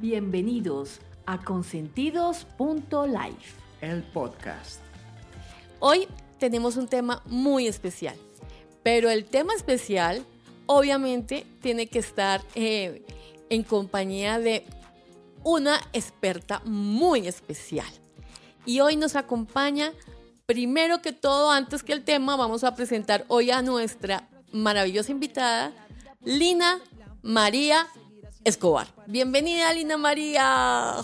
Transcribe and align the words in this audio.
Bienvenidos 0.00 1.00
a 1.26 1.44
consentidos.life, 1.44 3.54
el 3.82 4.02
podcast. 4.02 4.80
Hoy 5.80 6.08
tenemos 6.38 6.76
un 6.76 6.88
tema 6.88 7.22
muy 7.26 7.68
especial, 7.68 8.16
pero 8.82 9.10
el 9.10 9.26
tema 9.26 9.52
especial 9.54 10.24
obviamente 10.66 11.46
tiene 11.60 11.88
que 11.88 11.98
estar 11.98 12.42
eh, 12.54 13.04
en 13.50 13.62
compañía 13.62 14.38
de 14.38 14.64
una 15.44 15.78
experta 15.92 16.62
muy 16.64 17.28
especial. 17.28 17.92
Y 18.64 18.80
hoy 18.80 18.96
nos 18.96 19.14
acompaña, 19.14 19.92
primero 20.46 21.02
que 21.02 21.12
todo, 21.12 21.50
antes 21.50 21.82
que 21.82 21.92
el 21.92 22.02
tema, 22.02 22.36
vamos 22.36 22.64
a 22.64 22.74
presentar 22.74 23.26
hoy 23.28 23.50
a 23.50 23.60
nuestra 23.60 24.26
maravillosa 24.52 25.12
invitada, 25.12 25.70
Lina 26.24 26.80
María 27.22 27.86
Escobar. 28.44 28.88
Bienvenida, 29.06 29.72
Lina 29.72 29.96
María. 29.96 30.96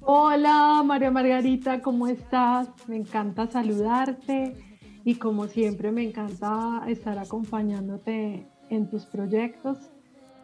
Hola, 0.00 0.82
María 0.84 1.10
Margarita, 1.10 1.82
¿cómo 1.82 2.06
estás? 2.06 2.68
Me 2.86 2.96
encanta 2.96 3.46
saludarte 3.46 4.56
y 5.04 5.16
como 5.16 5.48
siempre 5.48 5.92
me 5.92 6.02
encanta 6.02 6.82
estar 6.88 7.18
acompañándote 7.18 8.46
en 8.70 8.88
tus 8.88 9.04
proyectos 9.04 9.76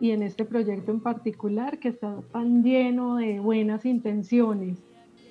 y 0.00 0.10
en 0.10 0.22
este 0.22 0.44
proyecto 0.44 0.90
en 0.90 1.00
particular 1.00 1.78
que 1.78 1.88
está 1.88 2.16
tan 2.30 2.62
lleno 2.62 3.16
de 3.16 3.40
buenas 3.40 3.86
intenciones, 3.86 4.78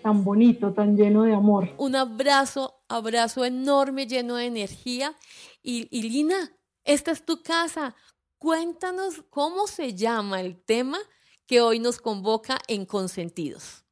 tan 0.02 0.24
bonito, 0.24 0.74
tan 0.74 0.98
lleno 0.98 1.24
de 1.24 1.36
amor. 1.36 1.70
Un 1.78 1.96
abrazo, 1.96 2.82
abrazo 2.88 3.46
enorme, 3.46 4.08
lleno 4.08 4.38
de 4.38 4.46
energía. 4.46 5.14
Y, 5.62 5.88
y 5.92 6.10
Lina, 6.10 6.54
esta 6.84 7.12
es 7.12 7.24
tu 7.24 7.44
casa. 7.44 7.96
Cuéntanos 8.42 9.24
cómo 9.30 9.68
se 9.68 9.94
llama 9.94 10.42
el 10.42 10.60
tema 10.60 10.98
que 11.46 11.62
hoy 11.62 11.78
nos 11.78 12.02
convoca 12.02 12.58
en 12.68 12.88
Consentidos. 12.88 13.86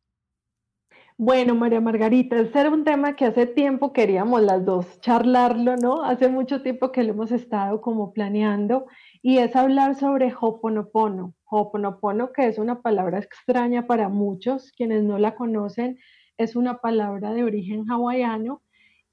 Bueno, 1.20 1.54
María 1.54 1.80
Margarita, 1.82 2.40
ese 2.40 2.60
era 2.60 2.72
un 2.72 2.84
tema 2.84 3.16
que 3.16 3.26
hace 3.26 3.46
tiempo 3.46 3.94
queríamos 3.94 4.42
las 4.42 4.66
dos 4.66 5.00
charlarlo, 5.02 5.76
¿no? 5.76 6.04
Hace 6.04 6.30
mucho 6.30 6.64
tiempo 6.64 6.92
que 6.92 7.04
lo 7.04 7.12
hemos 7.12 7.32
estado 7.32 7.80
como 7.80 8.12
planeando 8.12 8.88
y 9.22 9.38
es 9.38 9.56
hablar 9.56 9.94
sobre 9.94 10.34
Hoponopono. 10.42 11.36
Hoponopono, 11.46 12.34
que 12.34 12.48
es 12.48 12.58
una 12.58 12.82
palabra 12.82 13.20
extraña 13.20 13.86
para 13.86 14.10
muchos, 14.10 14.72
quienes 14.72 15.04
no 15.04 15.20
la 15.20 15.36
conocen, 15.36 16.00
es 16.38 16.56
una 16.56 16.80
palabra 16.80 17.34
de 17.34 17.44
origen 17.44 17.86
hawaiano 17.88 18.64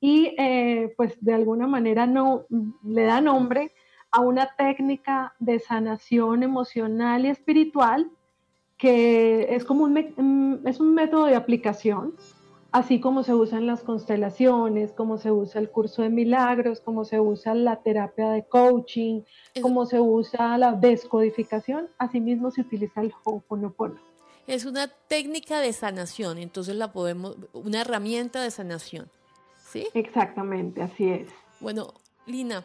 y 0.01 0.35
eh, 0.39 0.95
pues 0.97 1.15
de 1.21 1.35
alguna 1.35 1.67
manera 1.67 2.07
no 2.07 2.47
le 2.83 3.03
da 3.03 3.21
nombre 3.21 3.73
a 4.17 4.21
una 4.21 4.47
técnica 4.57 5.35
de 5.39 5.59
sanación 5.59 6.43
emocional 6.43 7.27
y 7.27 7.29
espiritual 7.29 8.11
que 8.79 9.55
es 9.55 9.63
como 9.67 9.85
un, 9.85 10.63
es 10.65 10.81
un 10.81 10.95
método 10.95 11.27
de 11.27 11.37
aplicación, 11.37 12.15
así 12.73 12.99
como 12.99 13.25
se 13.25 13.35
usan 13.35 13.67
las 13.67 13.83
constelaciones, 13.83 14.93
como 14.93 15.19
se 15.19 15.31
usa 15.31 15.61
el 15.61 15.69
curso 15.69 16.01
de 16.01 16.09
milagros, 16.09 16.81
como 16.81 17.05
se 17.05 17.21
usa 17.21 17.55
la 17.55 17.83
terapia 17.83 18.31
de 18.31 18.47
coaching, 18.47 19.21
como 19.61 19.85
se 19.85 20.01
usa 20.01 20.57
la 20.57 20.73
descodificación, 20.73 21.91
asimismo 21.99 22.51
se 22.51 22.63
utiliza 22.63 23.03
el 23.03 23.13
Ho'oponopono. 23.23 24.01
Es 24.47 24.65
una 24.65 24.89
técnica 24.89 25.61
de 25.61 25.75
sanación, 25.75 26.39
entonces 26.39 26.75
la 26.75 26.91
podemos, 26.91 27.37
una 27.53 27.83
herramienta 27.83 28.43
de 28.43 28.51
sanación, 28.51 29.11
¿sí? 29.63 29.89
Exactamente, 29.93 30.81
así 30.81 31.11
es. 31.11 31.29
Bueno, 31.61 31.93
Lina, 32.25 32.65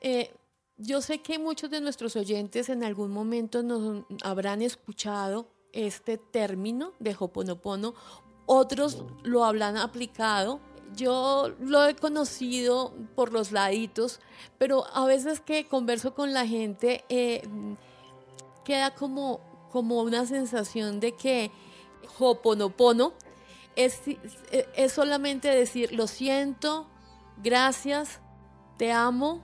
eh, 0.00 0.30
yo 0.76 1.00
sé 1.00 1.20
que 1.20 1.38
muchos 1.38 1.70
de 1.70 1.80
nuestros 1.80 2.16
oyentes 2.16 2.68
en 2.68 2.82
algún 2.82 3.12
momento 3.12 3.62
nos 3.62 4.04
habrán 4.22 4.62
escuchado 4.62 5.48
este 5.72 6.18
término 6.18 6.92
de 6.98 7.16
Hoponopono, 7.18 7.94
otros 8.46 9.04
lo 9.22 9.44
habrán 9.44 9.76
aplicado. 9.76 10.60
Yo 10.94 11.52
lo 11.60 11.84
he 11.86 11.96
conocido 11.96 12.92
por 13.16 13.32
los 13.32 13.50
laditos, 13.50 14.20
pero 14.58 14.84
a 14.94 15.06
veces 15.06 15.40
que 15.40 15.66
converso 15.66 16.14
con 16.14 16.32
la 16.32 16.46
gente 16.46 17.04
eh, 17.08 17.42
queda 18.64 18.94
como, 18.94 19.40
como 19.72 20.02
una 20.02 20.26
sensación 20.26 21.00
de 21.00 21.12
que 21.12 21.50
Hoponopono 22.18 23.14
es, 23.76 24.02
es 24.76 24.92
solamente 24.92 25.48
decir 25.48 25.92
lo 25.92 26.06
siento, 26.06 26.86
gracias, 27.42 28.20
te 28.76 28.92
amo 28.92 29.42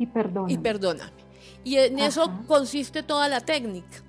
y 0.00 0.06
perdóname. 0.06 0.52
Y 0.52 0.58
perdóname. 0.58 1.12
Y 1.62 1.76
en 1.76 1.98
eso 1.98 2.32
consiste 2.46 3.02
toda 3.02 3.28
la 3.28 3.40
técnica. 3.40 4.02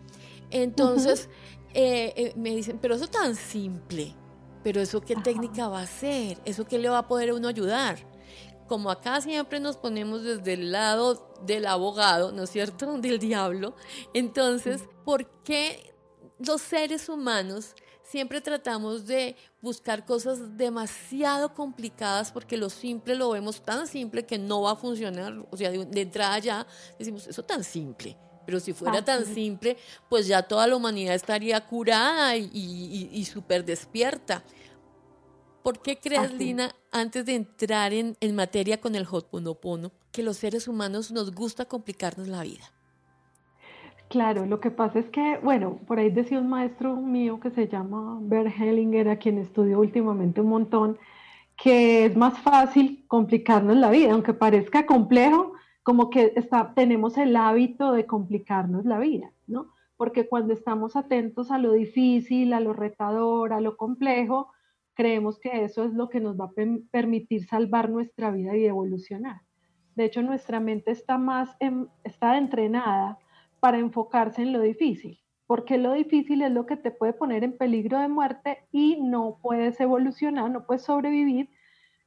Entonces, 0.49 1.29
eh, 1.73 2.13
eh, 2.15 2.33
me 2.37 2.55
dicen, 2.55 2.79
pero 2.81 2.95
eso 2.95 3.03
es 3.03 3.11
tan 3.11 3.35
simple. 3.35 4.15
Pero 4.63 4.79
eso 4.79 5.01
qué 5.01 5.17
técnica 5.17 5.67
va 5.67 5.81
a 5.81 5.87
ser? 5.87 6.37
¿Eso 6.45 6.65
qué 6.65 6.79
le 6.79 6.87
va 6.87 6.99
a 6.99 7.07
poder 7.09 7.33
uno 7.33 7.49
ayudar? 7.49 7.97
Como 8.69 8.89
acá 8.89 9.19
siempre 9.19 9.59
nos 9.59 9.75
ponemos 9.75 10.23
desde 10.23 10.53
el 10.53 10.71
lado 10.71 11.35
del 11.45 11.65
abogado, 11.65 12.31
¿no 12.31 12.43
es 12.43 12.51
cierto? 12.51 12.97
Del 12.99 13.19
diablo. 13.19 13.75
Entonces, 14.13 14.87
¿por 15.03 15.27
qué 15.43 15.93
los 16.39 16.61
seres 16.61 17.09
humanos 17.09 17.75
siempre 18.11 18.41
tratamos 18.41 19.07
de 19.07 19.37
buscar 19.61 20.05
cosas 20.05 20.57
demasiado 20.57 21.53
complicadas 21.53 22.31
porque 22.31 22.57
lo 22.57 22.69
simple 22.69 23.15
lo 23.15 23.29
vemos 23.31 23.61
tan 23.61 23.87
simple 23.87 24.25
que 24.25 24.37
no 24.37 24.63
va 24.63 24.71
a 24.71 24.75
funcionar. 24.75 25.33
O 25.49 25.55
sea, 25.55 25.71
de, 25.71 26.01
entrada 26.01 26.37
ya 26.39 26.67
decimos, 26.99 27.25
eso 27.27 27.43
tan 27.43 27.63
simple. 27.63 28.17
Pero 28.45 28.59
si 28.59 28.73
fuera 28.73 29.03
tan 29.05 29.25
simple, 29.25 29.77
pues 30.09 30.27
ya 30.27 30.43
toda 30.43 30.67
la 30.67 30.75
humanidad 30.75 31.15
estaría 31.15 31.65
curada 31.65 32.35
y, 32.35 33.25
súper 33.31 33.63
despierta. 33.63 34.43
¿Por 35.63 35.81
qué 35.81 35.97
crees, 35.97 36.33
Lina, 36.33 36.75
antes 36.91 37.25
de 37.25 37.35
entrar 37.35 37.93
en, 37.93 38.17
en 38.19 38.35
materia 38.35 38.81
con 38.81 38.95
el 38.95 39.05
Ho'oponopono, 39.05 39.91
que 40.11 40.23
los 40.23 40.37
seres 40.37 40.67
humanos 40.67 41.11
nos 41.11 41.31
gusta 41.31 41.65
complicarnos 41.65 42.27
la 42.27 42.41
vida? 42.41 42.71
Claro, 44.11 44.45
lo 44.45 44.59
que 44.59 44.71
pasa 44.71 44.99
es 44.99 45.09
que, 45.09 45.37
bueno, 45.41 45.79
por 45.87 45.97
ahí 45.97 46.09
decía 46.09 46.37
un 46.37 46.49
maestro 46.49 46.97
mío 46.97 47.39
que 47.39 47.49
se 47.49 47.69
llama 47.69 48.19
Bert 48.21 48.51
Hellinger, 48.59 49.07
a 49.07 49.15
quien 49.15 49.37
estudio 49.37 49.79
últimamente 49.79 50.41
un 50.41 50.49
montón, 50.49 50.97
que 51.55 52.03
es 52.03 52.17
más 52.17 52.37
fácil 52.39 53.05
complicarnos 53.07 53.77
la 53.77 53.89
vida, 53.89 54.11
aunque 54.11 54.33
parezca 54.33 54.85
complejo, 54.85 55.53
como 55.81 56.09
que 56.09 56.33
está, 56.35 56.73
tenemos 56.75 57.17
el 57.17 57.37
hábito 57.37 57.93
de 57.93 58.05
complicarnos 58.05 58.83
la 58.83 58.99
vida, 58.99 59.31
¿no? 59.47 59.71
Porque 59.95 60.27
cuando 60.27 60.51
estamos 60.51 60.97
atentos 60.97 61.49
a 61.49 61.57
lo 61.57 61.71
difícil, 61.71 62.51
a 62.51 62.59
lo 62.59 62.73
retador, 62.73 63.53
a 63.53 63.61
lo 63.61 63.77
complejo, 63.77 64.51
creemos 64.93 65.39
que 65.39 65.63
eso 65.63 65.85
es 65.85 65.93
lo 65.93 66.09
que 66.09 66.19
nos 66.19 66.37
va 66.37 66.45
a 66.45 66.53
permitir 66.91 67.45
salvar 67.45 67.89
nuestra 67.89 68.29
vida 68.31 68.57
y 68.57 68.65
evolucionar. 68.65 69.39
De 69.95 70.03
hecho, 70.03 70.21
nuestra 70.21 70.59
mente 70.59 70.91
está 70.91 71.17
más, 71.17 71.55
está 72.03 72.37
entrenada 72.37 73.17
para 73.61 73.77
enfocarse 73.77 74.41
en 74.41 74.51
lo 74.51 74.59
difícil, 74.59 75.21
porque 75.45 75.77
lo 75.77 75.93
difícil 75.93 76.41
es 76.41 76.51
lo 76.51 76.65
que 76.65 76.75
te 76.75 76.91
puede 76.91 77.13
poner 77.13 77.43
en 77.43 77.57
peligro 77.57 77.99
de 77.99 78.07
muerte 78.07 78.67
y 78.71 78.99
no 78.99 79.37
puedes 79.41 79.79
evolucionar, 79.79 80.49
no 80.49 80.65
puedes 80.65 80.83
sobrevivir. 80.83 81.49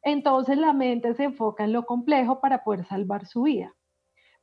Entonces 0.03 0.59
la 0.59 0.73
mente 0.73 1.15
se 1.15 1.25
enfoca 1.25 1.65
en 1.65 1.73
lo 1.73 1.87
complejo 1.87 2.41
para 2.41 2.65
poder 2.65 2.85
salvar 2.85 3.25
su 3.27 3.45
vida. 3.45 3.75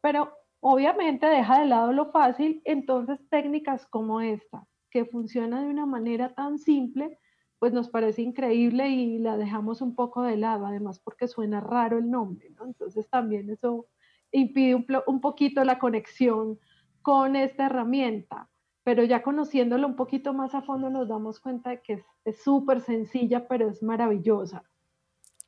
Pero 0.02 0.32
obviamente 0.62 1.26
deja 1.26 1.60
de 1.60 1.66
lado 1.66 1.92
lo 1.92 2.12
fácil, 2.12 2.62
entonces 2.64 3.20
técnicas 3.30 3.86
como 3.86 4.22
esta, 4.22 4.66
que 4.90 5.04
funciona 5.06 5.62
de 5.62 5.68
una 5.68 5.86
manera 5.86 6.34
tan 6.34 6.58
simple, 6.58 7.20
pues 7.60 7.74
nos 7.74 7.90
parece 7.90 8.22
increíble 8.22 8.88
y 8.88 9.20
la 9.20 9.36
dejamos 9.36 9.82
un 9.82 9.96
poco 9.96 10.24
de 10.24 10.38
lado, 10.38 10.66
además 10.66 11.00
porque 11.00 11.28
suena 11.28 11.60
raro 11.60 11.98
el 11.98 12.10
nombre, 12.10 12.50
¿no? 12.52 12.66
Entonces 12.66 13.10
también 13.10 13.50
eso 13.50 13.88
impide 14.32 14.76
un, 14.76 14.88
un 15.08 15.20
poquito 15.20 15.64
la 15.66 15.78
conexión 15.78 16.58
con 17.02 17.36
esta 17.36 17.66
herramienta, 17.66 18.50
pero 18.84 19.04
ya 19.04 19.22
conociéndolo 19.22 19.88
un 19.88 19.96
poquito 19.96 20.34
más 20.34 20.56
a 20.56 20.62
fondo 20.62 20.90
nos 20.90 21.08
damos 21.08 21.40
cuenta 21.40 21.72
de 21.72 21.82
que 21.82 22.04
es 22.26 22.42
súper 22.42 22.82
sencilla, 22.82 23.48
pero 23.48 23.70
es 23.70 23.84
maravillosa. 23.84 24.64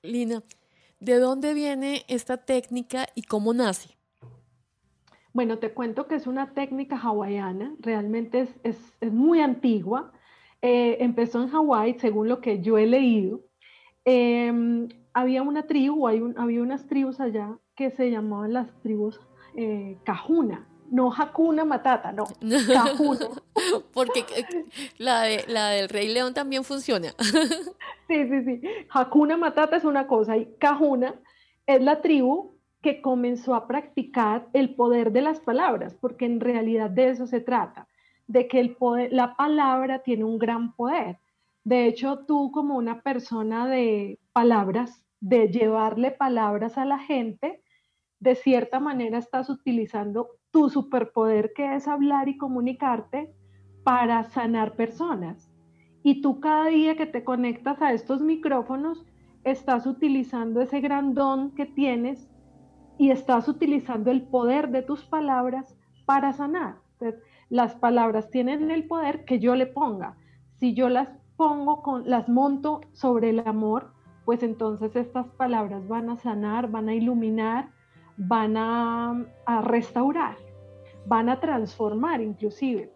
Lina, 0.02 0.44
¿de 1.00 1.20
dónde 1.20 1.54
viene 1.54 2.04
esta 2.08 2.38
técnica 2.38 3.08
y 3.16 3.24
cómo 3.24 3.54
nace? 3.54 3.98
Bueno, 5.34 5.58
te 5.58 5.74
cuento 5.74 6.08
que 6.08 6.16
es 6.16 6.28
una 6.28 6.54
técnica 6.54 6.98
hawaiana, 6.98 7.76
realmente 7.80 8.48
es, 8.64 8.78
muy 9.02 9.40
antigua. 9.42 10.12
Eh, 10.62 10.98
empezó 11.00 11.42
en 11.42 11.50
Hawái, 11.50 11.98
según 12.00 12.30
lo 12.30 12.40
que 12.40 12.62
yo 12.62 12.78
he 12.78 12.86
leído. 12.86 13.42
Em, 14.06 14.88
había 15.14 15.42
una 15.42 15.64
tribu, 15.66 16.08
hay 16.08 16.22
había 16.38 16.62
unas 16.62 16.86
tribus 16.88 17.20
allá 17.20 17.58
que 17.76 17.90
se 17.90 18.12
llamaban 18.12 18.54
las 18.54 18.80
tribus 18.82 19.20
eh, 19.56 19.98
Cajuna 20.04 20.68
no 20.94 21.12
Hakuna 21.12 21.66
Matata, 21.66 22.12
no, 22.12 22.26
Cajuna. 22.72 23.28
Porque 23.94 24.20
eh, 24.20 24.66
la, 25.00 25.24
de, 25.24 25.44
la 25.48 25.70
del 25.70 25.90
Rey 25.90 26.14
León 26.14 26.36
también 26.36 26.64
funciona. 26.64 27.16
sí, 28.08 28.30
sí, 28.30 28.44
sí. 28.46 28.62
Hakuna 28.92 29.36
Matata 29.36 29.78
es 29.78 29.86
una 29.86 30.06
cosa 30.06 30.38
y 30.38 30.46
Cajuna 30.60 31.16
es 31.66 31.82
la 31.82 32.00
tribu 32.02 32.60
que 32.84 33.02
comenzó 33.02 33.56
a 33.56 33.68
practicar 33.68 34.48
el 34.54 34.76
poder 34.76 35.12
de 35.12 35.24
las 35.24 35.40
palabras, 35.40 35.96
porque 36.00 36.26
en 36.26 36.40
realidad 36.40 36.92
de 36.92 37.10
eso 37.10 37.26
se 37.26 37.40
trata. 37.40 37.88
de 38.28 38.48
que 38.48 38.60
el 38.60 38.76
poder, 38.76 39.12
la 39.12 39.36
palabra 39.36 40.04
tiene 40.04 40.26
un 40.26 40.38
gran 40.38 40.76
poder. 40.76 41.18
De 41.64 41.88
hecho, 41.88 42.20
tú 42.28 42.52
como 42.52 42.76
una 42.78 43.02
persona 43.02 43.68
de 43.68 44.20
palabras, 44.32 45.04
de 45.22 45.48
llevarle 45.48 46.12
palabras 46.12 46.78
a 46.78 46.86
la 46.86 47.00
gente, 47.00 47.63
de 48.24 48.36
cierta 48.36 48.80
manera 48.80 49.18
estás 49.18 49.50
utilizando 49.50 50.30
tu 50.50 50.70
superpoder 50.70 51.52
que 51.54 51.76
es 51.76 51.90
hablar 51.90 52.30
y 52.30 52.38
comunicarte 52.38 53.36
para 53.84 54.24
sanar 54.24 54.78
personas. 54.78 55.52
Y 56.04 56.22
tú 56.22 56.40
cada 56.40 56.68
día 56.68 56.96
que 56.96 57.06
te 57.06 57.26
conectas 57.26 57.82
a 57.82 57.92
estos 57.92 58.22
micrófonos, 58.22 59.06
estás 59.44 59.86
utilizando 59.86 60.62
ese 60.62 60.80
gran 60.80 61.14
don 61.14 61.54
que 61.54 61.66
tienes 61.66 62.30
y 62.98 63.12
estás 63.12 63.50
utilizando 63.50 64.10
el 64.10 64.22
poder 64.22 64.70
de 64.70 64.84
tus 64.84 65.04
palabras 65.04 65.78
para 66.06 66.32
sanar. 66.32 66.78
las 67.50 67.76
palabras 67.76 68.30
tienen 68.30 68.72
el 68.72 68.88
poder 68.88 69.26
que 69.26 69.40
yo 69.40 69.54
le 69.56 69.68
ponga. 69.68 70.16
Si 70.60 70.74
yo 70.74 70.88
las 70.88 71.10
pongo, 71.36 71.82
con, 71.82 72.10
las 72.10 72.30
monto 72.30 72.80
sobre 72.94 73.32
el 73.32 73.40
amor, 73.46 73.92
pues 74.24 74.44
entonces 74.44 74.96
estas 74.96 75.28
palabras 75.32 75.86
van 75.90 76.10
a 76.10 76.16
sanar, 76.16 76.72
van 76.72 76.88
a 76.88 76.96
iluminar, 76.96 77.70
van 78.18 78.58
a, 78.58 79.26
restaurar, 79.64 80.38
van 81.06 81.30
a 81.30 81.40
transformar 81.40 82.22
inclusive. 82.22 82.92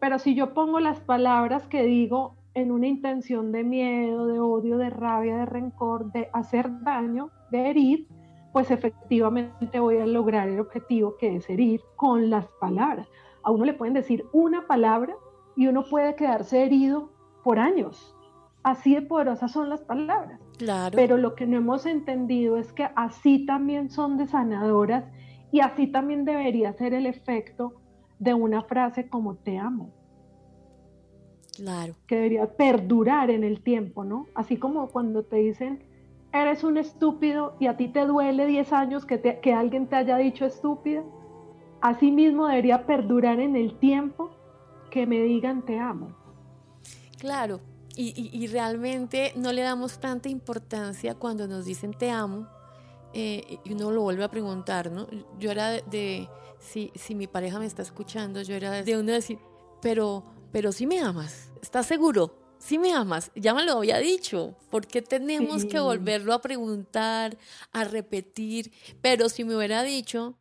Pero 0.00 0.18
si 0.18 0.34
yo 0.34 0.52
pongo 0.54 0.80
las 0.80 1.00
palabras 1.00 1.66
que 1.68 1.84
digo 1.84 2.36
en 2.54 2.70
una 2.70 2.86
intención 2.86 3.52
de 3.52 3.64
miedo, 3.64 4.26
de 4.26 4.40
odio, 4.40 4.78
de 4.78 4.90
rabia, 4.90 5.36
de 5.38 5.46
rencor, 5.46 6.10
de 6.12 6.28
hacer 6.32 6.70
daño, 6.82 7.30
de 7.50 7.70
herir, 7.70 8.08
pues 8.52 8.70
efectivamente 8.70 9.80
voy 9.80 9.98
a 9.98 10.06
lograr 10.06 10.48
el 10.48 10.60
objetivo 10.60 11.16
que 11.18 11.36
es 11.36 11.50
herir 11.50 11.82
con 11.96 12.30
las 12.30 12.46
palabras. 12.60 13.08
A 13.42 13.50
uno 13.50 13.64
le 13.64 13.74
pueden 13.74 13.94
decir 13.94 14.24
una 14.32 14.66
palabra 14.66 15.14
y 15.56 15.66
uno 15.66 15.84
puede 15.88 16.16
quedarse 16.16 16.64
herido 16.64 17.10
por 17.44 17.58
años. 17.58 18.14
Así 18.62 18.94
de 18.94 19.02
poderosas 19.02 19.52
son 19.52 19.68
las 19.68 19.82
palabras. 19.82 20.40
Claro. 20.58 20.96
Pero 20.96 21.16
lo 21.16 21.34
que 21.34 21.46
no 21.46 21.58
hemos 21.58 21.86
entendido 21.86 22.56
es 22.56 22.72
que 22.72 22.88
así 22.96 23.44
también 23.44 23.90
son 23.90 24.16
de 24.16 24.26
sanadoras 24.26 25.04
y 25.52 25.60
así 25.60 25.86
también 25.86 26.24
debería 26.24 26.72
ser 26.72 26.94
el 26.94 27.06
efecto 27.06 27.74
de 28.18 28.34
una 28.34 28.62
frase 28.62 29.08
como 29.08 29.36
te 29.36 29.58
amo. 29.58 29.90
Claro. 31.54 31.94
Que 32.06 32.16
debería 32.16 32.46
perdurar 32.56 33.30
en 33.30 33.44
el 33.44 33.62
tiempo, 33.62 34.04
¿no? 34.04 34.26
Así 34.34 34.56
como 34.56 34.88
cuando 34.88 35.24
te 35.24 35.36
dicen, 35.36 35.84
eres 36.32 36.64
un 36.64 36.76
estúpido 36.76 37.56
y 37.58 37.66
a 37.66 37.76
ti 37.76 37.88
te 37.88 38.06
duele 38.06 38.46
10 38.46 38.72
años 38.72 39.06
que, 39.06 39.20
que 39.20 39.52
alguien 39.52 39.86
te 39.86 39.96
haya 39.96 40.16
dicho 40.16 40.44
estúpida. 40.44 41.02
Así 41.80 42.10
mismo 42.10 42.46
debería 42.46 42.86
perdurar 42.86 43.40
en 43.40 43.56
el 43.56 43.78
tiempo 43.78 44.30
que 44.90 45.06
me 45.06 45.22
digan 45.22 45.64
te 45.64 45.78
amo. 45.78 46.14
Claro, 47.18 47.60
y, 47.96 48.46
realmente 48.48 49.32
no 49.36 49.52
le 49.52 49.62
damos 49.62 49.98
tanta 49.98 50.28
importancia 50.28 51.14
cuando 51.14 51.48
nos 51.48 51.64
dicen 51.64 51.92
te 51.92 52.10
amo 52.10 52.46
eh, 53.14 53.58
y 53.64 53.72
uno 53.72 53.90
lo 53.90 54.02
vuelve 54.02 54.24
a 54.24 54.30
preguntar, 54.30 54.90
¿no? 54.90 55.08
Yo 55.38 55.50
era 55.50 55.70
de, 55.70 56.28
si, 56.58 56.92
si, 56.94 57.14
mi 57.14 57.26
pareja 57.26 57.58
me 57.58 57.64
está 57.64 57.80
escuchando, 57.80 58.42
yo 58.42 58.54
era 58.54 58.82
de 58.82 58.98
uno 58.98 59.12
decir, 59.12 59.38
pero, 59.80 60.22
pero 60.52 60.72
si 60.72 60.86
me 60.86 61.00
amas, 61.00 61.50
¿estás 61.62 61.86
seguro? 61.86 62.36
Si 62.58 62.78
me 62.78 62.92
amas, 62.92 63.30
ya 63.34 63.54
me 63.54 63.64
lo 63.64 63.78
había 63.78 63.98
dicho, 63.98 64.56
¿por 64.70 64.86
qué 64.86 65.00
tenemos 65.00 65.64
que 65.64 65.78
volverlo 65.78 66.34
a 66.34 66.40
preguntar, 66.40 67.38
a 67.72 67.84
repetir? 67.84 68.72
Pero 69.00 69.28
si 69.28 69.44
me 69.44 69.56
hubiera 69.56 69.82
dicho, 69.82 70.36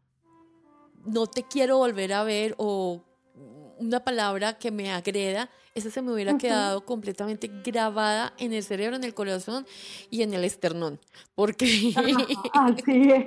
no 1.06 1.28
te 1.28 1.44
quiero 1.44 1.78
volver 1.78 2.14
a 2.14 2.24
ver 2.24 2.56
o 2.58 3.04
una 3.78 4.04
palabra 4.04 4.58
que 4.58 4.72
me 4.72 4.92
agreda, 4.92 5.50
esa 5.76 5.90
se 5.90 6.02
me 6.02 6.14
hubiera 6.14 6.38
quedado 6.38 6.86
completamente 6.86 7.52
grabada 7.64 8.32
en 8.38 8.54
el 8.54 8.64
cerebro, 8.64 8.96
en 8.96 9.04
el 9.04 9.14
corazón 9.14 9.66
y 10.10 10.22
en 10.22 10.34
el 10.34 10.46
esternón. 10.46 11.00
Porque. 11.36 11.66
así 12.54 13.12
es, 13.12 13.26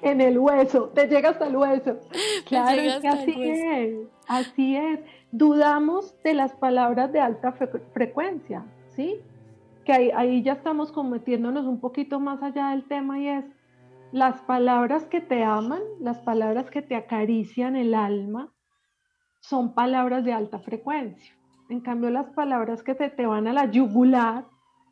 en 0.00 0.20
el 0.20 0.38
hueso, 0.38 0.90
te 0.94 1.08
llega 1.08 1.30
hasta 1.30 1.48
el 1.48 1.56
hueso. 1.56 1.98
Claro, 2.46 2.80
es 2.80 3.00
que 3.00 3.08
así 3.08 3.42
es, 3.42 4.08
así 4.28 4.76
es. 4.76 5.00
Dudamos 5.32 6.14
de 6.22 6.34
las 6.34 6.52
palabras 6.54 7.12
de 7.12 7.20
alta 7.20 7.52
frecuencia, 7.92 8.64
¿sí? 8.94 9.20
Que 9.84 9.92
ahí, 9.92 10.10
ahí 10.14 10.42
ya 10.42 10.52
estamos 10.52 10.92
cometiéndonos 10.92 11.66
un 11.66 11.80
poquito 11.80 12.20
más 12.20 12.40
allá 12.42 12.70
del 12.70 12.84
tema 12.84 13.18
y 13.18 13.28
es 13.28 13.44
las 14.12 14.40
palabras 14.42 15.06
que 15.06 15.20
te 15.20 15.42
aman, 15.42 15.82
las 16.00 16.18
palabras 16.18 16.70
que 16.70 16.82
te 16.82 16.94
acarician 16.94 17.74
el 17.74 17.94
alma, 17.94 18.52
son 19.40 19.74
palabras 19.74 20.24
de 20.24 20.32
alta 20.32 20.60
frecuencia. 20.60 21.39
En 21.70 21.80
cambio, 21.80 22.10
las 22.10 22.26
palabras 22.30 22.82
que 22.82 22.96
te, 22.96 23.10
te 23.10 23.26
van 23.26 23.46
a 23.46 23.52
la 23.52 23.70
yugular, 23.70 24.44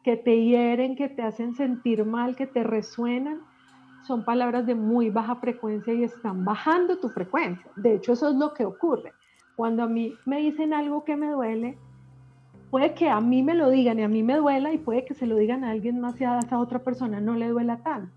que 0.04 0.16
te 0.16 0.44
hieren, 0.44 0.94
que 0.94 1.08
te 1.08 1.22
hacen 1.22 1.56
sentir 1.56 2.04
mal, 2.04 2.36
que 2.36 2.46
te 2.46 2.62
resuenan, 2.62 3.40
son 4.06 4.24
palabras 4.24 4.64
de 4.64 4.76
muy 4.76 5.10
baja 5.10 5.34
frecuencia 5.36 5.92
y 5.92 6.04
están 6.04 6.44
bajando 6.44 6.98
tu 6.98 7.08
frecuencia. 7.08 7.68
De 7.74 7.94
hecho, 7.94 8.12
eso 8.12 8.28
es 8.28 8.36
lo 8.36 8.54
que 8.54 8.64
ocurre. 8.64 9.12
Cuando 9.56 9.82
a 9.82 9.88
mí 9.88 10.14
me 10.24 10.38
dicen 10.38 10.72
algo 10.72 11.02
que 11.02 11.16
me 11.16 11.26
duele, 11.32 11.76
puede 12.70 12.94
que 12.94 13.10
a 13.10 13.20
mí 13.20 13.42
me 13.42 13.54
lo 13.54 13.70
digan 13.70 13.98
y 13.98 14.04
a 14.04 14.08
mí 14.08 14.22
me 14.22 14.36
duela 14.36 14.72
y 14.72 14.78
puede 14.78 15.04
que 15.04 15.14
se 15.14 15.26
lo 15.26 15.34
digan 15.34 15.64
a 15.64 15.70
alguien 15.70 16.00
más 16.00 16.20
y 16.20 16.24
a 16.24 16.38
esa 16.38 16.60
otra 16.60 16.78
persona 16.78 17.20
no 17.20 17.34
le 17.34 17.48
duela 17.48 17.78
tanto. 17.78 18.12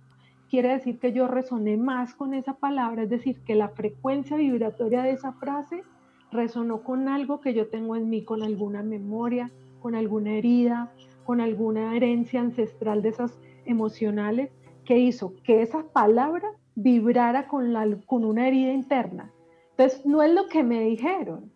Quiere 0.51 0.69
decir 0.69 0.99
que 0.99 1.13
yo 1.13 1.27
resoné 1.27 1.77
más 1.77 2.13
con 2.13 2.35
esa 2.35 2.53
palabra, 2.53 3.03
es 3.03 3.09
decir, 3.09 3.41
que 3.43 3.55
la 3.55 3.69
frecuencia 3.69 4.37
vibratoria 4.37 5.01
de 5.01 5.13
esa 5.13 5.31
frase 5.31 5.83
resonó 6.31 6.83
con 6.83 7.07
algo 7.07 7.41
que 7.41 7.53
yo 7.53 7.67
tengo 7.67 7.95
en 7.95 8.09
mí, 8.09 8.23
con 8.23 8.43
alguna 8.43 8.83
memoria, 8.83 9.51
con 9.81 9.95
alguna 9.95 10.33
herida, 10.33 10.91
con 11.25 11.41
alguna 11.41 11.95
herencia 11.95 12.41
ancestral 12.41 13.01
de 13.01 13.09
esas 13.09 13.37
emocionales 13.65 14.49
que 14.85 14.97
hizo 14.97 15.33
que 15.43 15.61
esa 15.61 15.83
palabra 15.83 16.49
vibrara 16.75 17.47
con, 17.47 17.73
la, 17.73 17.87
con 18.05 18.25
una 18.25 18.47
herida 18.47 18.73
interna. 18.73 19.31
Entonces, 19.71 20.05
no 20.05 20.23
es 20.23 20.33
lo 20.33 20.47
que 20.47 20.63
me 20.63 20.81
dijeron, 20.81 21.51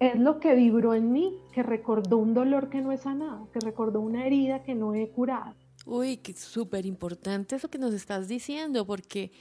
es 0.00 0.18
lo 0.18 0.40
que 0.40 0.54
vibró 0.54 0.94
en 0.94 1.12
mí, 1.12 1.38
que 1.52 1.62
recordó 1.62 2.18
un 2.18 2.34
dolor 2.34 2.68
que 2.68 2.80
no 2.80 2.92
he 2.92 2.98
sanado, 2.98 3.48
que 3.52 3.60
recordó 3.60 4.00
una 4.00 4.26
herida 4.26 4.62
que 4.62 4.74
no 4.74 4.94
he 4.94 5.08
curado. 5.08 5.54
Uy, 5.86 6.16
qué 6.18 6.34
súper 6.34 6.86
importante 6.86 7.56
eso 7.56 7.68
que 7.68 7.78
nos 7.78 7.92
estás 7.94 8.26
diciendo, 8.26 8.86
porque, 8.86 9.32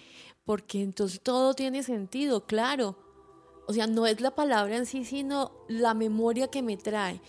porque 0.43 0.81
entonces 0.81 1.21
todo 1.21 1.53
tiene 1.53 1.83
sentido, 1.83 2.45
claro. 2.45 2.97
O 3.67 3.73
sea, 3.73 3.87
no 3.87 4.05
es 4.05 4.19
la 4.21 4.31
palabra 4.31 4.75
en 4.75 4.85
sí, 4.85 5.05
sino 5.05 5.51
la 5.67 5.93
memoria 5.93 6.47
que 6.47 6.61
me 6.61 6.77
trae. 6.77 7.21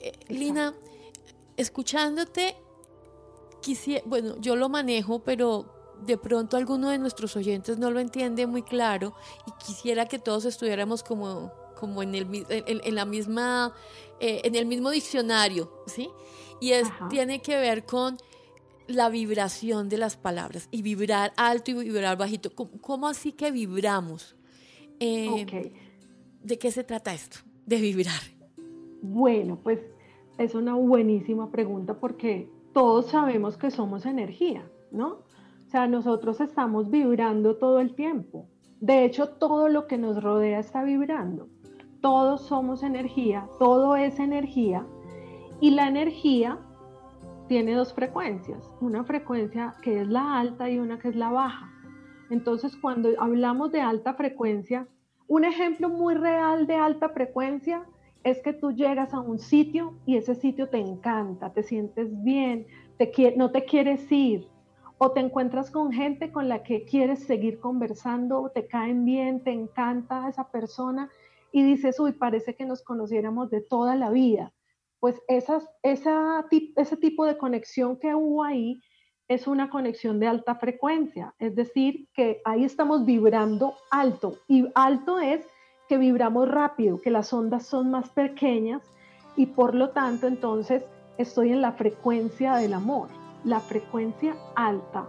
Eh, 0.00 0.12
Lina, 0.28 0.74
escuchándote, 1.56 2.56
quisiera, 3.60 4.02
bueno, 4.06 4.36
yo 4.40 4.56
lo 4.56 4.68
manejo, 4.68 5.20
pero 5.20 5.74
de 6.02 6.18
pronto 6.18 6.56
alguno 6.56 6.90
de 6.90 6.98
nuestros 6.98 7.36
oyentes 7.36 7.78
no 7.78 7.90
lo 7.90 8.00
entiende 8.00 8.46
muy 8.46 8.62
claro 8.62 9.14
y 9.46 9.64
quisiera 9.64 10.06
que 10.06 10.18
todos 10.18 10.44
estuviéramos 10.44 11.02
como, 11.02 11.52
como 11.78 12.02
en, 12.02 12.14
el, 12.14 12.46
en, 12.48 12.94
la 12.94 13.04
misma, 13.04 13.74
eh, 14.20 14.42
en 14.44 14.54
el 14.54 14.66
mismo 14.66 14.90
diccionario, 14.90 15.84
¿sí? 15.86 16.10
Y 16.60 16.72
es, 16.72 16.88
tiene 17.10 17.42
que 17.42 17.56
ver 17.56 17.84
con 17.84 18.16
la 18.86 19.08
vibración 19.08 19.88
de 19.88 19.98
las 19.98 20.16
palabras 20.16 20.68
y 20.70 20.82
vibrar 20.82 21.32
alto 21.36 21.70
y 21.70 21.74
vibrar 21.74 22.16
bajito. 22.16 22.50
cómo 22.54 23.08
así 23.08 23.32
que 23.32 23.50
vibramos? 23.50 24.33
Eh, 25.06 25.72
¿De 26.42 26.58
qué 26.58 26.70
se 26.70 26.82
trata 26.82 27.12
esto? 27.12 27.38
De 27.66 27.78
vibrar. 27.78 28.20
Bueno, 29.02 29.58
pues 29.62 29.80
es 30.38 30.54
una 30.54 30.74
buenísima 30.74 31.50
pregunta 31.50 32.00
porque 32.00 32.48
todos 32.72 33.10
sabemos 33.10 33.58
que 33.58 33.70
somos 33.70 34.06
energía, 34.06 34.66
¿no? 34.90 35.08
O 35.66 35.70
sea, 35.70 35.86
nosotros 35.86 36.40
estamos 36.40 36.90
vibrando 36.90 37.56
todo 37.56 37.80
el 37.80 37.94
tiempo. 37.94 38.46
De 38.80 39.04
hecho, 39.04 39.28
todo 39.28 39.68
lo 39.68 39.86
que 39.86 39.98
nos 39.98 40.22
rodea 40.22 40.58
está 40.58 40.82
vibrando. 40.84 41.48
Todos 42.00 42.46
somos 42.46 42.82
energía, 42.82 43.46
todo 43.58 43.96
es 43.96 44.18
energía. 44.18 44.86
Y 45.60 45.72
la 45.72 45.86
energía 45.86 46.58
tiene 47.46 47.74
dos 47.74 47.92
frecuencias, 47.92 48.70
una 48.80 49.04
frecuencia 49.04 49.74
que 49.82 50.00
es 50.00 50.08
la 50.08 50.38
alta 50.38 50.70
y 50.70 50.78
una 50.78 50.98
que 50.98 51.08
es 51.08 51.16
la 51.16 51.30
baja. 51.30 51.70
Entonces, 52.30 52.74
cuando 52.76 53.10
hablamos 53.18 53.70
de 53.70 53.82
alta 53.82 54.14
frecuencia, 54.14 54.88
un 55.28 55.44
ejemplo 55.44 55.88
muy 55.88 56.14
real 56.14 56.66
de 56.66 56.76
alta 56.76 57.08
frecuencia 57.08 57.84
es 58.22 58.40
que 58.40 58.52
tú 58.52 58.72
llegas 58.72 59.12
a 59.14 59.20
un 59.20 59.38
sitio 59.38 59.94
y 60.06 60.16
ese 60.16 60.34
sitio 60.34 60.68
te 60.68 60.78
encanta, 60.78 61.52
te 61.52 61.62
sientes 61.62 62.08
bien, 62.22 62.66
te, 62.98 63.34
no 63.36 63.50
te 63.50 63.64
quieres 63.64 64.10
ir, 64.10 64.48
o 64.98 65.12
te 65.12 65.20
encuentras 65.20 65.70
con 65.70 65.92
gente 65.92 66.32
con 66.32 66.48
la 66.48 66.62
que 66.62 66.84
quieres 66.84 67.24
seguir 67.24 67.60
conversando, 67.60 68.50
te 68.54 68.66
caen 68.66 69.04
bien, 69.04 69.42
te 69.42 69.50
encanta 69.50 70.28
esa 70.28 70.50
persona 70.50 71.10
y 71.52 71.62
dices, 71.62 72.00
uy, 72.00 72.12
parece 72.12 72.54
que 72.54 72.64
nos 72.64 72.82
conociéramos 72.82 73.50
de 73.50 73.60
toda 73.60 73.96
la 73.96 74.10
vida. 74.10 74.52
Pues 75.00 75.20
esas, 75.28 75.68
esa, 75.82 76.46
ese 76.76 76.96
tipo 76.96 77.26
de 77.26 77.36
conexión 77.36 77.98
que 77.98 78.14
hubo 78.14 78.42
ahí 78.42 78.80
es 79.28 79.46
una 79.46 79.70
conexión 79.70 80.20
de 80.20 80.26
alta 80.26 80.54
frecuencia, 80.56 81.34
es 81.38 81.54
decir, 81.54 82.08
que 82.12 82.42
ahí 82.44 82.64
estamos 82.64 83.04
vibrando 83.04 83.74
alto 83.90 84.38
y 84.48 84.66
alto 84.74 85.18
es 85.18 85.46
que 85.88 85.98
vibramos 85.98 86.48
rápido, 86.48 87.00
que 87.00 87.10
las 87.10 87.32
ondas 87.32 87.66
son 87.66 87.90
más 87.90 88.10
pequeñas 88.10 88.82
y 89.36 89.46
por 89.46 89.74
lo 89.74 89.90
tanto 89.90 90.26
entonces 90.26 90.84
estoy 91.18 91.52
en 91.52 91.62
la 91.62 91.72
frecuencia 91.72 92.56
del 92.56 92.74
amor. 92.74 93.08
La 93.44 93.60
frecuencia 93.60 94.36
alta 94.56 95.08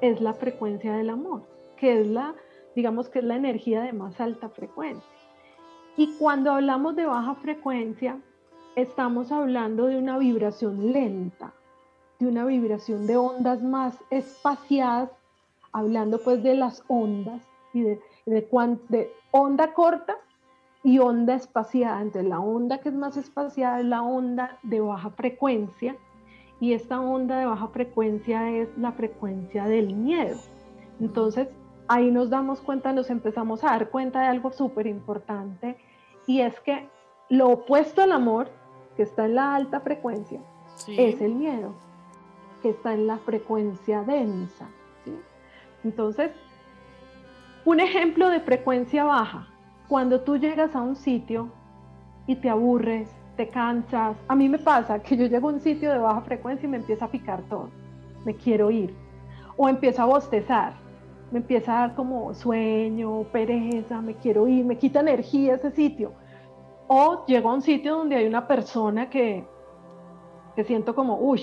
es 0.00 0.20
la 0.20 0.34
frecuencia 0.34 0.94
del 0.94 1.10
amor, 1.10 1.42
que 1.76 2.00
es 2.00 2.06
la, 2.06 2.34
digamos 2.74 3.08
que 3.08 3.18
es 3.18 3.24
la 3.24 3.36
energía 3.36 3.82
de 3.82 3.92
más 3.92 4.20
alta 4.20 4.48
frecuencia. 4.48 5.08
Y 5.96 6.14
cuando 6.18 6.52
hablamos 6.52 6.96
de 6.96 7.06
baja 7.06 7.34
frecuencia, 7.36 8.18
estamos 8.76 9.32
hablando 9.32 9.86
de 9.86 9.98
una 9.98 10.18
vibración 10.18 10.92
lenta, 10.92 11.54
de 12.18 12.26
una 12.26 12.44
vibración 12.44 13.06
de 13.06 13.16
ondas 13.16 13.62
más 13.62 13.98
espaciadas, 14.10 15.10
hablando 15.72 16.18
pues 16.22 16.42
de 16.42 16.54
las 16.54 16.82
ondas 16.88 17.42
y 17.72 17.82
de, 17.82 18.00
de, 18.24 18.48
de 18.88 19.12
onda 19.30 19.74
corta 19.74 20.16
y 20.82 20.98
onda 20.98 21.34
espaciada. 21.34 22.00
Entonces 22.00 22.28
la 22.28 22.40
onda 22.40 22.78
que 22.78 22.88
es 22.88 22.94
más 22.94 23.16
espaciada 23.16 23.80
es 23.80 23.86
la 23.86 24.02
onda 24.02 24.58
de 24.62 24.80
baja 24.80 25.10
frecuencia 25.10 25.96
y 26.60 26.72
esta 26.72 27.00
onda 27.00 27.38
de 27.38 27.46
baja 27.46 27.68
frecuencia 27.68 28.50
es 28.50 28.68
la 28.78 28.92
frecuencia 28.92 29.64
del 29.66 29.94
miedo. 29.94 30.36
Entonces 31.00 31.48
ahí 31.88 32.10
nos 32.10 32.30
damos 32.30 32.60
cuenta, 32.60 32.92
nos 32.92 33.10
empezamos 33.10 33.62
a 33.64 33.68
dar 33.68 33.90
cuenta 33.90 34.20
de 34.20 34.26
algo 34.28 34.52
súper 34.52 34.86
importante 34.86 35.76
y 36.26 36.40
es 36.40 36.58
que 36.60 36.88
lo 37.28 37.48
opuesto 37.50 38.02
al 38.02 38.12
amor, 38.12 38.48
que 38.96 39.02
está 39.02 39.26
en 39.26 39.34
la 39.34 39.54
alta 39.54 39.80
frecuencia, 39.80 40.40
es 40.88 41.20
el 41.20 41.34
miedo, 41.34 41.74
está 42.70 42.94
en 42.94 43.06
la 43.06 43.18
frecuencia 43.18 44.02
densa. 44.02 44.68
Entonces, 45.84 46.30
un 47.64 47.80
ejemplo 47.80 48.28
de 48.28 48.40
frecuencia 48.40 49.04
baja, 49.04 49.48
cuando 49.88 50.20
tú 50.20 50.36
llegas 50.36 50.74
a 50.74 50.82
un 50.82 50.96
sitio 50.96 51.48
y 52.26 52.36
te 52.36 52.48
aburres, 52.48 53.08
te 53.36 53.48
cansas, 53.48 54.16
a 54.28 54.34
mí 54.34 54.48
me 54.48 54.58
pasa 54.58 55.00
que 55.00 55.16
yo 55.16 55.26
llego 55.26 55.48
a 55.48 55.52
un 55.52 55.60
sitio 55.60 55.92
de 55.92 55.98
baja 55.98 56.22
frecuencia 56.22 56.66
y 56.66 56.70
me 56.70 56.78
empieza 56.78 57.04
a 57.04 57.10
picar 57.10 57.42
todo, 57.42 57.70
me 58.24 58.34
quiero 58.34 58.70
ir, 58.70 58.94
o 59.56 59.68
empiezo 59.68 60.02
a 60.02 60.06
bostezar, 60.06 60.74
me 61.30 61.38
empieza 61.38 61.76
a 61.76 61.80
dar 61.80 61.94
como 61.94 62.32
sueño, 62.34 63.24
pereza, 63.32 64.00
me 64.00 64.14
quiero 64.14 64.48
ir, 64.48 64.64
me 64.64 64.78
quita 64.78 65.00
energía 65.00 65.54
ese 65.54 65.70
sitio. 65.70 66.12
O 66.88 67.24
llego 67.26 67.50
a 67.50 67.54
un 67.54 67.62
sitio 67.62 67.96
donde 67.96 68.16
hay 68.16 68.26
una 68.26 68.46
persona 68.46 69.10
que, 69.10 69.44
que 70.54 70.64
siento 70.64 70.94
como, 70.94 71.18
uy, 71.18 71.42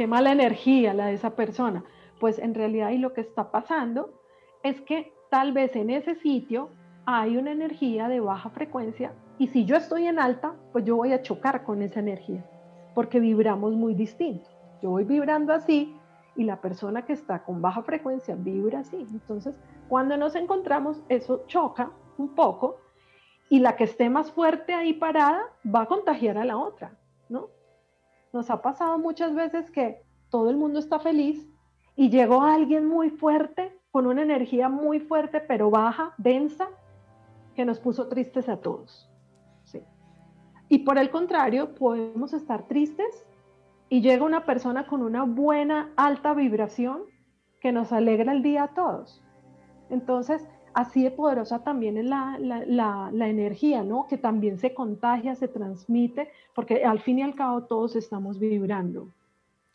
qué 0.00 0.06
mala 0.06 0.32
energía 0.32 0.94
la 0.94 1.08
de 1.08 1.12
esa 1.12 1.36
persona. 1.36 1.84
Pues 2.20 2.38
en 2.38 2.54
realidad 2.54 2.88
ahí 2.88 2.96
lo 2.96 3.12
que 3.12 3.20
está 3.20 3.50
pasando 3.50 4.14
es 4.62 4.80
que 4.80 5.12
tal 5.28 5.52
vez 5.52 5.76
en 5.76 5.90
ese 5.90 6.14
sitio 6.14 6.70
hay 7.04 7.36
una 7.36 7.52
energía 7.52 8.08
de 8.08 8.20
baja 8.20 8.48
frecuencia 8.48 9.12
y 9.36 9.48
si 9.48 9.66
yo 9.66 9.76
estoy 9.76 10.06
en 10.06 10.18
alta, 10.18 10.54
pues 10.72 10.86
yo 10.86 10.96
voy 10.96 11.12
a 11.12 11.20
chocar 11.20 11.64
con 11.64 11.82
esa 11.82 12.00
energía, 12.00 12.42
porque 12.94 13.20
vibramos 13.20 13.74
muy 13.74 13.92
distinto. 13.92 14.48
Yo 14.80 14.88
voy 14.88 15.04
vibrando 15.04 15.52
así 15.52 15.94
y 16.34 16.44
la 16.44 16.62
persona 16.62 17.04
que 17.04 17.12
está 17.12 17.44
con 17.44 17.60
baja 17.60 17.82
frecuencia 17.82 18.34
vibra 18.36 18.78
así. 18.78 19.06
Entonces, 19.12 19.54
cuando 19.90 20.16
nos 20.16 20.34
encontramos, 20.34 21.02
eso 21.10 21.44
choca 21.46 21.90
un 22.16 22.34
poco 22.34 22.78
y 23.50 23.58
la 23.58 23.76
que 23.76 23.84
esté 23.84 24.08
más 24.08 24.32
fuerte 24.32 24.72
ahí 24.72 24.94
parada 24.94 25.42
va 25.62 25.82
a 25.82 25.86
contagiar 25.86 26.38
a 26.38 26.46
la 26.46 26.56
otra. 26.56 26.92
Nos 28.32 28.50
ha 28.50 28.62
pasado 28.62 28.98
muchas 28.98 29.34
veces 29.34 29.70
que 29.70 30.02
todo 30.30 30.50
el 30.50 30.56
mundo 30.56 30.78
está 30.78 30.98
feliz 30.98 31.48
y 31.96 32.10
llegó 32.10 32.42
alguien 32.42 32.86
muy 32.86 33.10
fuerte, 33.10 33.76
con 33.90 34.06
una 34.06 34.22
energía 34.22 34.68
muy 34.68 35.00
fuerte, 35.00 35.40
pero 35.40 35.70
baja, 35.70 36.14
densa, 36.16 36.68
que 37.54 37.64
nos 37.64 37.80
puso 37.80 38.08
tristes 38.08 38.48
a 38.48 38.56
todos. 38.58 39.10
¿sí? 39.64 39.82
Y 40.68 40.78
por 40.78 40.98
el 40.98 41.10
contrario, 41.10 41.74
podemos 41.74 42.32
estar 42.32 42.68
tristes 42.68 43.26
y 43.88 44.00
llega 44.00 44.24
una 44.24 44.46
persona 44.46 44.86
con 44.86 45.02
una 45.02 45.24
buena, 45.24 45.92
alta 45.96 46.32
vibración 46.32 47.02
que 47.60 47.72
nos 47.72 47.92
alegra 47.92 48.32
el 48.32 48.42
día 48.42 48.64
a 48.64 48.74
todos. 48.74 49.22
Entonces, 49.90 50.48
así 50.74 51.02
de 51.02 51.10
poderosa 51.10 51.62
también 51.62 51.96
es 51.96 52.04
la, 52.04 52.36
la, 52.38 53.28
energía, 53.28 53.82
¿no? 53.82 54.06
Que 54.08 54.16
también 54.16 54.58
se 54.58 54.74
contagia, 54.74 55.34
se 55.34 55.48
transmite, 55.48 56.30
porque 56.54 56.84
al 56.84 57.00
fin 57.00 57.18
y 57.18 57.22
al 57.22 57.34
cabo 57.34 57.64
todos 57.64 57.96
estamos 57.96 58.38
vibrando. 58.38 59.08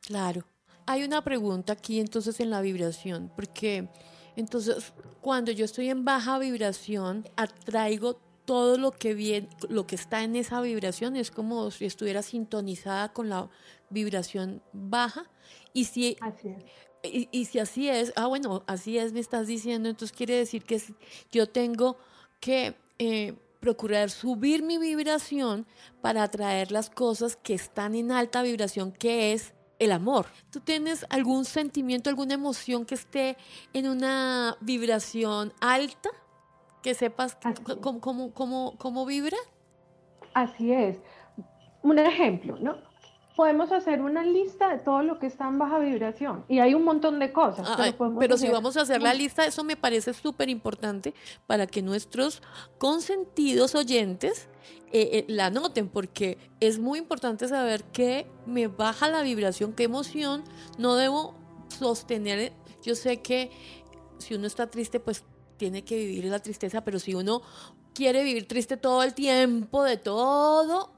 Claro. 0.02 0.44
Hay 0.86 1.04
una 1.04 1.24
pregunta 1.24 1.74
aquí 1.74 2.00
entonces 2.00 2.40
en 2.40 2.50
la 2.50 2.62
vibración, 2.62 3.32
porque 3.36 3.90
entonces 4.36 4.94
cuando 5.22 5.52
yo 5.52 5.66
estoy 5.66 5.90
en 5.90 6.06
baja 6.06 6.38
vibración, 6.38 7.26
atraigo 7.36 8.18
todo 8.46 8.78
lo 8.78 8.92
que 8.92 9.14
viene, 9.16 9.50
lo 9.70 9.88
que 9.88 9.96
está 9.96 10.24
en 10.24 10.36
esa 10.36 10.62
vibración, 10.62 11.16
es 11.16 11.32
como 11.32 11.72
si 11.72 11.86
estuviera 11.86 12.22
sintonizada 12.22 13.12
con 13.12 13.30
la 13.30 13.50
vibración 13.90 14.62
baja. 14.72 15.26
Y 15.74 15.86
si, 15.86 16.16
así 16.22 16.50
es. 16.50 16.64
Y, 17.06 17.46
si 17.46 17.60
así 17.60 17.90
es, 17.90 18.14
ah, 18.16 18.28
bueno, 18.28 18.64
así 18.68 18.98
es, 18.98 19.14
me 19.14 19.20
estás 19.20 19.48
diciendo, 19.48 19.90
entonces 19.90 20.16
quiere 20.16 20.36
decir 20.36 20.64
que 20.64 20.82
yo 21.32 21.48
tengo 21.48 21.98
que 22.40 22.76
eh, 23.00 23.34
procurar 23.60 24.10
subir 24.10 24.64
mi 24.64 24.78
vibración 24.78 25.66
para 26.02 26.24
atraer 26.24 26.72
las 26.72 26.90
cosas 26.90 27.36
que 27.36 27.54
están 27.54 27.96
en 27.96 28.12
alta 28.12 28.42
vibración, 28.44 28.92
que 28.92 29.34
es 29.34 29.54
el 29.80 29.92
amor. 29.92 30.28
¿Tú 30.52 30.60
tienes 30.60 31.06
algún 31.10 31.46
sentimiento, 31.46 32.10
alguna 32.10 32.36
emoción 32.36 32.86
que 32.86 32.96
esté 32.96 33.38
en 33.74 33.90
una 33.90 34.58
vibración 34.62 35.54
alta? 35.60 36.10
Que 36.82 36.94
sepas 36.94 37.38
cómo, 37.82 38.00
cómo, 38.00 38.34
cómo, 38.34 38.76
cómo 38.78 39.06
vibra. 39.06 39.38
Así 40.34 40.72
es. 40.72 40.98
Un 41.82 42.00
ejemplo, 42.00 42.58
¿no? 42.60 42.78
Podemos 43.36 43.72
hacer 43.72 44.02
una 44.02 44.24
lista 44.24 44.70
de 44.70 44.80
todo 44.80 45.04
lo 45.04 45.20
que 45.20 45.28
está 45.28 45.48
en 45.48 45.58
baja 45.58 45.78
vibración. 45.80 46.46
Y 46.48 46.60
hay 46.60 46.74
un 46.74 46.84
montón 46.84 47.20
de 47.20 47.34
cosas. 47.34 47.68
pero, 48.20 48.38
si 48.38 48.48
vamos 48.48 48.78
a 48.78 48.82
hacer 48.82 49.02
la 49.02 49.14
lista, 49.14 49.46
eso 49.46 49.64
me 49.64 49.76
parece 49.76 50.14
súper 50.14 50.50
importante 50.50 51.14
para 51.46 51.68
que 51.68 51.82
nuestros 51.82 52.42
consentidos 52.78 53.76
oyentes 53.76 54.48
eh, 54.94 55.10
eh, 55.12 55.26
la 55.28 55.50
noten, 55.50 55.90
porque 55.90 56.38
es 56.62 56.80
muy 56.80 57.00
importante 57.00 57.48
saber 57.48 57.84
que 57.84 58.28
me 58.46 58.68
baja 58.68 59.10
la 59.10 59.22
vibración, 59.22 59.74
qué 59.74 59.84
emoción 59.84 60.44
no 60.78 60.96
debo 60.96 61.36
sostener. 61.68 62.54
Yo 62.84 62.96
sé 62.96 63.22
que 63.22 63.52
si 64.18 64.36
uno 64.36 64.48
está 64.48 64.68
triste, 64.68 65.00
pues 65.02 65.26
tiene 65.58 65.84
que 65.84 65.98
vivir 65.98 66.26
la 66.26 66.40
tristeza, 66.40 66.84
pero 66.86 67.00
si 67.00 67.14
uno 67.14 67.42
quiere 67.94 68.24
vivir 68.24 68.48
triste 68.48 68.78
todo 68.78 69.04
el 69.04 69.14
tiempo, 69.14 69.84
de 69.84 69.98
todo, 69.98 70.95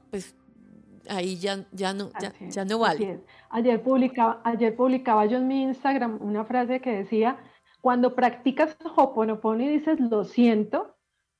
ahí 1.08 1.36
ya, 1.36 1.66
ya, 1.72 1.92
no, 1.92 2.10
ya, 2.50 2.64
no 2.64 2.78
vale. 2.78 3.20
Ayer 3.50 3.82
publicaba, 3.82 4.40
ayer 4.44 4.76
publicaba 4.76 5.26
yo 5.26 5.38
en 5.38 5.48
mi 5.48 5.62
Instagram 5.62 6.18
una 6.20 6.44
frase 6.44 6.80
que 6.80 6.90
decía, 6.90 7.38
cuando 7.80 8.14
practicas 8.14 8.76
Hoponopono 8.96 9.62
y 9.62 9.68
dices 9.68 10.00
lo 10.00 10.24
siento, 10.24 10.96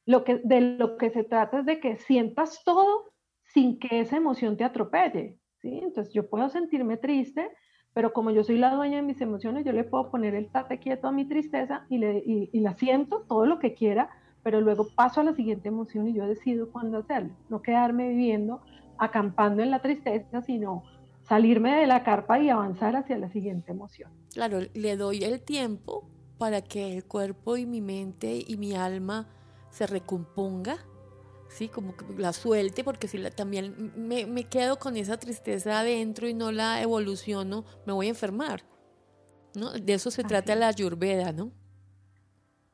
lo 0.07 0.25
que, 0.25 0.41
de 0.45 0.61
lo 0.61 0.97
que 0.97 1.11
se 1.11 1.25
trata 1.25 1.61
es 1.61 1.67
de 1.67 1.81
que 1.81 1.97
sientas 1.97 2.63
todo 2.65 3.13
sin 3.45 3.79
que 3.79 4.01
esa 4.01 4.17
emoción 4.17 4.57
te 4.57 4.65
atropelle. 4.65 5.39
¿sí? 5.61 5.81
Entonces 5.83 6.13
yo 6.15 6.29
puedo 6.29 6.49
sentirme 6.49 6.97
triste, 6.97 7.51
pero 7.93 8.13
como 8.13 8.31
yo 8.31 8.45
soy 8.45 8.59
la 8.59 8.75
dueña 8.75 8.97
de 8.97 9.03
mis 9.03 9.21
emociones, 9.21 9.65
yo 9.65 9.73
le 9.73 9.85
puedo 9.85 10.11
poner 10.11 10.35
el 10.35 10.51
tate 10.51 10.79
quieto 10.79 11.09
a 11.09 11.13
mi 11.13 11.27
tristeza 11.27 11.85
y, 11.89 11.99
le, 11.99 12.23
y 12.25 12.61
la 12.61 12.75
siento 12.75 13.25
todo 13.29 13.45
lo 13.47 13.59
que 13.59 13.75
quiera, 13.75 14.11
pero 14.43 14.61
luego 14.61 14.87
paso 14.95 15.21
a 15.21 15.25
la 15.25 15.35
siguiente 15.35 15.69
emoción 15.69 16.09
y 16.09 16.15
yo 16.15 16.27
decido 16.27 16.71
cuándo 16.71 16.99
hacerlo, 16.99 17.35
no 17.49 17.61
quedarme 17.61 18.09
viviendo 18.09 18.63
acampando 18.99 19.63
en 19.63 19.71
la 19.71 19.81
tristeza, 19.81 20.43
sino 20.43 20.85
salirme 21.23 21.77
de 21.77 21.87
la 21.87 22.03
carpa 22.03 22.39
y 22.41 22.49
avanzar 22.49 22.97
hacia 22.97 23.19
la 23.19 23.31
siguiente 23.31 23.73
emoción. 23.73 24.11
Claro, 24.33 24.61
le 24.75 24.97
doy 24.97 25.25
el 25.25 25.43
tiempo 25.43 26.09
para 26.39 26.63
que 26.63 26.97
el 26.97 27.05
cuerpo 27.05 27.57
y 27.57 27.67
mi 27.67 27.81
mente 27.81 28.43
y 28.47 28.57
mi 28.57 28.75
alma 28.75 29.29
se 29.71 29.87
recomponga, 29.87 30.77
¿sí? 31.49 31.69
Como 31.69 31.97
que 31.97 32.05
la 32.17 32.33
suelte, 32.33 32.85
porque 32.85 33.09
si 33.09 33.19
la, 33.19 33.31
también 33.31 33.93
me, 33.97 34.27
me, 34.27 34.45
quedo 34.45 34.79
con 34.79 34.97
esa 34.97 35.19
tristeza 35.19 35.81
adentro 35.81 36.29
y 36.29 36.35
no 36.35 36.53
la 36.53 36.81
evoluciono, 36.81 37.65
me 37.85 37.93
voy 37.93 38.07
a 38.07 38.11
enfermar, 38.11 38.63
¿no? 39.55 39.73
De 39.73 39.95
eso 39.95 40.11
se 40.11 40.25
trata 40.25 40.55
la 40.55 40.69
ayurveda, 40.69 41.33
¿no? 41.33 41.53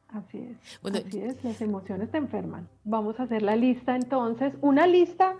Así 0.08 0.38
es. 0.38 0.80
Bueno, 0.80 0.98
Así 1.04 1.20
es, 1.20 1.42
las 1.42 1.60
emociones 1.60 2.10
te 2.10 2.18
enferman. 2.18 2.68
Vamos 2.84 3.18
a 3.18 3.24
hacer 3.24 3.42
la 3.42 3.56
lista 3.56 3.96
entonces, 3.96 4.54
una 4.60 4.86
lista 4.86 5.36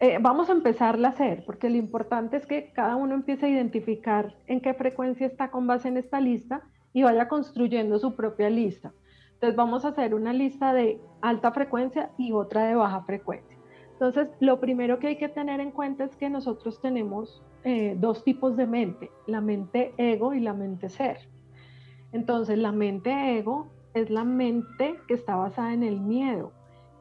eh, 0.00 0.18
vamos 0.20 0.48
a 0.50 0.52
empezarla 0.52 1.08
a 1.08 1.10
hacer, 1.12 1.44
porque 1.46 1.70
lo 1.70 1.76
importante 1.76 2.36
es 2.36 2.46
que 2.46 2.72
cada 2.72 2.96
uno 2.96 3.14
empiece 3.14 3.46
a 3.46 3.48
identificar 3.48 4.36
en 4.46 4.60
qué 4.60 4.74
frecuencia 4.74 5.26
está 5.26 5.50
con 5.50 5.66
base 5.66 5.88
en 5.88 5.96
esta 5.96 6.20
lista 6.20 6.62
y 6.92 7.04
vaya 7.04 7.28
construyendo 7.28 7.98
su 7.98 8.14
propia 8.14 8.50
lista. 8.50 8.92
Entonces 9.34 9.56
vamos 9.56 9.84
a 9.84 9.88
hacer 9.88 10.14
una 10.14 10.32
lista 10.32 10.72
de 10.72 11.00
alta 11.20 11.52
frecuencia 11.52 12.10
y 12.18 12.32
otra 12.32 12.66
de 12.66 12.74
baja 12.74 13.02
frecuencia. 13.02 13.56
Entonces, 13.92 14.28
lo 14.40 14.58
primero 14.58 14.98
que 14.98 15.06
hay 15.08 15.16
que 15.16 15.28
tener 15.28 15.60
en 15.60 15.70
cuenta 15.70 16.04
es 16.04 16.16
que 16.16 16.28
nosotros 16.28 16.80
tenemos 16.80 17.42
eh, 17.62 17.94
dos 17.98 18.24
tipos 18.24 18.56
de 18.56 18.66
mente, 18.66 19.10
la 19.26 19.40
mente 19.40 19.94
ego 19.96 20.34
y 20.34 20.40
la 20.40 20.52
mente 20.52 20.88
ser. 20.88 21.18
Entonces, 22.12 22.58
la 22.58 22.72
mente 22.72 23.38
ego 23.38 23.68
es 23.94 24.10
la 24.10 24.24
mente 24.24 24.96
que 25.06 25.14
está 25.14 25.36
basada 25.36 25.72
en 25.72 25.84
el 25.84 26.00
miedo 26.00 26.52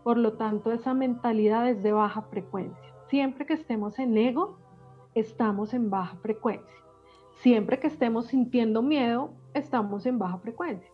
Por 0.04 0.18
lo 0.18 0.34
tanto, 0.34 0.72
esa 0.72 0.94
mentalidad 0.94 1.70
es 1.70 1.82
de 1.82 1.94
baja 1.94 2.24
frecuencia. 2.24 2.94
Siempre 3.08 3.46
que 3.46 3.54
estemos 3.54 4.00
en 4.00 4.18
ego, 4.18 4.58
estamos 5.16 5.74
en 5.74 5.90
baja 5.90 6.18
frecuencia. 6.18 6.76
Siempre 7.36 7.80
que 7.80 7.88
estemos 7.88 8.28
sintiendo 8.28 8.82
miedo, 8.82 9.32
estamos 9.54 10.06
en 10.06 10.20
baja 10.20 10.38
frecuencia. 10.40 10.90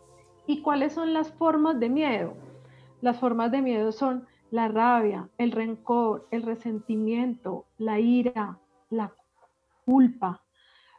¿Y 0.45 0.61
cuáles 0.61 0.93
son 0.93 1.13
las 1.13 1.31
formas 1.33 1.79
de 1.79 1.89
miedo? 1.89 2.33
Las 3.01 3.19
formas 3.19 3.51
de 3.51 3.61
miedo 3.61 3.91
son 3.91 4.27
la 4.51 4.67
rabia, 4.67 5.29
el 5.37 5.51
rencor, 5.51 6.27
el 6.31 6.43
resentimiento, 6.43 7.65
la 7.77 7.99
ira, 7.99 8.59
la 8.89 9.13
culpa, 9.85 10.43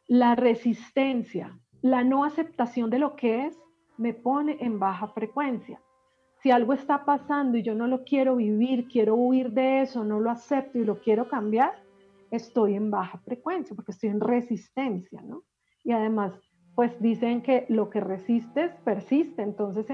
la 0.06 0.34
resistencia, 0.34 1.58
la 1.82 2.04
no 2.04 2.24
aceptación 2.24 2.90
de 2.90 2.98
lo 2.98 3.16
que 3.16 3.46
es, 3.46 3.58
me 3.96 4.14
pone 4.14 4.56
en 4.60 4.78
baja 4.78 5.08
frecuencia. 5.08 5.80
Si 6.42 6.50
algo 6.50 6.72
está 6.72 7.04
pasando 7.04 7.58
y 7.58 7.62
yo 7.62 7.74
no 7.74 7.86
lo 7.86 8.02
quiero 8.04 8.36
vivir, 8.36 8.88
quiero 8.88 9.14
huir 9.14 9.52
de 9.52 9.82
eso, 9.82 10.04
no 10.04 10.20
lo 10.20 10.30
acepto 10.30 10.78
y 10.78 10.84
lo 10.84 10.98
quiero 11.00 11.28
cambiar, 11.28 11.72
estoy 12.30 12.76
en 12.76 12.90
baja 12.90 13.18
frecuencia 13.18 13.76
porque 13.76 13.92
estoy 13.92 14.08
en 14.08 14.20
resistencia, 14.20 15.20
¿no? 15.20 15.42
Y 15.84 15.92
además, 15.92 16.32
pues 16.74 16.98
dicen 17.00 17.42
que 17.42 17.66
lo 17.68 17.90
que 17.90 18.00
resistes 18.00 18.74
persiste, 18.84 19.42
entonces 19.42 19.86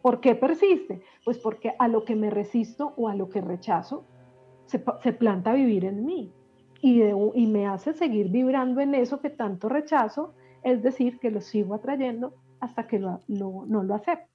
¿por 0.00 0.20
qué 0.20 0.36
persiste? 0.36 1.02
Pues 1.24 1.38
porque 1.38 1.74
a 1.78 1.88
lo 1.88 2.04
que 2.04 2.14
me 2.14 2.30
resisto 2.30 2.94
o 2.96 3.08
a 3.08 3.16
lo 3.16 3.28
que 3.28 3.40
rechazo 3.40 4.06
se, 4.66 4.78
planta 4.78 5.54
vivir 5.54 5.84
en 5.84 6.04
mí 6.04 6.32
y, 6.80 7.02
y 7.02 7.46
me 7.48 7.66
hace 7.66 7.94
seguir 7.94 8.28
vibrando 8.28 8.80
en 8.80 8.94
eso 8.94 9.20
que 9.20 9.30
tanto 9.30 9.68
rechazo, 9.68 10.34
es 10.62 10.82
decir, 10.82 11.18
que 11.18 11.32
lo 11.32 11.40
sigo 11.40 11.74
atrayendo 11.74 12.34
hasta 12.60 12.86
que 12.86 13.00
no 13.00 13.20
lo 13.26 13.94
acepto. 13.94 14.33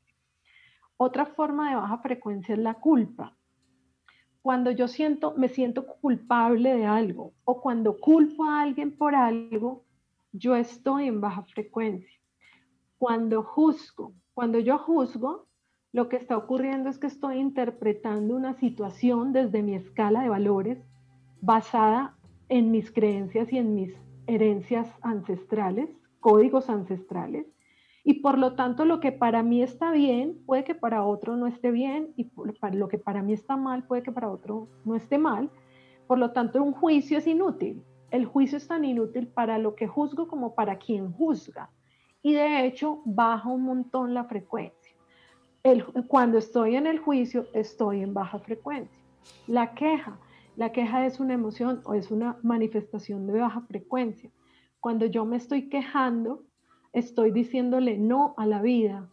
Otra 1.01 1.25
forma 1.25 1.70
de 1.70 1.77
baja 1.77 2.00
frecuencia 2.00 2.53
es 2.53 2.60
la 2.60 2.74
culpa. 2.74 3.34
Cuando 4.41 4.70
yo 4.70 4.89
siento, 4.89 5.34
me 5.38 5.48
siento 5.48 5.88
culpable 5.88 6.75
de 6.75 6.86
algo 6.86 7.32
o 7.46 7.62
cuando 7.62 7.98
culpo 7.98 8.44
a 8.44 8.60
alguien 8.60 8.98
por 8.98 9.15
algo, 9.15 9.86
yo 10.34 10.58
estoy 10.58 11.08
en 11.08 11.22
baja 11.22 11.44
frecuencia. 11.44 12.20
Cuando 12.98 13.44
juzgo, 13.44 14.13
cuando 14.34 14.60
yo 14.60 14.77
juzgo, 14.77 15.48
lo 15.94 16.10
que 16.10 16.18
está 16.18 16.36
ocurriendo 16.36 16.89
es 16.89 16.98
que 16.98 17.08
estoy 17.08 17.38
interpretando 17.38 18.36
una 18.36 18.56
situación 18.56 19.32
desde 19.32 19.63
mi 19.63 19.75
escala 19.75 20.24
de 20.24 20.27
valores 20.27 20.79
basada 21.39 22.18
en 22.50 22.72
mis 22.72 22.91
creencias 22.91 23.53
y 23.53 23.58
en 23.58 23.74
mis 23.74 23.94
herencias 24.27 24.94
ancestrales, 25.01 25.89
códigos 26.20 26.70
ancestrales, 26.70 27.46
y 28.03 28.15
por 28.15 28.38
lo 28.38 28.56
tanto 28.56 28.86
lo 28.86 29.00
que 29.00 29.12
para 29.12 29.44
mí 29.44 29.62
está 29.62 29.91
bien 29.91 30.39
puede 30.46 30.63
que 30.63 30.75
para 30.75 31.03
otro 31.03 31.36
no 31.36 31.48
esté 31.48 31.72
bien 31.72 32.13
y 32.15 32.32
lo 32.74 32.88
que 32.88 32.98
para 32.98 33.22
mí 33.22 33.34
está 33.34 33.58
mal 33.58 33.84
puede 33.84 34.03
que 34.03 34.12
para 34.12 34.29
otro 34.29 34.68
no 34.86 34.96
esté 34.96 35.18
mal. 35.18 35.50
Por 36.08 36.18
lo 36.18 36.32
tanto, 36.32 36.63
un 36.63 36.74
juicio 36.74 37.18
es 37.18 37.27
inútil. 37.27 37.84
El 38.10 38.25
juicio 38.25 38.58
es 38.58 38.68
tan 38.68 38.84
inútil 38.84 39.27
para 39.27 39.60
lo 39.60 39.75
que 39.75 39.88
juzgo 39.88 40.27
como 40.27 40.56
para 40.56 40.79
quien 40.79 41.12
juzga. 41.12 41.70
Y 42.24 42.34
de 42.34 42.65
hecho, 42.65 43.01
baja 43.06 43.48
un 43.50 43.63
montón 43.63 44.13
la 44.13 44.24
frecuencia. 44.24 44.96
El, 45.62 45.86
cuando 46.08 46.38
estoy 46.38 46.77
en 46.77 46.88
el 46.88 47.00
juicio, 47.00 47.48
estoy 47.53 48.01
en 48.01 48.13
baja 48.13 48.39
frecuencia. 48.39 49.00
La 49.46 49.75
queja. 49.75 50.18
La 50.56 50.72
queja 50.72 51.06
es 51.06 51.20
una 51.20 51.36
emoción 51.36 51.82
o 51.86 51.94
es 51.94 52.10
una 52.10 52.38
manifestación 52.41 53.27
de 53.27 53.39
baja 53.39 53.62
frecuencia. 53.62 54.32
Cuando 54.79 55.06
yo 55.06 55.25
me 55.25 55.38
estoy 55.38 55.70
quejando, 55.70 56.44
estoy 56.93 57.31
diciéndole 57.31 57.98
no 57.98 58.34
a 58.38 58.46
la 58.46 58.62
vida. 58.62 59.10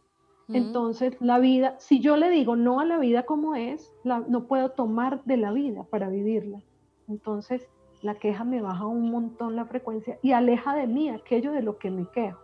Entonces, 0.48 1.16
la 1.20 1.40
vida, 1.40 1.74
si 1.78 1.98
yo 1.98 2.16
le 2.16 2.30
digo 2.30 2.54
no 2.54 2.78
a 2.78 2.84
la 2.84 2.98
vida 2.98 3.24
como 3.24 3.56
es, 3.56 3.92
no 4.04 4.46
puedo 4.46 4.70
tomar 4.70 5.24
de 5.24 5.36
la 5.36 5.52
vida 5.52 5.82
para 5.90 6.08
vivirla. 6.08 6.60
Entonces, 7.08 7.68
la 8.02 8.14
queja 8.14 8.44
me 8.44 8.62
baja 8.62 8.86
un 8.86 9.10
montón 9.10 9.56
la 9.56 9.66
frecuencia 9.66 10.18
y 10.22 10.32
aleja 10.32 10.74
de 10.76 10.86
mí 10.86 11.08
aquello 11.08 11.50
de 11.50 11.62
lo 11.62 11.78
que 11.78 11.90
me 11.90 12.06
quejo. 12.10 12.38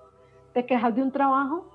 ¿Te 0.52 0.66
quejas 0.66 0.96
de 0.96 1.02
un 1.02 1.12
trabajo? 1.12 1.70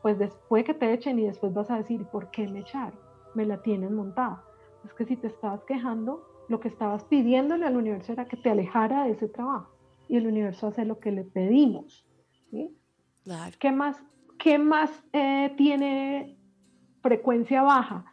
Pues 0.00 0.18
después 0.18 0.64
que 0.64 0.72
te 0.72 0.92
echen 0.92 1.18
y 1.18 1.26
después 1.26 1.52
vas 1.52 1.70
a 1.70 1.76
decir, 1.76 2.06
¿por 2.06 2.30
qué 2.30 2.48
me 2.48 2.60
echaron? 2.60 2.98
Me 3.34 3.44
la 3.44 3.60
tienen 3.60 3.94
montada. 3.94 4.42
Es 4.84 4.94
que 4.94 5.04
si 5.04 5.16
te 5.16 5.26
estabas 5.26 5.62
quejando, 5.64 6.26
lo 6.48 6.60
que 6.60 6.68
estabas 6.68 7.04
pidiéndole 7.04 7.66
al 7.66 7.76
universo 7.76 8.12
era 8.12 8.26
que 8.26 8.36
te 8.36 8.50
alejara 8.50 9.04
de 9.04 9.10
ese 9.10 9.28
trabajo. 9.28 9.74
Y 10.08 10.16
el 10.16 10.26
universo 10.26 10.68
hace 10.68 10.84
lo 10.84 11.00
que 11.00 11.12
le 11.12 11.24
pedimos. 11.24 12.06
¿sí? 12.50 12.74
¿Qué 13.58 13.72
más, 13.72 14.00
qué 14.38 14.58
más 14.58 14.90
eh, 15.12 15.52
tiene 15.56 16.38
frecuencia 17.02 17.62
baja? 17.62 18.04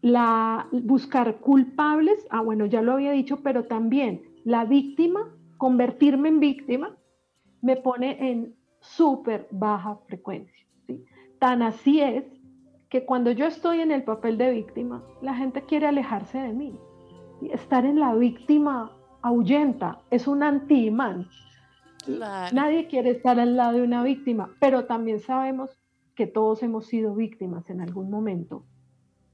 La, 0.00 0.68
buscar 0.70 1.38
culpables, 1.38 2.24
ah 2.30 2.40
bueno, 2.40 2.66
ya 2.66 2.80
lo 2.80 2.92
había 2.92 3.10
dicho, 3.10 3.40
pero 3.42 3.64
también 3.64 4.22
la 4.44 4.64
víctima, 4.64 5.28
convertirme 5.58 6.28
en 6.28 6.40
víctima, 6.40 6.96
me 7.60 7.76
pone 7.76 8.30
en 8.30 8.54
súper 8.78 9.48
baja 9.50 9.98
frecuencia. 10.06 10.66
¿sí? 10.86 11.04
Tan 11.40 11.62
así 11.62 12.00
es 12.00 12.24
que 12.88 13.04
cuando 13.04 13.32
yo 13.32 13.46
estoy 13.46 13.80
en 13.80 13.90
el 13.90 14.04
papel 14.04 14.38
de 14.38 14.52
víctima, 14.52 15.02
la 15.20 15.34
gente 15.34 15.62
quiere 15.62 15.88
alejarse 15.88 16.38
de 16.38 16.52
mí. 16.52 16.78
Estar 17.52 17.84
en 17.84 17.98
la 17.98 18.14
víctima 18.14 18.92
ahuyenta, 19.22 20.00
es 20.10 20.28
un 20.28 20.42
anti-imán. 20.42 21.28
Nadie 22.06 22.86
quiere 22.86 23.10
estar 23.10 23.38
al 23.38 23.56
lado 23.56 23.78
de 23.78 23.82
una 23.82 24.02
víctima, 24.02 24.54
pero 24.60 24.86
también 24.86 25.20
sabemos 25.20 25.76
que 26.14 26.26
todos 26.26 26.62
hemos 26.62 26.86
sido 26.86 27.14
víctimas 27.14 27.68
en 27.70 27.80
algún 27.80 28.10
momento. 28.10 28.64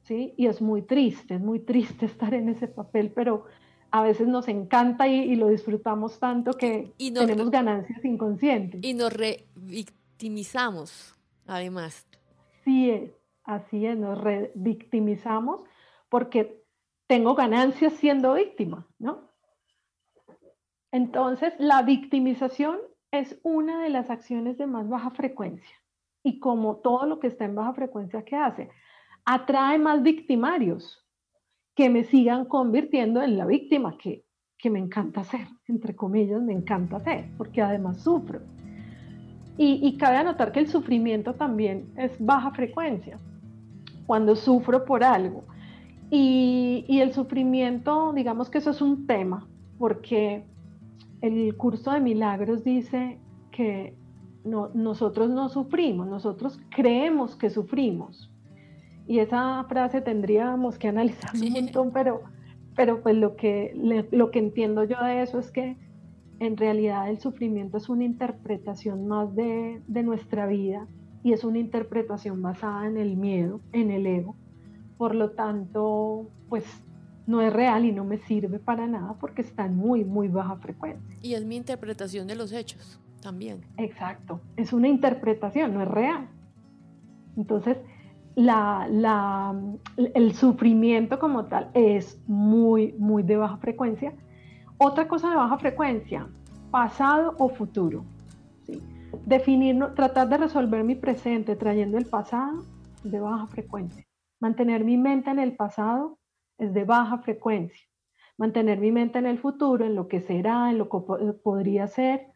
¿sí? 0.07 0.35
Y 0.37 0.47
es 0.47 0.61
muy 0.61 0.83
triste, 0.83 1.35
es 1.35 1.41
muy 1.41 1.61
triste 1.61 2.07
estar 2.07 2.35
en 2.35 2.49
ese 2.49 2.69
papel, 2.69 3.13
pero 3.15 3.45
a 3.91 4.03
veces 4.03 4.29
nos 4.29 4.49
encanta 4.49 5.09
y, 5.09 5.37
lo 5.37 5.49
disfrutamos 5.49 6.19
tanto 6.19 6.53
que 6.53 6.93
tenemos 6.99 7.51
ganancias 7.51 8.05
inconscientes. 8.05 8.83
Y 8.83 8.95
nos 8.95 9.13
revictimizamos, 9.13 11.15
además. 11.47 12.07
Sí 12.65 12.91
es, 12.91 13.11
así 13.45 13.87
es, 13.87 13.97
nos 13.97 14.21
revictimizamos 14.21 15.61
porque 16.09 16.63
tengo 17.07 17.35
ganancias 17.35 17.93
siendo 17.95 18.35
víctima, 18.35 18.87
¿no? 18.99 19.26
Entonces, 20.97 21.53
la 21.59 21.83
victimización 21.83 22.79
es 23.11 23.39
una 23.43 23.83
de 23.83 23.91
las 23.91 24.09
acciones 24.09 24.57
de 24.57 24.67
más 24.67 24.89
baja 24.89 25.11
frecuencia. 25.11 25.77
Y 26.23 26.39
como 26.39 26.77
todo 26.77 27.05
lo 27.05 27.21
que 27.21 27.27
está 27.27 27.45
en 27.45 27.55
baja 27.55 27.75
frecuencia, 27.75 28.25
¿qué 28.25 28.35
hace? 28.35 28.71
Atrae 29.27 29.79
más 29.79 30.03
victimarios 30.03 31.07
que 31.75 31.91
me 31.91 32.05
sigan 32.05 32.47
convirtiendo 32.47 33.21
en 33.21 33.37
la 33.37 33.45
víctima 33.45 33.99
que, 33.99 34.25
me 34.71 34.79
encanta 34.79 35.23
ser, 35.23 35.47
entre 35.69 35.95
comillas, 35.95 36.41
me 36.43 36.55
encanta 36.55 36.99
ser, 37.01 37.29
porque 37.37 37.61
además 37.61 38.03
sufro. 38.03 38.41
Y, 39.59 39.99
cabe 39.99 40.17
anotar 40.17 40.51
que 40.51 40.61
el 40.61 40.69
sufrimiento 40.69 41.35
también 41.35 41.93
es 41.99 42.17
baja 42.19 42.53
frecuencia, 42.53 43.19
cuando 44.07 44.35
sufro 44.35 44.87
por 44.87 45.05
algo. 45.05 45.45
Y, 46.11 46.87
y 46.89 47.01
el 47.01 47.13
sufrimiento, 47.13 48.15
digamos 48.15 48.49
que 48.49 48.59
eso 48.59 48.71
es 48.71 48.81
un 48.81 49.07
tema, 49.07 49.47
porque 49.79 50.56
el 51.21 51.57
curso 51.57 51.93
de 51.93 52.01
milagros 52.01 52.65
dice 52.65 53.19
que 53.51 53.95
nosotros 54.45 55.29
no 55.31 55.49
sufrimos, 55.49 56.07
nosotros 56.07 56.61
creemos 56.71 57.37
que 57.37 57.51
sufrimos. 57.51 58.31
Y 59.09 59.19
esa 59.19 59.65
frase 59.69 60.01
tendríamos 60.01 60.79
que 60.79 60.89
analizar 60.89 61.31
un 61.35 61.53
montón, 61.53 61.93
pero, 61.93 62.23
pero 62.75 63.03
pues 63.03 63.17
lo 63.17 63.37
que, 63.37 63.73
lo 64.11 64.31
que 64.31 64.39
entiendo 64.39 64.85
yo 64.85 65.03
de 65.03 65.23
eso 65.23 65.39
es 65.39 65.51
que 65.51 65.77
en 66.39 66.57
realidad 66.57 67.09
el 67.09 67.19
sufrimiento 67.19 67.77
es 67.79 67.89
una 67.89 68.05
interpretación 68.05 69.07
más 69.07 69.35
de, 69.35 69.81
de 69.87 70.03
nuestra 70.03 70.47
vida 70.47 70.87
y 71.23 71.33
es 71.33 71.45
una 71.45 71.59
interpretación 71.59 72.43
basada 72.43 72.87
en 72.87 72.97
el 72.97 73.17
miedo, 73.17 73.61
en 73.73 73.91
el 73.91 74.07
ego. 74.07 74.37
Por 74.99 75.15
lo 75.15 75.31
tanto, 75.31 76.29
pues 76.49 76.65
no 77.27 77.41
es 77.41 77.53
real 77.53 77.85
y 77.85 77.93
no 77.93 78.05
me 78.05 78.19
sirve 78.19 78.59
para 78.59 78.87
nada 78.87 79.15
porque 79.21 79.43
está 79.43 79.67
en 79.67 79.77
muy, 79.77 80.05
muy 80.05 80.29
baja 80.29 80.57
frecuencia. 80.57 81.17
Y 81.23 81.35
es 81.35 81.45
mi 81.45 81.57
interpretación 81.57 82.27
de 82.27 82.37
los 82.37 82.53
hechos 82.53 83.01
también. 83.21 83.65
Exacto, 83.77 84.41
es 84.57 84.73
una 84.73 84.89
interpretación, 84.89 85.75
no 85.75 85.83
es 85.83 85.89
real. 85.89 86.29
Entonces, 87.37 87.77
la, 88.37 88.87
la, 88.91 89.55
el 89.97 90.35
sufrimiento 90.35 91.19
como 91.19 91.47
tal 91.47 91.71
es 91.75 92.21
muy, 92.27 92.93
muy 92.99 93.23
de 93.23 93.37
baja 93.37 93.57
frecuencia. 93.57 94.12
Otra 94.79 95.09
cosa 95.09 95.31
de 95.31 95.37
baja 95.37 95.59
frecuencia, 95.59 96.29
pasado 96.71 97.35
o 97.39 97.49
futuro. 97.49 98.05
¿sí? 98.65 98.81
Definir, 99.25 99.83
tratar 99.95 100.29
de 100.29 100.37
resolver 100.37 100.85
mi 100.85 100.95
presente 100.95 101.57
trayendo 101.57 101.99
el 101.99 102.07
pasado 102.07 102.62
de 103.03 103.19
baja 103.19 103.47
frecuencia. 103.47 104.05
Mantener 104.39 104.85
mi 104.85 104.99
mente 104.99 105.31
en 105.31 105.39
el 105.39 105.57
pasado 105.57 106.19
es 106.59 106.73
de 106.73 106.85
baja 106.85 107.19
frecuencia. 107.19 107.87
Mantener 108.38 108.79
mi 108.79 108.92
mente 108.92 109.19
en 109.19 109.27
el 109.27 109.38
futuro, 109.38 109.85
en 109.85 109.95
lo 109.95 110.09
que 110.09 110.21
será, 110.21 110.71
en 110.71 110.79
lo 110.79 110.88
que 110.88 111.33
podría 111.42 111.87
ser, 111.87 112.27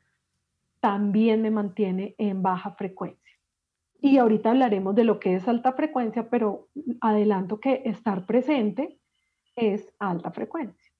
también 0.80 1.42
me 1.42 1.50
mantiene 1.50 2.14
en 2.18 2.42
baja 2.42 2.72
frecuencia. 2.72 3.36
Y 4.00 4.16
ahorita 4.16 4.50
hablaremos 4.50 4.94
de 4.94 5.04
lo 5.04 5.20
que 5.20 5.34
es 5.34 5.46
alta 5.46 5.74
frecuencia, 5.74 6.30
pero 6.30 6.68
adelanto 7.02 7.60
que 7.60 7.82
estar 7.84 8.24
presente 8.24 8.98
es 9.56 9.92
alta 9.98 10.30
frecuencia. 10.30 10.90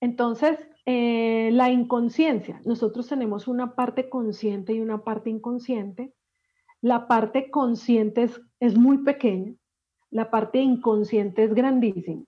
Entonces, 0.00 0.58
eh, 0.86 1.50
la 1.52 1.70
inconsciencia, 1.70 2.62
nosotros 2.64 3.08
tenemos 3.08 3.48
una 3.48 3.74
parte 3.74 4.08
consciente 4.08 4.72
y 4.72 4.80
una 4.80 5.04
parte 5.04 5.28
inconsciente. 5.28 6.14
La 6.80 7.08
parte 7.08 7.50
consciente 7.50 8.22
es, 8.22 8.40
es 8.60 8.78
muy 8.78 8.98
pequeña, 8.98 9.54
la 10.10 10.30
parte 10.30 10.58
inconsciente 10.58 11.44
es 11.44 11.54
grandísima. 11.54 12.24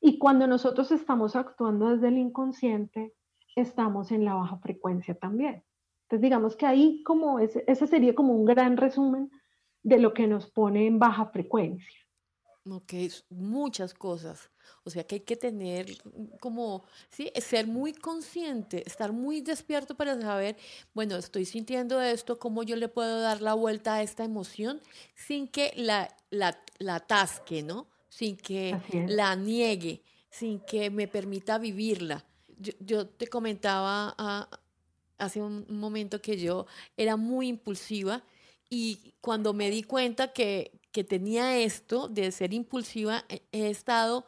Y 0.00 0.18
cuando 0.18 0.46
nosotros 0.46 0.90
estamos 0.92 1.34
actuando 1.36 1.90
desde 1.90 2.08
el 2.08 2.18
inconsciente, 2.18 3.14
estamos 3.56 4.12
en 4.12 4.24
la 4.24 4.34
baja 4.34 4.58
frecuencia 4.58 5.14
también. 5.14 5.64
Entonces, 6.02 6.22
digamos 6.22 6.56
que 6.56 6.66
ahí 6.66 7.02
como 7.02 7.38
ese, 7.38 7.64
ese 7.66 7.86
sería 7.86 8.14
como 8.14 8.34
un 8.34 8.44
gran 8.44 8.76
resumen 8.76 9.30
de 9.82 9.98
lo 9.98 10.12
que 10.12 10.26
nos 10.26 10.50
pone 10.50 10.86
en 10.86 10.98
baja 10.98 11.26
frecuencia. 11.26 12.03
Ok, 12.66 12.94
muchas 13.28 13.92
cosas. 13.92 14.50
O 14.84 14.90
sea 14.90 15.06
que 15.06 15.16
hay 15.16 15.20
que 15.20 15.36
tener 15.36 15.98
como, 16.40 16.84
sí, 17.10 17.30
ser 17.36 17.66
muy 17.66 17.92
consciente, 17.92 18.82
estar 18.86 19.12
muy 19.12 19.42
despierto 19.42 19.94
para 19.94 20.18
saber, 20.18 20.56
bueno, 20.94 21.16
estoy 21.16 21.44
sintiendo 21.44 22.00
esto, 22.00 22.38
cómo 22.38 22.62
yo 22.62 22.76
le 22.76 22.88
puedo 22.88 23.20
dar 23.20 23.42
la 23.42 23.52
vuelta 23.52 23.96
a 23.96 24.02
esta 24.02 24.24
emoción 24.24 24.80
sin 25.14 25.46
que 25.46 25.72
la, 25.76 26.14
la, 26.30 26.58
la 26.78 26.96
atasque, 26.96 27.62
¿no? 27.62 27.86
Sin 28.08 28.36
que 28.36 28.78
la 29.08 29.34
niegue, 29.36 30.02
sin 30.30 30.60
que 30.60 30.90
me 30.90 31.06
permita 31.06 31.58
vivirla. 31.58 32.24
Yo, 32.80 33.06
te 33.06 33.26
comentaba 33.26 34.14
ah, 34.16 34.48
hace 35.18 35.42
un 35.42 35.66
momento 35.68 36.22
que 36.22 36.38
yo 36.38 36.66
era 36.96 37.16
muy 37.16 37.48
impulsiva 37.48 38.22
y 38.70 39.14
cuando 39.20 39.52
me 39.52 39.68
di 39.70 39.82
cuenta 39.82 40.32
que, 40.32 40.72
que 40.94 41.02
tenía 41.02 41.58
esto 41.58 42.06
de 42.06 42.30
ser 42.30 42.54
impulsiva, 42.54 43.24
he 43.50 43.68
estado 43.68 44.24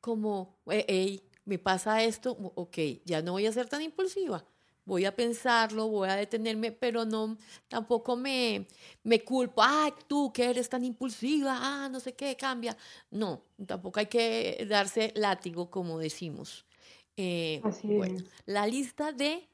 como, 0.00 0.58
hey, 0.66 1.22
me 1.44 1.60
pasa 1.60 2.02
esto, 2.02 2.32
ok, 2.56 2.76
ya 3.04 3.22
no 3.22 3.30
voy 3.30 3.46
a 3.46 3.52
ser 3.52 3.68
tan 3.68 3.82
impulsiva. 3.82 4.44
Voy 4.84 5.04
a 5.04 5.14
pensarlo, 5.14 5.86
voy 5.86 6.08
a 6.08 6.16
detenerme, 6.16 6.72
pero 6.72 7.04
no, 7.04 7.38
tampoco 7.68 8.16
me, 8.16 8.66
me 9.04 9.22
culpo, 9.22 9.62
ay, 9.62 9.92
tú 10.08 10.32
que 10.32 10.50
eres 10.50 10.68
tan 10.68 10.84
impulsiva, 10.84 11.56
ah, 11.56 11.88
no 11.88 12.00
sé 12.00 12.14
qué, 12.14 12.36
cambia. 12.36 12.76
No, 13.12 13.44
tampoco 13.64 14.00
hay 14.00 14.06
que 14.06 14.66
darse 14.68 15.12
látigo, 15.14 15.70
como 15.70 16.00
decimos. 16.00 16.66
Eh, 17.16 17.60
Así 17.62 17.86
bueno, 17.86 18.24
la 18.44 18.66
lista 18.66 19.12
de 19.12 19.48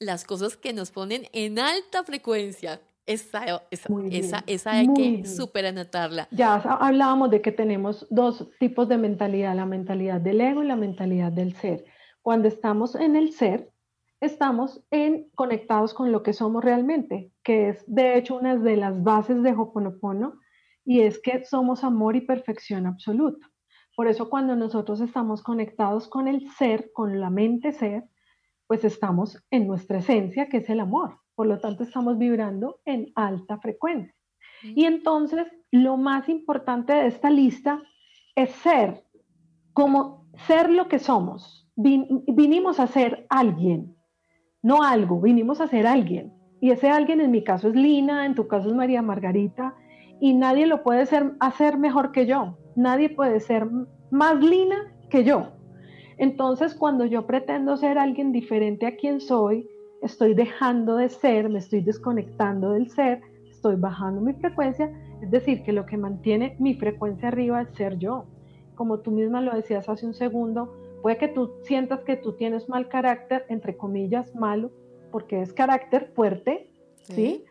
las 0.00 0.24
cosas 0.24 0.56
que 0.56 0.72
nos 0.72 0.90
ponen 0.90 1.28
en 1.32 1.60
alta 1.60 2.02
frecuencia. 2.02 2.80
Esa, 3.04 3.62
esa, 3.70 4.44
esa, 4.46 4.70
hay 4.70 4.92
que 4.94 5.24
súper 5.24 5.66
anotarla. 5.66 6.28
Ya 6.30 6.54
hablábamos 6.54 7.30
de 7.30 7.42
que 7.42 7.50
tenemos 7.50 8.06
dos 8.10 8.48
tipos 8.60 8.88
de 8.88 8.96
mentalidad, 8.96 9.56
la 9.56 9.66
mentalidad 9.66 10.20
del 10.20 10.40
ego 10.40 10.62
y 10.62 10.66
la 10.66 10.76
mentalidad 10.76 11.32
del 11.32 11.54
ser. 11.54 11.84
Cuando 12.22 12.46
estamos 12.46 12.94
en 12.94 13.16
el 13.16 13.32
ser, 13.32 13.72
estamos 14.20 14.84
en, 14.92 15.28
conectados 15.34 15.94
con 15.94 16.12
lo 16.12 16.22
que 16.22 16.32
somos 16.32 16.64
realmente, 16.64 17.32
que 17.42 17.70
es 17.70 17.84
de 17.88 18.16
hecho 18.16 18.36
una 18.36 18.56
de 18.56 18.76
las 18.76 19.02
bases 19.02 19.42
de 19.42 19.52
Hoponopono, 19.52 20.38
y 20.84 21.00
es 21.00 21.18
que 21.20 21.44
somos 21.44 21.82
amor 21.82 22.14
y 22.14 22.20
perfección 22.20 22.86
absoluta. 22.86 23.50
Por 23.96 24.06
eso 24.06 24.30
cuando 24.30 24.54
nosotros 24.54 25.00
estamos 25.00 25.42
conectados 25.42 26.08
con 26.08 26.28
el 26.28 26.48
ser, 26.52 26.92
con 26.92 27.20
la 27.20 27.30
mente 27.30 27.72
ser, 27.72 28.04
pues 28.66 28.84
estamos 28.84 29.42
en 29.50 29.66
nuestra 29.66 29.98
esencia, 29.98 30.48
que 30.48 30.58
es 30.58 30.70
el 30.70 30.80
amor. 30.80 31.21
Por 31.34 31.46
lo 31.46 31.58
tanto, 31.58 31.82
estamos 31.82 32.18
vibrando 32.18 32.80
en 32.84 33.12
alta 33.14 33.58
frecuencia. 33.58 34.14
Y 34.62 34.84
entonces, 34.84 35.46
lo 35.70 35.96
más 35.96 36.28
importante 36.28 36.92
de 36.92 37.06
esta 37.06 37.30
lista 37.30 37.82
es 38.34 38.50
ser, 38.50 39.04
como 39.72 40.26
ser 40.46 40.70
lo 40.70 40.88
que 40.88 40.98
somos. 40.98 41.68
vinimos 41.74 42.78
a 42.78 42.86
ser 42.86 43.26
alguien, 43.30 43.96
no 44.62 44.82
algo, 44.82 45.20
vinimos 45.20 45.60
a 45.60 45.68
ser 45.68 45.86
alguien. 45.86 46.32
Y 46.60 46.70
ese 46.70 46.90
alguien 46.90 47.20
en 47.20 47.30
mi 47.30 47.42
caso 47.42 47.68
es 47.68 47.74
Lina, 47.74 48.24
en 48.26 48.34
tu 48.34 48.46
caso 48.46 48.68
es 48.68 48.74
María 48.74 49.02
Margarita, 49.02 49.74
y 50.20 50.34
nadie 50.34 50.66
lo 50.66 50.84
puede 50.84 51.06
ser, 51.06 51.32
hacer 51.40 51.78
mejor 51.78 52.12
que 52.12 52.26
yo. 52.26 52.56
Nadie 52.76 53.08
puede 53.08 53.40
ser 53.40 53.66
más 54.10 54.38
Lina 54.40 54.94
que 55.10 55.24
yo. 55.24 55.54
Entonces, 56.18 56.74
cuando 56.74 57.04
yo 57.04 57.26
pretendo 57.26 57.76
ser 57.76 57.98
alguien 57.98 58.30
diferente 58.30 58.86
a 58.86 58.96
quien 58.96 59.20
soy, 59.20 59.68
estoy 60.02 60.34
dejando 60.34 60.96
de 60.96 61.08
ser, 61.08 61.48
me 61.48 61.58
estoy 61.58 61.80
desconectando 61.80 62.72
del 62.72 62.90
ser, 62.90 63.20
estoy 63.48 63.76
bajando 63.76 64.20
mi 64.20 64.34
frecuencia, 64.34 64.92
es 65.22 65.30
decir, 65.30 65.62
que 65.62 65.72
lo 65.72 65.86
que 65.86 65.96
mantiene 65.96 66.56
mi 66.58 66.74
frecuencia 66.74 67.28
arriba 67.28 67.62
es 67.62 67.70
ser 67.76 67.98
yo. 67.98 68.26
Como 68.74 68.98
tú 69.00 69.12
misma 69.12 69.40
lo 69.40 69.54
decías 69.54 69.88
hace 69.88 70.06
un 70.06 70.14
segundo, 70.14 70.74
puede 71.02 71.16
que 71.16 71.28
tú 71.28 71.52
sientas 71.62 72.00
que 72.00 72.16
tú 72.16 72.32
tienes 72.32 72.68
mal 72.68 72.88
carácter, 72.88 73.46
entre 73.48 73.76
comillas, 73.76 74.34
malo, 74.34 74.72
porque 75.12 75.40
es 75.40 75.52
carácter 75.52 76.10
fuerte, 76.14 76.70
¿sí? 77.04 77.44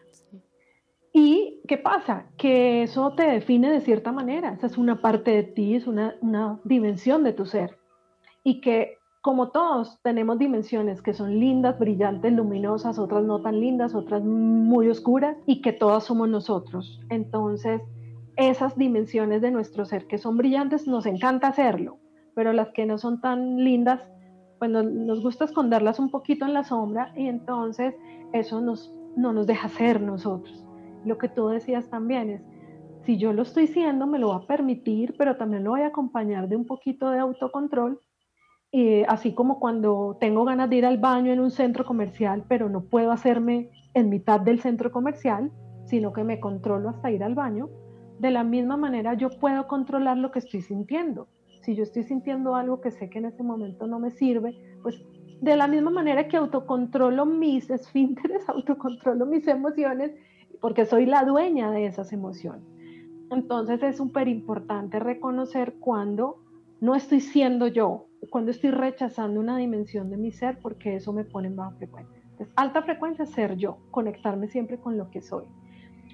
¿Y 1.13 1.61
qué 1.67 1.77
pasa? 1.77 2.25
Que 2.37 2.83
eso 2.83 3.13
te 3.15 3.23
define 3.23 3.71
de 3.71 3.81
cierta 3.81 4.11
manera, 4.11 4.53
esa 4.53 4.67
es 4.67 4.77
una 4.77 5.01
parte 5.01 5.31
de 5.31 5.43
ti, 5.43 5.75
es 5.75 5.87
una, 5.87 6.15
una 6.21 6.59
dimensión 6.63 7.23
de 7.23 7.33
tu 7.33 7.45
ser. 7.45 7.77
Y 8.43 8.61
que 8.61 8.97
como 9.21 9.49
todos, 9.49 9.99
tenemos 10.01 10.39
dimensiones 10.39 11.01
que 11.01 11.13
son 11.13 11.39
lindas, 11.39 11.77
brillantes, 11.77 12.33
luminosas, 12.33 12.97
otras 12.97 13.23
no 13.23 13.41
tan 13.41 13.59
lindas, 13.59 13.93
otras 13.93 14.23
muy 14.23 14.89
oscuras 14.89 15.37
y 15.45 15.61
que 15.61 15.73
todas 15.73 16.05
somos 16.05 16.27
nosotros. 16.27 16.99
Entonces, 17.09 17.81
esas 18.35 18.75
dimensiones 18.77 19.41
de 19.41 19.51
nuestro 19.51 19.85
ser 19.85 20.07
que 20.07 20.17
son 20.17 20.37
brillantes, 20.37 20.87
nos 20.87 21.05
encanta 21.05 21.47
hacerlo, 21.47 21.99
pero 22.33 22.51
las 22.51 22.69
que 22.69 22.87
no 22.87 22.97
son 22.97 23.21
tan 23.21 23.63
lindas, 23.63 24.01
pues 24.57 24.71
nos, 24.71 25.21
gusta 25.21 25.45
esconderlas 25.45 25.99
un 25.99 26.09
poquito 26.09 26.45
en 26.45 26.53
la 26.53 26.63
sombra 26.63 27.13
y 27.15 27.27
entonces 27.27 27.93
eso 28.33 28.59
nos, 28.59 28.91
no 29.15 29.33
nos 29.33 29.45
deja 29.45 29.69
ser 29.69 30.01
nosotros. 30.01 30.65
Lo 31.05 31.19
que 31.19 31.29
tú 31.29 31.47
decías 31.47 31.87
también 31.89 32.29
es, 32.31 32.41
si 33.05 33.17
yo 33.17 33.33
lo 33.33 33.43
estoy 33.43 33.67
siendo, 33.67 34.07
me 34.07 34.19
lo 34.19 34.29
va 34.29 34.37
a 34.37 34.47
permitir, 34.47 35.15
pero 35.17 35.37
también 35.37 35.63
lo 35.63 35.71
voy 35.71 35.81
a 35.81 35.87
acompañar 35.87 36.47
de 36.47 36.55
un 36.55 36.65
poquito 36.65 37.09
de 37.11 37.19
autocontrol 37.19 37.99
así 39.07 39.33
como 39.33 39.59
cuando 39.59 40.17
tengo 40.19 40.45
ganas 40.45 40.69
de 40.69 40.77
ir 40.77 40.85
al 40.85 40.97
baño 40.97 41.33
en 41.33 41.39
un 41.39 41.51
centro 41.51 41.85
comercial, 41.85 42.43
pero 42.47 42.69
no 42.69 42.81
puedo 42.81 43.11
hacerme 43.11 43.69
en 43.93 44.09
mitad 44.09 44.39
del 44.39 44.61
centro 44.61 44.91
comercial, 44.91 45.51
sino 45.85 46.13
que 46.13 46.23
me 46.23 46.39
controlo 46.39 46.89
hasta 46.89 47.11
ir 47.11 47.23
al 47.23 47.35
baño, 47.35 47.69
de 48.19 48.31
la 48.31 48.43
misma 48.43 48.77
manera 48.77 49.15
yo 49.15 49.29
puedo 49.29 49.67
controlar 49.67 50.17
lo 50.17 50.31
que 50.31 50.39
estoy 50.39 50.61
sintiendo. 50.61 51.27
Si 51.61 51.75
yo 51.75 51.83
estoy 51.83 52.03
sintiendo 52.03 52.55
algo 52.55 52.79
que 52.79 52.91
sé 52.91 53.09
que 53.09 53.19
en 53.19 53.25
ese 53.25 53.43
momento 53.43 53.87
no 53.87 53.99
me 53.99 54.11
sirve, 54.11 54.55
pues 54.81 55.01
de 55.41 55.55
la 55.55 55.67
misma 55.67 55.89
manera 55.89 56.27
que 56.27 56.37
autocontrolo 56.37 57.25
mis 57.25 57.69
esfínteres, 57.79 58.47
autocontrolo 58.47 59.25
mis 59.25 59.47
emociones, 59.47 60.11
porque 60.61 60.85
soy 60.85 61.07
la 61.07 61.25
dueña 61.25 61.71
de 61.71 61.87
esas 61.87 62.13
emociones. 62.13 62.63
Entonces 63.31 63.81
es 63.81 63.97
súper 63.97 64.27
importante 64.27 64.99
reconocer 64.99 65.75
cuando 65.79 66.43
no 66.79 66.95
estoy 66.95 67.21
siendo 67.21 67.67
yo, 67.67 68.07
cuando 68.29 68.51
estoy 68.51 68.71
rechazando 68.71 69.39
una 69.39 69.57
dimensión 69.57 70.09
de 70.09 70.17
mi 70.17 70.31
ser 70.31 70.59
porque 70.59 70.95
eso 70.95 71.13
me 71.13 71.23
pone 71.23 71.47
en 71.47 71.55
baja 71.55 71.75
frecuencia. 71.77 72.21
Alta 72.55 72.81
frecuencia 72.81 73.23
es 73.23 73.31
ser 73.31 73.55
yo, 73.55 73.77
conectarme 73.91 74.47
siempre 74.47 74.79
con 74.79 74.97
lo 74.97 75.09
que 75.11 75.21
soy. 75.21 75.45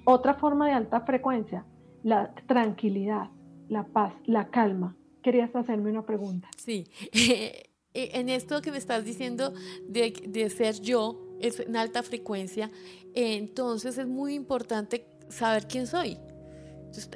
Otra 0.06 0.36
forma 0.36 0.68
de 0.68 0.74
alta 0.74 1.02
frecuencia, 1.02 1.66
la 2.04 2.34
tranquilidad, 2.48 3.30
la 3.70 3.86
paz, 3.86 4.14
la 4.26 4.50
calma. 4.50 4.96
Querías 5.22 5.56
hacerme 5.56 5.90
una 5.90 6.06
pregunta. 6.06 6.50
Sí, 6.58 6.86
en 7.94 8.30
esto 8.30 8.62
que 8.62 8.72
me 8.72 8.78
estás 8.78 9.06
diciendo 9.06 9.54
de, 9.88 10.14
de 10.28 10.50
ser 10.50 10.82
yo, 10.82 11.20
es 11.40 11.60
en 11.60 11.76
alta 11.76 12.04
frecuencia, 12.04 12.72
entonces 13.14 13.98
es 13.98 14.08
muy 14.08 14.34
importante 14.34 15.06
saber 15.30 15.68
quién 15.68 15.88
soy 15.88 16.18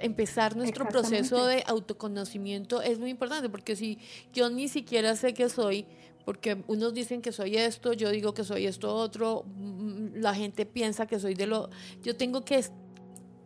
empezar 0.02 0.56
nuestro 0.56 0.88
proceso 0.88 1.46
de 1.46 1.64
autoconocimiento 1.68 2.82
es 2.82 3.00
muy 3.00 3.10
importante, 3.10 3.50
porque 3.50 3.76
si 3.76 4.00
yo 4.34 4.50
ni 4.50 4.68
siquiera 4.68 5.16
sé 5.16 5.34
qué 5.34 5.50
soy, 5.50 5.86
porque 6.26 6.64
unos 6.68 6.94
dicen 6.94 7.22
que 7.22 7.32
soy 7.32 7.58
esto, 7.58 7.94
yo 7.94 8.10
digo 8.10 8.34
que 8.34 8.44
soy 8.44 8.68
esto 8.68 8.94
otro, 8.94 9.44
mm, 9.46 10.18
la 10.18 10.34
gente 10.34 10.66
piensa 10.66 11.08
que 11.08 11.20
soy 11.20 11.34
de 11.34 11.48
lo... 11.48 11.70
Yo 12.04 12.16
tengo 12.16 12.46
que 12.46 12.64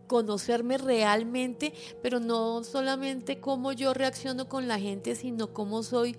conocerme 0.07 0.77
realmente, 0.77 1.73
pero 2.01 2.19
no 2.19 2.63
solamente 2.63 3.39
cómo 3.39 3.71
yo 3.71 3.93
reacciono 3.93 4.47
con 4.47 4.67
la 4.67 4.79
gente, 4.79 5.15
sino 5.15 5.53
cómo 5.53 5.83
soy 5.83 6.15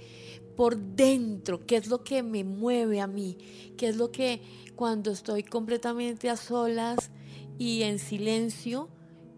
por 0.57 0.77
dentro, 0.77 1.65
qué 1.67 1.77
es 1.77 1.89
lo 1.89 2.03
que 2.03 2.23
me 2.23 2.43
mueve 2.43 3.01
a 3.01 3.07
mí, 3.07 3.37
qué 3.77 3.89
es 3.89 3.97
lo 3.97 4.11
que 4.11 4.41
cuando 4.75 5.11
estoy 5.11 5.43
completamente 5.43 6.31
a 6.31 6.37
solas 6.37 7.11
y 7.59 7.83
en 7.83 7.99
silencio, 7.99 8.89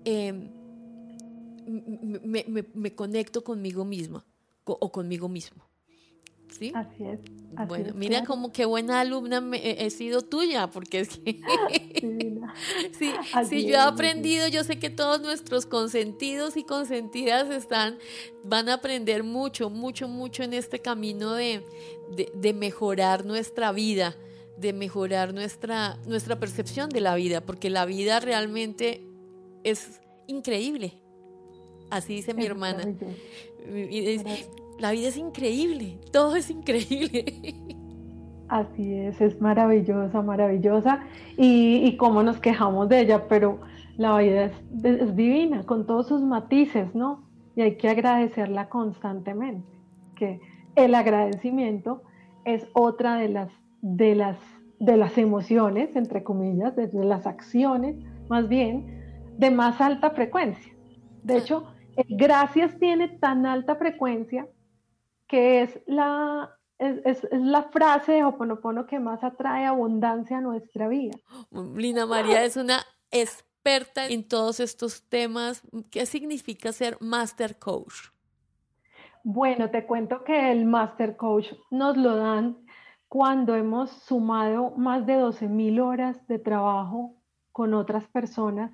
eh, 0.05 0.51
me, 1.69 2.95
conecto 2.95 3.45
conmigo 3.45 3.85
misma 3.85 4.25
o 4.65 4.93
conmigo 4.93 5.29
mismo. 5.29 5.69
¿Sí? 6.51 6.73
Así 6.75 7.05
es. 7.05 7.21
bueno, 7.69 7.95
mira 7.95 8.25
como 8.25 8.53
qué 8.53 8.65
buena 8.65 9.01
alumna 9.01 9.43
he 9.55 9.91
sido 9.91 10.23
tuya, 10.23 10.69
porque 10.69 11.01
es 11.01 11.19
que 11.19 11.41
sí, 12.99 13.13
sí, 13.49 13.67
yo 13.67 13.75
he 13.75 13.81
aprendido, 13.81 14.49
yo 14.49 14.65
sé 14.65 14.79
que 14.79 14.91
todos 14.91 15.21
nuestros 15.21 15.67
consentidos 15.67 16.57
y 16.57 16.65
consentidas 16.65 17.51
están, 17.51 17.99
van 18.45 18.69
a 18.69 18.75
aprender 18.75 19.25
mucho, 19.25 19.71
mucho, 19.71 20.09
mucho 20.09 20.43
en 20.43 20.55
este 20.55 20.81
camino 20.81 21.35
de, 21.35 21.65
de 22.35 22.53
mejorar 22.55 23.25
nuestra 23.25 23.73
vida, 23.73 24.17
de 24.57 24.73
mejorar 24.73 25.35
nuestra, 25.35 25.99
nuestra 26.07 26.41
percepción 26.41 26.89
de 26.89 27.01
la 27.01 27.15
vida, 27.15 27.43
porque 27.43 27.71
la 27.71 27.85
vida 27.85 28.21
realmente 28.21 29.07
es 29.65 30.01
increíble. 30.27 30.95
Así 31.91 32.17
dice 32.17 32.35
mi 32.35 32.45
hermana. 32.45 32.83
la 34.79 34.93
vida 34.93 35.09
es 35.09 35.17
increíble, 35.17 35.99
todo 36.13 36.37
es 36.37 36.51
increíble. 36.51 37.55
Así 38.49 38.95
es, 38.95 39.21
es 39.21 39.41
maravillosa, 39.41 40.23
maravillosa. 40.23 41.05
Y, 41.37 41.83
y 41.85 41.97
cómo 41.97 42.23
nos 42.23 42.41
quejamos 42.41 42.89
de 42.89 43.01
ella, 43.01 43.29
pero 43.29 43.61
la 43.97 44.17
vida 44.19 44.45
es, 44.45 44.53
es, 44.85 45.17
divina, 45.17 45.65
con 45.65 45.87
todos 45.87 46.09
sus 46.09 46.23
matices, 46.23 46.95
¿no? 46.95 47.25
Y 47.57 47.63
hay 47.63 47.77
que 47.77 47.89
agradecerla 47.89 48.69
constantemente. 48.69 49.69
Que 50.15 50.41
el 50.77 50.95
agradecimiento 50.95 52.03
es 52.45 52.67
otra 52.73 53.17
de 53.17 53.29
las, 53.29 53.51
de 53.83 54.15
las, 54.15 54.39
de 54.79 54.97
las 54.97 55.19
emociones, 55.19 55.95
entre 55.97 56.23
comillas, 56.23 56.75
de 56.77 56.89
las 57.05 57.27
acciones, 57.27 57.97
más 58.29 58.49
bien, 58.49 58.99
de 59.37 59.51
más 59.51 59.81
alta 59.81 60.11
frecuencia. 60.11 60.73
De 61.23 61.39
hecho, 61.39 61.67
gracias 62.09 62.79
tiene 62.79 63.09
tan 63.09 63.47
alta 63.47 63.77
frecuencia 63.77 64.47
que 65.27 65.63
es 65.63 65.79
la, 65.87 66.57
es, 66.79 67.27
la 67.31 67.65
frase 67.65 68.13
de 68.13 68.25
Hoponopono 68.25 68.87
que 68.87 68.99
más 68.99 69.23
atrae 69.23 69.67
abundancia 69.67 70.39
a 70.39 70.41
nuestra 70.41 70.89
vida. 70.89 71.17
Lina 71.77 72.07
María 72.07 72.45
es 72.45 72.57
una 72.57 72.85
experta 73.11 74.07
en 74.07 74.27
todos 74.27 74.61
estos 74.61 75.03
temas. 75.09 75.63
¿Qué 75.91 76.07
significa 76.07 76.73
ser 76.73 76.97
Master 77.01 77.59
Coach? 77.59 78.11
Bueno, 79.23 79.71
te 79.71 79.85
cuento 79.85 80.25
que 80.25 80.53
el 80.53 80.65
Master 80.65 81.17
Coach 81.17 81.53
nos 81.71 81.97
lo 81.97 82.17
dan 82.17 82.57
cuando 83.09 83.55
hemos 83.55 83.91
sumado 83.91 84.71
más 84.77 85.07
de 85.07 85.15
12 85.15 85.49
mil 85.49 85.81
horas 85.81 86.27
de 86.29 86.39
trabajo 86.39 87.17
con 87.53 87.75
otras 87.75 88.07
personas 88.09 88.71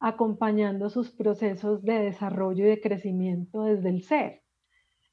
acompañando 0.00 0.88
sus 0.88 1.10
procesos 1.10 1.82
de 1.82 2.00
desarrollo 2.00 2.64
y 2.64 2.68
de 2.70 2.80
crecimiento 2.80 3.64
desde 3.64 3.90
el 3.90 4.02
ser. 4.02 4.42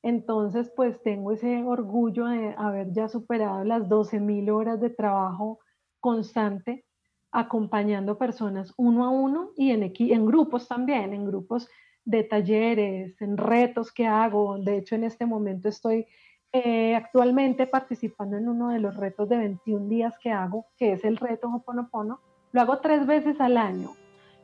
Entonces, 0.02 0.72
pues 0.76 1.02
tengo 1.04 1.34
ese 1.34 1.64
orgullo 1.64 2.28
de 2.28 2.56
haber 2.58 2.94
ya 2.94 3.10
superado 3.10 3.66
las 3.66 3.84
12.000 3.84 4.50
horas 4.50 4.80
de 4.80 4.90
trabajo 4.90 5.60
constante 6.00 6.86
acompañando 7.32 8.18
personas 8.18 8.74
uno 8.78 9.04
a 9.04 9.10
uno 9.10 9.52
y 9.58 9.72
en, 9.72 9.84
en 9.84 10.26
grupos 10.26 10.68
también, 10.68 11.14
en 11.14 11.26
grupos 11.26 11.68
de 12.06 12.24
talleres, 12.24 13.22
en 13.22 13.36
retos 13.36 13.92
que 13.92 14.08
hago. 14.08 14.58
De 14.58 14.78
hecho, 14.78 14.96
en 14.96 15.04
este 15.04 15.26
momento 15.26 15.68
estoy 15.68 16.06
eh, 16.54 16.96
actualmente 16.96 17.68
participando 17.68 18.38
en 18.38 18.48
uno 18.48 18.70
de 18.70 18.80
los 18.80 18.96
retos 18.96 19.28
de 19.28 19.38
21 19.38 19.90
días 19.90 20.18
que 20.20 20.32
hago, 20.32 20.68
que 20.78 20.94
es 20.94 21.04
el 21.04 21.18
reto 21.18 21.50
Hoponopono. 21.54 22.22
Lo 22.54 22.62
hago 22.62 22.80
tres 22.80 23.06
veces 23.06 23.42
al 23.42 23.58
año 23.58 23.90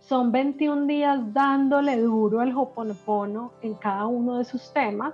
son 0.07 0.31
21 0.31 0.85
días 0.85 1.33
dándole 1.33 1.97
duro 1.97 2.41
al 2.41 2.55
Hoponopono 2.55 3.53
en 3.61 3.73
cada 3.75 4.05
uno 4.05 4.37
de 4.37 4.45
sus 4.45 4.73
temas. 4.73 5.13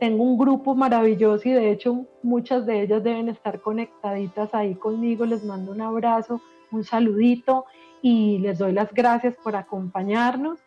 Tengo 0.00 0.22
un 0.22 0.38
grupo 0.38 0.74
maravilloso 0.74 1.48
y 1.48 1.52
de 1.52 1.72
hecho 1.72 2.04
muchas 2.22 2.66
de 2.66 2.82
ellas 2.82 3.02
deben 3.02 3.28
estar 3.28 3.60
conectaditas 3.60 4.54
ahí 4.54 4.74
conmigo. 4.74 5.24
Les 5.24 5.44
mando 5.44 5.72
un 5.72 5.80
abrazo, 5.80 6.40
un 6.70 6.84
saludito 6.84 7.64
y 8.02 8.38
les 8.38 8.58
doy 8.58 8.72
las 8.72 8.92
gracias 8.92 9.34
por 9.42 9.56
acompañarnos. 9.56 10.58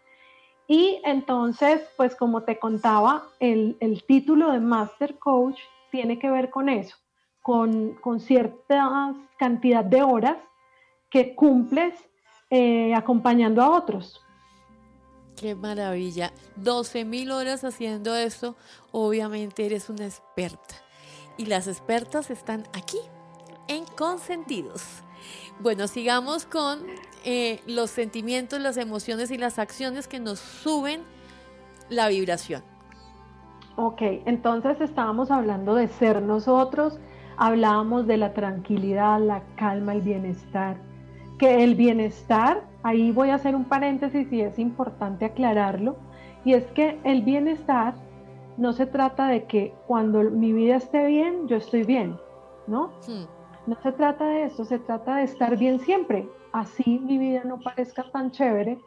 Y 0.68 1.00
entonces, 1.04 1.82
pues 1.98 2.16
como 2.16 2.44
te 2.44 2.58
contaba, 2.58 3.24
el, 3.40 3.78
el 3.80 4.04
título 4.04 4.52
de 4.52 4.60
Master 4.60 5.18
Coach 5.20 5.60
tiene 5.92 6.18
que 6.18 6.32
ver 6.32 6.50
con 6.50 6.68
eso, 6.68 6.96
con, 7.42 7.94
con 7.96 8.20
cierta 8.20 9.14
cantidad 9.38 9.84
de 9.84 10.02
horas 10.02 10.38
que 11.10 11.36
cumples 11.36 11.94
eh, 12.52 12.94
acompañando 12.94 13.62
a 13.62 13.70
otros. 13.70 14.22
Qué 15.38 15.56
maravilla. 15.56 16.34
12 16.58 17.06
mil 17.06 17.32
horas 17.32 17.64
haciendo 17.64 18.14
esto, 18.14 18.58
obviamente 18.92 19.66
eres 19.66 19.90
una 19.90 20.06
experta. 20.06 20.76
Y 21.38 21.46
las 21.46 21.68
expertas 21.68 22.30
están 22.30 22.64
aquí, 22.74 23.00
en 23.70 23.86
Consentidos. 23.98 24.84
Bueno, 25.62 25.88
sigamos 25.88 26.46
con 26.46 26.80
eh, 27.24 27.62
los 27.68 27.90
sentimientos, 27.90 28.60
las 28.60 28.76
emociones 28.76 29.32
y 29.32 29.38
las 29.38 29.58
acciones 29.58 30.10
que 30.10 30.20
nos 30.20 30.40
suben 30.40 31.02
la 31.90 32.10
vibración. 32.10 32.64
Ok, 33.78 34.02
entonces 34.26 34.82
estábamos 34.82 35.32
hablando 35.32 35.76
de 35.76 35.88
ser 35.88 36.22
nosotros, 36.22 37.00
hablábamos 37.38 38.08
de 38.08 38.18
la 38.18 38.34
tranquilidad, 38.34 39.22
la 39.22 39.42
calma, 39.56 39.94
el 39.94 40.02
bienestar 40.02 40.91
que 41.42 41.64
el 41.64 41.74
bienestar, 41.74 42.62
ahí 42.84 43.12
voy 43.12 43.32
a 43.32 43.36
hacer 43.36 43.56
un 43.56 43.66
paréntesis 43.66 44.32
y 44.32 44.42
es 44.42 44.60
importante 44.60 45.26
aclararlo, 45.26 45.96
y 46.46 46.54
es 46.54 46.68
que 46.74 47.00
el 47.04 47.24
bienestar 47.24 47.96
no 48.58 48.74
se 48.74 48.86
trata 48.86 49.26
de 49.26 49.46
que 49.46 49.74
cuando 49.88 50.22
mi 50.22 50.54
vida 50.54 50.76
esté 50.76 51.04
bien, 51.08 51.48
yo 51.48 51.56
estoy 51.56 51.82
bien, 51.84 52.16
¿no? 52.68 52.90
Hmm. 53.08 53.26
No 53.66 53.76
se 53.82 53.92
trata 53.92 54.24
de 54.24 54.44
eso, 54.44 54.66
se 54.66 54.78
trata 54.78 55.16
de 55.16 55.24
estar 55.24 55.58
bien 55.58 55.80
siempre. 55.80 56.30
Así 56.52 57.00
mi 57.00 57.18
vida 57.18 57.42
no 57.44 57.60
parezca 57.60 58.04
tan 58.12 58.30
chévere, 58.30 58.78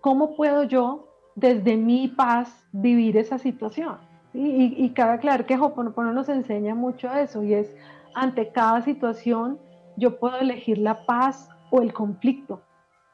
¿cómo 0.00 0.34
puedo 0.34 0.64
yo 0.64 1.06
desde 1.36 1.76
mi 1.76 2.08
paz 2.08 2.66
vivir 2.72 3.16
esa 3.16 3.38
situación? 3.38 3.98
Y, 4.34 4.74
y, 4.84 4.90
cabe 4.90 5.12
aclarar 5.12 5.46
que 5.46 5.56
Hoponopono 5.56 6.12
nos 6.12 6.28
enseña 6.28 6.74
mucho 6.74 7.12
eso 7.12 7.44
y 7.44 7.54
es 7.54 7.72
ante 8.16 8.50
cada 8.50 8.82
situación 8.82 9.60
yo 9.96 10.18
puedo 10.18 10.36
elegir 10.38 10.78
la 10.78 11.06
paz 11.06 11.48
o 11.70 11.80
el 11.80 11.92
conflicto 11.92 12.62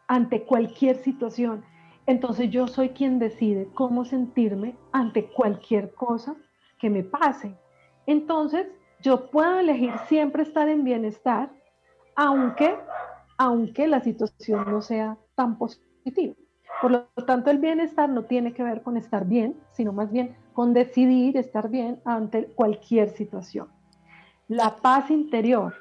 ante 0.08 0.44
cualquier 0.44 0.96
situación. 0.96 1.64
Entonces 2.06 2.50
yo 2.50 2.66
soy 2.66 2.90
quien 2.90 3.18
decide 3.18 3.68
cómo 3.74 4.04
sentirme 4.04 4.76
ante 4.92 5.26
cualquier 5.26 5.94
cosa 5.94 6.36
que 6.78 6.90
me 6.90 7.02
pase. 7.02 7.56
Entonces 8.06 8.66
yo 9.00 9.30
puedo 9.30 9.58
elegir 9.58 9.92
siempre 10.08 10.42
estar 10.42 10.68
en 10.68 10.84
bienestar, 10.84 11.50
aunque, 12.16 12.76
aunque 13.38 13.86
la 13.86 14.00
situación 14.00 14.70
no 14.70 14.82
sea 14.82 15.16
tan 15.34 15.58
positiva. 15.58 16.34
Por 16.80 16.90
lo 16.90 17.04
tanto, 17.26 17.50
el 17.50 17.58
bienestar 17.58 18.08
no 18.08 18.24
tiene 18.24 18.52
que 18.52 18.64
ver 18.64 18.82
con 18.82 18.96
estar 18.96 19.26
bien, 19.26 19.56
sino 19.70 19.92
más 19.92 20.10
bien 20.10 20.36
con 20.52 20.74
decidir 20.74 21.36
estar 21.36 21.68
bien 21.70 22.00
ante 22.04 22.46
cualquier 22.46 23.10
situación. 23.10 23.68
La 24.48 24.76
paz 24.76 25.10
interior 25.10 25.74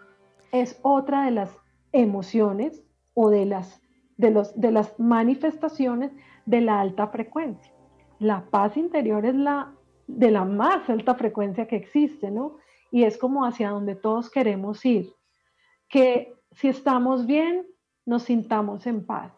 es 0.51 0.79
otra 0.84 1.25
de 1.25 1.31
las 1.31 1.61
emociones 1.91 2.84
o 3.13 3.30
de 3.30 3.45
las, 3.45 3.82
de, 4.17 4.32
los, 4.32 4.60
de 4.60 4.71
las 4.71 4.99
manifestaciones 4.99 6.12
de 6.45 6.62
la 6.62 6.80
alta 6.80 7.08
frecuencia. 7.08 7.73
La 8.19 8.45
paz 8.49 8.77
interior 8.77 9.25
es 9.25 9.36
la 9.36 9.73
de 10.08 10.32
la 10.32 10.45
más 10.45 10.89
alta 10.89 11.15
frecuencia 11.15 11.67
que 11.67 11.77
existe, 11.77 12.32
¿no? 12.32 12.58
Y 12.91 13.04
es 13.04 13.17
como 13.17 13.45
hacia 13.45 13.69
donde 13.69 13.95
todos 13.95 14.30
queremos 14.30 14.84
ir. 14.86 15.13
Que 15.88 16.34
si 16.51 16.67
estamos 16.67 17.25
bien, 17.25 17.65
nos 18.06 18.23
sintamos 18.23 18.86
en 18.88 19.06
paz. 19.06 19.32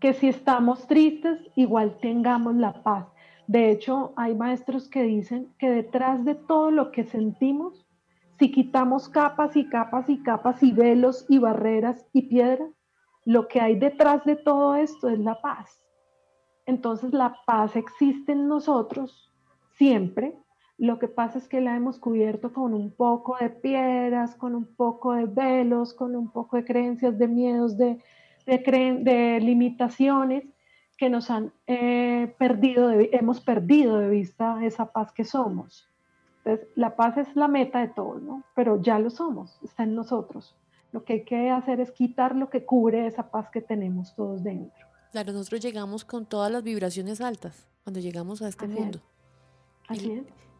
Que 0.00 0.14
si 0.14 0.28
estamos 0.28 0.86
tristes, 0.86 1.38
igual 1.56 1.98
tengamos 2.00 2.54
la 2.54 2.82
paz. 2.82 3.06
De 3.46 3.70
hecho, 3.70 4.12
hay 4.16 4.34
maestros 4.34 4.88
que 4.88 5.02
dicen 5.02 5.52
que 5.58 5.70
detrás 5.70 6.24
de 6.24 6.34
todo 6.34 6.70
lo 6.70 6.92
que 6.92 7.04
sentimos 7.04 7.86
si 8.40 8.50
quitamos 8.50 9.10
capas 9.10 9.54
y 9.54 9.68
capas 9.68 10.08
y 10.08 10.22
capas 10.22 10.62
y 10.62 10.72
velos 10.72 11.26
y 11.28 11.36
barreras 11.36 12.06
y 12.14 12.22
piedras, 12.22 12.70
lo 13.26 13.48
que 13.48 13.60
hay 13.60 13.78
detrás 13.78 14.24
de 14.24 14.34
todo 14.34 14.76
esto 14.76 15.10
es 15.10 15.18
la 15.18 15.42
paz. 15.42 15.84
Entonces 16.64 17.12
la 17.12 17.36
paz 17.44 17.76
existe 17.76 18.32
en 18.32 18.48
nosotros 18.48 19.30
siempre. 19.76 20.38
Lo 20.78 20.98
que 20.98 21.06
pasa 21.06 21.36
es 21.36 21.48
que 21.48 21.60
la 21.60 21.76
hemos 21.76 21.98
cubierto 21.98 22.54
con 22.54 22.72
un 22.72 22.90
poco 22.96 23.36
de 23.38 23.50
piedras, 23.50 24.34
con 24.36 24.54
un 24.54 24.74
poco 24.74 25.12
de 25.12 25.26
velos, 25.26 25.92
con 25.92 26.16
un 26.16 26.32
poco 26.32 26.56
de 26.56 26.64
creencias, 26.64 27.18
de 27.18 27.28
miedos, 27.28 27.76
de, 27.76 28.02
de, 28.46 29.38
limitaciones 29.42 30.44
que 30.96 31.10
nos 31.10 31.30
han 31.30 31.52
eh, 31.66 32.34
perdido, 32.38 32.90
hemos 32.90 33.42
perdido 33.42 33.98
de 33.98 34.08
vista 34.08 34.64
esa 34.64 34.92
paz 34.92 35.12
que 35.12 35.24
somos. 35.24 35.89
Entonces, 36.44 36.68
la 36.74 36.96
paz 36.96 37.16
es 37.18 37.36
la 37.36 37.48
meta 37.48 37.80
de 37.80 37.88
todos, 37.88 38.22
¿no? 38.22 38.44
Pero 38.54 38.80
ya 38.80 38.98
lo 38.98 39.10
somos, 39.10 39.58
está 39.62 39.82
en 39.82 39.94
nosotros. 39.94 40.56
Lo 40.92 41.04
que 41.04 41.12
hay 41.14 41.24
que 41.24 41.50
hacer 41.50 41.80
es 41.80 41.92
quitar 41.92 42.34
lo 42.34 42.50
que 42.50 42.64
cubre 42.64 43.06
esa 43.06 43.30
paz 43.30 43.48
que 43.50 43.60
tenemos 43.60 44.14
todos 44.14 44.42
dentro. 44.42 44.86
Claro, 45.12 45.32
nosotros 45.32 45.60
llegamos 45.60 46.04
con 46.04 46.26
todas 46.26 46.50
las 46.50 46.62
vibraciones 46.62 47.20
altas 47.20 47.66
cuando 47.84 48.00
llegamos 48.00 48.42
a 48.42 48.48
este 48.48 48.66
mundo. 48.66 49.00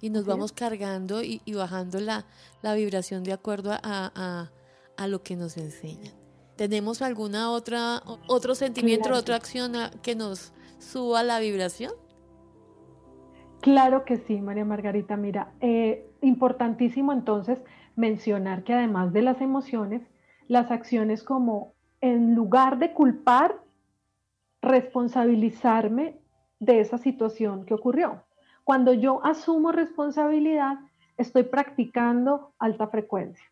y, 0.00 0.10
nos 0.10 0.24
vamos 0.24 0.52
cargando 0.52 1.22
y, 1.22 1.40
bajando 1.52 2.00
la, 2.00 2.26
la, 2.62 2.74
vibración 2.74 3.22
de 3.22 3.32
acuerdo 3.32 3.72
a, 3.72 3.80
a, 3.82 4.50
a, 4.96 5.06
lo 5.06 5.22
que 5.22 5.36
nos 5.36 5.56
enseñan. 5.56 6.14
¿Tenemos 6.56 7.00
alguna 7.00 7.50
otra, 7.50 8.02
otro 8.26 8.54
sentimiento, 8.54 9.12
otra 9.14 9.36
acción 9.36 9.72
que 10.02 10.14
nos 10.14 10.52
suba 10.78 11.22
la 11.22 11.38
vibración? 11.38 11.92
Claro 13.61 14.05
que 14.05 14.16
sí, 14.16 14.40
María 14.40 14.64
Margarita. 14.64 15.16
Mira, 15.16 15.53
eh, 15.61 16.09
importantísimo 16.23 17.12
entonces 17.12 17.59
mencionar 17.94 18.64
que 18.64 18.73
además 18.73 19.12
de 19.12 19.23
las 19.23 19.40
emociones, 19.40 20.03
las 20.49 20.70
acciones 20.70 21.23
como 21.23 21.75
en 22.01 22.35
lugar 22.35 22.79
de 22.79 22.92
culpar, 22.92 23.61
responsabilizarme 24.62 26.18
de 26.59 26.81
esa 26.81 26.99
situación 26.99 27.66
que 27.66 27.75
ocurrió. 27.75 28.25
Cuando 28.64 28.94
yo 28.94 29.25
asumo 29.25 29.73
responsabilidad, 29.73 30.79
estoy 31.18 31.42
practicando 31.44 32.55
alta 32.59 32.88
frecuencia. 32.88 33.44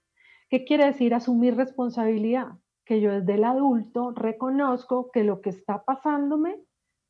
¿Qué 0.49 0.65
quiere 0.65 0.87
decir 0.87 1.15
asumir 1.15 1.57
responsabilidad? 1.57 2.53
Que 2.87 3.01
yo 3.03 3.13
desde 3.13 3.35
el 3.35 3.45
adulto 3.45 4.13
reconozco 4.13 5.11
que 5.11 5.25
lo 5.25 5.43
que 5.43 5.51
está 5.51 5.85
pasándome 5.85 6.57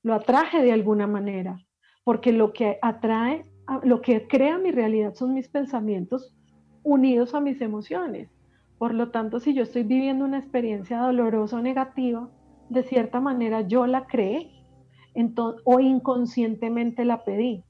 lo 0.02 0.14
atraje 0.14 0.62
de 0.62 0.72
alguna 0.72 1.06
manera, 1.06 1.60
porque 2.08 2.32
lo 2.32 2.54
que 2.54 2.78
atrae, 2.80 3.44
lo 3.82 4.00
que 4.00 4.26
crea 4.26 4.56
mi 4.56 4.70
realidad 4.70 5.12
son 5.12 5.34
mis 5.34 5.46
pensamientos 5.46 6.34
unidos 6.82 7.34
a 7.34 7.40
mis 7.42 7.60
emociones. 7.60 8.30
Por 8.78 8.94
lo 8.94 9.10
tanto, 9.10 9.40
si 9.40 9.52
yo 9.52 9.62
estoy 9.62 9.82
viviendo 9.82 10.24
una 10.24 10.38
experiencia 10.38 11.00
dolorosa 11.00 11.58
o 11.58 11.60
negativa, 11.60 12.30
de 12.70 12.82
cierta 12.82 13.20
manera 13.20 13.60
yo 13.60 13.86
la 13.86 14.06
creé 14.06 14.50
o 15.64 15.80
inconscientemente 15.80 17.04
la 17.04 17.24
pedí. 17.24 17.62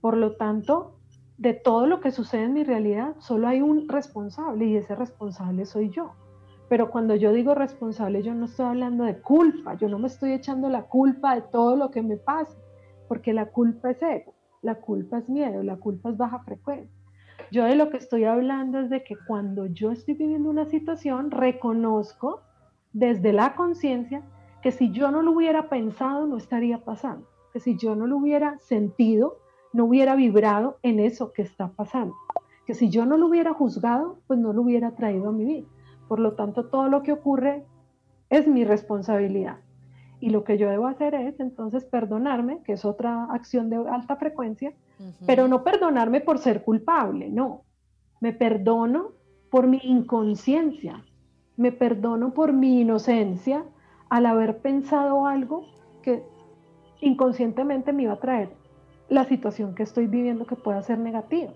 Por 0.00 0.16
lo 0.16 0.34
tanto, 0.34 0.98
de 1.38 1.54
todo 1.54 1.86
lo 1.86 2.00
que 2.00 2.10
sucede 2.10 2.42
en 2.42 2.54
mi 2.54 2.64
realidad, 2.64 3.14
solo 3.20 3.46
hay 3.46 3.62
un 3.62 3.88
responsable 3.88 4.66
y 4.66 4.76
ese 4.76 4.96
responsable 4.96 5.66
soy 5.66 5.90
yo. 5.90 6.14
Pero 6.68 6.90
cuando 6.90 7.14
yo 7.14 7.32
digo 7.32 7.54
responsable, 7.54 8.24
yo 8.24 8.34
no 8.34 8.46
estoy 8.46 8.66
hablando 8.66 9.04
de 9.04 9.20
culpa, 9.20 9.74
yo 9.74 9.88
no 9.88 10.00
me 10.00 10.08
estoy 10.08 10.32
echando 10.32 10.68
la 10.68 10.82
culpa 10.82 11.36
de 11.36 11.42
todo 11.42 11.76
lo 11.76 11.92
que 11.92 12.02
me 12.02 12.16
pasa, 12.16 12.56
porque 13.08 13.32
la 13.32 13.46
culpa 13.46 13.90
es 13.90 14.02
ego, 14.02 14.34
la 14.62 14.76
culpa 14.76 15.18
es 15.18 15.28
miedo, 15.28 15.62
la 15.62 15.76
culpa 15.76 16.10
es 16.10 16.16
baja 16.16 16.40
frecuencia. 16.40 16.90
Yo 17.50 17.64
de 17.64 17.76
lo 17.76 17.90
que 17.90 17.98
estoy 17.98 18.24
hablando 18.24 18.80
es 18.80 18.90
de 18.90 19.04
que 19.04 19.16
cuando 19.26 19.66
yo 19.66 19.90
estoy 19.90 20.14
viviendo 20.14 20.50
una 20.50 20.66
situación, 20.66 21.30
reconozco 21.30 22.42
desde 22.92 23.32
la 23.32 23.54
conciencia 23.54 24.22
que 24.62 24.72
si 24.72 24.90
yo 24.92 25.10
no 25.10 25.22
lo 25.22 25.32
hubiera 25.32 25.68
pensado, 25.68 26.26
no 26.26 26.36
estaría 26.36 26.78
pasando. 26.84 27.28
Que 27.52 27.60
si 27.60 27.76
yo 27.76 27.94
no 27.94 28.06
lo 28.06 28.16
hubiera 28.16 28.58
sentido, 28.60 29.38
no 29.72 29.84
hubiera 29.84 30.16
vibrado 30.16 30.78
en 30.82 31.00
eso 31.00 31.32
que 31.32 31.42
está 31.42 31.68
pasando. 31.68 32.14
Que 32.66 32.74
si 32.74 32.88
yo 32.88 33.04
no 33.04 33.18
lo 33.18 33.26
hubiera 33.26 33.52
juzgado, 33.52 34.18
pues 34.26 34.38
no 34.38 34.52
lo 34.52 34.62
hubiera 34.62 34.94
traído 34.94 35.28
a 35.28 35.32
mi 35.32 35.44
vida. 35.44 35.68
Por 36.08 36.18
lo 36.18 36.34
tanto, 36.34 36.66
todo 36.66 36.88
lo 36.88 37.02
que 37.02 37.12
ocurre 37.12 37.66
es 38.30 38.48
mi 38.48 38.64
responsabilidad. 38.64 39.58
Y 40.24 40.30
lo 40.30 40.42
que 40.42 40.56
yo 40.56 40.70
debo 40.70 40.86
hacer 40.86 41.14
es 41.14 41.38
entonces 41.38 41.84
perdonarme, 41.84 42.62
que 42.64 42.72
es 42.72 42.86
otra 42.86 43.24
acción 43.24 43.68
de 43.68 43.76
alta 43.76 44.16
frecuencia, 44.16 44.72
pero 45.26 45.48
no 45.48 45.62
perdonarme 45.62 46.22
por 46.22 46.38
ser 46.38 46.64
culpable, 46.64 47.28
no. 47.28 47.64
Me 48.22 48.32
perdono 48.32 49.10
por 49.50 49.66
mi 49.66 49.80
inconsciencia, 49.82 51.04
me 51.58 51.72
perdono 51.72 52.32
por 52.32 52.54
mi 52.54 52.80
inocencia 52.80 53.66
al 54.08 54.24
haber 54.24 54.62
pensado 54.62 55.26
algo 55.26 55.66
que 56.00 56.22
inconscientemente 57.02 57.92
me 57.92 58.04
iba 58.04 58.14
a 58.14 58.18
traer 58.18 58.48
la 59.10 59.24
situación 59.24 59.74
que 59.74 59.82
estoy 59.82 60.06
viviendo 60.06 60.46
que 60.46 60.56
pueda 60.56 60.80
ser 60.80 61.00
negativa. 61.00 61.52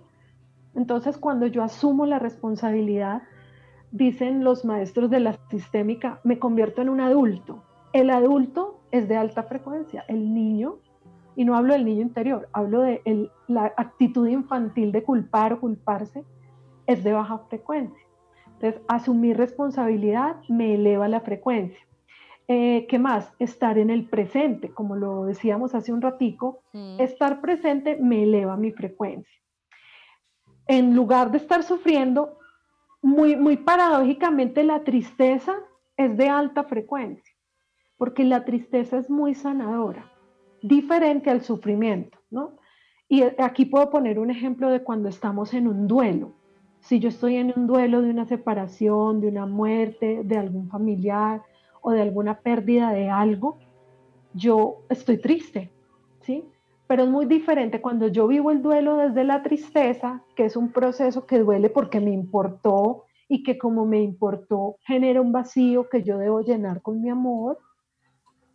Entonces, 0.75 1.17
cuando 1.17 1.47
yo 1.47 1.63
asumo 1.63 2.05
la 2.05 2.19
responsabilidad, 2.19 3.23
dicen 3.93 4.45
los 4.45 4.67
maestros 4.67 5.09
de 5.09 5.21
la 5.21 5.39
sistémica, 5.49 6.21
me 6.23 6.39
convierto 6.39 6.83
en 6.83 6.91
un 6.91 7.01
adulto. 7.01 7.63
El 7.93 8.11
adulto 8.11 8.81
es 8.91 9.09
de 9.09 9.17
alta 9.17 9.43
frecuencia, 9.45 10.05
el 10.09 10.35
niño 10.35 10.79
y 11.37 11.45
no 11.45 11.57
hablo 11.57 11.75
del 11.75 11.85
niño 11.85 12.03
interior, 12.03 12.49
hablo 12.53 12.83
de 12.83 13.31
la 13.47 13.73
actitud 13.77 14.27
infantil 14.27 14.91
de 14.93 15.05
culpar 15.05 15.53
o 15.53 15.61
culparse, 15.61 16.25
es 16.87 17.05
de 17.05 17.13
baja 17.13 17.39
frecuencia. 17.49 18.05
Entonces, 18.55 18.83
asumir 18.89 19.37
responsabilidad 19.37 20.37
me 20.49 20.75
eleva 20.75 21.07
la 21.07 21.21
frecuencia. 21.21 21.79
Eh, 22.49 22.87
¿Qué 22.89 22.99
más? 22.99 23.33
Estar 23.39 23.79
en 23.79 23.91
el 23.91 24.09
presente, 24.09 24.71
como 24.71 24.97
lo 24.97 25.27
decíamos 25.27 25.75
hace 25.75 25.93
un 25.93 26.03
ratico, 26.03 26.63
estar 26.99 27.41
presente 27.41 27.99
me 28.01 28.25
eleva 28.25 28.57
mi 28.57 28.73
frecuencia. 28.73 29.39
En 30.67 30.97
lugar 30.97 31.31
de 31.31 31.39
estar 31.39 31.63
sufriendo, 31.63 32.39
muy, 33.01 33.37
muy 33.37 33.59
paradójicamente 33.59 34.65
la 34.65 34.83
tristeza 34.83 35.55
es 35.97 36.17
de 36.17 36.29
alta 36.29 36.65
frecuencia, 36.65 37.28
porque 37.99 38.25
la 38.25 38.45
tristeza 38.45 38.97
es 38.97 39.11
muy 39.11 39.35
sanadora 39.35 40.11
diferente 40.63 41.31
al 41.31 41.43
sufrimiento, 41.43 42.19
¿no? 42.31 42.53
Y 43.09 43.23
aquí 43.23 43.65
puedo 43.65 43.91
poner 43.91 44.19
un 44.19 44.31
ejemplo 44.31 44.71
de 44.71 44.83
cuando 44.83 45.09
estamos 45.09 45.55
en 45.55 45.67
un 45.67 45.87
duelo. 45.87 46.33
Si 46.81 47.01
yo 47.01 47.09
estoy 47.09 47.37
en 47.37 47.53
un 47.57 47.67
duelo 47.67 48.03
de 48.03 48.11
una 48.11 48.27
separación, 48.27 49.21
de 49.21 49.29
una 49.29 49.47
muerte, 49.47 50.23
de 50.25 50.37
algún 50.37 50.69
familiar 50.69 51.43
o 51.81 51.93
de 51.93 52.03
alguna 52.03 52.41
pérdida 52.41 52.93
de 52.93 53.09
algo, 53.09 53.59
yo 54.35 54.83
estoy 54.91 55.19
triste, 55.19 55.71
¿sí? 56.21 56.45
Pero 56.87 57.05
es 57.05 57.09
muy 57.09 57.27
diferente 57.27 57.81
cuando 57.81 58.09
yo 58.09 58.27
vivo 58.27 58.51
el 58.51 58.63
duelo 58.63 58.97
desde 58.97 59.25
la 59.25 59.43
tristeza, 59.43 60.23
que 60.37 60.45
es 60.45 60.57
un 60.57 60.71
proceso 60.71 61.27
que 61.27 61.39
duele 61.39 61.71
porque 61.71 62.01
me 62.01 62.13
importó 62.13 63.05
y 63.27 63.43
que 63.43 63.59
como 63.59 63.85
me 63.87 64.03
importó 64.03 64.77
genera 64.87 65.21
un 65.21 65.33
vacío 65.33 65.89
que 65.89 66.03
yo 66.03 66.19
debo 66.19 66.41
llenar 66.41 66.83
con 66.83 67.01
mi 67.01 67.11
amor, 67.11 67.59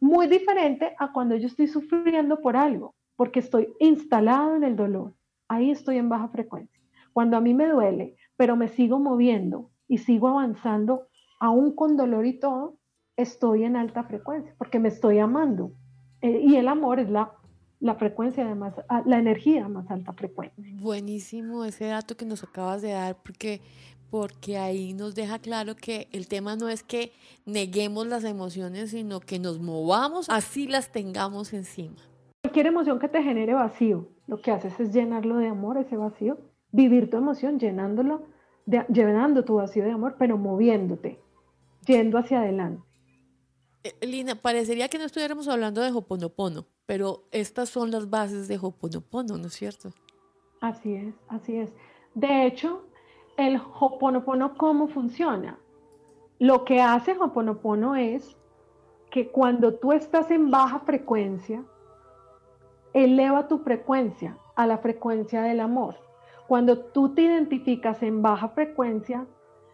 muy 0.04 0.28
diferente 0.28 0.94
a 1.00 1.14
cuando 1.14 1.38
yo 1.38 1.48
estoy 1.48 1.68
sufriendo 1.68 2.42
por 2.42 2.58
algo, 2.58 2.94
porque 3.16 3.40
estoy 3.40 3.74
instalado 3.80 4.54
en 4.58 4.66
el 4.66 4.76
dolor. 4.76 5.14
Ahí 5.48 5.72
estoy 5.72 5.96
en 5.98 6.10
baja 6.10 6.28
frecuencia. 6.28 6.78
Cuando 7.14 7.38
a 7.38 7.40
mí 7.40 7.54
me 7.54 7.70
duele, 7.70 8.18
pero 8.36 8.58
me 8.58 8.68
sigo 8.68 9.00
moviendo 9.00 9.72
y 9.88 10.00
sigo 10.00 10.28
avanzando, 10.28 11.08
aún 11.40 11.74
con 11.74 11.96
dolor 11.96 12.26
y 12.26 12.38
todo, 12.38 12.78
estoy 13.16 13.64
en 13.64 13.78
alta 13.78 14.04
frecuencia, 14.04 14.54
porque 14.58 14.78
me 14.78 14.90
estoy 14.90 15.20
amando. 15.20 15.72
Eh, 16.20 16.42
y 16.44 16.58
el 16.58 16.68
amor 16.68 17.00
es 17.00 17.10
la, 17.10 17.32
la 17.80 17.96
frecuencia 17.96 18.46
de 18.46 18.56
más, 18.56 18.74
ah, 18.90 19.04
la 19.06 19.20
energía 19.20 19.70
más 19.70 19.90
alta 19.90 20.12
frecuencia. 20.12 20.62
Buenísimo 20.82 21.64
ese 21.64 21.86
dato 21.86 22.18
que 22.18 22.26
nos 22.26 22.44
acabas 22.44 22.82
de 22.82 22.92
dar, 22.92 23.24
porque 23.24 23.62
porque 24.14 24.60
ahí 24.60 24.94
nos 24.94 25.16
deja 25.16 25.40
claro 25.40 25.76
que 25.76 26.08
el 26.12 26.28
tema 26.28 26.56
no 26.56 26.70
es 26.70 26.84
que 26.84 27.14
neguemos 27.48 28.06
las 28.06 28.24
emociones, 28.24 28.92
sino 28.92 29.20
que 29.20 29.40
nos 29.40 29.60
movamos 29.60 30.30
así 30.30 30.68
las 30.68 30.92
tengamos 30.92 31.52
encima. 31.52 31.96
Cualquier 32.44 32.68
emoción 32.68 33.00
que 33.00 33.08
te 33.08 33.24
genere 33.24 33.56
vacío, 33.56 34.08
lo 34.28 34.40
que 34.40 34.52
haces 34.52 34.80
es 34.80 34.94
llenarlo 34.94 35.38
de 35.38 35.48
amor, 35.48 35.80
ese 35.80 35.98
vacío, 35.98 36.38
vivir 36.72 37.10
tu 37.10 37.18
emoción 37.18 37.58
llenándolo, 37.60 38.28
llenando 38.68 39.46
tu 39.46 39.56
vacío 39.56 39.84
de 39.84 39.90
amor, 39.90 40.16
pero 40.20 40.38
moviéndote, 40.38 41.20
yendo 41.88 42.20
hacia 42.20 42.42
adelante. 42.42 42.84
Eh, 43.84 44.06
Lina, 44.06 44.36
parecería 44.36 44.90
que 44.90 45.00
no 45.00 45.06
estuviéramos 45.06 45.48
hablando 45.48 45.82
de 45.82 45.90
Hoponopono, 45.90 46.68
pero 46.86 47.24
estas 47.32 47.70
son 47.70 47.90
las 47.90 48.12
bases 48.12 48.48
de 48.48 48.60
Hoponopono, 48.62 49.40
¿no 49.40 49.48
es 49.48 49.54
cierto? 49.54 49.90
Así 50.62 50.94
es, 50.94 51.16
así 51.30 51.56
es. 51.56 51.72
De 52.14 52.46
hecho, 52.46 52.84
el 53.38 53.62
Hoponopono, 53.80 54.56
¿cómo 54.58 54.88
funciona? 54.88 55.58
Lo 56.40 56.66
que 56.66 56.82
hace 56.82 57.18
Hoponopono 57.20 57.96
es 57.96 58.36
que 59.10 59.30
cuando 59.30 59.76
tú 59.76 59.92
estás 59.92 60.32
en 60.32 60.52
baja 60.52 60.80
frecuencia, 60.80 61.64
eleva 62.94 63.48
tu 63.48 63.60
frecuencia 63.60 64.38
a 64.56 64.68
la 64.68 64.78
frecuencia 64.78 65.42
del 65.42 65.60
amor. 65.60 65.96
Cuando 66.48 66.80
tú 66.80 67.14
te 67.14 67.24
identificas 67.24 68.04
en 68.04 68.22
baja 68.22 68.50
frecuencia, 68.50 69.26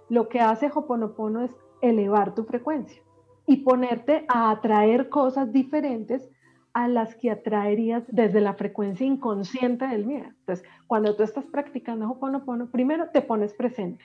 lo 0.10 0.30
que 0.30 0.40
hace 0.40 0.72
Hoponopono 0.74 1.44
es 1.44 1.52
elevar 1.82 2.36
tu 2.36 2.44
frecuencia 2.44 3.02
y 3.46 3.58
ponerte 3.58 4.26
a 4.28 4.52
atraer 4.52 5.10
cosas 5.10 5.52
diferentes 5.52 6.30
a 6.74 6.88
las 6.88 7.16
que 7.16 7.32
atraerías 7.32 8.04
desde 8.08 8.42
la 8.42 8.54
frecuencia 8.54 9.06
inconsciente 9.06 9.88
del 9.88 10.06
miedo. 10.06 10.28
Entonces, 10.28 10.68
cuando 10.88 11.16
tú 11.16 11.24
estás 11.24 11.46
practicando 11.46 12.08
Ho'oponopono, 12.08 12.70
primero 12.70 13.10
te 13.10 13.22
pones 13.22 13.54
presente. 13.54 14.04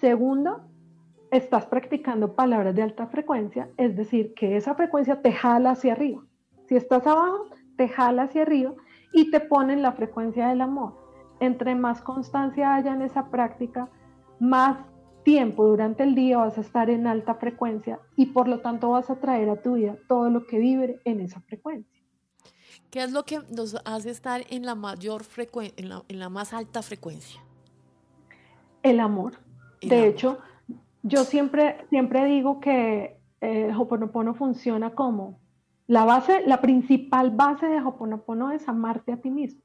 Segundo, 0.00 0.62
estás 1.30 1.66
practicando 1.66 2.34
palabras 2.34 2.74
de 2.74 2.82
alta 2.82 3.06
frecuencia, 3.06 3.68
es 3.76 3.96
decir, 3.96 4.34
que 4.34 4.56
esa 4.56 4.74
frecuencia 4.74 5.22
te 5.22 5.32
jala 5.32 5.72
hacia 5.72 5.92
arriba. 5.92 6.22
Si 6.66 6.76
estás 6.76 7.06
abajo, 7.06 7.46
te 7.76 7.88
jala 7.88 8.24
hacia 8.24 8.42
arriba 8.42 8.74
y 9.12 9.30
te 9.30 9.40
pone 9.40 9.76
la 9.76 9.92
frecuencia 9.92 10.48
del 10.48 10.60
amor. 10.60 10.94
Entre 11.40 11.74
más 11.74 12.02
constancia 12.02 12.74
haya 12.74 12.92
en 12.92 13.02
esa 13.02 13.30
práctica, 13.30 13.88
más 14.38 14.78
tiempo 15.22 15.66
durante 15.66 16.02
el 16.02 16.14
día 16.14 16.38
vas 16.38 16.58
a 16.58 16.60
estar 16.60 16.90
en 16.90 17.06
alta 17.06 17.34
frecuencia 17.34 18.00
y 18.16 18.26
por 18.26 18.48
lo 18.48 18.60
tanto 18.60 18.90
vas 18.90 19.10
a 19.10 19.20
traer 19.20 19.48
a 19.50 19.60
tu 19.60 19.74
vida 19.74 19.96
todo 20.08 20.30
lo 20.30 20.46
que 20.46 20.58
vibre 20.58 21.00
en 21.04 21.20
esa 21.20 21.40
frecuencia. 21.40 22.00
¿Qué 22.90 23.02
es 23.02 23.12
lo 23.12 23.24
que 23.24 23.38
nos 23.54 23.76
hace 23.84 24.10
estar 24.10 24.42
en 24.50 24.66
la 24.66 24.74
mayor 24.74 25.22
frecuencia, 25.22 25.74
en 26.08 26.18
la, 26.18 26.28
más 26.28 26.52
alta 26.52 26.82
frecuencia? 26.82 27.40
El 28.82 28.98
amor. 28.98 29.34
de 29.80 30.08
hecho, 30.08 30.38
yo 31.02 31.24
siempre, 31.24 31.86
siempre 31.88 32.24
digo 32.26 32.60
que 32.60 33.20
eh, 33.40 33.72
Hoponopono 33.76 34.34
funciona 34.34 34.94
como 34.94 35.40
la 35.86 36.04
base, 36.04 36.42
la 36.46 36.60
principal 36.60 37.30
base 37.30 37.66
de 37.66 37.80
Hoponopono 37.80 38.52
es 38.52 38.68
amarte 38.68 39.12
a 39.12 39.20
ti 39.20 39.30
mismo. 39.30 39.62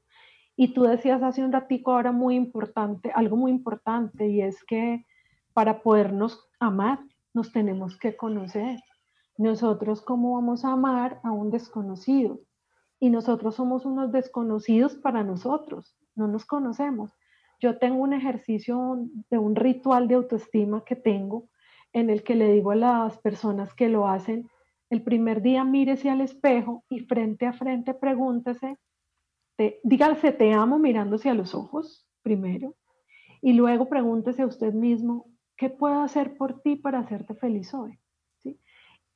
Y 0.56 0.72
tú 0.72 0.84
decías 0.84 1.22
hace 1.22 1.44
un 1.44 1.52
ratico 1.52 1.92
ahora 1.92 2.12
muy 2.12 2.34
importante, 2.34 3.12
algo 3.14 3.36
muy 3.36 3.50
importante, 3.50 4.26
y 4.26 4.40
es 4.40 4.64
que 4.64 5.04
para 5.56 5.82
podernos 5.82 6.38
amar 6.60 7.00
nos 7.32 7.50
tenemos 7.50 7.98
que 7.98 8.16
conocer. 8.16 8.78
Nosotros, 9.38 10.02
¿cómo 10.02 10.34
vamos 10.34 10.64
a 10.64 10.72
amar 10.72 11.20
a 11.24 11.32
un 11.32 11.50
desconocido? 11.50 12.40
y 12.98 13.10
nosotros 13.10 13.56
somos 13.56 13.84
unos 13.84 14.12
desconocidos 14.12 14.94
para 14.94 15.22
nosotros, 15.22 15.96
no 16.14 16.28
nos 16.28 16.44
conocemos. 16.44 17.12
Yo 17.60 17.78
tengo 17.78 18.02
un 18.02 18.12
ejercicio 18.12 19.08
de 19.30 19.38
un 19.38 19.56
ritual 19.56 20.08
de 20.08 20.14
autoestima 20.14 20.84
que 20.84 20.96
tengo 20.96 21.48
en 21.92 22.10
el 22.10 22.22
que 22.22 22.34
le 22.34 22.52
digo 22.52 22.70
a 22.72 22.76
las 22.76 23.18
personas 23.18 23.72
que 23.74 23.88
lo 23.88 24.06
hacen, 24.08 24.48
el 24.90 25.02
primer 25.02 25.42
día 25.42 25.64
mírese 25.64 26.10
al 26.10 26.20
espejo 26.20 26.84
y 26.88 27.00
frente 27.00 27.46
a 27.46 27.52
frente 27.52 27.94
pregúntese, 27.94 28.78
te, 29.56 29.80
dígase 29.82 30.32
te 30.32 30.52
amo 30.52 30.78
mirándose 30.78 31.30
a 31.30 31.34
los 31.34 31.54
ojos 31.54 32.06
primero 32.22 32.74
y 33.40 33.54
luego 33.54 33.88
pregúntese 33.88 34.42
a 34.42 34.46
usted 34.46 34.72
mismo, 34.74 35.26
¿qué 35.56 35.70
puedo 35.70 36.02
hacer 36.02 36.36
por 36.36 36.60
ti 36.60 36.76
para 36.76 37.00
hacerte 37.00 37.34
feliz 37.34 37.72
hoy? 37.74 37.98
¿Sí? 38.42 38.60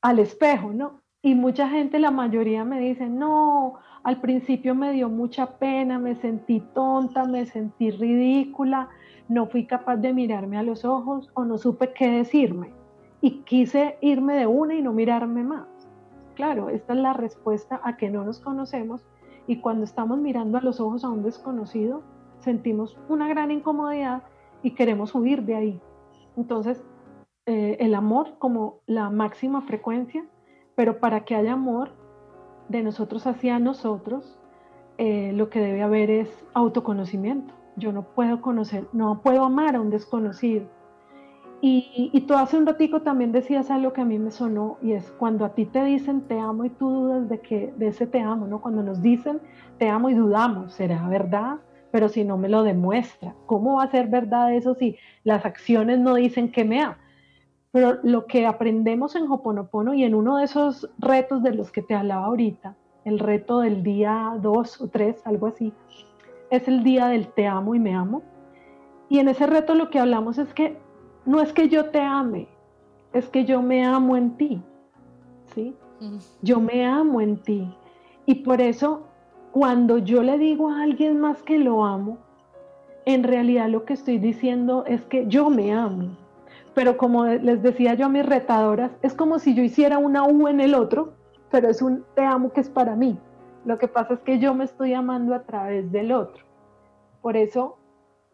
Al 0.01 0.18
espejo, 0.18 0.72
¿no? 0.72 1.03
Y 1.22 1.34
mucha 1.34 1.68
gente, 1.68 1.99
la 1.99 2.11
mayoría 2.11 2.64
me 2.64 2.80
dice, 2.80 3.07
no, 3.09 3.74
al 4.03 4.20
principio 4.22 4.74
me 4.74 4.93
dio 4.93 5.11
mucha 5.11 5.59
pena, 5.59 5.99
me 5.99 6.14
sentí 6.14 6.61
tonta, 6.74 7.24
me 7.24 7.45
sentí 7.45 7.91
ridícula, 7.91 8.88
no 9.28 9.47
fui 9.47 9.66
capaz 9.66 9.97
de 9.97 10.14
mirarme 10.14 10.57
a 10.57 10.62
los 10.62 10.84
ojos 10.86 11.30
o 11.34 11.45
no 11.45 11.59
supe 11.59 11.93
qué 11.93 12.11
decirme. 12.11 12.72
Y 13.20 13.43
quise 13.43 13.99
irme 14.01 14.34
de 14.34 14.47
una 14.47 14.74
y 14.74 14.80
no 14.80 14.95
mirarme 14.95 15.45
más. 15.45 15.68
Claro, 16.36 16.70
esta 16.70 16.95
es 16.95 17.01
la 17.01 17.12
respuesta 17.12 17.82
a 17.84 17.99
que 17.99 18.09
no 18.09 18.24
nos 18.24 18.41
conocemos 18.41 19.05
y 19.47 19.57
cuando 19.57 19.84
estamos 19.84 20.18
mirando 20.18 20.57
a 20.57 20.62
los 20.62 20.80
ojos 20.80 21.05
a 21.05 21.11
un 21.11 21.22
desconocido, 21.22 22.03
sentimos 22.38 22.97
una 23.11 23.28
gran 23.28 23.51
incomodidad 23.51 24.22
y 24.62 24.70
queremos 24.70 25.14
huir 25.14 25.43
de 25.43 25.55
ahí. 25.55 25.80
Entonces, 26.41 26.82
eh, 27.47 27.76
el 27.80 27.95
amor 27.95 28.38
como 28.38 28.80
la 28.86 29.11
máxima 29.11 29.62
frecuencia 29.62 30.24
pero 30.80 30.99
para 30.99 31.26
que 31.26 31.34
haya 31.34 31.53
amor 31.53 31.91
de 32.70 32.82
nosotros 32.82 33.26
hacia 33.26 33.59
nosotros, 33.59 34.38
eh, 34.97 35.30
lo 35.34 35.51
que 35.51 35.61
debe 35.61 35.82
haber 35.82 36.11
es 36.11 36.45
autoconocimiento. 36.55 37.53
Yo 37.76 37.93
no 37.93 38.03
puedo 38.03 38.41
conocer, 38.41 38.86
no 38.95 39.20
puedo 39.20 39.45
amar 39.45 39.76
a 39.76 39.80
un 39.82 39.91
desconocido. 39.91 40.64
Y, 41.61 42.11
y, 42.14 42.20
tú 42.22 42.32
hace 42.32 42.57
un 42.57 42.64
ratico 42.64 43.03
también 43.03 43.30
decías 43.30 43.70
algo 43.70 43.93
que 43.93 44.01
a 44.01 44.07
mí 44.07 44.18
me 44.18 44.30
sonó 44.30 44.78
y 44.80 44.93
es 44.93 45.11
cuando 45.18 45.45
a 45.45 45.51
ti 45.51 45.66
te 45.66 45.84
dicen 45.84 46.22
te 46.22 46.41
amo 46.41 46.64
y 46.64 46.70
tú 46.70 46.88
dudas 46.88 47.28
de 47.28 47.41
que 47.41 47.74
de 47.76 47.88
ese 47.88 48.07
te 48.07 48.22
amo, 48.22 48.47
¿no? 48.47 48.62
Cuando 48.62 48.82
nos 48.82 49.03
dicen 49.03 49.38
te 49.76 49.91
amo 49.91 50.09
y 50.09 50.14
dudamos, 50.14 50.72
¿será 50.72 51.07
verdad? 51.09 51.59
Pero 51.91 52.09
si 52.09 52.24
no 52.24 52.36
me 52.36 52.49
lo 52.49 52.62
demuestra, 52.62 53.34
¿cómo 53.47 53.76
va 53.76 53.84
a 53.84 53.91
ser 53.91 54.09
verdad 54.09 54.55
eso 54.55 54.74
si 54.74 54.97
las 55.24 55.45
acciones 55.45 55.99
no 55.99 56.14
dicen 56.14 56.53
que 56.53 56.64
me 56.64 56.82
ama? 56.82 56.99
Pero 57.72 57.99
lo 58.03 58.26
que 58.26 58.47
aprendemos 58.47 59.14
en 59.14 59.30
Hoponopono 59.30 59.95
y 59.95 60.05
en 60.05 60.14
uno 60.14 60.38
de 60.38 60.45
esos 60.45 60.88
retos 60.99 61.43
de 61.43 61.55
los 61.55 61.70
que 61.70 61.82
te 61.82 61.95
hablaba 61.95 62.26
ahorita, 62.26 62.76
el 63.05 63.18
reto 63.18 63.61
del 63.61 63.82
día 63.82 64.36
2 64.41 64.80
o 64.80 64.88
3, 64.88 65.22
algo 65.24 65.47
así, 65.47 65.72
es 66.51 66.66
el 66.68 66.82
día 66.82 67.07
del 67.07 67.28
te 67.28 67.47
amo 67.47 67.74
y 67.74 67.78
me 67.78 67.95
amo. 67.95 68.22
Y 69.09 69.18
en 69.18 69.28
ese 69.28 69.47
reto 69.47 69.74
lo 69.74 69.91
que 69.91 69.99
hablamos 69.99 70.38
es 70.38 70.53
que 70.53 70.76
no 71.24 71.41
es 71.41 71.53
que 71.53 71.68
yo 71.68 71.91
te 71.91 72.01
ame, 72.01 72.49
es 73.12 73.28
que 73.28 73.45
yo 73.45 73.62
me 73.62 73.84
amo 73.84 74.16
en 74.16 74.36
ti. 74.36 74.62
¿Sí? 75.55 75.74
Yo 76.43 76.61
me 76.61 76.86
amo 76.86 77.20
en 77.20 77.36
ti. 77.36 77.72
Y 78.26 78.36
por 78.36 78.61
eso, 78.61 79.07
cuando 79.53 79.98
yo 79.98 80.22
le 80.22 80.38
digo 80.38 80.70
a 80.70 80.82
alguien 80.82 81.20
más 81.20 81.42
que 81.42 81.59
lo 81.59 81.84
amo, 81.84 82.18
en 83.05 83.24
realidad 83.24 83.68
lo 83.68 83.84
que 83.84 83.94
estoy 83.94 84.18
diciendo 84.18 84.84
es 84.86 85.03
que 85.07 85.26
yo 85.26 85.51
me 85.51 85.72
amo 85.72 86.16
pero 86.74 86.96
como 86.96 87.26
les 87.26 87.62
decía 87.62 87.94
yo 87.94 88.07
a 88.07 88.09
mis 88.09 88.24
retadoras, 88.24 88.92
es 89.03 89.14
como 89.14 89.38
si 89.38 89.55
yo 89.55 89.62
hiciera 89.62 89.98
una 89.98 90.24
U 90.24 90.48
en 90.48 90.61
el 90.61 90.74
otro, 90.74 91.14
pero 91.51 91.68
es 91.68 91.82
un 91.82 92.05
te 92.14 92.24
amo 92.24 92.53
que 92.53 92.61
es 92.61 92.70
para 92.70 92.94
mí. 92.94 93.18
Lo 93.64 93.78
que 93.78 93.88
pasa 93.88 94.14
es 94.14 94.20
que 94.20 94.38
yo 94.38 94.55
me 94.55 94.64
estoy 94.64 94.94
amando 94.94 95.34
a 95.34 95.42
través 95.42 95.90
del 95.92 96.12
otro. 96.12 96.44
Por 97.20 97.36
eso 97.36 97.76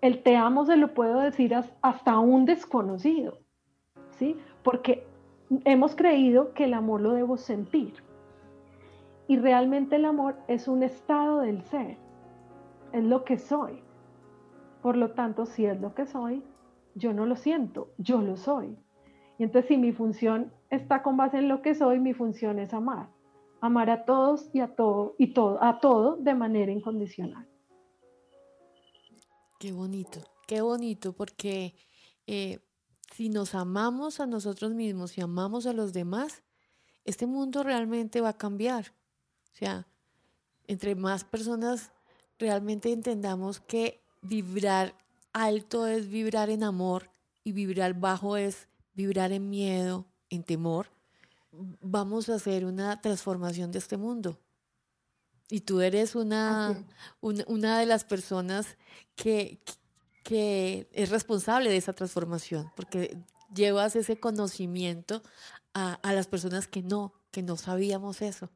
el 0.00 0.22
te 0.22 0.36
amo 0.36 0.66
se 0.66 0.76
lo 0.76 0.94
puedo 0.94 1.20
decir 1.20 1.54
hasta 1.54 2.12
a 2.12 2.20
un 2.20 2.44
desconocido, 2.44 3.38
¿sí? 4.10 4.36
Porque 4.62 5.04
hemos 5.64 5.96
creído 5.96 6.52
que 6.52 6.64
el 6.64 6.74
amor 6.74 7.00
lo 7.00 7.12
debo 7.12 7.38
sentir. 7.38 7.94
Y 9.28 9.38
realmente 9.38 9.96
el 9.96 10.04
amor 10.04 10.36
es 10.48 10.68
un 10.68 10.82
estado 10.82 11.40
del 11.40 11.62
ser, 11.62 11.98
es 12.92 13.04
lo 13.04 13.24
que 13.24 13.38
soy. 13.38 13.82
Por 14.82 14.96
lo 14.96 15.10
tanto, 15.12 15.46
si 15.46 15.66
es 15.66 15.80
lo 15.80 15.94
que 15.94 16.06
soy, 16.06 16.42
yo 16.94 17.12
no 17.12 17.26
lo 17.26 17.36
siento, 17.36 17.90
yo 17.98 18.22
lo 18.22 18.36
soy. 18.36 18.78
Y 19.38 19.44
entonces 19.44 19.68
si 19.68 19.76
mi 19.76 19.92
función 19.92 20.52
está 20.70 21.02
con 21.02 21.16
base 21.16 21.38
en 21.38 21.48
lo 21.48 21.60
que 21.60 21.74
soy, 21.74 21.98
mi 21.98 22.14
función 22.14 22.58
es 22.58 22.72
amar. 22.72 23.08
Amar 23.60 23.90
a 23.90 24.04
todos 24.04 24.48
y 24.52 24.60
a 24.60 24.74
todo 24.74 25.14
y 25.18 25.32
todo 25.32 25.62
a 25.62 25.80
todo 25.80 26.16
de 26.16 26.34
manera 26.34 26.70
incondicional. 26.70 27.48
Qué 29.58 29.72
bonito, 29.72 30.20
qué 30.46 30.60
bonito, 30.60 31.14
porque 31.14 31.74
eh, 32.26 32.60
si 33.12 33.28
nos 33.28 33.54
amamos 33.54 34.20
a 34.20 34.26
nosotros 34.26 34.74
mismos 34.74 35.16
y 35.16 35.22
amamos 35.22 35.66
a 35.66 35.72
los 35.72 35.92
demás, 35.92 36.42
este 37.04 37.26
mundo 37.26 37.62
realmente 37.62 38.20
va 38.20 38.30
a 38.30 38.36
cambiar. 38.36 38.92
O 39.57 39.59
sea, 39.59 39.86
entre 40.66 40.94
más 40.94 41.24
personas 41.24 41.90
realmente 42.38 42.92
entendamos 42.92 43.59
que 43.59 44.02
vibrar 44.20 44.94
alto 45.32 45.86
es 45.86 46.11
vibrar 46.11 46.50
en 46.50 46.62
amor 46.62 47.09
y 47.42 47.52
vibrar 47.52 47.94
bajo 47.98 48.36
es 48.36 48.68
vibrar 48.92 49.32
en 49.32 49.48
miedo, 49.48 50.04
en 50.28 50.42
temor, 50.42 50.88
vamos 51.80 52.28
a 52.28 52.34
hacer 52.34 52.66
una 52.66 53.00
transformación 53.00 53.72
de 53.72 53.78
este 53.78 53.96
mundo. 53.96 54.38
Y 55.48 55.61
tú 55.61 55.80
eres 55.80 56.16
una, 56.16 56.84
una, 57.22 57.78
de 57.78 57.86
las 57.86 58.04
personas 58.04 58.76
que, 59.14 59.62
que 60.22 60.86
es 60.92 61.09
responsable 61.09 61.70
de 61.70 61.78
esa 61.78 61.94
transformación, 61.94 62.70
porque 62.76 63.16
llevas 63.54 63.96
ese 63.96 64.20
conocimiento 64.20 65.22
a, 65.72 65.94
a 65.94 66.12
las 66.12 66.26
personas 66.26 66.68
que 66.68 66.82
no, 66.82 67.14
que 67.30 67.42
no 67.42 67.57
sabíamos 67.57 68.20
eso. 68.20 68.50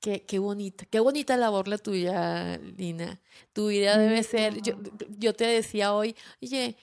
Qué, 0.00 0.24
qué, 0.24 0.38
bonita, 0.38 0.84
qué 0.86 1.00
bonita 1.00 1.36
labor 1.36 1.66
la 1.66 1.78
tuya, 1.78 2.56
Lina. 2.76 3.20
Tu 3.52 3.68
vida 3.68 3.98
debe 3.98 4.22
ser, 4.22 4.62
yo, 4.62 4.74
yo 5.18 5.34
te 5.34 5.44
decía 5.44 5.92
hoy, 5.92 6.14
oye, 6.40 6.76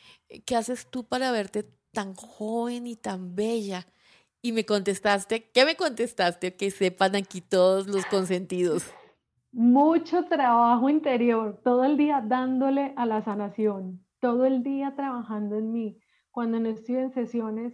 ¿qué 0.45 0.55
haces 0.55 0.88
tú 0.89 1.05
para 1.05 1.32
verte 1.32 1.66
tan 1.93 2.13
joven 2.13 2.88
y 2.88 2.95
tan 2.97 3.36
bella? 3.36 3.88
Y 4.41 4.51
me 4.51 4.66
contestaste, 4.66 5.49
¿qué 5.49 5.66
me 5.66 5.76
contestaste? 5.76 6.55
Que 6.55 6.72
sepan 6.72 7.16
aquí 7.16 7.39
todos 7.41 7.88
los 7.88 8.05
consentidos. 8.05 8.84
Mucho 9.51 10.26
trabajo 10.26 10.89
interior, 10.89 11.61
todo 11.63 11.86
el 11.86 11.95
día 11.95 12.22
dándole 12.22 12.93
a 12.97 13.05
la 13.05 13.24
sanación, 13.24 14.05
todo 14.20 14.43
el 14.45 14.61
día 14.61 14.93
trabajando 14.97 15.55
en 15.55 15.72
mí. 15.72 15.97
Cuando 16.32 16.59
no 16.59 16.68
estoy 16.68 16.97
en 16.97 17.13
sesiones, 17.13 17.74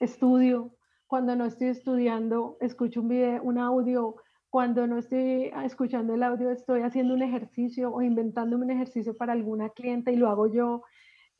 estudio. 0.00 0.76
Cuando 1.06 1.36
no 1.36 1.44
estoy 1.44 1.68
estudiando, 1.68 2.56
escucho 2.60 3.00
un 3.00 3.08
video, 3.08 3.42
un 3.44 3.58
audio, 3.58 4.16
cuando 4.54 4.86
no 4.86 4.98
estoy 4.98 5.50
escuchando 5.64 6.14
el 6.14 6.22
audio, 6.22 6.52
estoy 6.52 6.82
haciendo 6.82 7.12
un 7.12 7.22
ejercicio 7.22 7.92
o 7.92 8.02
inventándome 8.02 8.64
un 8.64 8.70
ejercicio 8.70 9.12
para 9.16 9.32
alguna 9.32 9.70
cliente 9.70 10.12
y 10.12 10.16
lo 10.16 10.30
hago 10.30 10.46
yo, 10.46 10.84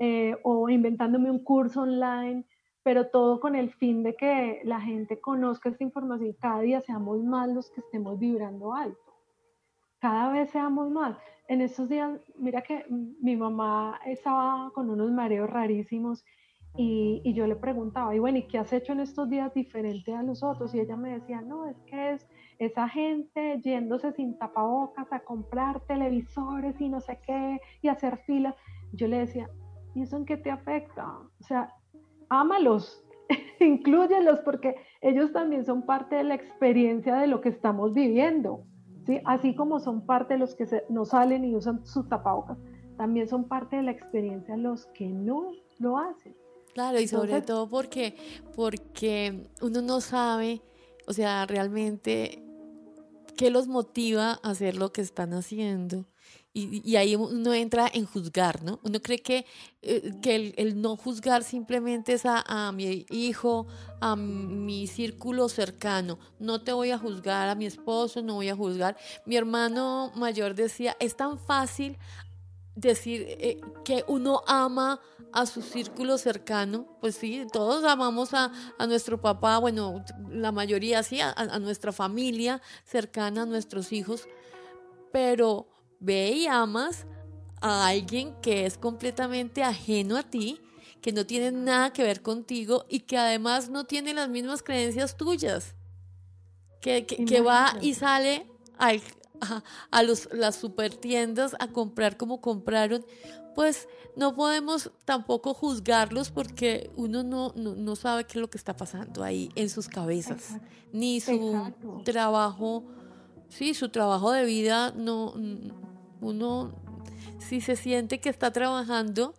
eh, 0.00 0.36
o 0.42 0.68
inventándome 0.68 1.30
un 1.30 1.38
curso 1.44 1.82
online, 1.82 2.44
pero 2.82 3.10
todo 3.10 3.38
con 3.38 3.54
el 3.54 3.70
fin 3.70 4.02
de 4.02 4.16
que 4.16 4.62
la 4.64 4.80
gente 4.80 5.20
conozca 5.20 5.68
esta 5.68 5.84
información 5.84 6.30
y 6.30 6.34
cada 6.34 6.62
día 6.62 6.80
seamos 6.80 7.22
más 7.22 7.48
los 7.48 7.70
que 7.70 7.82
estemos 7.82 8.18
vibrando 8.18 8.74
alto. 8.74 9.14
Cada 10.00 10.32
vez 10.32 10.50
seamos 10.50 10.90
más. 10.90 11.16
En 11.46 11.60
estos 11.60 11.88
días, 11.88 12.18
mira 12.36 12.62
que 12.62 12.84
mi 12.88 13.36
mamá 13.36 14.00
estaba 14.06 14.72
con 14.74 14.90
unos 14.90 15.12
mareos 15.12 15.48
rarísimos 15.48 16.24
y, 16.76 17.22
y, 17.22 17.32
yo 17.32 17.46
le 17.46 17.54
preguntaba, 17.54 18.12
y 18.12 18.18
bueno, 18.18 18.38
¿y 18.38 18.48
qué 18.48 18.58
has 18.58 18.72
hecho 18.72 18.92
en 18.92 18.98
estos 18.98 19.30
días 19.30 19.54
diferente 19.54 20.12
a 20.12 20.24
los 20.24 20.42
otros? 20.42 20.74
Y 20.74 20.80
ella 20.80 20.96
me 20.96 21.12
decía, 21.12 21.42
no, 21.42 21.66
es 21.66 21.80
que 21.82 22.14
es 22.14 22.26
esa 22.58 22.88
gente 22.88 23.60
yéndose 23.62 24.12
sin 24.12 24.38
tapabocas 24.38 25.12
a 25.12 25.20
comprar 25.20 25.80
televisores 25.80 26.80
y 26.80 26.88
no 26.88 27.00
sé 27.00 27.18
qué 27.26 27.60
y 27.82 27.88
hacer 27.88 28.18
filas. 28.26 28.54
Yo 28.92 29.08
le 29.08 29.18
decía, 29.18 29.50
¿y 29.94 30.02
eso 30.02 30.16
en 30.16 30.24
qué 30.24 30.36
te 30.36 30.50
afecta? 30.50 31.06
O 31.40 31.42
sea, 31.42 31.74
ámalos, 32.28 33.04
incluyelos 33.60 34.40
porque 34.40 34.76
ellos 35.00 35.32
también 35.32 35.64
son 35.64 35.82
parte 35.82 36.16
de 36.16 36.24
la 36.24 36.34
experiencia 36.34 37.16
de 37.16 37.26
lo 37.26 37.40
que 37.40 37.48
estamos 37.48 37.94
viviendo. 37.94 38.64
¿sí? 39.06 39.20
Así 39.24 39.54
como 39.54 39.80
son 39.80 40.06
parte 40.06 40.34
de 40.34 40.40
los 40.40 40.54
que 40.54 40.66
no 40.88 41.04
salen 41.04 41.44
y 41.44 41.54
usan 41.54 41.84
sus 41.84 42.08
tapabocas, 42.08 42.58
también 42.96 43.28
son 43.28 43.48
parte 43.48 43.76
de 43.76 43.82
la 43.82 43.90
experiencia 43.90 44.56
los 44.56 44.86
que 44.86 45.08
no 45.08 45.50
lo 45.78 45.98
hacen. 45.98 46.34
Claro, 46.74 46.98
y 46.98 47.06
sobre 47.06 47.40
todo 47.40 47.68
porque, 47.68 48.16
porque 48.56 49.48
uno 49.62 49.80
no 49.80 50.00
sabe, 50.00 50.60
o 51.06 51.12
sea, 51.12 51.46
realmente 51.46 52.42
qué 53.36 53.50
los 53.50 53.66
motiva 53.66 54.40
a 54.42 54.50
hacer 54.50 54.76
lo 54.76 54.92
que 54.92 55.00
están 55.00 55.32
haciendo. 55.34 56.06
Y, 56.56 56.94
ahí 56.94 57.16
uno 57.16 57.52
entra 57.52 57.90
en 57.92 58.06
juzgar, 58.06 58.62
¿no? 58.62 58.78
Uno 58.84 59.00
cree 59.02 59.18
que, 59.18 59.44
eh, 59.82 60.12
que 60.22 60.54
el, 60.56 60.80
no 60.80 60.96
juzgar 60.96 61.42
simplemente 61.42 62.12
es 62.12 62.24
a, 62.26 62.44
a, 62.46 62.70
mi 62.70 63.06
hijo, 63.10 63.66
a 64.00 64.14
mi 64.14 64.86
círculo 64.86 65.48
cercano. 65.48 66.16
No 66.38 66.62
te 66.62 66.72
voy 66.72 66.92
a 66.92 66.98
juzgar 66.98 67.48
a 67.48 67.56
mi 67.56 67.66
esposo, 67.66 68.22
no 68.22 68.34
voy 68.34 68.50
a 68.50 68.54
juzgar. 68.54 68.96
Mi 69.26 69.34
hermano 69.34 70.12
mayor 70.14 70.54
decía, 70.54 70.96
es 71.00 71.16
tan 71.16 71.40
fácil 71.40 71.98
decir 72.76 73.26
eh, 73.28 73.60
que 73.84 74.04
uno 74.06 74.42
ama 74.46 75.00
a 75.34 75.46
su 75.46 75.62
círculo 75.62 76.16
cercano, 76.16 76.86
pues 77.00 77.16
sí, 77.16 77.44
todos 77.52 77.84
amamos 77.84 78.32
a, 78.34 78.52
nuestro 78.86 79.20
papá, 79.20 79.58
bueno, 79.58 80.04
la 80.30 80.52
mayoría 80.52 81.02
sí, 81.02 81.20
a, 81.20 81.30
a, 81.32 81.58
nuestra 81.58 81.90
familia 81.90 82.62
cercana, 82.84 83.42
a 83.42 83.46
nuestros 83.46 83.92
hijos, 83.92 84.28
pero 85.12 85.68
ve 85.98 86.30
y 86.30 86.46
amas 86.46 87.06
a 87.60 87.88
alguien 87.88 88.32
que 88.42 88.64
es 88.64 88.78
completamente 88.78 89.64
ajeno 89.64 90.16
a 90.16 90.22
ti, 90.22 90.60
que 91.00 91.12
no 91.12 91.26
tiene 91.26 91.50
nada 91.50 91.92
que 91.92 92.04
ver 92.04 92.22
contigo 92.22 92.84
y 92.88 93.00
que 93.00 93.18
además 93.18 93.70
no 93.70 93.86
tiene 93.86 94.14
las 94.14 94.28
mismas 94.28 94.62
creencias 94.62 95.16
tuyas, 95.16 95.74
que, 96.80 97.06
que 97.06 97.40
va 97.40 97.76
y 97.80 97.94
sale 97.94 98.46
al, 98.78 99.02
a, 99.90 100.02
los, 100.02 100.28
las 100.32 100.56
supertiendas 100.56 101.56
a 101.58 101.68
comprar 101.68 102.16
como 102.16 102.40
compraron, 102.40 103.04
pues 103.54 103.88
no 104.16 104.34
podemos 104.34 104.92
tampoco 105.04 105.54
juzgarlos 105.54 106.30
porque 106.30 106.90
uno 106.96 107.22
no, 107.22 107.52
no, 107.54 107.96
sabe 107.96 108.24
qué 108.24 108.32
es 108.32 108.40
lo 108.40 108.50
que 108.50 108.58
está 108.58 108.76
pasando 108.76 109.24
ahí 109.24 109.50
en 109.54 109.68
sus 109.68 109.88
cabezas, 109.88 110.58
ni 110.92 111.20
su 111.20 111.72
trabajo, 112.04 112.84
sí, 113.48 113.74
su 113.74 113.88
trabajo 113.88 114.32
de 114.32 114.44
vida, 114.44 114.92
no, 114.96 115.34
uno, 116.20 116.72
si 117.38 117.60
se 117.60 117.76
siente 117.76 118.20
que 118.20 118.28
está 118.28 118.52
trabajando, 118.52 119.34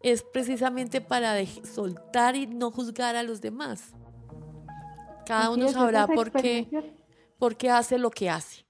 es 0.00 0.22
precisamente 0.22 1.00
para 1.00 1.34
soltar 1.64 2.36
y 2.36 2.46
no 2.46 2.70
juzgar 2.70 3.16
a 3.16 3.22
los 3.22 3.40
demás. 3.40 3.92
Cada 5.26 5.50
uno 5.50 5.68
sabrá 5.68 6.06
por 6.06 6.30
qué, 6.30 6.94
por 7.38 7.56
qué 7.56 7.70
hace 7.70 7.98
lo 7.98 8.10
que 8.10 8.30
hace. 8.30 8.64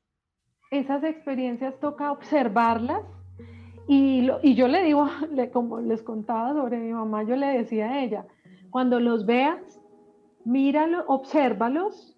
Esas 0.70 1.04
experiencias 1.04 1.78
toca 1.80 2.10
observarlas 2.10 3.02
y, 3.88 4.28
y 4.42 4.54
yo 4.54 4.68
le 4.68 4.82
digo, 4.82 5.08
como 5.52 5.80
les 5.80 6.02
contaba 6.02 6.52
sobre 6.52 6.78
mi 6.78 6.92
mamá, 6.92 7.22
yo 7.22 7.36
le 7.36 7.46
decía 7.46 7.90
a 7.90 8.02
ella, 8.02 8.26
cuando 8.70 9.00
los 9.00 9.26
veas, 9.26 9.80
míralo, 10.44 11.04
obsérvalos 11.06 12.16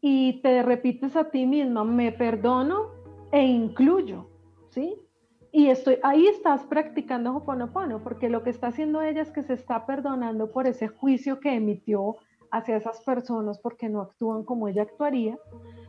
y 0.00 0.40
te 0.42 0.62
repites 0.62 1.16
a 1.16 1.30
ti 1.30 1.46
misma, 1.46 1.84
me 1.84 2.12
perdono 2.12 2.90
e 3.32 3.44
incluyo, 3.44 4.28
¿sí? 4.70 4.94
Y 5.52 5.70
estoy, 5.70 5.98
ahí 6.02 6.26
estás 6.26 6.64
practicando 6.64 7.34
Hoponopono, 7.34 8.02
porque 8.02 8.28
lo 8.28 8.42
que 8.42 8.50
está 8.50 8.68
haciendo 8.68 9.00
ella 9.00 9.22
es 9.22 9.30
que 9.30 9.42
se 9.42 9.54
está 9.54 9.86
perdonando 9.86 10.50
por 10.52 10.66
ese 10.66 10.88
juicio 10.88 11.40
que 11.40 11.54
emitió 11.54 12.16
hacia 12.50 12.76
esas 12.76 13.00
personas 13.02 13.58
porque 13.58 13.88
no 13.88 14.02
actúan 14.02 14.44
como 14.44 14.68
ella 14.68 14.82
actuaría, 14.82 15.38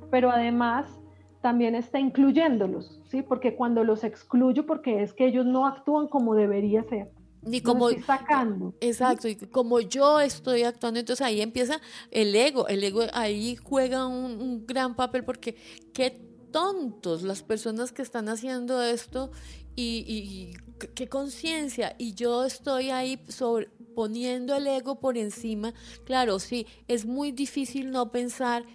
pero 0.10 0.30
además 0.32 1.02
también 1.48 1.76
está 1.76 1.98
incluyéndolos, 1.98 3.00
¿sí? 3.10 3.22
Porque 3.22 3.56
cuando 3.56 3.86
los 3.86 4.04
excluyo, 4.04 4.66
porque 4.66 5.02
es 5.02 5.14
que 5.14 5.28
ellos 5.28 5.46
no 5.46 5.66
actúan 5.66 6.10
como 6.10 6.36
debería 6.36 6.84
ser. 6.90 7.10
Ni 7.42 7.62
como 7.62 7.88
estoy 7.88 8.04
sacando. 8.04 8.74
Exacto, 8.82 9.30
y 9.30 9.38
como 9.38 9.80
yo 9.80 10.20
estoy 10.20 10.64
actuando, 10.64 11.00
entonces 11.00 11.26
ahí 11.26 11.40
empieza 11.40 11.80
el 12.12 12.36
ego, 12.36 12.68
el 12.68 12.84
ego 12.84 13.04
ahí 13.14 13.56
juega 13.56 14.08
un, 14.08 14.66
gran 14.68 14.98
papel 14.98 15.24
porque 15.24 15.56
qué 15.94 16.22
tontos 16.52 17.24
las 17.24 17.44
personas 17.44 17.94
que 17.94 18.02
están 18.02 18.28
haciendo 18.28 18.84
esto 18.84 19.32
y, 19.74 20.04
y 20.06 20.54
qué 20.96 21.08
conciencia, 21.08 21.96
y 21.98 22.14
yo 22.14 22.44
estoy 22.44 22.90
ahí 22.90 23.22
sobre, 23.30 23.70
poniendo 23.96 24.54
el 24.54 24.68
ego 24.68 25.00
por 25.00 25.18
encima, 25.18 25.74
claro, 26.04 26.40
sí, 26.40 26.68
es 26.90 27.06
muy 27.06 27.32
difícil 27.32 27.90
no 27.90 28.12
pensar, 28.12 28.66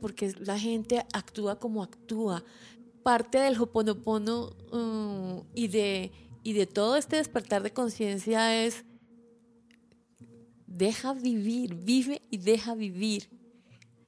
porque 0.00 0.32
la 0.40 0.58
gente 0.58 1.04
actúa 1.12 1.58
como 1.58 1.82
actúa. 1.82 2.42
Parte 3.02 3.38
del 3.38 3.60
hoponopono 3.60 4.50
um, 4.72 5.44
y, 5.54 5.68
de, 5.68 6.12
y 6.42 6.52
de 6.52 6.66
todo 6.66 6.96
este 6.96 7.16
despertar 7.16 7.62
de 7.62 7.72
conciencia 7.72 8.64
es 8.64 8.84
deja 10.66 11.14
vivir, 11.14 11.74
vive 11.74 12.22
y 12.30 12.38
deja 12.38 12.74
vivir. 12.74 13.28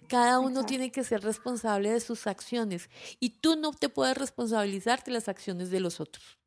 Cada 0.08 0.40
uno 0.40 0.64
tiene 0.64 0.90
que 0.90 1.04
ser 1.04 1.22
responsable 1.22 1.90
de 1.90 2.00
sus 2.00 2.26
acciones 2.26 2.90
y 3.20 3.30
tú 3.40 3.56
no 3.56 3.70
te 3.72 3.88
puedes 3.88 4.18
responsabilizar 4.18 5.04
de 5.04 5.12
las 5.12 5.28
acciones 5.28 5.70
de 5.70 5.80
los 5.80 6.00
otros. 6.00 6.38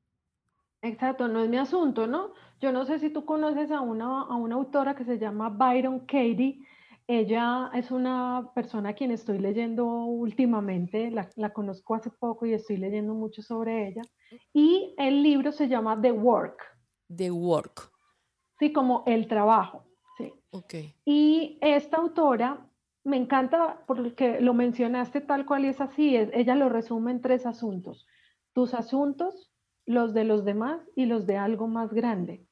Exacto, 0.82 1.30
no 1.30 1.42
es 1.42 1.50
mi 1.50 1.58
asunto, 1.58 2.08
¿no? 2.08 2.34
Yo 2.60 2.74
no 2.74 2.86
sé 2.86 3.00
si 3.00 3.10
tú 3.10 3.24
conoces 3.24 3.72
a 3.72 3.80
una, 3.80 4.24
a 4.24 4.36
una 4.36 4.56
autora 4.56 4.96
que 4.96 5.06
se 5.06 5.18
llama 5.18 5.50
Byron 5.50 6.02
Katie. 6.02 6.60
Ella 7.20 7.70
es 7.76 7.92
una 7.92 8.50
persona 8.56 8.90
a 8.90 8.94
quien 8.94 9.12
estoy 9.12 9.38
leyendo 9.38 9.86
últimamente, 9.86 11.12
la, 11.12 11.30
la, 11.36 11.54
conozco 11.54 11.94
hace 11.94 12.10
poco 12.10 12.48
y 12.48 12.54
estoy 12.54 12.78
leyendo 12.78 13.14
mucho 13.14 13.44
sobre 13.44 13.88
ella. 13.88 14.02
Y 14.52 14.96
el 14.98 15.22
libro 15.22 15.52
se 15.52 15.68
llama 15.68 16.02
The 16.02 16.12
Work. 16.12 16.60
The 17.16 17.30
Work. 17.30 17.92
Sí, 18.58 18.74
como 18.74 19.04
el 19.06 19.28
trabajo. 19.28 19.86
Sí. 20.18 20.34
Okay. 20.50 20.96
Y 21.06 21.60
esta 21.62 21.98
autora 21.98 22.68
me 23.04 23.18
encanta 23.18 23.84
porque 23.86 24.42
lo 24.42 24.56
mencionaste 24.56 25.22
tal 25.22 25.46
cual 25.46 25.66
y 25.66 25.68
es 25.68 25.82
así. 25.82 26.16
Es, 26.16 26.32
ella 26.34 26.56
lo 26.56 26.68
resume 26.68 27.12
en 27.12 27.22
tres 27.22 27.46
asuntos. 27.46 28.08
Tus 28.54 28.74
asuntos, 28.74 29.52
los 29.86 30.16
de 30.16 30.24
los 30.24 30.46
demás 30.46 30.82
y 30.96 31.06
los 31.06 31.28
de 31.28 31.38
algo 31.38 31.68
más 31.68 31.94
grande. 31.94 32.48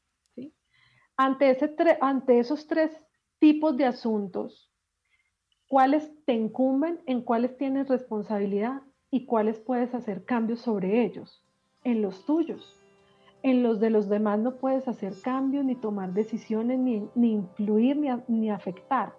Ante, 1.18 1.50
ese 1.50 1.76
ante 2.00 2.40
esos 2.40 2.68
tres 2.68 2.92
tipos 3.42 3.76
de 3.76 3.86
asuntos, 3.86 4.72
¿cuáles 5.68 6.12
te 6.26 6.34
incumben, 6.34 7.02
en 7.08 7.24
cuáles 7.24 7.58
tienes 7.58 7.90
responsabilidad 7.90 8.84
y 9.10 9.26
cuáles 9.26 9.60
puedes 9.60 9.96
hacer 9.96 10.26
cambios 10.26 10.62
sobre 10.62 11.04
ellos? 11.04 11.44
En 11.84 12.04
los 12.04 12.24
tuyos. 12.28 12.78
En 13.42 13.64
los 13.64 13.80
de 13.80 13.90
los 13.90 14.08
demás 14.08 14.38
no 14.38 14.58
puedes 14.58 14.88
hacer 14.88 15.14
cambios, 15.24 15.66
ni 15.66 15.74
tomar 15.74 16.14
decisiones, 16.14 16.78
ni, 16.78 17.10
ni 17.16 17.32
influir, 17.32 17.98
ni, 17.98 18.10
ni 18.28 18.52
afectar. 18.52 19.16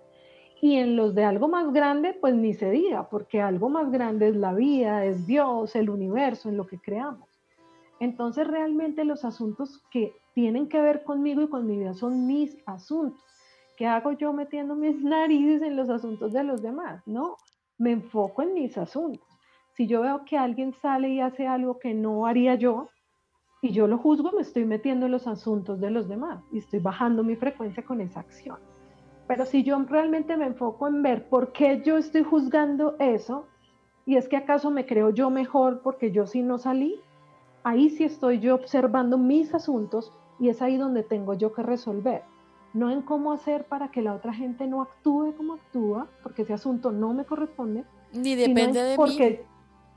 Y 0.60 0.76
en 0.76 0.94
los 0.94 1.16
de 1.16 1.24
algo 1.24 1.48
más 1.48 1.72
grande, 1.72 2.14
pues 2.14 2.36
ni 2.36 2.54
se 2.54 2.70
diga, 2.70 3.08
porque 3.08 3.40
algo 3.40 3.68
más 3.70 3.90
grande 3.90 4.28
es 4.28 4.36
la 4.36 4.54
vida, 4.54 5.04
es 5.04 5.26
Dios, 5.26 5.74
el 5.74 5.90
universo, 5.90 6.48
en 6.48 6.56
lo 6.56 6.68
que 6.68 6.78
creamos. 6.78 7.28
Entonces 7.98 8.46
realmente 8.46 9.04
los 9.04 9.24
asuntos 9.24 9.82
que 9.90 10.12
tienen 10.32 10.68
que 10.68 10.80
ver 10.80 11.02
conmigo 11.02 11.42
y 11.42 11.48
con 11.48 11.66
mi 11.66 11.76
vida 11.76 11.94
son 11.94 12.28
mis 12.28 12.56
asuntos. 12.66 13.31
¿Qué 13.82 13.88
hago 13.88 14.12
yo 14.12 14.32
metiendo 14.32 14.76
mis 14.76 14.96
narices 15.02 15.60
en 15.60 15.74
los 15.74 15.90
asuntos 15.90 16.32
de 16.32 16.44
los 16.44 16.62
demás? 16.62 17.02
No, 17.04 17.36
me 17.78 17.90
enfoco 17.90 18.42
en 18.42 18.54
mis 18.54 18.78
asuntos. 18.78 19.26
Si 19.72 19.88
yo 19.88 20.02
veo 20.02 20.24
que 20.24 20.38
alguien 20.38 20.72
sale 20.74 21.08
y 21.08 21.20
hace 21.20 21.48
algo 21.48 21.80
que 21.80 21.92
no 21.92 22.26
haría 22.26 22.54
yo, 22.54 22.90
y 23.60 23.72
yo 23.72 23.88
lo 23.88 23.98
juzgo, 23.98 24.30
me 24.30 24.42
estoy 24.42 24.66
metiendo 24.66 25.06
en 25.06 25.10
los 25.10 25.26
asuntos 25.26 25.80
de 25.80 25.90
los 25.90 26.08
demás 26.08 26.44
y 26.52 26.58
estoy 26.58 26.78
bajando 26.78 27.24
mi 27.24 27.34
frecuencia 27.34 27.84
con 27.84 28.00
esa 28.00 28.20
acción. 28.20 28.60
Pero 29.26 29.46
si 29.46 29.64
yo 29.64 29.76
realmente 29.80 30.36
me 30.36 30.46
enfoco 30.46 30.86
en 30.86 31.02
ver 31.02 31.28
por 31.28 31.50
qué 31.50 31.82
yo 31.84 31.96
estoy 31.96 32.22
juzgando 32.22 32.94
eso, 33.00 33.48
y 34.06 34.14
es 34.14 34.28
que 34.28 34.36
acaso 34.36 34.70
me 34.70 34.86
creo 34.86 35.10
yo 35.10 35.28
mejor 35.28 35.82
porque 35.82 36.12
yo 36.12 36.28
sí 36.28 36.42
no 36.42 36.56
salí, 36.58 37.00
ahí 37.64 37.90
sí 37.90 38.04
estoy 38.04 38.38
yo 38.38 38.54
observando 38.54 39.18
mis 39.18 39.52
asuntos 39.52 40.12
y 40.38 40.50
es 40.50 40.62
ahí 40.62 40.76
donde 40.76 41.02
tengo 41.02 41.34
yo 41.34 41.52
que 41.52 41.64
resolver. 41.64 42.22
No 42.74 42.90
en 42.90 43.02
cómo 43.02 43.32
hacer 43.32 43.64
para 43.64 43.90
que 43.90 44.02
la 44.02 44.14
otra 44.14 44.32
gente 44.32 44.66
no 44.66 44.82
actúe 44.82 45.34
como 45.36 45.54
actúa, 45.54 46.08
porque 46.22 46.42
ese 46.42 46.54
asunto 46.54 46.90
no 46.90 47.12
me 47.12 47.24
corresponde. 47.24 47.84
Ni 48.12 48.34
depende 48.34 48.82
de 48.82 48.96
porque, 48.96 49.44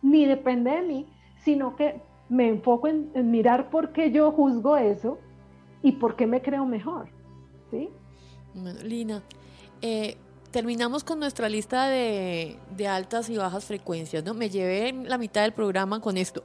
mí. 0.02 0.12
Ni 0.12 0.26
depende 0.26 0.72
de 0.72 0.82
mí, 0.82 1.08
sino 1.38 1.76
que 1.76 2.02
me 2.30 2.50
enfoco 2.50 2.88
en, 2.88 3.12
mirar 3.32 3.70
por 3.70 3.92
qué 3.92 4.12
yo 4.12 4.32
juzgo 4.32 4.78
eso 4.78 5.20
y 5.82 5.94
por 5.94 6.16
qué 6.16 6.28
me 6.28 6.42
creo 6.42 6.66
mejor. 6.66 7.10
¿sí? 7.72 7.90
Lina, 8.84 9.22
eh, 9.82 10.18
terminamos 10.56 11.04
con 11.04 11.20
nuestra 11.20 11.50
lista 11.50 11.88
de, 11.90 12.58
altas 12.88 13.30
y 13.30 13.36
bajas 13.36 13.66
frecuencias, 13.66 14.24
¿no? 14.24 14.34
Me 14.34 14.50
llevé 14.50 14.94
la 14.94 15.18
mitad 15.18 15.42
del 15.42 15.52
programa 15.52 16.00
con 16.00 16.16
esto, 16.16 16.42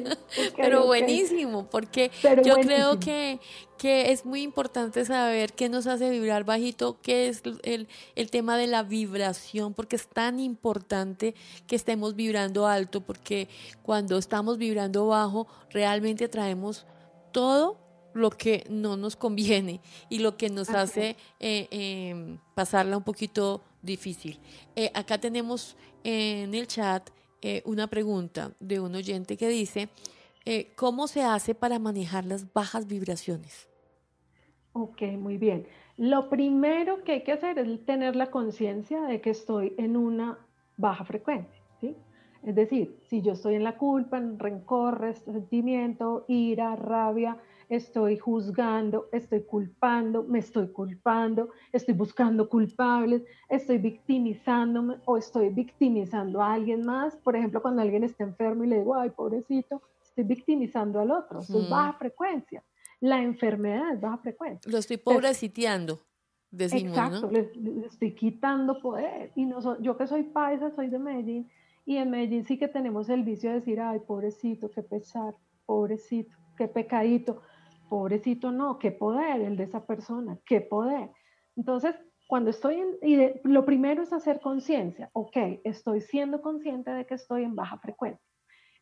pero 0.56 0.86
buenísimo, 0.86 1.68
porque 1.70 2.10
yo 2.44 2.54
creo 2.54 2.98
que, 2.98 3.40
que 3.82 4.12
es 4.12 4.24
muy 4.24 4.42
importante 4.42 5.04
saber 5.04 5.54
qué 5.54 5.68
nos 5.68 5.88
hace 5.88 6.08
vibrar 6.08 6.44
bajito, 6.44 7.00
qué 7.02 7.26
es 7.26 7.42
el, 7.64 7.88
el 8.14 8.30
tema 8.30 8.56
de 8.56 8.68
la 8.68 8.84
vibración, 8.84 9.74
porque 9.74 9.96
es 9.96 10.06
tan 10.06 10.38
importante 10.38 11.34
que 11.66 11.74
estemos 11.74 12.14
vibrando 12.14 12.68
alto, 12.68 13.00
porque 13.00 13.48
cuando 13.82 14.18
estamos 14.18 14.56
vibrando 14.56 15.08
bajo, 15.08 15.48
realmente 15.70 16.28
traemos 16.28 16.86
todo 17.32 17.76
lo 18.14 18.30
que 18.30 18.64
no 18.70 18.96
nos 18.96 19.16
conviene 19.16 19.80
y 20.08 20.20
lo 20.20 20.36
que 20.36 20.48
nos 20.48 20.70
hace 20.70 21.16
eh, 21.40 21.66
em, 21.72 22.38
pasarla 22.54 22.96
un 22.96 23.02
poquito 23.02 23.64
difícil. 23.82 24.38
Eh, 24.76 24.92
acá 24.94 25.18
tenemos 25.18 25.76
en 26.04 26.54
el 26.54 26.68
chat 26.68 27.10
eh, 27.40 27.62
una 27.64 27.88
pregunta 27.88 28.52
de 28.60 28.78
un 28.78 28.94
oyente 28.94 29.36
que 29.36 29.48
dice, 29.48 29.88
¿cómo 30.76 31.08
se 31.08 31.24
hace 31.24 31.56
para 31.56 31.80
manejar 31.80 32.24
las 32.24 32.52
bajas 32.52 32.86
vibraciones? 32.86 33.71
Ok, 34.74 35.02
muy 35.18 35.36
bien. 35.36 35.66
Lo 35.98 36.30
primero 36.30 37.04
que 37.04 37.12
hay 37.12 37.24
que 37.24 37.32
hacer 37.32 37.58
es 37.58 37.84
tener 37.84 38.16
la 38.16 38.30
conciencia 38.30 39.02
de 39.02 39.20
que 39.20 39.30
estoy 39.30 39.74
en 39.76 39.96
una 39.96 40.38
baja 40.78 41.04
frecuencia, 41.04 41.62
¿sí? 41.78 41.94
Es 42.42 42.54
decir, 42.54 42.98
si 43.08 43.20
yo 43.20 43.32
estoy 43.32 43.54
en 43.54 43.64
la 43.64 43.76
culpa, 43.76 44.16
en 44.16 44.38
rencor, 44.38 44.98
resentimiento, 44.98 46.24
ira, 46.26 46.74
rabia, 46.74 47.36
estoy 47.68 48.18
juzgando, 48.18 49.08
estoy 49.12 49.42
culpando, 49.42 50.24
me 50.24 50.40
estoy 50.40 50.68
culpando, 50.68 51.50
estoy 51.72 51.94
buscando 51.94 52.48
culpables, 52.48 53.22
estoy 53.48 53.78
victimizándome 53.78 54.96
o 55.04 55.18
estoy 55.18 55.50
victimizando 55.50 56.42
a 56.42 56.54
alguien 56.54 56.84
más. 56.84 57.14
Por 57.16 57.36
ejemplo, 57.36 57.62
cuando 57.62 57.82
alguien 57.82 58.04
está 58.04 58.24
enfermo 58.24 58.64
y 58.64 58.68
le 58.68 58.78
digo, 58.78 58.94
ay, 58.94 59.10
pobrecito, 59.10 59.82
estoy 60.02 60.24
victimizando 60.24 60.98
al 60.98 61.10
otro. 61.10 61.40
Eso 61.40 61.60
es 61.60 61.68
baja 61.68 61.92
frecuencia. 61.92 62.62
La 63.02 63.22
enfermedad 63.22 63.92
es 63.92 64.00
baja 64.00 64.18
frecuencia. 64.18 64.72
Lo 64.72 64.78
estoy 64.78 64.96
pobreciteando. 64.96 66.00
Decimos, 66.50 66.96
Exacto, 66.96 67.30
le, 67.30 67.50
estoy 67.86 68.14
quitando 68.14 68.80
poder. 68.80 69.32
Y 69.34 69.44
no 69.44 69.80
yo 69.80 69.96
que 69.96 70.06
soy 70.06 70.22
paisa, 70.22 70.70
soy 70.70 70.88
de 70.88 70.98
Medellín, 70.98 71.50
y 71.84 71.96
en 71.96 72.10
Medellín 72.10 72.44
sí 72.44 72.58
que 72.58 72.68
tenemos 72.68 73.08
el 73.08 73.24
vicio 73.24 73.50
de 73.50 73.56
decir, 73.56 73.80
ay, 73.80 74.00
pobrecito, 74.00 74.70
qué 74.70 74.82
pesar, 74.82 75.34
pobrecito, 75.66 76.36
qué 76.56 76.68
pecadito 76.68 77.42
pobrecito 77.92 78.52
no, 78.52 78.78
qué 78.78 78.90
poder 78.90 79.42
el 79.42 79.58
de 79.58 79.64
esa 79.64 79.84
persona, 79.84 80.38
qué 80.46 80.62
poder. 80.62 81.10
Entonces, 81.56 81.94
cuando 82.26 82.48
estoy 82.48 82.76
en, 82.76 82.96
y 83.02 83.18
lo 83.44 83.66
primero 83.66 84.02
es 84.02 84.14
hacer 84.14 84.40
conciencia, 84.40 85.10
ok, 85.12 85.36
estoy 85.64 86.00
siendo 86.00 86.40
consciente 86.40 86.90
de 86.90 87.04
que 87.04 87.12
estoy 87.12 87.44
en 87.44 87.54
baja 87.54 87.76
frecuencia. 87.76 88.26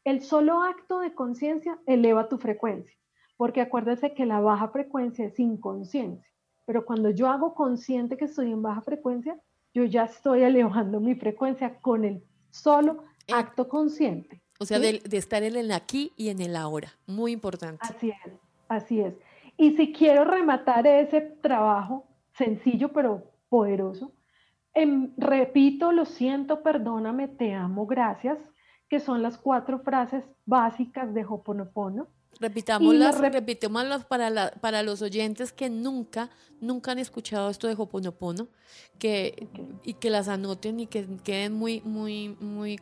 El 0.04 0.20
solo 0.20 0.62
acto 0.62 1.00
de 1.00 1.12
conciencia 1.12 1.76
eleva 1.86 2.28
tu 2.28 2.38
frecuencia, 2.38 2.96
porque 3.40 3.62
acuérdese 3.62 4.12
que 4.12 4.26
la 4.26 4.38
baja 4.38 4.68
frecuencia 4.68 5.24
es 5.24 5.40
inconsciencia, 5.40 6.30
pero 6.66 6.84
cuando 6.84 7.08
yo 7.08 7.26
hago 7.26 7.54
consciente 7.54 8.18
que 8.18 8.26
estoy 8.26 8.52
en 8.52 8.60
baja 8.60 8.82
frecuencia, 8.82 9.34
yo 9.72 9.82
ya 9.84 10.04
estoy 10.04 10.42
elevando 10.42 11.00
mi 11.00 11.14
frecuencia 11.14 11.80
con 11.80 12.04
el 12.04 12.22
solo 12.50 13.02
eh, 13.26 13.32
acto 13.32 13.66
consciente. 13.66 14.42
O 14.58 14.66
sea, 14.66 14.78
de, 14.78 15.00
de, 15.02 15.16
estar 15.16 15.42
en 15.42 15.56
el 15.56 15.72
aquí 15.72 16.12
y 16.18 16.28
en 16.28 16.42
el 16.42 16.54
ahora, 16.54 16.92
muy 17.06 17.32
importante. 17.32 17.80
Así 17.80 18.10
es. 18.10 18.32
Así 18.68 19.00
es. 19.00 19.14
Y 19.56 19.74
si 19.74 19.94
quiero 19.94 20.26
rematar 20.26 20.86
ese 20.86 21.22
trabajo 21.22 22.04
sencillo 22.34 22.92
pero 22.92 23.32
poderoso, 23.48 24.12
em, 24.74 25.14
repito, 25.16 25.92
lo 25.92 26.04
siento, 26.04 26.62
perdóname, 26.62 27.26
te 27.26 27.54
amo, 27.54 27.86
gracias, 27.86 28.36
que 28.90 29.00
son 29.00 29.22
las 29.22 29.38
cuatro 29.38 29.78
frases 29.78 30.26
básicas 30.44 31.14
de 31.14 31.24
Hoponopono. 31.24 32.08
Repitámoslas, 32.38 33.18
repitémoslas 33.20 34.04
para, 34.06 34.52
para 34.52 34.82
los 34.82 35.02
oyentes 35.02 35.52
que 35.52 35.68
nunca, 35.68 36.30
nunca 36.60 36.92
han 36.92 36.98
escuchado 36.98 37.50
esto 37.50 37.66
de 37.66 37.74
Hoponopono, 37.76 38.48
que, 38.98 39.48
y 39.84 39.94
que 39.94 40.08
las 40.08 40.28
anoten 40.28 40.80
y 40.80 40.86
que 40.86 41.06
queden 41.22 41.52
muy, 41.52 41.82
muy, 41.82 42.36
muy 42.40 42.80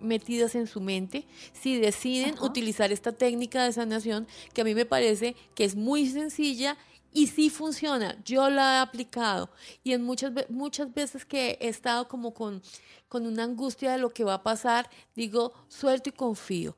metidas 0.00 0.54
en 0.54 0.66
su 0.66 0.80
mente 0.80 1.26
si 1.52 1.78
deciden 1.78 2.36
utilizar 2.40 2.92
esta 2.92 3.12
técnica 3.12 3.64
de 3.64 3.72
sanación 3.72 4.28
que 4.54 4.60
a 4.60 4.64
mí 4.64 4.74
me 4.74 4.86
parece 4.86 5.34
que 5.56 5.64
es 5.64 5.74
muy 5.74 6.06
sencilla 6.06 6.76
y 7.12 7.26
sí 7.26 7.50
funciona. 7.50 8.16
Yo 8.24 8.48
la 8.48 8.76
he 8.76 8.78
aplicado 8.80 9.50
y 9.82 9.92
en 9.92 10.02
muchas, 10.02 10.32
muchas 10.48 10.92
veces 10.94 11.24
que 11.24 11.58
he 11.60 11.68
estado 11.68 12.08
como 12.08 12.32
con, 12.32 12.62
con 13.08 13.26
una 13.26 13.44
angustia 13.44 13.92
de 13.92 13.98
lo 13.98 14.10
que 14.10 14.24
va 14.24 14.34
a 14.34 14.42
pasar, 14.42 14.88
digo, 15.14 15.52
suelto 15.68 16.08
y 16.08 16.12
confío. 16.12 16.76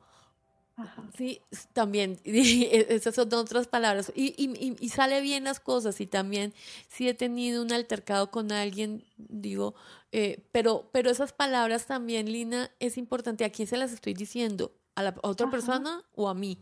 Sí, 1.17 1.41
también, 1.73 2.19
esas 2.25 3.15
son 3.15 3.33
otras 3.35 3.69
palabras. 3.69 4.13
Y, 4.15 4.35
y, 4.37 4.77
y, 4.81 4.89
sale 4.89 5.21
bien 5.21 5.45
las 5.45 5.61
cosas. 5.61 6.01
Y 6.01 6.07
también, 6.07 6.53
si 6.89 7.09
he 7.09 7.15
tenido 7.15 7.63
un 7.63 7.73
altercado 7.73 8.31
con 8.31 8.51
alguien, 8.51 9.05
digo, 9.17 9.75
eh, 10.11 10.45
pero, 10.51 10.89
pero 10.93 11.11
esas 11.11 11.33
palabras 11.33 11.87
también, 11.87 12.31
Lina, 12.31 12.71
es 12.81 12.99
importante. 12.99 13.45
¿A 13.45 13.51
quién 13.51 13.69
se 13.69 13.77
las 13.77 13.93
estoy 13.93 14.15
diciendo? 14.15 14.73
¿A 14.97 15.03
la 15.03 15.15
otra 15.23 15.49
persona 15.49 16.03
o 16.15 16.29
a 16.29 16.35
mí? 16.35 16.59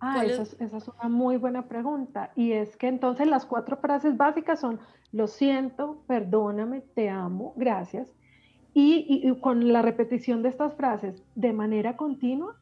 Ah, 0.00 0.24
esa 0.24 0.42
es, 0.42 0.56
esa 0.58 0.78
es, 0.78 0.88
una 0.88 1.08
muy 1.08 1.36
buena 1.36 1.68
pregunta. 1.68 2.32
Y 2.34 2.52
es 2.52 2.76
que 2.76 2.88
entonces 2.88 3.26
las 3.26 3.44
cuatro 3.44 3.76
frases 3.76 4.16
básicas 4.16 4.58
son, 4.58 4.80
lo 5.12 5.28
siento, 5.28 6.02
perdóname, 6.06 6.80
te 6.80 7.10
amo, 7.10 7.52
gracias. 7.56 8.10
Y, 8.74 9.20
y, 9.22 9.38
con 9.40 9.70
la 9.70 9.82
repetición 9.82 10.42
de 10.42 10.48
estas 10.48 10.74
frases 10.74 11.22
de 11.34 11.52
manera 11.52 11.96
continua, 11.96 12.56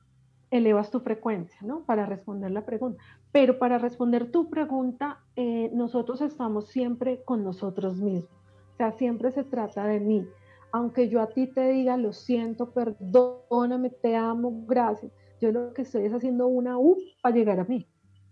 elevas 0.50 0.90
tu 0.90 1.00
frecuencia, 1.00 1.58
¿no? 1.62 1.84
Para 1.84 2.06
responder 2.06 2.50
la 2.50 2.64
pregunta. 2.64 3.02
Pero 3.32 3.58
para 3.58 3.78
responder 3.78 4.30
tu 4.30 4.50
pregunta, 4.50 5.20
eh, 5.36 5.70
nosotros 5.72 6.20
estamos 6.20 6.68
siempre 6.68 7.22
con 7.24 7.44
nosotros 7.44 8.00
mismos. 8.00 8.30
O 8.74 8.76
sea, 8.76 8.92
siempre 8.92 9.30
se 9.30 9.44
trata 9.44 9.86
de 9.86 10.00
mí. 10.00 10.26
Aunque 10.72 11.08
yo 11.08 11.20
a 11.20 11.28
ti 11.28 11.46
te 11.46 11.70
diga, 11.70 11.96
lo 11.96 12.12
siento, 12.12 12.72
perdóname, 12.72 13.90
te 13.90 14.16
amo, 14.16 14.64
gracias. 14.66 15.12
Yo 15.40 15.52
lo 15.52 15.72
que 15.72 15.82
estoy 15.82 16.04
es 16.04 16.12
haciendo 16.12 16.46
una 16.46 16.78
U 16.78 16.96
para 17.22 17.34
llegar 17.34 17.60
a 17.60 17.64
mí. 17.64 17.88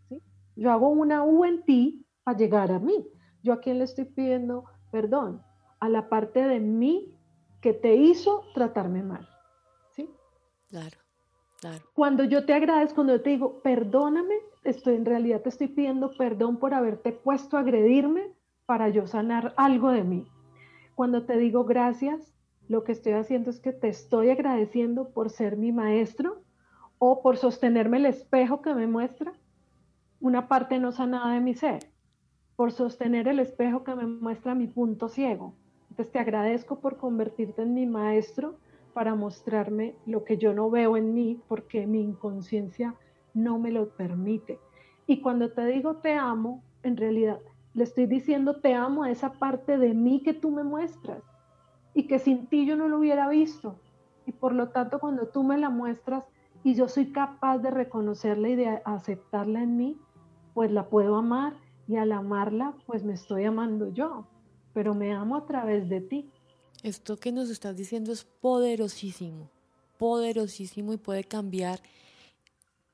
¿sí? 0.08 0.22
Yo 0.56 0.70
hago 0.70 0.88
una 0.88 1.24
U 1.24 1.44
en 1.44 1.64
ti 1.64 2.06
para 2.24 2.36
llegar 2.36 2.70
a 2.72 2.78
mí. 2.78 3.06
Yo 3.42 3.52
a 3.52 3.60
quién 3.60 3.78
le 3.78 3.84
estoy 3.84 4.04
pidiendo 4.04 4.64
perdón? 4.90 5.42
A 5.80 5.88
la 5.88 6.08
parte 6.08 6.46
de 6.46 6.60
mí 6.60 7.14
que 7.60 7.72
te 7.72 7.94
hizo 7.94 8.44
tratarme 8.54 9.02
mal. 9.02 9.28
¿sí? 9.90 10.08
Claro. 10.68 10.98
Cuando 11.92 12.24
yo 12.24 12.44
te 12.46 12.54
agradezco, 12.54 12.96
cuando 12.96 13.16
yo 13.16 13.22
te 13.22 13.30
digo, 13.30 13.60
perdóname, 13.62 14.34
estoy 14.64 14.94
en 14.94 15.04
realidad 15.04 15.42
te 15.42 15.48
estoy 15.48 15.68
pidiendo 15.68 16.12
perdón 16.16 16.58
por 16.58 16.72
haberte 16.72 17.12
puesto 17.12 17.56
a 17.56 17.60
agredirme 17.60 18.30
para 18.66 18.88
yo 18.88 19.06
sanar 19.06 19.54
algo 19.56 19.90
de 19.90 20.04
mí. 20.04 20.28
Cuando 20.94 21.24
te 21.24 21.36
digo 21.36 21.64
gracias, 21.64 22.34
lo 22.68 22.84
que 22.84 22.92
estoy 22.92 23.12
haciendo 23.12 23.50
es 23.50 23.60
que 23.60 23.72
te 23.72 23.88
estoy 23.88 24.30
agradeciendo 24.30 25.10
por 25.10 25.30
ser 25.30 25.56
mi 25.56 25.72
maestro 25.72 26.42
o 26.98 27.22
por 27.22 27.36
sostenerme 27.36 27.96
el 27.96 28.06
espejo 28.06 28.62
que 28.62 28.74
me 28.74 28.86
muestra 28.86 29.32
una 30.20 30.48
parte 30.48 30.78
no 30.78 30.92
sanada 30.92 31.32
de 31.32 31.40
mi 31.40 31.54
ser, 31.54 31.90
por 32.56 32.72
sostener 32.72 33.28
el 33.28 33.38
espejo 33.38 33.84
que 33.84 33.94
me 33.94 34.06
muestra 34.06 34.54
mi 34.54 34.66
punto 34.66 35.08
ciego. 35.08 35.54
Entonces 35.90 36.12
te 36.12 36.18
agradezco 36.18 36.80
por 36.80 36.98
convertirte 36.98 37.62
en 37.62 37.74
mi 37.74 37.86
maestro 37.86 38.58
para 38.92 39.14
mostrarme 39.14 39.94
lo 40.06 40.24
que 40.24 40.38
yo 40.38 40.52
no 40.54 40.70
veo 40.70 40.96
en 40.96 41.14
mí 41.14 41.40
porque 41.48 41.86
mi 41.86 42.02
inconsciencia 42.02 42.94
no 43.34 43.58
me 43.58 43.70
lo 43.70 43.90
permite. 43.90 44.58
Y 45.06 45.20
cuando 45.20 45.52
te 45.52 45.64
digo 45.66 45.96
te 45.96 46.14
amo, 46.14 46.62
en 46.82 46.96
realidad 46.96 47.38
le 47.74 47.84
estoy 47.84 48.06
diciendo 48.06 48.60
te 48.60 48.74
amo 48.74 49.04
a 49.04 49.10
esa 49.10 49.32
parte 49.32 49.78
de 49.78 49.94
mí 49.94 50.22
que 50.22 50.34
tú 50.34 50.50
me 50.50 50.64
muestras 50.64 51.22
y 51.94 52.06
que 52.06 52.18
sin 52.18 52.46
ti 52.46 52.66
yo 52.66 52.76
no 52.76 52.88
lo 52.88 52.98
hubiera 52.98 53.28
visto. 53.28 53.80
Y 54.26 54.32
por 54.32 54.52
lo 54.52 54.68
tanto 54.70 54.98
cuando 54.98 55.28
tú 55.28 55.42
me 55.42 55.58
la 55.58 55.70
muestras 55.70 56.24
y 56.62 56.74
yo 56.74 56.88
soy 56.88 57.12
capaz 57.12 57.58
de 57.58 57.70
reconocerla 57.70 58.48
y 58.48 58.56
de 58.56 58.82
aceptarla 58.84 59.62
en 59.62 59.76
mí, 59.76 60.00
pues 60.54 60.70
la 60.70 60.88
puedo 60.88 61.16
amar 61.16 61.54
y 61.86 61.96
al 61.96 62.12
amarla 62.12 62.74
pues 62.86 63.04
me 63.04 63.14
estoy 63.14 63.44
amando 63.44 63.92
yo, 63.92 64.26
pero 64.74 64.94
me 64.94 65.12
amo 65.12 65.36
a 65.36 65.46
través 65.46 65.88
de 65.88 66.00
ti. 66.00 66.30
Esto 66.82 67.16
que 67.16 67.32
nos 67.32 67.50
estás 67.50 67.76
diciendo 67.76 68.12
es 68.12 68.24
poderosísimo, 68.24 69.50
poderosísimo 69.98 70.92
y 70.92 70.96
puede 70.96 71.24
cambiar 71.24 71.80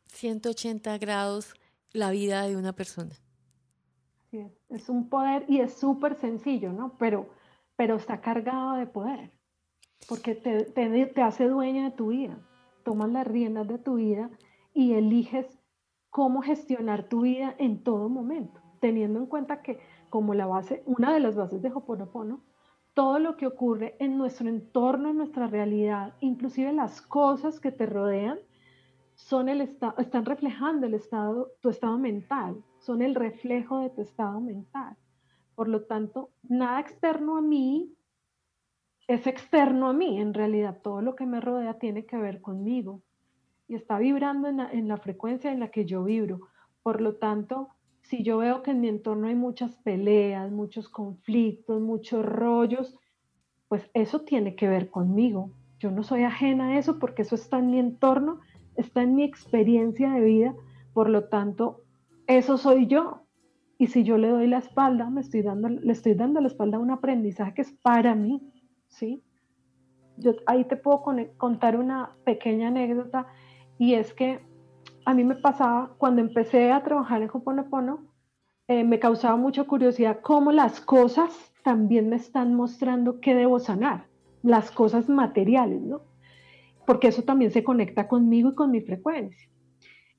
180 0.06 0.96
grados 0.98 1.54
la 1.92 2.10
vida 2.10 2.46
de 2.48 2.56
una 2.56 2.72
persona. 2.72 3.14
Sí, 4.30 4.46
es 4.70 4.88
un 4.88 5.08
poder 5.08 5.44
y 5.48 5.60
es 5.60 5.74
súper 5.74 6.14
sencillo, 6.16 6.72
¿no? 6.72 6.96
Pero, 6.98 7.28
pero 7.76 7.96
está 7.96 8.20
cargado 8.20 8.76
de 8.76 8.86
poder, 8.86 9.30
porque 10.08 10.34
te, 10.34 10.64
te, 10.64 11.06
te 11.06 11.22
hace 11.22 11.46
dueña 11.46 11.84
de 11.84 11.96
tu 11.96 12.08
vida, 12.08 12.38
tomas 12.84 13.10
las 13.10 13.26
riendas 13.26 13.68
de 13.68 13.78
tu 13.78 13.96
vida 13.96 14.30
y 14.72 14.94
eliges 14.94 15.46
cómo 16.08 16.40
gestionar 16.40 17.08
tu 17.08 17.22
vida 17.22 17.54
en 17.58 17.82
todo 17.82 18.08
momento, 18.08 18.62
teniendo 18.80 19.20
en 19.20 19.26
cuenta 19.26 19.62
que 19.62 19.78
como 20.08 20.32
la 20.32 20.46
base, 20.46 20.82
una 20.86 21.12
de 21.12 21.20
las 21.20 21.36
bases 21.36 21.60
de 21.60 21.70
Hoponopono 21.70 22.40
todo 22.94 23.18
lo 23.18 23.36
que 23.36 23.46
ocurre 23.46 23.96
en 23.98 24.16
nuestro 24.16 24.48
entorno, 24.48 25.10
en 25.10 25.16
nuestra 25.16 25.48
realidad, 25.48 26.14
inclusive 26.20 26.72
las 26.72 27.02
cosas 27.02 27.60
que 27.60 27.72
te 27.72 27.86
rodean, 27.86 28.38
son 29.14 29.48
el 29.48 29.60
están 29.60 30.24
reflejando 30.24 30.86
el 30.86 30.94
estado, 30.94 31.52
tu 31.60 31.68
estado 31.68 31.98
mental, 31.98 32.64
son 32.78 33.02
el 33.02 33.14
reflejo 33.14 33.80
de 33.80 33.90
tu 33.90 34.02
estado 34.02 34.40
mental. 34.40 34.96
Por 35.54 35.68
lo 35.68 35.82
tanto, 35.84 36.30
nada 36.42 36.80
externo 36.80 37.36
a 37.36 37.42
mí 37.42 37.94
es 39.06 39.26
externo 39.26 39.88
a 39.88 39.92
mí. 39.92 40.20
En 40.20 40.34
realidad, 40.34 40.80
todo 40.82 41.00
lo 41.00 41.14
que 41.14 41.26
me 41.26 41.40
rodea 41.40 41.78
tiene 41.78 42.06
que 42.06 42.16
ver 42.16 42.40
conmigo 42.40 43.02
y 43.68 43.74
está 43.74 43.98
vibrando 43.98 44.48
en 44.48 44.58
la, 44.58 44.70
en 44.72 44.88
la 44.88 44.96
frecuencia 44.96 45.52
en 45.52 45.60
la 45.60 45.70
que 45.70 45.84
yo 45.84 46.04
vibro. 46.04 46.48
Por 46.82 47.00
lo 47.00 47.16
tanto, 47.16 47.68
si 48.04 48.22
yo 48.22 48.38
veo 48.38 48.62
que 48.62 48.70
en 48.70 48.80
mi 48.80 48.88
entorno 48.88 49.28
hay 49.28 49.34
muchas 49.34 49.76
peleas, 49.78 50.52
muchos 50.52 50.88
conflictos, 50.88 51.80
muchos 51.80 52.24
rollos, 52.24 52.96
pues 53.68 53.90
eso 53.94 54.20
tiene 54.20 54.54
que 54.54 54.68
ver 54.68 54.90
conmigo. 54.90 55.50
Yo 55.78 55.90
no 55.90 56.02
soy 56.02 56.22
ajena 56.22 56.68
a 56.68 56.78
eso 56.78 56.98
porque 56.98 57.22
eso 57.22 57.34
está 57.34 57.58
en 57.58 57.70
mi 57.70 57.78
entorno, 57.78 58.40
está 58.76 59.02
en 59.02 59.14
mi 59.14 59.24
experiencia 59.24 60.12
de 60.12 60.20
vida, 60.20 60.54
por 60.92 61.08
lo 61.08 61.24
tanto, 61.24 61.82
eso 62.26 62.58
soy 62.58 62.86
yo. 62.86 63.22
Y 63.78 63.86
si 63.86 64.04
yo 64.04 64.18
le 64.18 64.28
doy 64.28 64.46
la 64.48 64.58
espalda, 64.58 65.08
me 65.08 65.22
estoy 65.22 65.40
dando, 65.40 65.68
le 65.70 65.92
estoy 65.92 66.14
dando 66.14 66.40
la 66.40 66.48
espalda 66.48 66.76
a 66.76 66.80
un 66.80 66.90
aprendizaje 66.90 67.54
que 67.54 67.62
es 67.62 67.72
para 67.72 68.14
mí, 68.14 68.42
¿sí? 68.88 69.22
Yo 70.18 70.32
ahí 70.46 70.64
te 70.66 70.76
puedo 70.76 71.02
contar 71.38 71.76
una 71.76 72.16
pequeña 72.24 72.68
anécdota 72.68 73.26
y 73.78 73.94
es 73.94 74.12
que 74.12 74.40
a 75.04 75.14
mí 75.14 75.24
me 75.24 75.36
pasaba 75.36 75.94
cuando 75.98 76.20
empecé 76.20 76.72
a 76.72 76.82
trabajar 76.82 77.22
en 77.22 77.30
Hoponopono, 77.32 78.00
eh, 78.68 78.84
me 78.84 78.98
causaba 78.98 79.36
mucha 79.36 79.64
curiosidad 79.64 80.20
cómo 80.22 80.50
las 80.50 80.80
cosas 80.80 81.52
también 81.62 82.08
me 82.08 82.16
están 82.16 82.54
mostrando 82.54 83.20
qué 83.20 83.34
debo 83.34 83.58
sanar, 83.58 84.06
las 84.42 84.70
cosas 84.70 85.08
materiales, 85.08 85.82
¿no? 85.82 86.02
Porque 86.86 87.08
eso 87.08 87.22
también 87.22 87.50
se 87.50 87.64
conecta 87.64 88.08
conmigo 88.08 88.50
y 88.50 88.54
con 88.54 88.70
mi 88.70 88.80
frecuencia. 88.80 89.48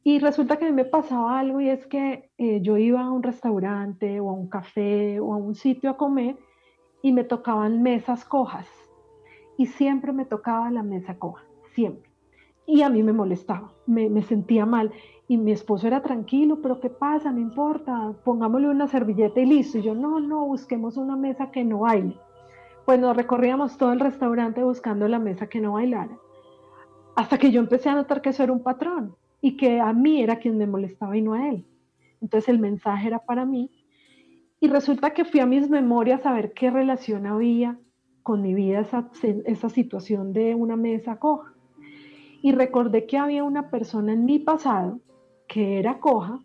Y 0.04 0.20
resulta 0.20 0.58
que 0.58 0.66
a 0.66 0.70
mí 0.70 0.74
me 0.76 0.86
pasaba 0.86 1.40
algo 1.40 1.62
y 1.62 1.70
es 1.70 1.88
que 1.88 2.30
eh, 2.38 2.62
yo 2.62 2.78
iba 2.78 3.02
a 3.02 3.12
un 3.12 3.24
restaurante 3.24 4.20
o 4.20 4.30
a 4.30 4.34
un 4.34 4.50
café 4.50 5.20
o 5.20 5.34
a 5.34 5.38
un 5.38 5.56
sitio 5.56 5.90
a 5.90 5.98
comer 5.98 6.38
y 7.02 7.12
me 7.12 7.24
tocaban 7.24 7.82
mesas 7.82 8.24
cojas. 8.26 8.68
Y 9.58 9.66
siempre 9.68 10.12
me 10.12 10.26
tocaba 10.26 10.70
la 10.70 10.84
mesa 10.84 11.18
coja, 11.18 11.44
siempre. 11.74 12.15
Y 12.68 12.82
a 12.82 12.90
mí 12.90 13.04
me 13.04 13.14
molestaba, 13.14 13.72
me, 13.86 14.22
sentía 14.24 14.66
mal. 14.66 14.92
Y 15.28 15.38
mi 15.38 15.52
esposo 15.52 15.88
era 15.88 16.02
tranquilo, 16.02 16.60
pero 16.62 16.80
¿qué 16.80 16.90
pasa? 16.90 17.32
No 17.32 17.40
importa, 17.40 18.14
pongámosle 18.24 18.70
una 18.70 18.88
servilleta 18.88 19.40
y 19.40 19.46
listo. 19.46 19.78
Y 19.78 19.84
yo, 19.84 19.94
no, 19.96 20.20
no, 20.20 20.46
busquemos 20.46 20.98
una 20.98 21.16
mesa 21.16 21.52
que 21.52 21.64
no 21.64 21.80
baile. 21.80 22.18
Pues 22.86 23.00
nos 23.00 23.16
recorríamos 23.16 23.78
todo 23.78 23.92
el 23.92 24.00
restaurante 24.00 24.64
buscando 24.64 25.08
la 25.08 25.20
mesa 25.20 25.48
que 25.48 25.62
no 25.62 25.74
bailara. 25.74 26.18
Hasta 27.16 27.38
que 27.38 27.52
yo 27.52 27.60
empecé 27.60 27.90
a 27.90 27.96
notar 27.96 28.22
que 28.22 28.30
eso 28.30 28.44
era 28.44 28.52
un 28.52 28.62
patrón 28.62 29.16
y 29.42 29.58
que 29.58 29.80
a 29.80 29.94
mí 29.94 30.22
era 30.22 30.38
quien 30.38 30.58
me 30.58 30.68
molestaba 30.68 31.18
y 31.18 31.22
no 31.22 31.34
a 31.34 31.50
él. 31.50 31.66
Entonces 32.22 32.50
el 32.50 32.60
mensaje 32.60 33.08
era 33.08 33.20
para 33.20 33.46
mí. 33.46 33.72
Y 34.60 34.68
resulta 34.68 35.12
que 35.12 35.26
fui 35.26 35.40
a 35.40 35.46
mis 35.46 35.70
memorias 35.70 36.26
a 36.26 36.34
ver 36.34 36.54
qué 36.54 36.72
relación 36.72 37.28
había 37.28 37.78
con 38.24 38.42
mi 38.42 38.54
vida 38.54 38.80
esa, 38.80 39.10
esa 39.46 39.70
situación 39.70 40.34
de 40.34 40.56
una 40.56 40.76
mesa 40.76 41.18
coja 41.18 41.55
y 42.46 42.52
recordé 42.52 43.08
que 43.08 43.18
había 43.18 43.44
una 43.44 43.72
persona 43.72 44.14
en 44.14 44.24
mi 44.24 44.38
pasado 44.38 45.00
que 45.48 45.80
era 45.80 46.00
coja 46.00 46.42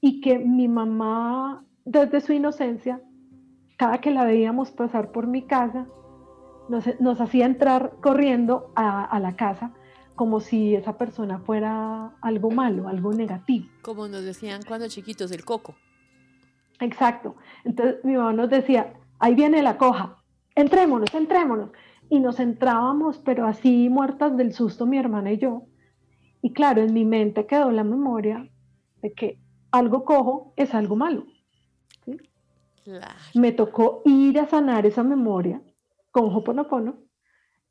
y 0.00 0.20
que 0.20 0.40
mi 0.40 0.66
mamá, 0.66 1.64
desde 1.84 2.20
su 2.20 2.32
inocencia, 2.32 3.00
cada 3.76 3.98
que 3.98 4.10
la 4.10 4.24
veíamos 4.24 4.72
pasar 4.72 5.12
por 5.12 5.28
mi 5.28 5.46
casa, 5.46 5.86
nos, 6.68 7.20
hacía 7.20 7.46
entrar 7.46 7.92
corriendo 8.00 8.72
a, 8.74 9.20
la 9.20 9.36
casa 9.36 9.72
como 10.16 10.40
si 10.40 10.74
esa 10.74 10.98
persona 10.98 11.38
fuera 11.38 12.16
algo 12.20 12.50
malo, 12.50 12.88
algo 12.88 13.12
negativo. 13.12 13.68
Como 13.82 14.08
nos 14.08 14.24
decían 14.24 14.62
cuando 14.66 14.88
chiquitos, 14.88 15.30
el 15.30 15.44
coco. 15.44 15.76
Exacto. 16.80 17.36
Entonces 17.64 18.04
mi 18.04 18.16
mamá 18.16 18.32
nos 18.32 18.50
decía, 18.50 18.94
ahí 19.20 19.36
viene 19.36 19.62
la 19.62 19.78
coja, 19.78 20.16
entrémonos, 20.56 21.14
entrémonos 21.14 21.70
y 22.12 22.20
nos 22.20 22.40
entrábamos, 22.40 23.16
pero 23.20 23.46
así 23.46 23.88
muertas 23.88 24.36
del 24.36 24.52
susto 24.52 24.84
mi 24.84 24.98
hermana 24.98 25.32
y 25.32 25.38
yo. 25.38 25.62
Y 26.42 26.52
claro, 26.52 26.82
en 26.82 26.92
mi 26.92 27.06
mente 27.06 27.46
quedó 27.46 27.70
la 27.70 27.84
memoria 27.84 28.50
de 29.00 29.14
que 29.14 29.38
algo 29.70 30.04
cojo 30.04 30.52
es 30.56 30.74
algo 30.74 30.94
malo. 30.94 31.24
Me 33.34 33.52
tocó 33.52 34.02
ir 34.04 34.38
a 34.38 34.46
sanar 34.46 34.84
esa 34.84 35.02
memoria 35.02 35.62
con 36.10 36.26
Hoponopono, 36.36 36.98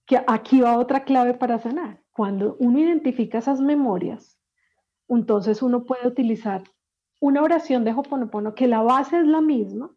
que 0.07 0.19
aquí 0.25 0.61
va 0.61 0.79
otra 0.79 1.03
clave 1.03 1.35
para 1.35 1.59
sanar. 1.59 2.01
Cuando 2.11 2.55
uno 2.57 2.79
identifica 2.79 3.37
esas 3.37 3.61
memorias, 3.61 4.39
entonces 5.07 5.61
uno 5.61 5.85
puede 5.85 6.07
utilizar 6.07 6.63
una 7.19 7.43
oración 7.43 7.83
de 7.83 7.93
Hoponopono 7.93 8.55
que 8.55 8.65
la 8.65 8.81
base 8.81 9.19
es 9.19 9.27
la 9.27 9.41
misma, 9.41 9.91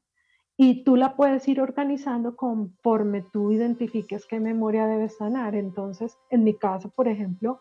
y 0.56 0.84
tú 0.84 0.96
la 0.96 1.16
puedes 1.16 1.46
ir 1.48 1.60
organizando 1.60 2.36
conforme 2.36 3.22
tú 3.22 3.50
identifiques 3.50 4.24
qué 4.26 4.38
memoria 4.38 4.86
debes 4.86 5.16
sanar. 5.16 5.54
Entonces, 5.54 6.16
en 6.30 6.44
mi 6.44 6.54
caso, 6.54 6.90
por 6.90 7.08
ejemplo, 7.08 7.60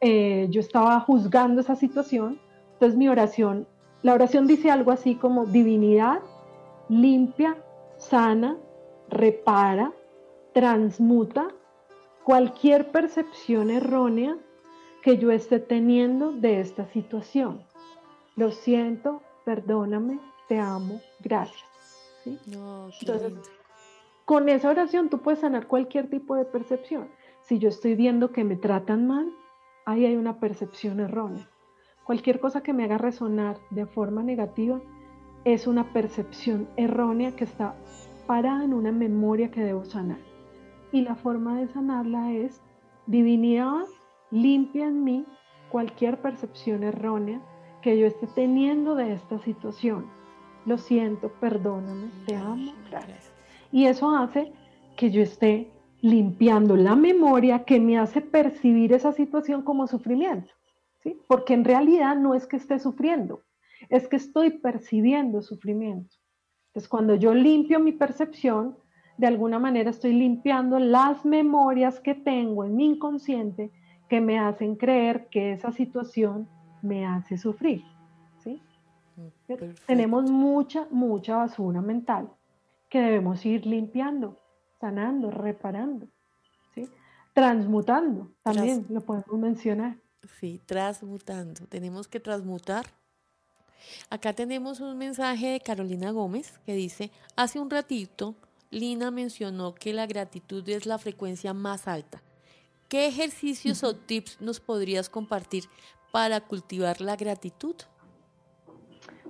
eh, 0.00 0.48
yo 0.50 0.60
estaba 0.60 0.98
juzgando 1.00 1.60
esa 1.60 1.76
situación, 1.76 2.40
entonces 2.72 2.98
mi 2.98 3.08
oración, 3.08 3.66
la 4.02 4.14
oración 4.14 4.46
dice 4.46 4.70
algo 4.70 4.90
así 4.90 5.14
como 5.14 5.46
divinidad, 5.46 6.20
limpia, 6.88 7.56
sana, 7.96 8.58
repara, 9.08 9.92
transmuta 10.52 11.48
cualquier 12.24 12.90
percepción 12.90 13.70
errónea 13.70 14.36
que 15.02 15.18
yo 15.18 15.30
esté 15.30 15.60
teniendo 15.60 16.32
de 16.32 16.60
esta 16.60 16.86
situación. 16.88 17.62
Lo 18.36 18.50
siento, 18.50 19.22
perdóname, 19.44 20.18
te 20.48 20.58
amo, 20.58 21.00
gracias. 21.20 21.73
Entonces, 22.26 23.32
con 24.24 24.48
esa 24.48 24.70
oración 24.70 25.10
tú 25.10 25.18
puedes 25.18 25.40
sanar 25.40 25.66
cualquier 25.66 26.08
tipo 26.08 26.34
de 26.36 26.44
percepción. 26.44 27.08
Si 27.42 27.58
yo 27.58 27.68
estoy 27.68 27.94
viendo 27.94 28.32
que 28.32 28.44
me 28.44 28.56
tratan 28.56 29.06
mal, 29.06 29.30
ahí 29.84 30.06
hay 30.06 30.16
una 30.16 30.40
percepción 30.40 31.00
errónea. 31.00 31.48
Cualquier 32.04 32.40
cosa 32.40 32.62
que 32.62 32.72
me 32.72 32.84
haga 32.84 32.98
resonar 32.98 33.58
de 33.70 33.86
forma 33.86 34.22
negativa 34.22 34.80
es 35.44 35.66
una 35.66 35.92
percepción 35.92 36.68
errónea 36.76 37.36
que 37.36 37.44
está 37.44 37.76
parada 38.26 38.64
en 38.64 38.72
una 38.72 38.92
memoria 38.92 39.50
que 39.50 39.62
debo 39.62 39.84
sanar. 39.84 40.18
Y 40.92 41.02
la 41.02 41.16
forma 41.16 41.58
de 41.58 41.68
sanarla 41.68 42.32
es 42.32 42.62
divinidad, 43.06 43.84
limpia 44.30 44.86
en 44.86 45.04
mí 45.04 45.26
cualquier 45.70 46.20
percepción 46.22 46.82
errónea 46.82 47.42
que 47.82 47.98
yo 47.98 48.06
esté 48.06 48.26
teniendo 48.28 48.94
de 48.94 49.12
esta 49.12 49.38
situación 49.40 50.06
lo 50.66 50.78
siento, 50.78 51.30
perdóname, 51.40 52.08
te 52.26 52.36
amo, 52.36 52.72
gracias. 52.90 53.32
Y 53.72 53.86
eso 53.86 54.10
hace 54.16 54.52
que 54.96 55.10
yo 55.10 55.22
esté 55.22 55.70
limpiando 56.00 56.76
la 56.76 56.94
memoria 56.94 57.64
que 57.64 57.80
me 57.80 57.98
hace 57.98 58.20
percibir 58.20 58.92
esa 58.92 59.12
situación 59.12 59.62
como 59.62 59.86
sufrimiento, 59.86 60.52
¿sí? 61.02 61.18
Porque 61.26 61.54
en 61.54 61.64
realidad 61.64 62.16
no 62.16 62.34
es 62.34 62.46
que 62.46 62.56
esté 62.56 62.78
sufriendo, 62.78 63.42
es 63.88 64.06
que 64.08 64.16
estoy 64.16 64.50
percibiendo 64.50 65.42
sufrimiento. 65.42 66.14
Entonces, 66.68 66.88
cuando 66.88 67.14
yo 67.14 67.34
limpio 67.34 67.80
mi 67.80 67.92
percepción, 67.92 68.76
de 69.16 69.26
alguna 69.28 69.58
manera 69.58 69.90
estoy 69.90 70.12
limpiando 70.12 70.78
las 70.78 71.24
memorias 71.24 72.00
que 72.00 72.14
tengo 72.14 72.64
en 72.64 72.74
mi 72.76 72.86
inconsciente 72.86 73.70
que 74.08 74.20
me 74.20 74.38
hacen 74.38 74.76
creer 74.76 75.28
que 75.30 75.52
esa 75.52 75.72
situación 75.72 76.48
me 76.82 77.06
hace 77.06 77.38
sufrir. 77.38 77.82
Tenemos 79.86 80.30
mucha, 80.30 80.86
mucha 80.90 81.36
basura 81.36 81.80
mental 81.80 82.30
que 82.88 83.00
debemos 83.00 83.44
ir 83.44 83.66
limpiando, 83.66 84.38
sanando, 84.80 85.30
reparando, 85.30 86.08
¿sí? 86.74 86.88
transmutando, 87.32 88.30
también 88.42 88.86
lo 88.88 89.00
podemos 89.00 89.38
mencionar. 89.38 89.98
Sí, 90.38 90.60
transmutando. 90.64 91.66
Tenemos 91.66 92.08
que 92.08 92.20
transmutar. 92.20 92.86
Acá 94.08 94.32
tenemos 94.32 94.80
un 94.80 94.96
mensaje 94.96 95.48
de 95.48 95.60
Carolina 95.60 96.10
Gómez 96.10 96.58
que 96.64 96.74
dice, 96.74 97.10
hace 97.36 97.58
un 97.58 97.68
ratito 97.68 98.34
Lina 98.70 99.10
mencionó 99.10 99.74
que 99.74 99.92
la 99.92 100.06
gratitud 100.06 100.68
es 100.68 100.86
la 100.86 100.98
frecuencia 100.98 101.54
más 101.54 101.86
alta. 101.86 102.22
¿Qué 102.88 103.06
ejercicios 103.06 103.84
o 103.84 103.94
tips 103.94 104.40
nos 104.40 104.60
podrías 104.60 105.08
compartir 105.08 105.64
para 106.12 106.40
cultivar 106.40 107.00
la 107.00 107.16
gratitud? 107.16 107.76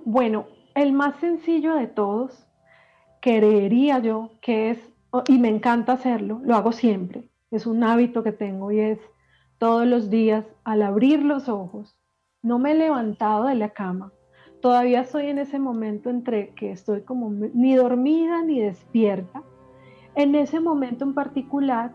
Bueno, 0.05 0.45
el 0.73 0.93
más 0.93 1.17
sencillo 1.17 1.75
de 1.75 1.87
todos, 1.87 2.47
creería 3.21 3.99
yo 3.99 4.31
que 4.41 4.69
es, 4.69 4.79
y 5.27 5.37
me 5.39 5.49
encanta 5.49 5.93
hacerlo, 5.93 6.39
lo 6.43 6.55
hago 6.55 6.71
siempre, 6.71 7.29
es 7.51 7.65
un 7.65 7.83
hábito 7.83 8.23
que 8.23 8.31
tengo 8.31 8.71
y 8.71 8.79
es 8.79 8.99
todos 9.57 9.85
los 9.85 10.09
días 10.09 10.45
al 10.63 10.83
abrir 10.83 11.23
los 11.23 11.49
ojos, 11.49 11.97
no 12.41 12.59
me 12.59 12.71
he 12.71 12.75
levantado 12.75 13.45
de 13.45 13.55
la 13.55 13.69
cama, 13.69 14.13
todavía 14.61 15.01
estoy 15.01 15.27
en 15.27 15.39
ese 15.39 15.59
momento 15.59 16.09
entre 16.09 16.53
que 16.53 16.71
estoy 16.71 17.01
como 17.01 17.29
ni 17.31 17.75
dormida 17.75 18.41
ni 18.43 18.59
despierta 18.61 19.43
en 20.15 20.33
ese 20.35 20.59
momento 20.59 21.03
en 21.03 21.13
particular 21.13 21.93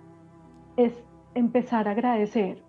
es 0.76 0.92
empezar 1.34 1.88
a 1.88 1.92
agradecer. 1.92 2.62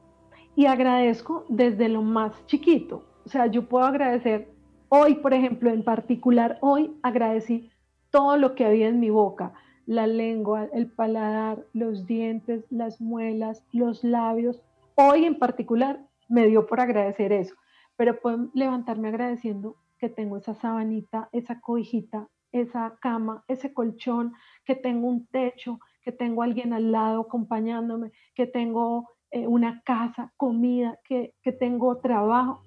Y 0.56 0.66
agradezco 0.66 1.46
desde 1.50 1.90
lo 1.90 2.02
más 2.02 2.46
chiquito. 2.46 3.04
O 3.26 3.30
sea, 3.30 3.48
yo 3.48 3.68
puedo 3.68 3.86
agradecer 3.86 4.51
hoy, 4.94 5.16
por 5.16 5.34
ejemplo, 5.34 5.72
en 5.72 5.84
particular, 5.84 6.58
hoy 6.60 6.98
agradecí 7.02 7.72
todo 8.10 8.36
lo 8.36 8.56
que 8.56 8.66
había 8.66 8.90
en 8.90 9.00
mi 9.00 9.10
boca, 9.10 9.54
la 9.86 10.06
lengua, 10.06 10.68
el 10.74 10.92
paladar, 10.92 11.66
los 11.72 12.06
dientes, 12.06 12.66
las 12.70 13.00
muelas, 13.00 13.64
los 13.72 14.04
labios. 14.04 14.62
Hoy 14.96 15.24
en 15.24 15.40
particular 15.40 16.06
me 16.28 16.48
dio 16.48 16.68
por 16.68 16.82
agradecer 16.82 17.32
eso, 17.32 17.56
pero 17.96 18.20
puedo 18.20 18.50
levantarme 18.54 19.08
agradeciendo 19.08 19.78
que 19.98 20.10
tengo 20.10 20.36
esa 20.36 20.56
sabanita, 20.56 21.30
esa 21.32 21.62
cobijita, 21.62 22.28
esa 22.52 22.98
cama, 23.02 23.46
ese 23.48 23.74
colchón, 23.74 24.34
que 24.66 24.76
tengo 24.76 25.08
un 25.08 25.26
techo, 25.28 25.80
que 26.02 26.12
tengo 26.12 26.44
alguien 26.44 26.74
al 26.74 26.92
lado 26.92 27.22
acompañándome, 27.22 28.12
que 28.36 28.46
tengo 28.46 29.08
eh, 29.32 29.48
una 29.48 29.82
casa, 29.84 30.34
comida, 30.36 31.00
que, 31.06 31.34
tengo 31.60 32.00
trabajo. 32.00 32.64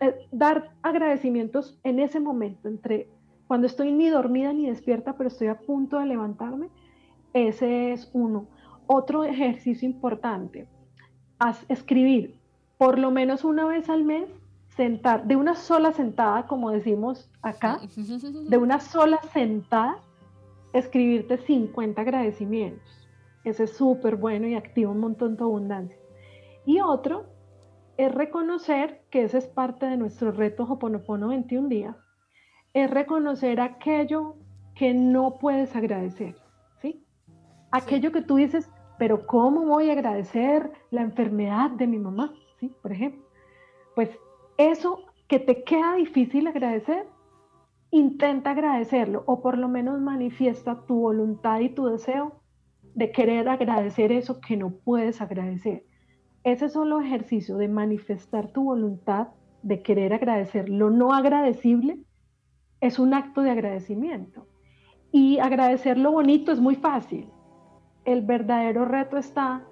Eh, 0.00 0.28
dar 0.30 0.72
agradecimientos 0.82 1.78
en 1.82 1.98
ese 2.00 2.20
momento, 2.20 2.68
entre 2.68 3.08
cuando 3.46 3.66
estoy 3.66 3.92
ni 3.92 4.08
dormida 4.08 4.52
ni 4.52 4.68
despierta, 4.68 5.14
pero 5.16 5.28
estoy 5.28 5.48
a 5.48 5.58
punto 5.58 5.98
de 5.98 6.06
levantarme, 6.06 6.68
ese 7.32 7.92
es 7.92 8.10
uno. 8.12 8.46
Otro 8.86 9.24
ejercicio 9.24 9.88
importante, 9.88 10.68
escribir 11.68 12.38
por 12.78 12.98
lo 12.98 13.10
menos 13.10 13.44
una 13.44 13.66
vez 13.66 13.88
al 13.88 14.04
mes 14.04 14.28
sentar, 14.76 15.26
de 15.26 15.36
una 15.36 15.54
sola 15.54 15.92
sentada, 15.92 16.46
como 16.46 16.70
decimos 16.70 17.30
acá, 17.42 17.80
de 18.48 18.56
una 18.58 18.80
sola 18.80 19.20
sentada, 19.32 19.98
escribirte 20.72 21.38
50 21.38 22.00
agradecimientos. 22.00 23.08
Ese 23.44 23.64
es 23.64 23.76
súper 23.76 24.16
bueno 24.16 24.46
y 24.46 24.54
activa 24.54 24.90
un 24.90 25.00
montón 25.00 25.36
de 25.36 25.44
abundancia. 25.44 25.96
Y 26.66 26.80
otro 26.80 27.26
es 27.96 28.14
reconocer, 28.14 29.02
que 29.10 29.24
ese 29.24 29.38
es 29.38 29.46
parte 29.46 29.86
de 29.86 29.96
nuestro 29.96 30.30
reto 30.32 30.64
Hoponopono 30.64 31.28
21 31.28 31.68
días, 31.68 31.96
es 32.74 32.90
reconocer 32.90 33.60
aquello 33.60 34.36
que 34.74 34.92
no 34.92 35.38
puedes 35.38 35.74
agradecer, 35.74 36.36
¿sí? 36.82 37.04
Aquello 37.70 38.12
que 38.12 38.22
tú 38.22 38.36
dices, 38.36 38.70
pero 38.98 39.26
¿cómo 39.26 39.64
voy 39.64 39.90
a 39.90 39.94
agradecer 39.94 40.70
la 40.90 41.02
enfermedad 41.02 41.70
de 41.70 41.86
mi 41.86 41.98
mamá? 41.98 42.32
¿Sí? 42.60 42.74
Por 42.82 42.92
ejemplo. 42.92 43.22
Pues 43.94 44.10
eso 44.58 45.04
que 45.28 45.38
te 45.38 45.64
queda 45.64 45.94
difícil 45.94 46.46
agradecer, 46.46 47.06
intenta 47.90 48.50
agradecerlo 48.50 49.22
o 49.26 49.40
por 49.40 49.58
lo 49.58 49.68
menos 49.68 50.00
manifiesta 50.00 50.84
tu 50.86 51.00
voluntad 51.00 51.60
y 51.60 51.70
tu 51.70 51.86
deseo 51.86 52.40
de 52.82 53.10
querer 53.10 53.48
agradecer 53.48 54.12
eso 54.12 54.40
que 54.40 54.56
no 54.56 54.70
puedes 54.70 55.20
agradecer. 55.20 55.84
Ese 56.46 56.68
solo 56.68 57.00
ejercicio 57.00 57.56
de 57.56 57.66
manifestar 57.66 58.52
tu 58.52 58.62
voluntad 58.62 59.30
de 59.62 59.82
querer 59.82 60.14
agradecer 60.14 60.68
lo 60.68 60.90
no 60.90 61.12
agradecible 61.12 61.98
es 62.80 63.00
un 63.00 63.14
acto 63.14 63.42
de 63.42 63.50
agradecimiento. 63.50 64.46
Y 65.10 65.40
agradecer 65.40 65.98
lo 65.98 66.12
bonito 66.12 66.52
es 66.52 66.60
muy 66.60 66.76
fácil. 66.76 67.28
El 68.04 68.22
verdadero 68.22 68.84
reto 68.84 69.16
está 69.16 69.66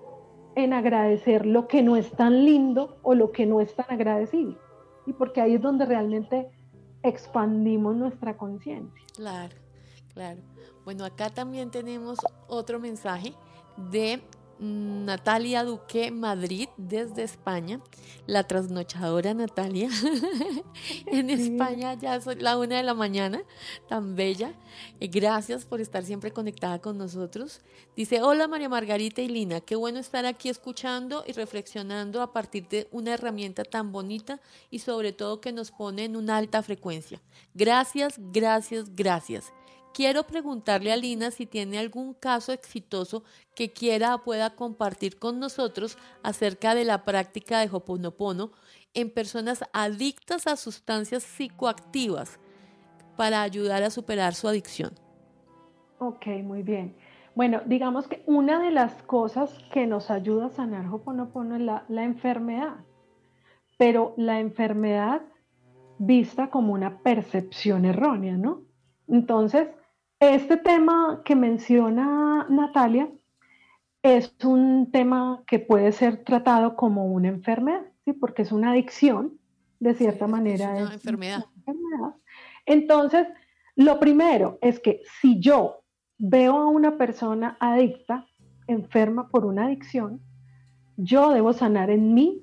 en 0.56 0.72
agradecer 0.72 1.46
lo 1.46 1.68
que 1.68 1.80
no 1.80 1.94
es 1.94 2.10
tan 2.10 2.44
lindo 2.44 2.98
o 3.04 3.14
lo 3.14 3.30
que 3.30 3.46
no 3.46 3.60
es 3.60 3.72
tan 3.76 3.86
agradecible 3.88 4.58
y 5.06 5.12
porque 5.12 5.40
ahí 5.40 5.54
es 5.54 5.62
donde 5.62 5.86
realmente 5.86 6.50
expandimos 7.04 7.94
nuestra 7.94 8.36
conciencia. 8.36 9.00
Claro, 9.14 9.54
claro. 10.12 10.40
Bueno, 10.84 11.04
acá 11.04 11.30
también 11.30 11.70
tenemos 11.70 12.18
otro 12.48 12.80
mensaje 12.80 13.32
de 13.92 14.20
Natalia 14.59 15.64
Duque 15.64 16.11
Madrid 16.11 16.68
desde 16.76 17.22
España, 17.22 17.80
la 18.26 18.44
trasnochadora 18.44 19.34
Natalia. 19.34 19.88
en 21.07 21.30
España 21.30 21.94
ya 21.94 22.16
es 22.16 22.26
la 22.40 22.57
una 22.59 22.76
de 22.76 22.82
la 22.82 22.94
mañana, 22.94 23.42
tan 23.88 24.14
bella. 24.14 24.55
Eh, 25.00 25.09
gracias 25.09 25.64
por 25.64 25.80
estar 25.80 26.05
siempre 26.05 26.30
conectada 26.32 26.80
con 26.80 26.98
nosotros. 26.98 27.61
Dice, 27.96 28.22
hola 28.22 28.48
María 28.48 28.68
Margarita 28.68 29.22
y 29.22 29.28
Lina, 29.28 29.61
qué 29.61 29.76
bueno 29.76 29.98
estar 29.98 30.26
aquí 30.26 30.48
escuchando 30.48 31.24
y 31.26 31.32
reflexionando 31.32 32.22
a 32.22 32.32
partir 32.32 32.68
de 32.68 32.88
una 32.92 33.14
herramienta 33.14 33.64
tan 33.64 33.92
bonita 33.92 34.40
y 34.70 34.80
sobre 34.80 35.12
todo 35.12 35.40
que 35.40 35.52
nos 35.52 35.70
pone 35.70 36.05
en 36.05 36.16
una 36.16 36.36
alta 36.36 36.62
frecuencia. 36.62 37.20
Gracias, 37.55 38.14
gracias, 38.18 38.94
gracias. 38.94 39.52
Quiero 39.95 40.24
preguntarle 40.24 40.92
a 40.92 40.97
Lina 40.97 41.30
si 41.30 41.47
tiene 41.47 41.78
algún 41.78 42.14
caso 42.14 42.53
exitoso 42.53 43.22
que 43.55 43.72
quiera 43.72 44.16
o 44.16 44.24
pueda 44.24 44.57
compartir 44.57 45.20
con 45.20 45.38
nosotros 45.38 45.97
acerca 46.24 46.74
de 46.74 46.84
la 46.84 47.05
práctica 47.05 47.61
de 47.61 47.68
Hoponopono 47.70 48.51
en 48.92 49.09
personas 49.09 49.62
adictas 49.72 50.49
a 50.49 50.57
sustancias 50.57 51.22
psicoactivas 51.22 52.40
para 53.16 53.42
ayudar 53.42 53.84
a 53.84 53.90
superar 53.90 54.34
su 54.34 54.49
adicción. 54.49 54.90
Ok, 56.01 56.26
muy 56.42 56.64
bien. 56.64 56.97
Bueno, 57.36 57.61
digamos 57.64 58.09
que 58.09 58.24
una 58.26 58.61
de 58.61 58.72
las 58.72 59.01
cosas 59.05 59.57
que 59.72 59.86
nos 59.86 60.11
ayuda 60.11 60.47
a 60.47 60.51
sanar 60.51 60.92
Hoponopono 60.92 61.55
es 61.55 61.62
la, 61.62 61.84
la 61.88 62.03
enfermedad, 62.03 62.78
pero 63.78 64.12
la 64.16 64.40
enfermedad 64.40 65.22
vista 65.99 66.51
como 66.51 66.72
una 66.72 66.99
percepción 66.99 67.84
errónea, 67.84 68.36
¿no? 68.36 68.62
Entonces, 69.07 69.68
este 70.32 70.56
tema 70.56 71.22
que 71.24 71.36
menciona 71.36 72.46
Natalia 72.48 73.10
es 74.02 74.34
un 74.44 74.90
tema 74.92 75.42
que 75.46 75.58
puede 75.58 75.92
ser 75.92 76.24
tratado 76.24 76.76
como 76.76 77.06
una 77.06 77.28
enfermedad, 77.28 77.82
¿sí? 78.04 78.12
porque 78.12 78.42
es 78.42 78.52
una 78.52 78.72
adicción, 78.72 79.38
de 79.80 79.94
cierta 79.94 80.26
manera. 80.26 80.76
Es 80.76 80.82
una, 80.82 80.94
enfermedad. 80.94 81.44
Entonces, 82.66 83.26
lo 83.76 83.98
primero 83.98 84.58
es 84.60 84.78
que 84.78 85.00
si 85.20 85.40
yo 85.40 85.84
veo 86.18 86.56
a 86.56 86.66
una 86.66 86.96
persona 86.96 87.56
adicta, 87.60 88.26
enferma 88.66 89.28
por 89.28 89.44
una 89.44 89.66
adicción, 89.66 90.20
yo 90.96 91.30
debo 91.30 91.52
sanar 91.52 91.90
en 91.90 92.14
mí 92.14 92.40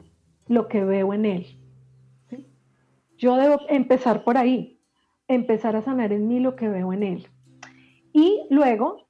lo 0.47 0.67
que 0.67 0.83
veo 0.83 1.13
en 1.13 1.25
él. 1.25 1.57
Yo 3.17 3.35
debo 3.35 3.59
empezar 3.69 4.23
por 4.23 4.37
ahí, 4.37 4.81
empezar 5.27 5.75
a 5.75 5.83
sanar 5.83 6.11
en 6.11 6.27
mí 6.27 6.39
lo 6.39 6.55
que 6.55 6.67
veo 6.67 6.91
en 6.91 7.03
él. 7.03 7.27
Y 8.13 8.45
luego, 8.49 9.07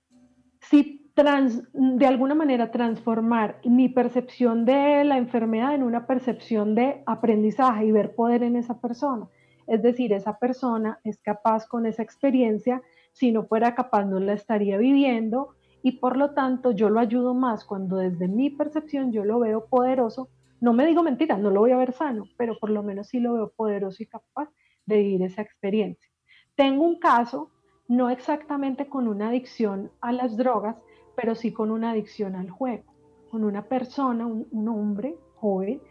si 0.59 1.01
de 1.15 2.05
alguna 2.05 2.35
manera 2.35 2.71
transformar 2.71 3.59
mi 3.65 3.89
percepción 3.89 4.65
de 4.65 5.03
la 5.03 5.17
enfermedad 5.17 5.75
en 5.75 5.83
una 5.83 6.07
percepción 6.07 6.73
de 6.73 7.03
aprendizaje 7.05 7.85
y 7.85 7.91
ver 7.91 8.15
poder 8.15 8.43
en 8.43 8.55
esa 8.55 8.79
persona. 8.79 9.27
Es 9.67 9.81
decir, 9.81 10.13
esa 10.13 10.39
persona 10.39 10.99
es 11.03 11.21
capaz 11.21 11.67
con 11.67 11.85
esa 11.85 12.01
experiencia, 12.01 12.81
si 13.11 13.31
no 13.31 13.43
fuera 13.43 13.75
capaz 13.75 14.05
no 14.05 14.19
la 14.19 14.33
estaría 14.33 14.77
viviendo 14.77 15.55
y 15.83 15.93
por 15.93 16.17
lo 16.17 16.33
tanto 16.33 16.71
yo 16.71 16.89
lo 16.89 16.99
ayudo 16.99 17.33
más 17.33 17.65
cuando 17.65 17.97
desde 17.97 18.27
mi 18.27 18.49
percepción 18.49 19.11
yo 19.11 19.25
lo 19.25 19.39
veo 19.39 19.65
poderoso. 19.67 20.29
No 20.59 20.73
me 20.73 20.85
digo 20.85 21.03
mentiras, 21.03 21.39
no 21.39 21.51
lo 21.51 21.59
voy 21.59 21.71
a 21.71 21.77
ver 21.77 21.91
sano, 21.91 22.25
pero 22.37 22.57
por 22.57 22.69
lo 22.69 22.83
menos 22.83 23.07
sí 23.07 23.19
lo 23.19 23.33
veo 23.33 23.51
poderoso 23.55 24.01
y 24.01 24.07
capaz 24.07 24.49
de 24.85 24.97
vivir 24.97 25.23
esa 25.23 25.41
experiencia. 25.41 26.09
Tengo 26.55 26.83
un 26.83 26.99
caso 26.99 27.51
no 27.91 28.09
exactamente 28.09 28.87
con 28.87 29.09
una 29.09 29.27
adicción 29.27 29.91
a 29.99 30.13
las 30.13 30.37
drogas, 30.37 30.77
pero 31.13 31.35
sí 31.35 31.51
con 31.51 31.71
una 31.71 31.91
adicción 31.91 32.37
al 32.37 32.49
juego, 32.49 32.85
con 33.29 33.43
una 33.43 33.63
persona, 33.63 34.25
un, 34.25 34.67
hombre 34.69 35.17
joven 35.35 35.81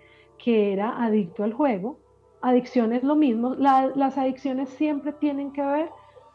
que 0.42 0.72
era 0.72 1.04
adicto 1.04 1.44
al 1.44 1.52
juego. 1.52 1.98
Adicción 2.40 2.94
es 2.94 3.02
lo 3.02 3.16
mismo, 3.16 3.54
las 3.54 4.16
adicciones 4.16 4.70
siempre 4.70 5.12
tienen 5.12 5.52
que 5.52 5.60
ver 5.60 5.90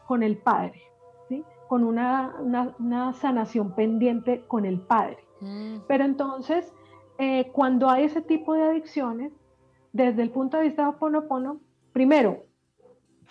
con 0.07 0.21
el 0.21 0.37
padre, 0.37 0.83
¿sí? 1.29 1.43
con 1.67 1.83
una, 1.83 2.35
sanación 3.19 3.73
pendiente 3.73 4.45
con 4.45 4.65
el 4.65 4.79
padre. 4.79 5.17
Mm. 5.41 5.77
Pero 5.87 6.05
entonces, 6.05 6.71
eh, 7.17 7.49
cuando 7.53 7.89
hay 7.89 8.03
ese 8.03 8.21
tipo 8.21 8.53
de 8.53 8.61
adicciones, 8.61 9.33
desde 9.93 10.21
el 10.21 10.29
punto 10.29 10.57
de 10.57 10.65
vista 10.65 10.83
de 10.83 10.89
Hoponopono, 10.89 11.59
primero, 11.91 12.43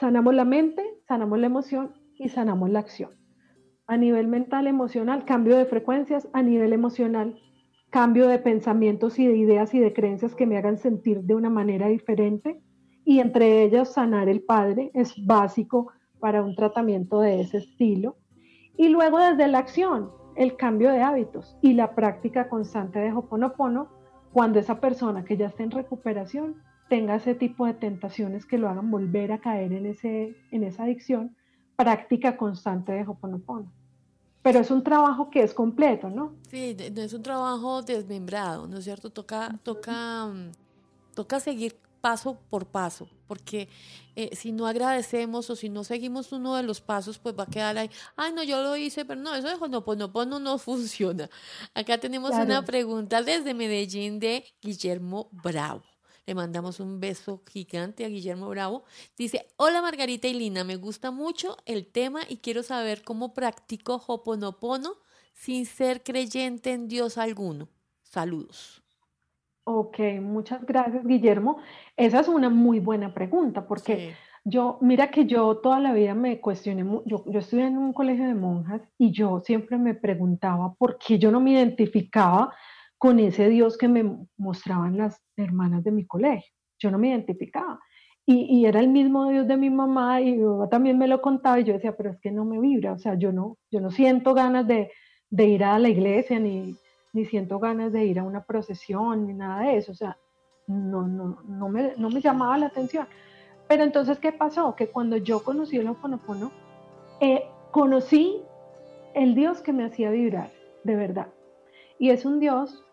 sanamos 0.01 0.35
la 0.35 0.45
mente, 0.45 0.83
sanamos 1.07 1.39
la 1.39 1.47
emoción 1.47 2.04
y 2.19 2.29
sanamos 2.29 2.71
la 2.71 2.81
acción. 2.81 3.11
A 3.87 3.97
nivel 3.97 4.29
mental, 4.29 4.67
emocional, 4.67 5.25
cambio 5.25 5.57
de 5.57 5.67
frecuencias, 5.67 6.29
a 6.33 6.43
nivel 6.43 6.73
emocional, 6.73 7.39
cambio 7.91 8.29
de 8.29 8.39
pensamientos 8.39 9.19
y 9.19 9.27
de 9.27 9.37
ideas 9.37 9.75
y 9.75 9.81
de 9.81 9.93
creencias 9.93 10.35
que 10.35 10.47
me 10.47 10.57
hagan 10.57 10.79
sentir 10.79 11.21
de 11.23 11.35
una 11.35 11.51
manera 11.51 11.89
diferente 11.89 12.63
y 13.05 13.21
entre 13.21 13.63
ellas 13.63 13.93
sanar 13.93 14.29
el 14.29 14.43
padre 14.43 14.91
es 14.95 15.15
básico 15.27 15.93
para 16.19 16.43
un 16.43 16.57
tratamiento 16.57 17.21
de 17.21 17.41
ese 17.41 17.59
estilo. 17.59 18.17
Y 18.77 18.89
luego 18.89 19.19
desde 19.19 19.47
la 19.47 19.59
acción, 19.59 20.11
el 20.37 20.57
cambio 20.57 20.91
de 20.91 21.03
hábitos 21.03 21.57
y 21.63 21.75
la 21.75 21.95
práctica 21.95 22.49
constante 22.49 22.99
de 22.99 23.13
Hoponopono 23.13 23.91
cuando 24.33 24.59
esa 24.59 24.81
persona 24.81 25.25
que 25.25 25.37
ya 25.37 25.47
está 25.47 25.63
en 25.63 25.71
recuperación 25.71 26.57
tenga 26.89 27.15
ese 27.15 27.35
tipo 27.35 27.67
de 27.67 27.75
tentaciones 27.75 28.47
que 28.47 28.59
lo 28.59 28.69
hagan 28.69 28.91
volver 28.91 29.31
a 29.33 29.39
caer 29.39 29.73
en, 29.73 29.87
ese, 29.87 30.35
en 30.51 30.65
esa 30.65 30.85
adicción 30.85 31.37
práctica 31.77 32.37
constante 32.37 32.93
de 32.93 33.03
Hoponopono. 33.03 33.71
pero 34.43 34.61
es 34.61 34.71
un 34.71 34.83
trabajo 34.83 35.31
que 35.31 35.43
es 35.43 35.55
completo, 35.55 36.11
¿no? 36.11 36.35
Sí, 36.51 36.77
no 36.95 37.01
es 37.01 37.15
un 37.15 37.23
trabajo 37.23 37.81
desmembrado, 37.81 38.67
¿no 38.67 38.77
es 38.77 38.85
cierto? 38.85 39.09
Toca, 39.09 39.59
toca, 39.63 40.27
mm, 40.27 40.53
toca 41.15 41.41
seguir 41.41 41.75
paso 42.03 42.39
por 42.51 42.67
paso, 42.67 43.09
porque 43.27 43.71
eh, 44.15 44.37
si 44.37 44.53
no 44.53 44.67
agradecemos 44.67 45.49
o 45.49 45.57
si 45.57 45.71
no 45.71 45.83
seguimos 45.85 46.33
uno 46.33 46.55
de 46.55 46.63
los 46.63 46.83
pasos, 46.83 47.19
pues 47.19 47.35
va 47.35 47.45
a 47.45 47.47
quedar 47.47 47.79
ahí, 47.79 47.91
ay, 48.17 48.31
no, 48.35 48.43
yo 48.43 48.63
lo 48.63 48.77
hice, 48.77 49.07
pero 49.07 49.19
no, 49.19 49.35
eso 49.35 49.49
dejo, 49.49 49.69
no, 49.69 49.83
pues 49.83 49.97
no, 49.97 50.13
pues 50.13 50.29
no, 50.29 50.39
no 50.39 50.59
funciona. 50.59 51.31
Acá 51.73 51.97
tenemos 51.97 52.33
una 52.33 52.63
pregunta 52.63 53.23
desde 53.23 53.55
Medellín 53.55 54.19
de 54.19 54.45
Guillermo 54.61 55.29
Bravo. 55.33 55.83
Le 56.27 56.35
mandamos 56.35 56.81
un 56.81 57.01
beso 57.01 57.43
gigante 57.47 58.05
a 58.05 58.09
Guillermo 58.09 58.49
Bravo. 58.49 58.85
Dice, 59.19 59.47
hola 59.57 59.83
Margarita 59.83 60.27
y 60.27 60.35
Lina, 60.35 60.65
me 60.65 60.77
gusta 60.77 61.11
mucho 61.11 61.57
el 61.67 61.87
tema 61.87 62.21
y 62.29 62.39
quiero 62.39 62.63
saber 62.63 63.03
cómo 63.03 63.35
practico 63.35 64.03
Hoponopono 64.07 64.95
sin 65.35 65.67
ser 65.67 66.03
creyente 66.03 66.73
en 66.73 66.89
Dios 66.89 67.19
alguno. 67.19 67.69
Saludos. 68.03 68.83
Ok, 69.65 69.99
muchas 70.23 70.65
gracias 70.65 71.07
Guillermo. 71.07 71.59
Esa 71.97 72.21
es 72.21 72.29
una 72.29 72.49
muy 72.49 72.81
buena 72.81 73.13
pregunta 73.13 73.67
porque 73.67 74.15
yo, 74.45 74.79
mira 74.81 75.11
que 75.11 75.27
yo 75.27 75.57
toda 75.59 75.81
la 75.81 75.93
vida 75.93 76.15
me 76.15 76.41
cuestioné, 76.41 76.85
yo, 77.07 77.25
yo 77.27 77.39
estudié 77.39 77.67
en 77.67 77.79
un 77.79 77.93
colegio 77.93 78.27
de 78.27 78.35
monjas 78.35 78.83
y 78.97 79.11
yo 79.11 79.41
siempre 79.41 79.77
me 79.77 79.95
preguntaba 79.95 80.75
por 80.75 80.99
qué 80.99 81.19
yo 81.19 81.31
no 81.31 81.41
me 81.41 81.53
identificaba 81.53 82.55
con 82.99 83.19
ese 83.21 83.49
Dios 83.49 83.77
que 83.77 83.89
me 83.89 84.27
mostraban 84.37 84.97
las 84.97 85.21
hermanas 85.37 85.85
de 85.85 85.91
mi 85.91 86.07
colegio. 86.07 86.53
Yo 86.79 86.91
no 86.91 86.99
me 86.99 87.09
identificaba. 87.09 87.81
Y, 88.27 88.65
era 88.65 88.81
el 88.81 88.89
mismo 88.89 89.29
Dios 89.29 89.47
de 89.47 89.59
mi 89.59 89.69
mamá 89.69 90.23
y 90.23 90.39
yo 90.39 90.67
también 90.71 90.97
me 90.97 91.07
lo 91.07 91.21
contaba 91.21 91.61
y 91.61 91.65
yo 91.65 91.75
decía, 91.75 91.95
pero 91.95 92.11
es 92.11 92.19
que 92.21 92.31
no 92.31 92.47
me 92.47 92.59
vibra, 92.59 92.95
o 92.95 92.99
sea, 92.99 93.19
yo 93.19 93.33
no, 93.33 93.59
yo 93.71 93.83
no 93.83 93.91
siento 93.91 94.33
ganas 94.33 94.67
de, 94.67 94.91
ir 95.31 95.63
a 95.63 95.79
la 95.79 95.91
iglesia 95.91 96.41
ni, 96.41 96.75
ni 97.13 97.27
siento 97.27 97.59
ganas 97.59 97.93
de 97.93 98.07
ir 98.07 98.19
a 98.19 98.25
una 98.25 98.43
procesión 98.45 99.27
ni 99.27 99.35
nada 99.35 99.65
de 99.65 99.77
eso, 99.77 99.93
o 99.93 99.95
sea, 99.95 100.17
no, 100.67 101.07
no, 101.07 101.43
no, 101.47 101.69
me, 101.69 101.93
no 101.99 102.09
me 102.09 102.23
llamaba 102.23 102.57
la 102.57 102.67
atención. 102.67 103.07
Pero 103.69 103.83
entonces, 103.83 104.19
¿qué 104.19 104.33
pasó? 104.33 104.75
Que 104.75 104.89
cuando 104.89 105.17
yo 105.17 105.43
conocí 105.43 105.77
el 105.77 105.89
Hoponopono, 105.89 106.51
eh, 107.21 107.45
conocí 107.71 108.43
el 109.15 109.35
Dios 109.35 109.61
que 109.61 109.73
me 109.73 109.85
hacía 109.85 110.11
vibrar, 110.11 110.51
de 110.83 110.97
verdad. 110.97 111.29
Y 111.99 112.11
es 112.11 112.25
un 112.25 112.41
Dios 112.41 112.85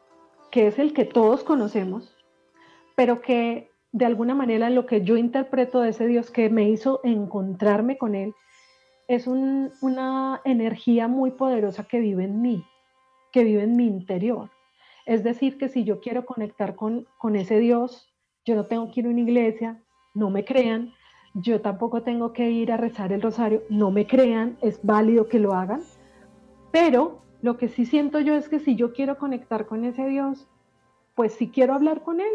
que 0.52 0.68
es 0.68 0.80
el 0.80 0.93
que 0.93 1.06
todos 1.06 1.43
conocemos, 1.43 2.16
pero 2.95 3.22
que 3.22 3.72
de 3.91 4.06
alguna 4.06 4.36
manera 4.36 4.70
lo 4.70 4.86
que 4.86 5.04
yo 5.04 5.18
interpreto 5.18 5.82
de 5.82 5.89
ese 5.89 6.08
Dios 6.08 6.30
que 6.30 6.49
me 6.49 6.70
hizo 6.70 7.02
encontrarme 7.04 7.97
con 7.97 8.16
Él 8.16 8.34
es 9.08 9.28
una 9.28 10.41
energía 10.45 11.08
muy 11.08 11.32
poderosa 11.32 11.84
que 11.84 11.99
vive 11.99 12.24
en 12.24 12.41
mí, 12.41 12.66
que 13.32 13.43
vive 13.43 13.64
en 13.64 13.76
mi 13.76 13.86
interior. 13.86 14.49
Es 15.06 15.24
decir, 15.24 15.58
que 15.58 15.68
si 15.68 15.84
yo 15.84 15.99
quiero 15.99 16.26
conectar 16.26 16.76
con, 16.76 17.08
con 17.18 17.36
ese 17.36 17.60
Dios, 17.60 18.10
yo 18.45 18.56
no 18.56 18.66
tengo 18.68 18.89
que 18.91 19.02
ir 19.02 19.08
a 19.08 19.10
una 19.10 19.20
iglesia, 19.20 19.84
no 20.14 20.30
me 20.30 20.45
crean, 20.45 20.93
yo 21.34 21.62
tampoco 21.62 22.04
tengo 22.04 22.34
que 22.34 22.52
ir 22.52 22.72
a 22.72 22.78
rezar 22.78 23.12
el 23.12 23.22
rosario, 23.22 23.64
no 23.70 23.91
me 23.91 24.08
crean, 24.08 24.58
es 24.62 24.80
válido 24.84 25.28
que 25.28 25.39
lo 25.39 25.54
hagan, 25.54 25.82
pero 26.72 27.22
lo 27.42 27.58
que 27.58 27.68
sí 27.68 27.86
siento 27.86 28.20
yo 28.20 28.36
es 28.36 28.50
que 28.50 28.60
si 28.60 28.76
yo 28.76 28.94
quiero 28.94 29.18
conectar 29.18 29.66
con 29.66 29.84
ese 29.86 30.06
Dios, 30.08 30.48
pues 31.16 31.34
si 31.34 31.50
quiero 31.50 31.74
hablar 31.74 32.04
con 32.04 32.20
Él, 32.20 32.34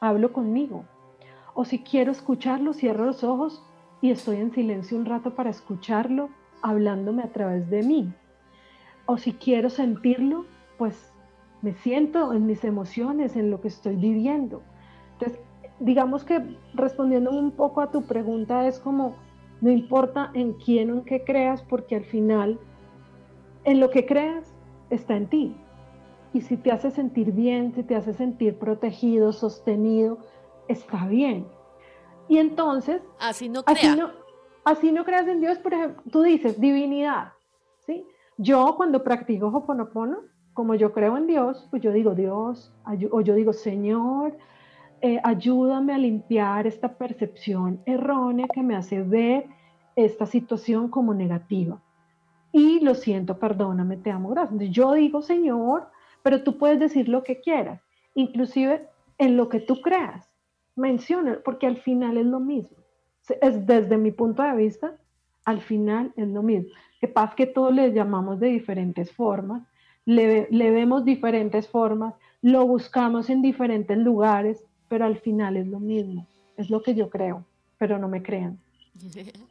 hablo 0.00 0.32
conmigo. 0.32 0.84
O 1.54 1.64
si 1.64 1.80
quiero 1.80 2.12
escucharlo, 2.12 2.72
cierro 2.72 3.06
los 3.06 3.24
ojos 3.24 3.62
y 4.00 4.10
estoy 4.10 4.36
en 4.36 4.52
silencio 4.52 4.96
un 4.96 5.06
rato 5.06 5.34
para 5.34 5.50
escucharlo, 5.50 6.28
hablándome 6.62 7.22
a 7.22 7.32
través 7.32 7.68
de 7.70 7.82
mí. 7.82 8.12
O 9.06 9.18
si 9.18 9.32
quiero 9.32 9.70
sentirlo, 9.70 10.44
pues 10.78 11.12
me 11.62 11.74
siento 11.74 12.32
en 12.32 12.46
mis 12.46 12.64
emociones, 12.64 13.36
en 13.36 13.50
lo 13.50 13.60
que 13.60 13.68
estoy 13.68 13.96
viviendo. 13.96 14.62
Entonces, 15.14 15.40
digamos 15.80 16.24
que 16.24 16.56
respondiendo 16.74 17.30
un 17.30 17.50
poco 17.52 17.80
a 17.80 17.90
tu 17.90 18.02
pregunta 18.02 18.66
es 18.66 18.78
como, 18.78 19.14
no 19.60 19.70
importa 19.70 20.30
en 20.34 20.54
quién 20.54 20.90
o 20.90 20.94
en 20.94 21.04
qué 21.04 21.24
creas, 21.24 21.62
porque 21.62 21.96
al 21.96 22.04
final 22.04 22.58
en 23.64 23.80
lo 23.80 23.90
que 23.90 24.06
creas 24.06 24.54
está 24.90 25.16
en 25.16 25.28
ti. 25.28 25.56
Y 26.32 26.42
si 26.42 26.56
te 26.56 26.70
hace 26.70 26.90
sentir 26.90 27.32
bien, 27.32 27.72
si 27.74 27.82
te 27.82 27.96
hace 27.96 28.14
sentir 28.14 28.58
protegido, 28.58 29.32
sostenido, 29.32 30.18
está 30.68 31.06
bien. 31.06 31.46
Y 32.28 32.38
entonces... 32.38 33.02
Así 33.18 33.48
no 33.48 33.64
creas. 33.64 33.98
Así 34.62 34.92
no, 34.92 35.04
creas 35.04 35.26
en 35.26 35.40
Dios, 35.40 35.58
por 35.58 35.72
ejemplo, 35.72 36.02
tú 36.12 36.22
dices 36.22 36.60
divinidad, 36.60 37.32
¿sí? 37.86 38.06
Yo 38.36 38.74
cuando 38.76 39.02
practico 39.02 39.48
Hoponopono, 39.48 40.18
como 40.52 40.74
yo 40.74 40.92
creo 40.92 41.16
en 41.16 41.26
Dios, 41.26 41.66
pues 41.70 41.82
yo 41.82 41.92
digo 41.92 42.14
Dios, 42.14 42.72
o 43.10 43.20
yo 43.22 43.34
digo 43.34 43.52
Señor, 43.54 44.36
eh, 45.00 45.18
ayúdame 45.24 45.94
a 45.94 45.98
limpiar 45.98 46.66
esta 46.66 46.98
percepción 46.98 47.80
errónea 47.86 48.46
que 48.52 48.62
me 48.62 48.76
hace 48.76 49.02
ver 49.02 49.46
esta 49.96 50.26
situación 50.26 50.88
como 50.88 51.14
negativa 51.14 51.80
y 52.52 52.80
lo 52.80 52.94
siento, 52.94 53.38
perdóname, 53.38 53.96
te 53.96 54.10
amo, 54.10 54.30
gracias. 54.30 54.70
Yo 54.70 54.94
digo, 54.94 55.22
Señor, 55.22 55.88
pero 56.22 56.42
tú 56.42 56.58
puedes 56.58 56.80
decir 56.80 57.08
lo 57.08 57.22
que 57.22 57.40
quieras, 57.40 57.80
inclusive 58.14 58.88
en 59.18 59.36
lo 59.36 59.48
que 59.48 59.60
tú 59.60 59.80
creas. 59.80 60.28
Menciona, 60.76 61.38
porque 61.44 61.66
al 61.66 61.76
final 61.78 62.16
es 62.16 62.26
lo 62.26 62.40
mismo. 62.40 62.76
Es 63.40 63.66
desde 63.66 63.96
mi 63.96 64.10
punto 64.10 64.42
de 64.42 64.56
vista, 64.56 64.96
al 65.44 65.60
final 65.60 66.12
es 66.16 66.28
lo 66.28 66.42
mismo. 66.42 66.70
Que 67.00 67.08
pasa 67.08 67.34
que 67.36 67.46
todos 67.46 67.72
le 67.72 67.92
llamamos 67.92 68.40
de 68.40 68.48
diferentes 68.48 69.12
formas, 69.12 69.62
le, 70.04 70.48
le 70.50 70.70
vemos 70.70 71.04
diferentes 71.04 71.68
formas, 71.68 72.14
lo 72.42 72.66
buscamos 72.66 73.30
en 73.30 73.42
diferentes 73.42 73.96
lugares, 73.96 74.64
pero 74.88 75.04
al 75.04 75.18
final 75.18 75.56
es 75.56 75.68
lo 75.68 75.78
mismo. 75.78 76.26
Es 76.56 76.70
lo 76.70 76.82
que 76.82 76.94
yo 76.94 77.10
creo, 77.10 77.44
pero 77.78 77.98
no 77.98 78.08
me 78.08 78.22
crean. 78.22 78.58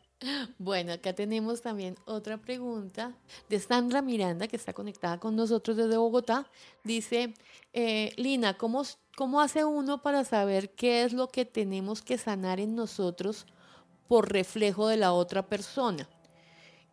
Bueno, 0.57 0.91
acá 0.93 1.13
tenemos 1.13 1.61
también 1.61 1.95
otra 2.05 2.37
pregunta 2.37 3.13
de 3.47 3.59
Sandra 3.59 4.01
Miranda, 4.01 4.47
que 4.47 4.57
está 4.57 4.73
conectada 4.73 5.17
con 5.19 5.35
nosotros 5.35 5.77
desde 5.77 5.97
Bogotá. 5.97 6.45
Dice, 6.83 7.33
eh, 7.73 8.11
Lina, 8.17 8.57
¿cómo, 8.57 8.83
¿cómo 9.15 9.39
hace 9.39 9.63
uno 9.63 10.01
para 10.01 10.25
saber 10.25 10.71
qué 10.71 11.03
es 11.03 11.13
lo 11.13 11.29
que 11.29 11.45
tenemos 11.45 12.01
que 12.01 12.17
sanar 12.17 12.59
en 12.59 12.75
nosotros 12.75 13.45
por 14.07 14.31
reflejo 14.31 14.87
de 14.87 14.97
la 14.97 15.13
otra 15.13 15.47
persona? 15.47 16.09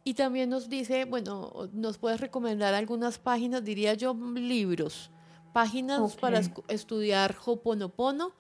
Y 0.05 0.14
también 0.14 0.49
nos 0.49 0.68
dice, 0.68 1.05
bueno, 1.05 1.68
nos 1.72 1.99
puedes 1.99 2.20
recomendar 2.20 2.74
algunas 2.74 3.18
páginas, 3.18 3.64
diría 3.64 3.95
yo, 3.95 4.14
libros, 4.14 5.11
páginas 5.53 6.14
para 6.14 6.43
estudiar 6.68 7.37
Hoponopono 7.45 8.33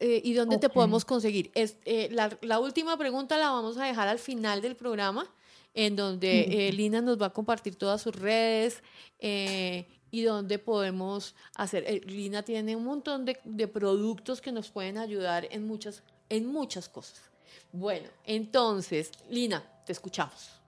eh, 0.00 0.20
y 0.24 0.34
dónde 0.34 0.58
te 0.58 0.68
podemos 0.68 1.04
conseguir. 1.04 1.50
Es, 1.54 1.76
eh, 1.84 2.08
la, 2.10 2.58
última 2.58 2.96
pregunta 2.96 3.38
la 3.38 3.50
vamos 3.50 3.76
a 3.78 3.84
dejar 3.84 4.08
al 4.08 4.18
final 4.18 4.60
del 4.60 4.76
programa, 4.76 5.26
en 5.72 5.96
donde 5.96 6.68
eh, 6.68 6.72
Lina 6.72 7.00
nos 7.00 7.20
va 7.20 7.26
a 7.26 7.32
compartir 7.32 7.76
todas 7.76 8.02
sus 8.02 8.14
redes 8.14 8.82
y 9.20 10.22
dónde 10.22 10.58
podemos 10.58 11.34
hacer. 11.56 12.04
Lina 12.06 12.42
tiene 12.42 12.76
un 12.76 12.84
montón 12.84 13.24
de, 13.24 13.38
de, 13.44 13.68
productos 13.68 14.40
que 14.40 14.52
nos 14.52 14.70
pueden 14.70 14.98
ayudar 14.98 15.46
en 15.50 15.66
muchas, 15.66 16.02
en 16.28 16.46
muchas 16.46 16.88
cosas. 16.88 17.30
Bueno, 17.72 18.08
entonces, 18.24 19.10
Lina, 19.30 19.62
te 19.86 19.92
escuchamos. 19.92 20.60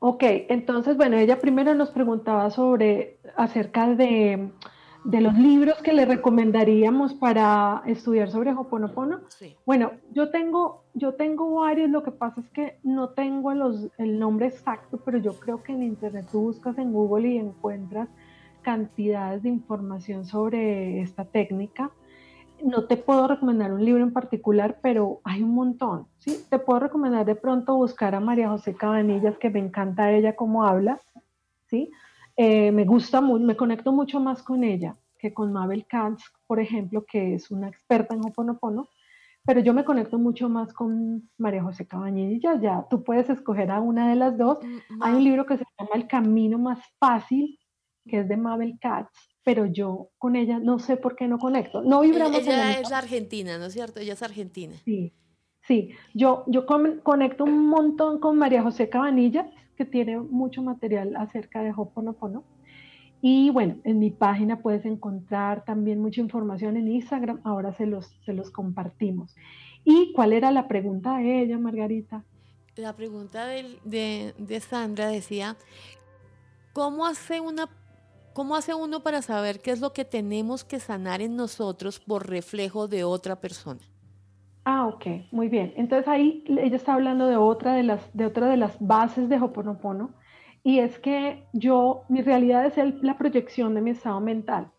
Ok, 0.00 0.22
entonces, 0.48 0.96
bueno, 0.96 1.16
ella 1.16 1.40
primero 1.40 1.74
nos 1.74 1.90
preguntaba 1.90 2.50
sobre 2.50 3.18
acerca 3.36 3.94
de 3.94 4.50
de 5.04 5.20
los 5.20 5.34
libros 5.34 5.76
que 5.82 5.92
le 5.92 6.04
recomendaríamos 6.04 7.14
para 7.14 7.82
estudiar 7.86 8.30
sobre 8.30 8.52
Hoponopono. 8.52 9.20
Bueno, 9.64 9.92
yo 10.12 10.30
tengo, 10.30 10.84
yo 10.94 11.14
tengo 11.14 11.54
varios, 11.60 11.90
lo 11.90 12.02
que 12.02 12.10
pasa 12.10 12.40
es 12.40 12.50
que 12.50 12.78
no 12.82 13.10
tengo 13.10 13.54
los, 13.54 13.88
el 13.98 14.18
nombre 14.18 14.46
exacto, 14.46 15.00
pero 15.04 15.18
yo 15.18 15.34
creo 15.34 15.62
que 15.62 15.72
en 15.72 15.82
internet 15.82 16.26
tú 16.30 16.40
buscas 16.40 16.76
en 16.78 16.92
Google 16.92 17.28
y 17.28 17.38
encuentras 17.38 18.08
cantidades 18.62 19.42
de 19.42 19.48
información 19.48 20.26
sobre 20.26 21.00
esta 21.00 21.24
técnica. 21.24 21.90
No 22.62 22.86
te 22.86 22.96
puedo 22.96 23.28
recomendar 23.28 23.72
un 23.72 23.84
libro 23.84 24.02
en 24.02 24.12
particular, 24.12 24.80
pero 24.82 25.20
hay 25.22 25.44
un 25.44 25.54
montón, 25.54 26.08
¿sí? 26.18 26.44
Te 26.50 26.58
puedo 26.58 26.80
recomendar 26.80 27.24
de 27.24 27.36
pronto 27.36 27.76
buscar 27.76 28.16
a 28.16 28.20
María 28.20 28.48
José 28.48 28.74
Cabanillas, 28.74 29.38
que 29.38 29.48
me 29.48 29.60
encanta 29.60 30.10
ella 30.10 30.34
cómo 30.34 30.64
habla, 30.64 31.00
¿sí? 31.66 31.90
Eh, 32.40 32.70
me 32.70 32.84
gusta, 32.84 33.20
me 33.20 33.56
conecto 33.56 33.90
mucho 33.92 34.20
más 34.20 34.44
con 34.44 34.62
ella 34.62 34.96
que 35.18 35.34
con 35.34 35.52
Mabel 35.52 35.84
Katz, 35.88 36.22
por 36.46 36.60
ejemplo, 36.60 37.04
que 37.04 37.34
es 37.34 37.50
una 37.50 37.66
experta 37.68 38.14
en 38.14 38.24
Hoponopono, 38.24 38.88
pero 39.44 39.58
yo 39.58 39.74
me 39.74 39.84
conecto 39.84 40.18
mucho 40.20 40.48
más 40.48 40.72
con 40.72 41.28
María 41.36 41.64
José 41.64 41.84
Cabañilla, 41.88 42.60
ya 42.60 42.86
tú 42.88 43.02
puedes 43.02 43.28
escoger 43.28 43.72
a 43.72 43.80
una 43.80 44.08
de 44.08 44.14
las 44.14 44.38
dos. 44.38 44.58
Mm, 44.62 45.02
Hay 45.02 45.14
un 45.14 45.24
libro 45.24 45.46
que 45.46 45.58
se 45.58 45.64
llama 45.76 45.90
El 45.94 46.06
Camino 46.06 46.58
Más 46.58 46.78
Fácil, 47.00 47.58
que 48.06 48.20
es 48.20 48.28
de 48.28 48.36
Mabel 48.36 48.78
Katz, 48.80 49.10
pero 49.42 49.66
yo 49.66 50.10
con 50.18 50.36
ella 50.36 50.60
no 50.60 50.78
sé 50.78 50.96
por 50.96 51.16
qué 51.16 51.26
no 51.26 51.38
conecto. 51.38 51.82
No 51.82 52.02
vibramos. 52.02 52.38
Ella 52.38 52.78
es 52.78 52.92
argentina, 52.92 53.58
¿no 53.58 53.64
es 53.64 53.72
cierto? 53.72 53.98
Ella 53.98 54.12
es 54.12 54.22
argentina. 54.22 54.74
Sí, 54.84 55.12
sí. 55.62 55.90
Yo, 56.14 56.44
yo 56.46 56.66
conecto 56.66 57.42
un 57.42 57.66
montón 57.66 58.20
con 58.20 58.38
María 58.38 58.62
José 58.62 58.88
Cabanilla, 58.88 59.50
que 59.78 59.84
tiene 59.84 60.18
mucho 60.18 60.60
material 60.60 61.14
acerca 61.16 61.62
de 61.62 61.72
Hoponopono. 61.74 62.42
Y 63.22 63.50
bueno, 63.50 63.76
en 63.84 64.00
mi 64.00 64.10
página 64.10 64.60
puedes 64.60 64.84
encontrar 64.84 65.64
también 65.64 66.00
mucha 66.00 66.20
información 66.20 66.76
en 66.76 66.88
Instagram, 66.88 67.40
ahora 67.44 67.72
se 67.72 67.86
los, 67.86 68.12
se 68.24 68.32
los 68.32 68.50
compartimos. 68.50 69.34
¿Y 69.84 70.12
cuál 70.12 70.32
era 70.32 70.50
la 70.50 70.66
pregunta 70.66 71.18
de 71.18 71.42
ella, 71.42 71.58
Margarita? 71.58 72.24
La 72.74 72.94
pregunta 72.94 73.46
de, 73.46 74.34
de, 74.36 74.60
Sandra 74.60 75.08
decía, 75.08 75.56
¿cómo 76.72 77.06
hace, 77.06 77.40
una, 77.40 77.68
¿cómo 78.32 78.56
hace 78.56 78.74
uno 78.74 79.02
para 79.02 79.22
saber 79.22 79.60
qué 79.60 79.70
es 79.70 79.80
lo 79.80 79.92
que 79.92 80.04
tenemos 80.04 80.64
que 80.64 80.78
sanar 80.78 81.20
en 81.20 81.36
nosotros 81.36 82.00
por 82.00 82.28
reflejo 82.28 82.86
de 82.88 83.04
otra 83.04 83.40
persona? 83.40 83.80
Ah, 84.70 84.86
ok, 84.86 85.06
muy 85.32 85.48
bien. 85.48 85.72
Entonces 85.76 86.06
ahí 86.08 86.44
ella 86.46 86.76
está 86.76 86.92
hablando 86.92 87.26
de 87.26 87.38
otra 87.38 87.72
de 87.72 87.82
las, 87.82 88.14
de 88.14 88.26
otra 88.26 88.48
de 88.48 88.58
las 88.58 88.76
bases 88.86 89.30
de 89.30 89.40
Hoponopono, 89.40 90.10
y 90.62 90.80
es 90.80 90.98
que 90.98 91.46
yo, 91.54 92.02
mi 92.10 92.20
realidad 92.20 92.66
es 92.66 92.76
la 93.02 93.16
proyección 93.16 93.74
de 93.74 93.80
mi 93.80 93.92
estado 93.92 94.20
mental. 94.20 94.70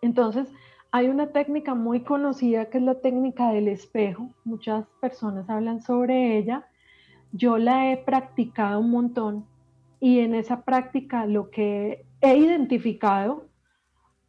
Entonces, 0.00 0.50
hay 0.92 1.08
una 1.08 1.26
técnica 1.26 1.74
muy 1.74 2.04
conocida 2.04 2.70
que 2.70 2.78
es 2.78 2.84
la 2.84 3.02
técnica 3.02 3.50
del 3.50 3.68
espejo. 3.68 4.30
Muchas 4.44 4.86
personas 5.02 5.50
hablan 5.50 5.82
sobre 5.82 6.38
ella. 6.38 6.66
Yo 7.32 7.58
la 7.58 7.92
he 7.92 7.98
practicado 7.98 8.80
un 8.80 8.90
montón 8.90 9.44
y 10.00 10.20
en 10.20 10.34
esa 10.34 10.62
práctica 10.62 11.26
lo 11.26 11.50
que 11.50 12.06
he 12.22 12.38
identificado 12.38 13.44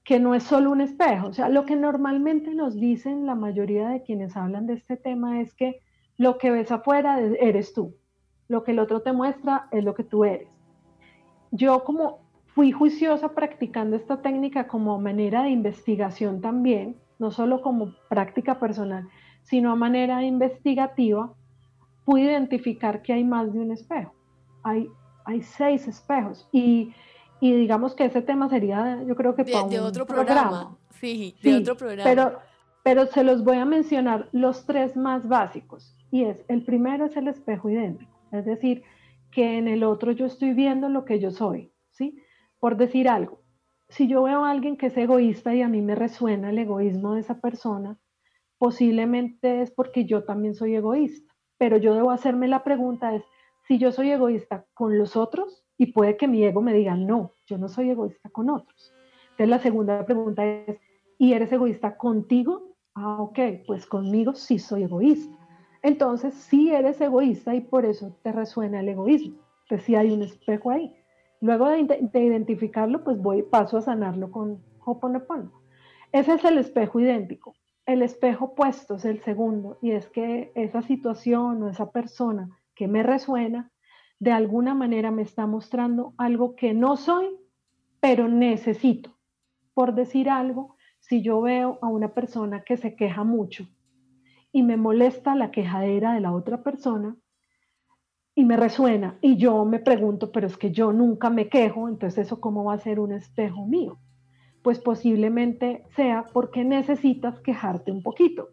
que 0.03 0.19
no 0.19 0.35
es 0.35 0.43
solo 0.43 0.71
un 0.71 0.81
espejo, 0.81 1.27
o 1.27 1.33
sea, 1.33 1.49
lo 1.49 1.65
que 1.65 1.75
normalmente 1.75 2.53
nos 2.53 2.75
dicen 2.75 3.25
la 3.25 3.35
mayoría 3.35 3.87
de 3.89 4.03
quienes 4.03 4.35
hablan 4.35 4.67
de 4.67 4.73
este 4.73 4.97
tema 4.97 5.39
es 5.39 5.53
que 5.53 5.79
lo 6.17 6.37
que 6.37 6.51
ves 6.51 6.71
afuera 6.71 7.19
eres 7.21 7.73
tú, 7.73 7.95
lo 8.49 8.63
que 8.63 8.71
el 8.71 8.79
otro 8.79 9.01
te 9.01 9.13
muestra 9.13 9.67
es 9.71 9.83
lo 9.83 9.95
que 9.95 10.03
tú 10.03 10.25
eres. 10.25 10.49
Yo 11.51 11.83
como 11.85 12.19
fui 12.47 12.71
juiciosa 12.71 13.29
practicando 13.33 13.95
esta 13.95 14.21
técnica 14.21 14.67
como 14.67 14.99
manera 14.99 15.43
de 15.43 15.51
investigación 15.51 16.41
también, 16.41 16.97
no 17.17 17.31
solo 17.31 17.61
como 17.61 17.93
práctica 18.09 18.59
personal, 18.59 19.07
sino 19.43 19.71
a 19.71 19.75
manera 19.75 20.23
investigativa, 20.23 21.33
pude 22.05 22.23
identificar 22.23 23.01
que 23.01 23.13
hay 23.13 23.23
más 23.23 23.53
de 23.53 23.59
un 23.59 23.71
espejo. 23.71 24.13
Hay, 24.63 24.89
hay 25.25 25.41
seis 25.41 25.87
espejos. 25.87 26.47
Y, 26.51 26.93
digamos 27.51 27.95
que 27.95 28.05
ese 28.05 28.21
tema 28.21 28.49
sería, 28.49 29.03
yo 29.03 29.15
creo 29.15 29.35
que 29.35 29.43
para 29.43 29.67
de, 29.67 29.79
otro 29.79 30.05
programa. 30.05 30.77
Sí, 30.99 31.35
de 31.41 31.57
otro 31.57 31.75
programa. 31.75 32.03
Pero, 32.03 32.39
pero 32.83 33.05
se 33.07 33.23
los 33.23 33.43
voy 33.43 33.57
a 33.57 33.65
mencionar 33.65 34.29
los 34.31 34.65
tres 34.65 34.95
más 34.95 35.27
básicos. 35.27 35.95
Y 36.11 36.23
es, 36.23 36.45
el 36.47 36.63
primero 36.63 37.05
es 37.05 37.17
el 37.17 37.27
espejo 37.27 37.69
idéntico. 37.69 38.11
Es 38.31 38.45
decir, 38.45 38.83
que 39.31 39.57
en 39.57 39.67
el 39.67 39.83
otro 39.83 40.11
yo 40.11 40.25
estoy 40.25 40.53
viendo 40.53 40.89
lo 40.89 41.05
que 41.05 41.19
yo 41.19 41.31
soy, 41.31 41.71
¿sí? 41.91 42.21
Por 42.59 42.77
decir 42.77 43.09
algo, 43.09 43.41
si 43.89 44.07
yo 44.07 44.23
veo 44.23 44.45
a 44.45 44.51
alguien 44.51 44.77
que 44.77 44.87
es 44.87 44.97
egoísta 44.97 45.53
y 45.53 45.61
a 45.61 45.67
mí 45.67 45.81
me 45.81 45.95
resuena 45.95 46.49
el 46.49 46.57
egoísmo 46.57 47.13
de 47.13 47.21
esa 47.21 47.41
persona, 47.41 47.99
posiblemente 48.57 49.61
es 49.61 49.71
porque 49.71 50.05
yo 50.05 50.23
también 50.23 50.55
soy 50.55 50.75
egoísta, 50.75 51.33
pero 51.57 51.77
yo 51.77 51.93
debo 51.93 52.11
hacerme 52.11 52.47
la 52.47 52.63
pregunta 52.63 53.13
es, 53.13 53.23
si 53.67 53.77
yo 53.77 53.91
soy 53.91 54.11
egoísta 54.11 54.65
con 54.73 54.97
los 54.97 55.15
otros, 55.15 55.62
y 55.77 55.87
puede 55.87 56.17
que 56.17 56.27
mi 56.27 56.43
ego 56.43 56.61
me 56.61 56.73
diga, 56.73 56.95
no, 56.95 57.33
yo 57.45 57.57
no 57.57 57.67
soy 57.67 57.89
egoísta 57.89 58.29
con 58.29 58.49
otros. 58.49 58.93
Entonces 59.31 59.49
la 59.49 59.59
segunda 59.59 60.05
pregunta 60.05 60.45
es, 60.45 60.77
¿y 61.17 61.33
eres 61.33 61.51
egoísta 61.51 61.97
contigo? 61.97 62.75
Ah, 62.95 63.21
ok, 63.21 63.39
pues 63.65 63.85
conmigo 63.85 64.35
sí 64.35 64.59
soy 64.59 64.83
egoísta 64.83 65.43
entonces 65.83 66.33
sí 66.33 66.73
eres 66.73 66.99
egoísta 67.01 67.53
y 67.53 67.61
por 67.61 67.85
eso 67.85 68.17
te 68.23 68.31
resuena 68.31 68.79
el 68.79 68.89
egoísmo. 68.89 69.35
Entonces 69.63 69.85
sí 69.85 69.95
hay 69.95 70.11
un 70.11 70.23
espejo 70.23 70.71
ahí. 70.71 70.95
Luego 71.41 71.67
de, 71.67 72.23
identificarlo, 72.23 73.03
pues 73.03 73.21
voy, 73.21 73.43
paso 73.43 73.77
a 73.77 73.81
sanarlo 73.81 74.31
con 74.31 74.63
Hoponopono. 74.85 75.51
Ese 76.13 76.35
es 76.35 76.45
el 76.45 76.57
espejo 76.57 77.01
idéntico. 77.01 77.53
El 77.85 78.01
espejo 78.01 78.45
opuesto 78.45 78.95
es 78.95 79.03
el 79.03 79.21
segundo 79.23 79.77
y 79.81 79.91
es 79.91 80.07
que 80.07 80.53
esa 80.55 80.81
situación 80.81 81.61
o 81.63 81.69
esa 81.69 81.91
persona 81.91 82.49
que 82.75 82.87
me 82.87 83.03
resuena, 83.03 83.69
de 84.23 84.31
alguna 84.31 84.73
manera 84.73 85.11
me 85.11 85.21
está 85.21 85.45
mostrando 85.47 86.13
algo 86.17 86.55
que 86.55 86.73
no 86.73 86.95
soy, 86.95 87.27
pero 87.99 88.29
necesito. 88.29 89.17
Por 89.73 89.95
decir 89.95 90.29
algo, 90.29 90.77
si 91.01 91.21
yo 91.21 91.41
veo 91.41 91.77
a 91.81 91.89
una 91.89 92.13
persona 92.13 92.63
que 92.63 92.77
se 92.77 92.95
queja 92.95 93.25
mucho, 93.25 93.67
y 94.53 94.63
me 94.63 94.77
molesta 94.77 95.35
la 95.35 95.51
quejadera 95.51 96.13
de 96.13 96.21
la 96.21 96.31
otra 96.31 96.63
persona 96.63 97.17
y 98.33 98.45
me 98.45 98.55
resuena 98.55 99.17
y 99.19 99.35
yo 99.35 99.65
me 99.65 99.79
pregunto, 99.79 100.31
pero 100.31 100.47
es 100.47 100.55
que 100.55 100.71
yo 100.71 100.93
nunca 100.93 101.29
me 101.29 101.49
quejo, 101.49 101.89
entonces 101.89 102.27
eso 102.27 102.39
cómo 102.39 102.63
va 102.63 102.75
a 102.75 102.79
ser 102.79 103.01
un 103.01 103.11
espejo 103.11 103.65
mío? 103.65 103.99
Pues 104.61 104.79
posiblemente 104.79 105.83
sea 105.97 106.27
porque 106.31 106.63
necesitas 106.63 107.41
quejarte 107.41 107.91
un 107.91 108.01
poquito. 108.01 108.51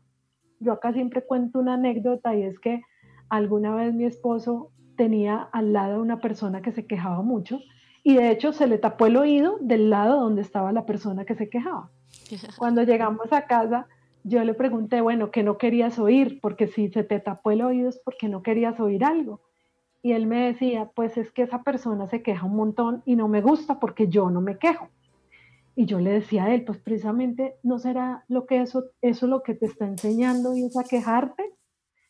Yo 0.59 0.73
acá 0.73 0.93
siempre 0.93 1.25
cuento 1.25 1.61
una 1.61 1.75
anécdota 1.75 2.35
y 2.35 2.43
es 2.43 2.59
que 2.59 2.83
alguna 3.29 3.73
vez 3.77 3.95
mi 3.95 4.05
esposo 4.05 4.73
tenía 5.01 5.49
al 5.51 5.73
lado 5.73 6.03
una 6.03 6.21
persona 6.21 6.61
que 6.61 6.73
se 6.73 6.85
quejaba 6.85 7.23
mucho 7.23 7.63
y 8.03 8.17
de 8.17 8.31
hecho 8.31 8.53
se 8.53 8.67
le 8.67 8.77
tapó 8.77 9.07
el 9.07 9.17
oído 9.17 9.57
del 9.63 9.89
lado 9.89 10.21
donde 10.21 10.43
estaba 10.43 10.73
la 10.73 10.85
persona 10.85 11.25
que 11.25 11.35
se 11.35 11.49
quejaba. 11.49 11.91
Cuando 12.59 12.83
llegamos 12.83 13.33
a 13.33 13.47
casa, 13.47 13.87
yo 14.25 14.45
le 14.45 14.53
pregunté, 14.53 15.01
bueno, 15.01 15.31
¿qué 15.31 15.43
no 15.43 15.57
querías 15.57 15.99
oír? 15.99 16.39
Porque 16.43 16.67
si 16.67 16.91
se 16.91 17.03
te 17.03 17.19
tapó 17.19 17.51
el 17.51 17.63
oído 17.63 17.89
es 17.89 17.99
porque 18.05 18.29
no 18.29 18.43
querías 18.43 18.79
oír 18.79 19.03
algo. 19.03 19.41
Y 20.03 20.13
él 20.13 20.27
me 20.27 20.49
decía, 20.49 20.91
pues 20.95 21.17
es 21.17 21.33
que 21.33 21.45
esa 21.45 21.63
persona 21.63 22.07
se 22.07 22.23
queja 22.23 22.45
un 22.45 22.57
montón 22.57 23.03
y 23.07 23.17
no 23.17 23.27
me 23.27 23.41
gusta 23.41 23.81
porque 23.81 24.09
yo 24.09 24.29
no 24.29 24.43
me 24.43 24.59
quejo. 24.59 24.91
Y 25.77 25.87
yo 25.87 25.99
le 25.99 26.11
decía 26.11 26.45
a 26.45 26.55
él, 26.55 26.67
pues 26.67 26.77
precisamente 26.77 27.55
no 27.63 27.79
será 27.79 28.27
lo 28.29 28.45
que 28.45 28.61
eso, 28.61 28.85
eso 29.01 29.27
lo 29.27 29.43
que 29.43 29.55
te 29.55 29.65
está 29.65 29.87
enseñando 29.87 30.55
y 30.55 30.65
es 30.65 30.77
a 30.77 30.85
quejarte 30.85 31.55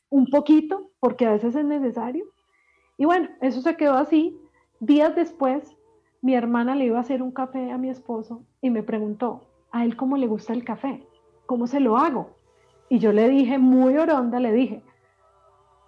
un 0.08 0.26
poquito, 0.26 0.90
porque 0.98 1.26
a 1.26 1.30
veces 1.30 1.54
es 1.54 1.64
necesario. 1.64 2.24
Y 3.00 3.06
bueno, 3.06 3.30
eso 3.40 3.62
se 3.62 3.78
quedó 3.78 3.94
así. 3.94 4.38
Días 4.78 5.16
después, 5.16 5.74
mi 6.20 6.34
hermana 6.34 6.74
le 6.74 6.84
iba 6.84 6.98
a 6.98 7.00
hacer 7.00 7.22
un 7.22 7.32
café 7.32 7.70
a 7.70 7.78
mi 7.78 7.88
esposo 7.88 8.42
y 8.60 8.68
me 8.68 8.82
preguntó, 8.82 9.40
¿a 9.70 9.86
él 9.86 9.96
cómo 9.96 10.18
le 10.18 10.26
gusta 10.26 10.52
el 10.52 10.64
café? 10.64 11.02
¿cómo 11.46 11.66
se 11.66 11.80
lo 11.80 11.96
hago? 11.96 12.36
Y 12.90 12.98
yo 12.98 13.10
le 13.12 13.26
dije, 13.30 13.56
muy 13.56 13.96
oronda, 13.96 14.38
le 14.38 14.52
dije, 14.52 14.82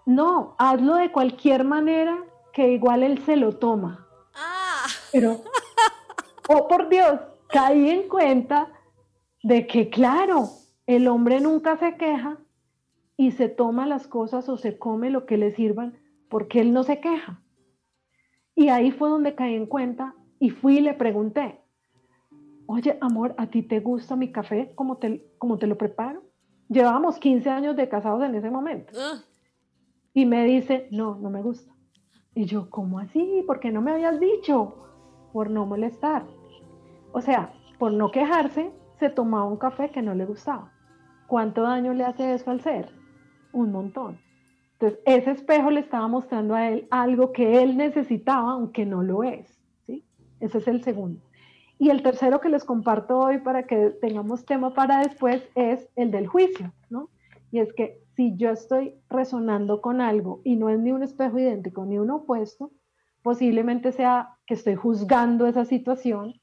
no, 0.06 0.56
hazlo 0.56 0.94
de 0.94 1.12
cualquier 1.12 1.64
manera 1.64 2.18
que 2.54 2.72
igual 2.72 3.02
él 3.02 3.22
se 3.26 3.36
lo 3.36 3.58
toma. 3.58 4.08
Ah. 4.34 4.86
Pero, 5.12 5.42
oh 6.48 6.66
por 6.66 6.88
Dios, 6.88 7.20
caí 7.48 7.90
en 7.90 8.08
cuenta 8.08 8.72
de 9.42 9.66
que, 9.66 9.90
claro, 9.90 10.48
el 10.86 11.06
hombre 11.08 11.40
nunca 11.40 11.76
se 11.76 11.98
queja 11.98 12.38
y 13.18 13.32
se 13.32 13.50
toma 13.50 13.86
las 13.86 14.08
cosas 14.08 14.48
o 14.48 14.56
se 14.56 14.78
come 14.78 15.10
lo 15.10 15.26
que 15.26 15.36
le 15.36 15.54
sirvan 15.54 16.01
porque 16.32 16.62
él 16.62 16.72
no 16.72 16.82
se 16.82 16.98
queja. 16.98 17.42
Y 18.54 18.70
ahí 18.70 18.90
fue 18.90 19.10
donde 19.10 19.34
caí 19.34 19.54
en 19.54 19.66
cuenta 19.66 20.14
y 20.38 20.48
fui 20.48 20.78
y 20.78 20.80
le 20.80 20.94
pregunté, 20.94 21.60
oye, 22.64 22.96
amor, 23.02 23.34
¿a 23.36 23.48
ti 23.48 23.62
te 23.62 23.80
gusta 23.80 24.16
mi 24.16 24.32
café 24.32 24.72
como 24.74 24.96
te, 24.96 25.30
como 25.36 25.58
te 25.58 25.66
lo 25.66 25.76
preparo? 25.76 26.22
Llevábamos 26.70 27.18
15 27.18 27.50
años 27.50 27.76
de 27.76 27.86
casados 27.86 28.24
en 28.24 28.34
ese 28.34 28.48
momento. 28.48 28.94
Ah. 28.96 29.20
Y 30.14 30.24
me 30.24 30.46
dice, 30.46 30.88
no, 30.90 31.16
no 31.16 31.28
me 31.28 31.42
gusta. 31.42 31.70
Y 32.34 32.46
yo, 32.46 32.70
¿cómo 32.70 32.98
así? 32.98 33.44
¿Por 33.46 33.60
qué 33.60 33.70
no 33.70 33.82
me 33.82 33.90
habías 33.90 34.18
dicho? 34.18 34.74
Por 35.34 35.50
no 35.50 35.66
molestar. 35.66 36.24
O 37.12 37.20
sea, 37.20 37.52
por 37.78 37.92
no 37.92 38.10
quejarse, 38.10 38.72
se 38.98 39.10
tomaba 39.10 39.44
un 39.44 39.58
café 39.58 39.90
que 39.90 40.00
no 40.00 40.14
le 40.14 40.24
gustaba. 40.24 40.72
¿Cuánto 41.26 41.60
daño 41.60 41.92
le 41.92 42.04
hace 42.04 42.32
eso 42.32 42.50
al 42.50 42.62
ser? 42.62 42.88
Un 43.52 43.70
montón. 43.70 44.31
Entonces, 44.82 45.00
ese 45.06 45.30
espejo 45.30 45.70
le 45.70 45.78
estaba 45.78 46.08
mostrando 46.08 46.56
a 46.56 46.68
él 46.68 46.88
algo 46.90 47.30
que 47.30 47.62
él 47.62 47.76
necesitaba, 47.76 48.50
aunque 48.50 48.84
no 48.84 49.04
lo 49.04 49.22
es. 49.22 49.46
¿sí? 49.86 50.04
Ese 50.40 50.58
es 50.58 50.66
el 50.66 50.82
segundo. 50.82 51.20
Y 51.78 51.90
el 51.90 52.02
tercero 52.02 52.40
que 52.40 52.48
les 52.48 52.64
comparto 52.64 53.16
hoy 53.16 53.38
para 53.38 53.64
que 53.68 53.90
tengamos 54.00 54.44
tema 54.44 54.74
para 54.74 54.98
después 54.98 55.48
es 55.54 55.88
el 55.94 56.10
del 56.10 56.26
juicio, 56.26 56.72
¿no? 56.90 57.10
Y 57.52 57.60
es 57.60 57.72
que 57.74 58.02
si 58.16 58.36
yo 58.36 58.50
estoy 58.50 58.96
resonando 59.08 59.80
con 59.80 60.00
algo 60.00 60.40
y 60.42 60.56
no 60.56 60.68
es 60.68 60.80
ni 60.80 60.90
un 60.90 61.04
espejo 61.04 61.38
idéntico 61.38 61.86
ni 61.86 61.98
uno 61.98 62.16
opuesto, 62.16 62.72
posiblemente 63.22 63.92
sea 63.92 64.36
que 64.46 64.54
estoy 64.54 64.74
juzgando 64.74 65.46
esa 65.46 65.64
situación 65.64 66.34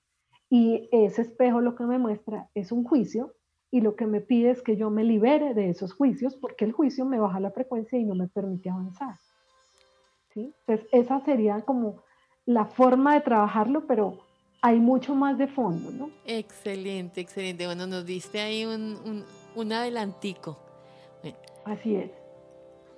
y 0.49 0.87
ese 0.93 1.23
espejo 1.23 1.59
lo 1.59 1.75
que 1.75 1.83
me 1.83 1.99
muestra 1.99 2.47
es 2.53 2.71
un 2.71 2.85
juicio 2.85 3.33
y 3.71 3.81
lo 3.81 3.95
que 3.95 4.07
me 4.07 4.21
pide 4.21 4.51
es 4.51 4.61
que 4.61 4.77
yo 4.77 4.89
me 4.89 5.03
libere 5.03 5.53
de 5.53 5.69
esos 5.69 5.93
juicios 5.93 6.35
porque 6.35 6.65
el 6.65 6.71
juicio 6.71 7.05
me 7.05 7.19
baja 7.19 7.39
la 7.39 7.51
frecuencia 7.51 7.99
y 7.99 8.03
no 8.03 8.15
me 8.15 8.27
permite 8.27 8.69
avanzar. 8.69 9.15
¿sí? 10.33 10.53
Entonces, 10.65 10.87
esa 10.91 11.23
sería 11.23 11.61
como 11.61 12.03
la 12.45 12.65
forma 12.65 13.13
de 13.13 13.21
trabajarlo, 13.21 13.85
pero 13.85 14.19
hay 14.61 14.79
mucho 14.79 15.15
más 15.15 15.37
de 15.37 15.47
fondo, 15.47 15.91
¿no? 15.91 16.09
Excelente, 16.25 17.21
excelente. 17.21 17.65
Bueno, 17.65 17.87
nos 17.87 18.05
diste 18.05 18.39
ahí 18.39 18.65
un, 18.65 19.23
un, 19.55 19.71
adelantico. 19.71 20.57
Así 21.65 21.95
es. 21.95 22.11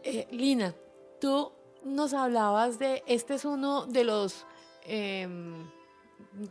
Eh, 0.03 0.27
Lina, 0.31 0.73
tú 1.19 1.51
nos 1.83 2.13
hablabas 2.13 2.79
de, 2.79 3.03
este 3.05 3.35
es 3.35 3.45
uno 3.45 3.85
de 3.85 4.03
los, 4.03 4.45
em, 4.85 5.69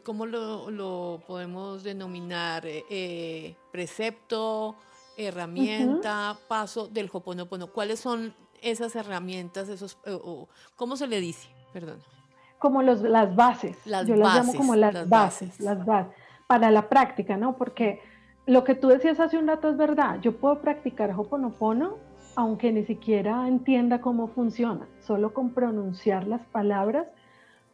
¿cómo 0.04 0.26
lo, 0.26 1.22
podemos 1.26 1.82
denominar? 1.82 2.64
Eh, 2.66 3.56
precepto, 3.70 4.76
herramienta, 5.16 6.36
paso 6.48 6.88
del 6.88 7.10
Hoponopono. 7.12 7.68
¿Cuáles 7.68 8.00
son 8.00 8.34
esas 8.62 8.96
herramientas, 8.96 9.68
esos, 9.68 9.98
cómo 10.76 10.96
se 10.96 11.06
le 11.06 11.20
dice? 11.20 11.48
Perdón. 11.72 11.98
Como 12.58 12.82
los, 12.82 13.00
las 13.02 13.34
bases. 13.34 13.76
Las 13.86 14.06
Yo 14.06 14.16
las 14.16 14.34
llamo 14.34 14.54
como 14.54 14.76
las, 14.76 15.08
bases, 15.08 15.58
las 15.60 15.84
bases, 15.84 16.12
para 16.46 16.70
la 16.70 16.88
práctica, 16.88 17.36
¿no? 17.36 17.56
Porque 17.56 18.00
lo 18.46 18.64
que 18.64 18.74
tú 18.74 18.88
decías 18.88 19.18
hace 19.20 19.38
un 19.38 19.46
rato 19.46 19.70
es 19.70 19.76
verdad. 19.76 20.20
Yo 20.20 20.36
puedo 20.36 20.60
practicar 20.60 21.12
Hoponopono 21.16 22.10
aunque 22.36 22.72
ni 22.72 22.84
siquiera 22.84 23.46
entienda 23.48 24.00
cómo 24.00 24.28
funciona, 24.28 24.86
solo 25.00 25.34
con 25.34 25.50
pronunciar 25.50 26.26
las 26.26 26.40
palabras, 26.46 27.06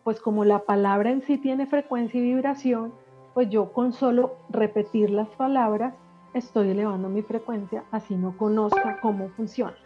pues 0.04 0.20
como 0.20 0.44
la 0.44 0.60
palabra 0.60 1.10
en 1.10 1.22
sí 1.22 1.38
tiene 1.38 1.66
frecuencia 1.66 2.18
y 2.18 2.24
vibración, 2.24 2.92
pues 3.36 3.50
yo 3.50 3.70
con 3.74 3.92
solo 3.92 4.38
repetir 4.48 5.10
las 5.10 5.28
palabras 5.28 5.92
estoy 6.32 6.70
elevando 6.70 7.10
mi 7.10 7.20
frecuencia, 7.20 7.84
así 7.90 8.14
no 8.14 8.34
conozca 8.38 8.98
cómo 9.02 9.28
funciona. 9.28 9.76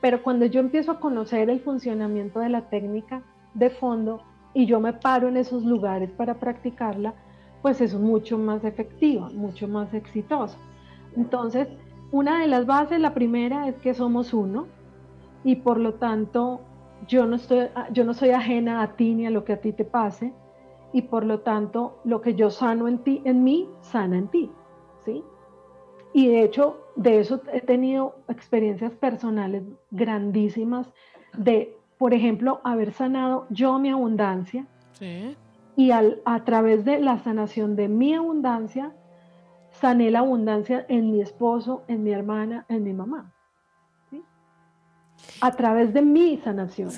Pero 0.00 0.22
cuando 0.22 0.46
yo 0.46 0.60
empiezo 0.60 0.92
a 0.92 0.98
conocer 0.98 1.50
el 1.50 1.60
funcionamiento 1.60 2.40
de 2.40 2.48
la 2.48 2.70
técnica 2.70 3.20
de 3.52 3.68
fondo 3.68 4.22
y 4.54 4.64
yo 4.64 4.80
me 4.80 4.94
paro 4.94 5.28
en 5.28 5.36
esos 5.36 5.62
lugares 5.62 6.10
para 6.12 6.40
practicarla, 6.40 7.12
pues 7.60 7.82
es 7.82 7.94
mucho 7.94 8.38
más 8.38 8.64
efectiva, 8.64 9.28
mucho 9.28 9.68
más 9.68 9.92
exitosa. 9.92 10.56
Entonces, 11.18 11.68
una 12.12 12.40
de 12.40 12.46
las 12.46 12.64
bases, 12.64 12.98
la 12.98 13.12
primera 13.12 13.68
es 13.68 13.76
que 13.76 13.92
somos 13.92 14.32
uno 14.32 14.68
y 15.44 15.56
por 15.56 15.78
lo 15.78 15.96
tanto 15.96 16.62
yo 17.06 17.26
no, 17.26 17.36
estoy, 17.36 17.68
yo 17.92 18.04
no 18.04 18.14
soy 18.14 18.30
ajena 18.30 18.80
a 18.80 18.96
ti 18.96 19.14
ni 19.14 19.26
a 19.26 19.30
lo 19.30 19.44
que 19.44 19.52
a 19.52 19.60
ti 19.60 19.74
te 19.74 19.84
pase 19.84 20.32
y 20.96 21.02
por 21.02 21.26
lo 21.26 21.40
tanto 21.40 22.00
lo 22.04 22.22
que 22.22 22.34
yo 22.34 22.48
sano 22.48 22.88
en 22.88 23.00
ti, 23.00 23.20
en 23.26 23.44
mí, 23.44 23.68
sana 23.82 24.16
en 24.16 24.28
ti, 24.28 24.50
¿sí? 25.04 25.22
Y 26.14 26.28
de 26.28 26.42
hecho, 26.42 26.86
de 26.96 27.20
eso 27.20 27.42
he 27.52 27.60
tenido 27.60 28.14
experiencias 28.28 28.92
personales 28.92 29.62
grandísimas 29.90 30.90
de, 31.36 31.76
por 31.98 32.14
ejemplo, 32.14 32.62
haber 32.64 32.94
sanado 32.94 33.46
yo 33.50 33.78
mi 33.78 33.90
abundancia 33.90 34.66
y 35.76 35.90
al, 35.90 36.22
a 36.24 36.44
través 36.44 36.86
de 36.86 36.98
la 36.98 37.18
sanación 37.18 37.76
de 37.76 37.88
mi 37.88 38.14
abundancia, 38.14 38.94
sané 39.72 40.10
la 40.10 40.20
abundancia 40.20 40.86
en 40.88 41.12
mi 41.12 41.20
esposo, 41.20 41.84
en 41.88 42.04
mi 42.04 42.12
hermana, 42.12 42.64
en 42.70 42.84
mi 42.84 42.94
mamá. 42.94 43.34
A 45.40 45.54
través 45.54 45.92
de 45.92 46.02
mi 46.02 46.38
sanación. 46.38 46.90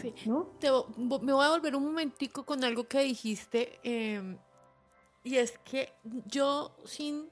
me 1.21 1.33
voy 1.33 1.45
a 1.45 1.51
volver 1.51 1.75
un 1.77 1.85
momentico 1.85 2.45
con 2.45 2.65
algo 2.65 2.85
que 2.85 3.01
dijiste. 3.01 3.79
Em, 3.83 4.37
y 5.25 5.37
es 5.37 5.59
que 5.59 5.93
yo 6.27 6.73
sin 6.85 7.29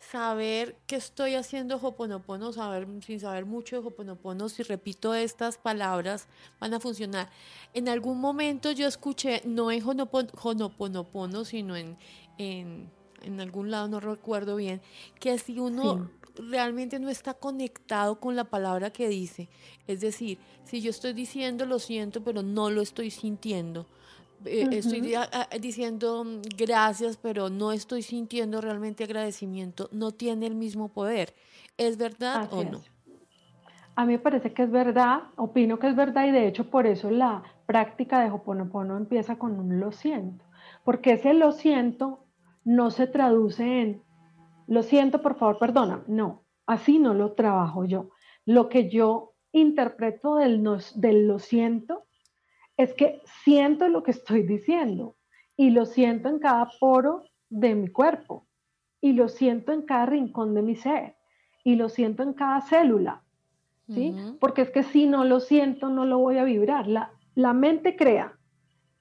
saber 0.00 0.76
que 0.86 0.96
estoy 0.96 1.34
haciendo 1.34 1.76
Hoponopono, 1.76 2.52
saber, 2.52 2.86
sin 3.04 3.20
saber 3.20 3.46
mucho 3.46 3.80
de 3.80 3.88
Hoponopono, 3.88 4.48
si 4.48 4.62
repito 4.62 5.14
estas 5.14 5.58
palabras, 5.58 6.28
van 6.60 6.74
a 6.74 6.80
funcionar. 6.80 7.30
En 7.74 7.88
algún 7.88 8.20
momento 8.20 8.70
yo 8.72 8.86
escuché, 8.86 9.42
no 9.44 9.70
en 9.70 9.82
Hoponopono, 9.82 11.44
sino 11.44 11.76
en, 11.76 11.96
en 12.38 12.90
en 13.22 13.40
algún 13.40 13.70
lado, 13.70 13.88
no 13.88 14.00
recuerdo 14.00 14.56
bien, 14.56 14.80
que 15.20 15.38
si 15.38 15.58
uno 15.58 16.10
realmente 16.38 16.98
no 16.98 17.08
está 17.08 17.34
conectado 17.34 18.20
con 18.20 18.36
la 18.36 18.44
palabra 18.44 18.90
que 18.90 19.08
dice, 19.08 19.48
es 19.86 20.00
decir, 20.00 20.38
si 20.64 20.80
yo 20.80 20.90
estoy 20.90 21.12
diciendo 21.12 21.66
lo 21.66 21.78
siento, 21.78 22.22
pero 22.22 22.42
no 22.42 22.70
lo 22.70 22.80
estoy 22.82 23.10
sintiendo, 23.10 23.86
eh, 24.44 24.68
estoy 24.70 25.02
diciendo 25.60 26.24
mm, 26.24 26.40
gracias, 26.56 27.16
pero 27.16 27.50
no 27.50 27.72
estoy 27.72 28.02
sintiendo 28.02 28.60
realmente 28.60 29.04
agradecimiento, 29.04 29.88
no 29.92 30.12
tiene 30.12 30.46
el 30.46 30.54
mismo 30.54 30.88
poder. 30.88 31.34
¿Es 31.76 31.96
verdad 31.96 32.48
o 32.52 32.64
no? 32.64 32.80
A 33.96 34.06
mí 34.06 34.12
me 34.12 34.18
parece 34.18 34.52
que 34.52 34.62
es 34.62 34.70
verdad, 34.70 35.22
opino 35.36 35.78
que 35.80 35.88
es 35.88 35.96
verdad 35.96 36.26
y 36.26 36.30
de 36.30 36.46
hecho 36.46 36.70
por 36.70 36.86
eso 36.86 37.10
la 37.10 37.42
práctica 37.66 38.20
de 38.20 38.30
Hoponopono 38.30 38.96
empieza 38.96 39.36
con 39.38 39.58
un 39.58 39.80
lo 39.80 39.90
siento, 39.90 40.44
porque 40.84 41.14
ese 41.14 41.34
lo 41.34 41.50
siento 41.50 42.24
no 42.64 42.90
se 42.90 43.08
traduce 43.08 43.64
en, 43.64 44.02
lo 44.68 44.82
siento, 44.82 45.22
por 45.22 45.36
favor, 45.36 45.58
perdona. 45.58 46.04
No, 46.06 46.44
así 46.66 46.98
no 46.98 47.14
lo 47.14 47.32
trabajo 47.32 47.84
yo. 47.84 48.10
Lo 48.44 48.68
que 48.68 48.88
yo 48.88 49.32
interpreto 49.50 50.36
del, 50.36 50.62
del 50.94 51.26
lo 51.26 51.38
siento 51.38 52.04
es 52.76 52.94
que 52.94 53.22
siento 53.44 53.88
lo 53.88 54.02
que 54.02 54.12
estoy 54.12 54.42
diciendo 54.42 55.16
y 55.56 55.70
lo 55.70 55.86
siento 55.86 56.28
en 56.28 56.38
cada 56.38 56.70
poro 56.78 57.24
de 57.48 57.74
mi 57.74 57.88
cuerpo 57.88 58.46
y 59.00 59.14
lo 59.14 59.28
siento 59.28 59.72
en 59.72 59.82
cada 59.82 60.06
rincón 60.06 60.54
de 60.54 60.62
mi 60.62 60.76
ser 60.76 61.16
y 61.64 61.76
lo 61.76 61.88
siento 61.88 62.22
en 62.22 62.34
cada 62.34 62.60
célula. 62.60 63.24
¿Sí? 63.88 64.14
Porque 64.38 64.60
es 64.60 64.70
que 64.70 64.82
si 64.82 65.06
no 65.06 65.24
lo 65.24 65.40
siento, 65.40 65.88
no 65.88 66.04
lo 66.04 66.18
voy 66.18 66.36
a 66.36 66.44
vibrar. 66.44 66.86
La, 66.86 67.10
la 67.34 67.54
mente 67.54 67.96
crea 67.96 68.38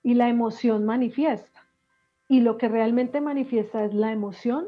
y 0.02 0.14
la 0.14 0.30
emoción 0.30 0.86
manifiesta 0.86 1.68
y 2.30 2.40
lo 2.40 2.58
que 2.58 2.70
realmente 2.70 3.20
manifiesta 3.20 3.84
es 3.84 3.94
la 3.94 4.14
emoción, 4.14 4.68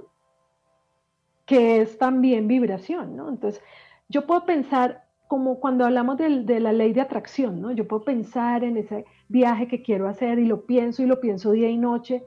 que 1.49 1.81
es 1.81 1.97
también 1.97 2.47
vibración, 2.47 3.17
¿no? 3.17 3.27
Entonces, 3.27 3.59
yo 4.07 4.27
puedo 4.27 4.45
pensar 4.45 5.05
como 5.27 5.59
cuando 5.59 5.83
hablamos 5.83 6.15
de, 6.17 6.59
la 6.59 6.73
ley 6.73 6.93
de 6.93 7.01
atracción, 7.01 7.59
¿no? 7.59 7.71
Yo 7.71 7.87
puedo 7.87 8.03
pensar 8.03 8.63
en 8.63 8.77
ese 8.77 9.05
viaje 9.29 9.67
que 9.67 9.81
quiero 9.81 10.07
hacer 10.07 10.37
y 10.37 10.45
lo 10.45 10.67
pienso 10.67 11.01
y 11.01 11.07
lo 11.07 11.19
pienso 11.19 11.51
día 11.51 11.67
y 11.67 11.77
noche 11.77 12.23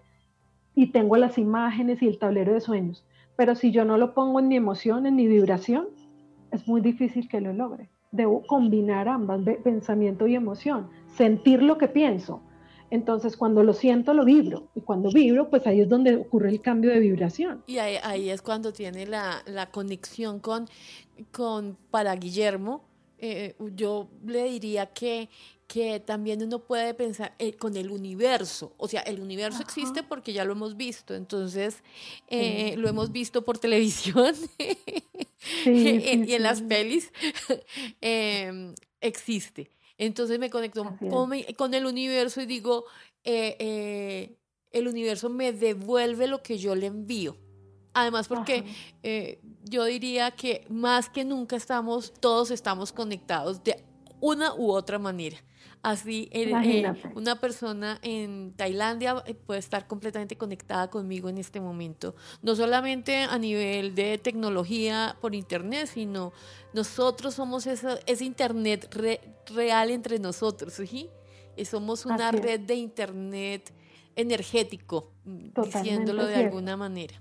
y 0.74 0.88
tengo 0.88 1.16
las 1.16 1.38
imágenes 1.38 2.02
y 2.02 2.08
el 2.08 2.18
tablero 2.18 2.52
de 2.52 2.60
sueños, 2.60 3.06
pero 3.36 3.54
si 3.54 3.70
yo 3.70 3.84
no 3.84 3.96
lo 3.96 4.12
pongo 4.12 4.40
en 4.40 4.48
mi 4.48 4.56
emoción, 4.56 5.06
en 5.06 5.14
mi 5.14 5.28
vibración, 5.28 5.86
es 6.50 6.66
muy 6.66 6.80
difícil 6.80 7.28
que 7.28 7.40
lo 7.40 7.52
logre. 7.52 7.90
Debo 8.10 8.42
combinar 8.48 9.06
ambas, 9.06 9.40
pensamiento 9.62 10.26
y 10.26 10.34
emoción, 10.34 10.88
sentir 11.06 11.62
lo 11.62 11.78
que 11.78 11.86
pienso, 11.86 12.42
entonces, 12.92 13.38
cuando 13.38 13.62
lo 13.62 13.72
siento, 13.72 14.12
lo 14.12 14.22
vibro. 14.22 14.68
Y 14.74 14.82
cuando 14.82 15.10
vibro, 15.10 15.48
pues 15.48 15.66
ahí 15.66 15.80
es 15.80 15.88
donde 15.88 16.14
ocurre 16.14 16.50
el 16.50 16.60
cambio 16.60 16.90
de 16.90 17.00
vibración. 17.00 17.64
Y 17.66 17.78
ahí, 17.78 18.28
es 18.28 18.42
cuando 18.42 18.70
tiene 18.70 19.06
la, 19.06 19.70
conexión 19.72 20.40
con, 20.40 20.68
con, 21.30 21.78
para 21.90 22.14
Guillermo, 22.16 22.84
eh, 23.16 23.54
yo 23.74 24.10
le 24.26 24.44
diría 24.44 24.92
que, 24.92 25.30
que 25.66 26.00
también 26.00 26.42
uno 26.42 26.58
puede 26.58 26.92
pensar 26.92 27.34
eh, 27.38 27.54
con 27.54 27.78
el 27.78 27.90
universo. 27.90 28.74
O 28.76 28.86
sea, 28.88 29.00
el 29.00 29.20
universo 29.20 29.62
existe 29.62 30.02
porque 30.02 30.34
ya 30.34 30.44
lo 30.44 30.52
hemos 30.52 30.76
visto. 30.76 31.14
Entonces, 31.14 31.82
eh, 32.28 32.74
lo 32.76 32.90
hemos 32.90 33.10
visto 33.10 33.42
por 33.42 33.56
televisión 33.56 34.34
y 35.64 36.34
en 36.34 36.42
las 36.42 36.60
pelis. 36.60 37.10
existe. 39.00 39.70
Entonces 40.06 40.40
me 40.40 40.50
conecto 40.50 40.96
con, 41.56 41.74
el 41.74 41.86
universo 41.86 42.40
y 42.40 42.46
digo, 42.46 42.86
eh, 43.22 43.56
eh, 43.60 44.36
el 44.72 44.88
universo 44.88 45.30
me 45.30 45.52
devuelve 45.52 46.26
lo 46.26 46.42
que 46.42 46.58
yo 46.58 46.74
le 46.74 46.86
envío. 46.86 47.36
Además, 47.94 48.26
porque 48.26 48.64
eh, 49.04 49.40
yo 49.62 49.84
diría 49.84 50.32
que 50.32 50.66
más 50.68 51.08
que 51.08 51.24
nunca 51.24 51.54
estamos, 51.54 52.12
todos 52.18 52.50
estamos 52.50 52.90
conectados 52.90 53.62
de 53.62 53.84
una 54.22 54.54
u 54.54 54.70
otra 54.70 54.98
manera. 54.98 55.36
Así, 55.82 56.28
eh, 56.30 56.92
una 57.16 57.40
persona 57.40 57.98
en 58.02 58.52
Tailandia 58.54 59.22
eh, 59.26 59.34
puede 59.34 59.58
estar 59.58 59.88
completamente 59.88 60.36
conectada 60.38 60.88
conmigo 60.88 61.28
en 61.28 61.38
este 61.38 61.60
momento. 61.60 62.14
No 62.40 62.54
solamente 62.54 63.24
a 63.24 63.36
nivel 63.36 63.96
de 63.96 64.18
tecnología 64.18 65.16
por 65.20 65.34
Internet, 65.34 65.90
sino 65.92 66.32
nosotros 66.72 67.34
somos 67.34 67.66
ese 67.66 68.24
Internet 68.24 68.96
real 69.52 69.90
entre 69.90 70.20
nosotros. 70.20 70.74
¿sí? 70.74 71.10
Y 71.56 71.64
somos 71.64 72.06
una 72.06 72.30
red 72.30 72.60
de 72.60 72.76
Internet 72.76 73.74
energético, 74.14 75.10
mm, 75.24 75.62
diciéndolo 75.64 76.26
de 76.26 76.36
alguna 76.36 76.76
manera. 76.76 77.20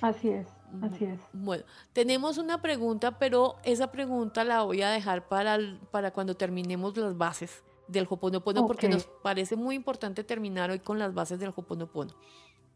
Así 0.00 0.30
es. 0.30 0.46
Así 0.82 1.04
es. 1.04 1.20
Bueno, 1.32 1.64
tenemos 1.92 2.38
una 2.38 2.62
pregunta, 2.62 3.18
pero 3.18 3.56
esa 3.64 3.90
pregunta 3.90 4.44
la 4.44 4.62
voy 4.62 4.82
a 4.82 4.90
dejar 4.90 5.28
para, 5.28 5.58
para 5.90 6.12
cuando 6.12 6.36
terminemos 6.36 6.96
las 6.96 7.16
bases 7.16 7.62
del 7.88 8.06
Hoponopono, 8.08 8.66
porque 8.66 8.88
nos 8.88 9.06
parece 9.22 9.56
muy 9.56 9.74
importante 9.74 10.24
terminar 10.24 10.70
hoy 10.70 10.78
con 10.78 10.98
las 10.98 11.12
bases 11.12 11.40
del 11.40 11.52
Hoponopono. 11.54 12.12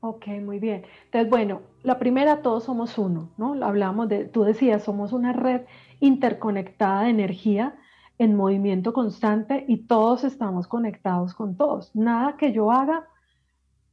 Ok, 0.00 0.26
muy 0.42 0.58
bien. 0.58 0.84
Entonces, 1.06 1.30
bueno, 1.30 1.62
la 1.82 1.98
primera, 1.98 2.42
todos 2.42 2.64
somos 2.64 2.98
uno, 2.98 3.30
¿no? 3.38 3.54
Hablamos 3.64 4.08
de, 4.08 4.26
tú 4.26 4.42
decías, 4.42 4.82
somos 4.82 5.12
una 5.12 5.32
red 5.32 5.62
interconectada 6.00 7.04
de 7.04 7.10
energía 7.10 7.78
en 8.18 8.36
movimiento 8.36 8.92
constante 8.92 9.64
y 9.66 9.86
todos 9.86 10.24
estamos 10.24 10.66
conectados 10.66 11.34
con 11.34 11.56
todos. 11.56 11.94
Nada 11.94 12.36
que 12.36 12.52
yo 12.52 12.70
haga, 12.70 13.08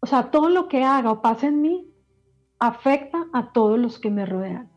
o 0.02 0.06
sea, 0.06 0.32
todo 0.32 0.50
lo 0.50 0.68
que 0.68 0.84
haga 0.84 1.12
o 1.12 1.22
pase 1.22 1.48
en 1.48 1.62
mí 1.62 1.91
afecta 2.62 3.26
a 3.34 3.52
todos 3.54 3.80
los 3.80 3.98
que 3.98 4.12
me 4.12 4.26
rodean. 4.26 4.70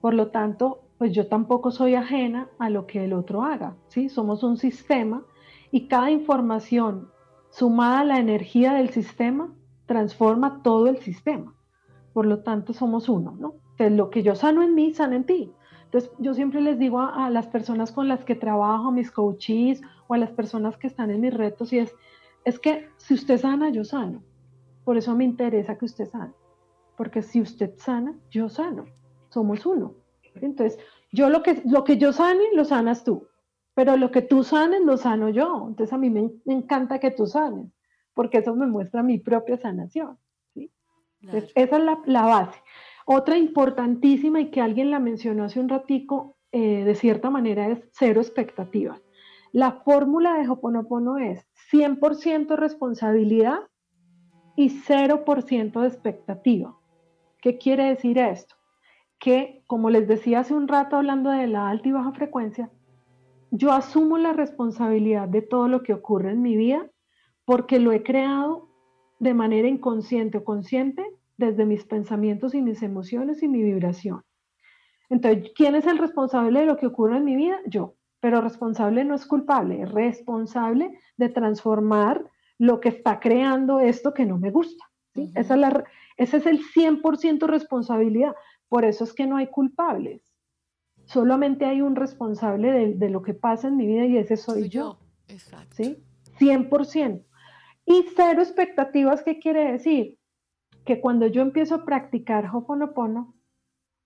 Por 0.00 0.14
lo 0.14 0.28
tanto, 0.28 0.84
pues 0.98 1.12
yo 1.12 1.26
tampoco 1.26 1.72
soy 1.72 1.96
ajena 1.96 2.48
a 2.60 2.70
lo 2.70 2.86
que 2.86 3.04
el 3.04 3.12
otro 3.12 3.42
haga, 3.42 3.76
¿sí? 3.88 4.08
Somos 4.08 4.44
un 4.44 4.56
sistema 4.56 5.24
Y 5.72 5.88
cada 5.88 6.12
información 6.12 7.08
sumada 7.50 8.00
a 8.00 8.04
la 8.04 8.18
energía 8.20 8.72
del 8.74 8.90
sistema 8.90 9.52
transforma 9.86 10.62
todo 10.62 10.86
el 10.86 10.98
sistema. 10.98 11.52
Por 12.12 12.26
lo 12.26 12.44
tanto, 12.44 12.72
somos 12.72 13.08
uno, 13.08 13.36
¿no? 13.36 13.54
Entonces, 13.72 13.96
lo 13.96 14.10
que 14.10 14.22
yo 14.22 14.36
sano 14.36 14.62
en 14.62 14.76
mí, 14.76 14.92
sana 14.92 15.16
en 15.16 15.24
ti. 15.24 15.52
Entonces, 15.86 16.12
yo 16.20 16.34
siempre 16.34 16.60
les 16.60 16.78
digo 16.78 17.00
a, 17.00 17.26
a 17.26 17.30
las 17.30 17.48
personas 17.48 17.90
con 17.90 18.06
las 18.06 18.24
que 18.24 18.36
trabajo, 18.36 18.88
a 18.88 18.92
mis 18.92 19.10
coaches 19.10 19.82
o 20.06 20.14
a 20.14 20.18
las 20.18 20.30
personas 20.30 20.76
que 20.76 20.86
están 20.86 21.10
en 21.10 21.20
mis 21.20 21.34
retos, 21.34 21.72
y 21.72 21.78
es, 21.80 21.92
es 22.44 22.60
que 22.60 22.88
si 22.98 23.14
usted 23.14 23.38
sana, 23.38 23.70
yo 23.70 23.84
sano. 23.84 24.22
Por 24.84 24.96
eso 24.96 25.16
me 25.16 25.24
interesa 25.24 25.76
que 25.76 25.86
usted 25.86 26.08
sane. 26.08 26.32
Porque 26.96 27.22
si 27.22 27.40
usted 27.40 27.74
sana, 27.76 28.14
yo 28.30 28.48
sano. 28.48 28.86
Somos 29.30 29.66
uno. 29.66 29.94
Entonces, 30.36 30.78
yo 31.12 31.28
lo 31.28 31.42
que, 31.42 31.62
lo 31.64 31.84
que 31.84 31.96
yo 31.96 32.12
sane, 32.12 32.44
lo 32.54 32.64
sanas 32.64 33.04
tú. 33.04 33.28
Pero 33.74 33.96
lo 33.96 34.10
que 34.10 34.22
tú 34.22 34.44
sanes, 34.44 34.82
lo 34.82 34.96
sano 34.96 35.28
yo. 35.28 35.66
Entonces, 35.68 35.92
a 35.92 35.98
mí 35.98 36.10
me, 36.10 36.30
encanta 36.46 36.98
que 36.98 37.10
tú 37.10 37.26
sanes. 37.26 37.66
Porque 38.14 38.38
eso 38.38 38.54
me 38.54 38.66
muestra 38.66 39.02
mi 39.02 39.18
propia 39.18 39.56
sanación. 39.56 40.18
¿sí? 40.54 40.70
Entonces, 41.20 41.50
esa 41.54 41.78
es 41.78 41.84
la, 41.84 42.00
la, 42.06 42.22
base. 42.22 42.60
Otra 43.06 43.36
importantísima 43.36 44.40
y 44.40 44.50
que 44.50 44.60
alguien 44.60 44.90
la 44.90 45.00
mencionó 45.00 45.44
hace 45.44 45.60
un 45.60 45.68
ratico, 45.68 46.36
eh, 46.52 46.84
de 46.84 46.94
cierta 46.94 47.30
manera, 47.30 47.68
es 47.68 47.80
cero 47.90 48.20
expectativas. 48.20 49.02
La 49.52 49.72
fórmula 49.72 50.34
de 50.34 50.48
Hoponopono 50.48 51.18
es 51.18 51.46
100% 51.72 52.56
responsabilidad 52.56 53.58
y 54.56 54.70
0% 54.70 55.80
de 55.80 55.86
expectativa. 55.86 56.76
¿Qué 57.44 57.58
quiere 57.58 57.84
decir 57.90 58.16
esto? 58.16 58.54
Que, 59.18 59.62
como 59.66 59.90
les 59.90 60.08
decía 60.08 60.38
hace 60.38 60.54
un 60.54 60.66
rato 60.66 60.96
hablando 60.96 61.28
de 61.28 61.46
la 61.46 61.68
alta 61.68 61.86
y 61.86 61.92
baja 61.92 62.10
frecuencia, 62.12 62.70
yo 63.50 63.72
asumo 63.72 64.16
la 64.16 64.32
responsabilidad 64.32 65.28
de 65.28 65.42
todo 65.42 65.68
lo 65.68 65.82
que 65.82 65.92
ocurre 65.92 66.30
en 66.30 66.40
mi 66.40 66.56
vida 66.56 66.90
porque 67.44 67.80
lo 67.80 67.92
he 67.92 68.02
creado 68.02 68.70
de 69.18 69.34
manera 69.34 69.68
inconsciente 69.68 70.38
o 70.38 70.44
consciente 70.44 71.04
desde 71.36 71.66
mis 71.66 71.84
pensamientos 71.84 72.54
y 72.54 72.62
mis 72.62 72.82
emociones 72.82 73.42
y 73.42 73.48
mi 73.48 73.62
vibración. 73.62 74.22
Entonces, 75.10 75.52
¿quién 75.54 75.74
es 75.74 75.86
el 75.86 75.98
responsable 75.98 76.60
de 76.60 76.66
lo 76.66 76.78
que 76.78 76.86
ocurre 76.86 77.18
en 77.18 77.26
mi 77.26 77.36
vida? 77.36 77.58
Yo. 77.66 77.94
Pero 78.20 78.40
responsable 78.40 79.04
no 79.04 79.14
es 79.14 79.26
culpable, 79.26 79.82
es 79.82 79.92
responsable 79.92 80.98
de 81.18 81.28
transformar 81.28 82.24
lo 82.56 82.80
que 82.80 82.88
está 82.88 83.20
creando 83.20 83.80
esto 83.80 84.14
que 84.14 84.24
no 84.24 84.38
me 84.38 84.50
gusta. 84.50 84.82
Esa 85.34 85.54
es 85.54 85.60
la, 85.60 85.84
ese 86.16 86.36
es 86.38 86.46
el 86.46 86.60
100% 86.60 87.46
responsabilidad. 87.46 88.34
Por 88.68 88.84
eso 88.84 89.04
es 89.04 89.12
que 89.12 89.26
no 89.26 89.36
hay 89.36 89.48
culpables. 89.48 90.22
Solamente 91.04 91.64
hay 91.66 91.82
un 91.82 91.96
responsable 91.96 92.94
de, 92.94 93.10
lo 93.10 93.22
que 93.22 93.34
pasa 93.34 93.68
en 93.68 93.76
mi 93.76 93.86
vida 93.86 94.06
y 94.06 94.16
ese 94.16 94.36
soy, 94.36 94.68
yo. 94.68 94.98
Exacto. 95.28 95.74
¿Sí? 95.76 96.02
100%. 96.38 97.24
Y 97.86 98.06
cero 98.16 98.40
expectativas, 98.40 99.22
¿qué 99.22 99.38
quiere 99.38 99.72
decir? 99.72 100.18
Que 100.84 101.00
cuando 101.00 101.26
yo 101.26 101.42
empiezo 101.42 101.74
a 101.74 101.84
practicar 101.84 102.48
Hoponopono, 102.52 103.34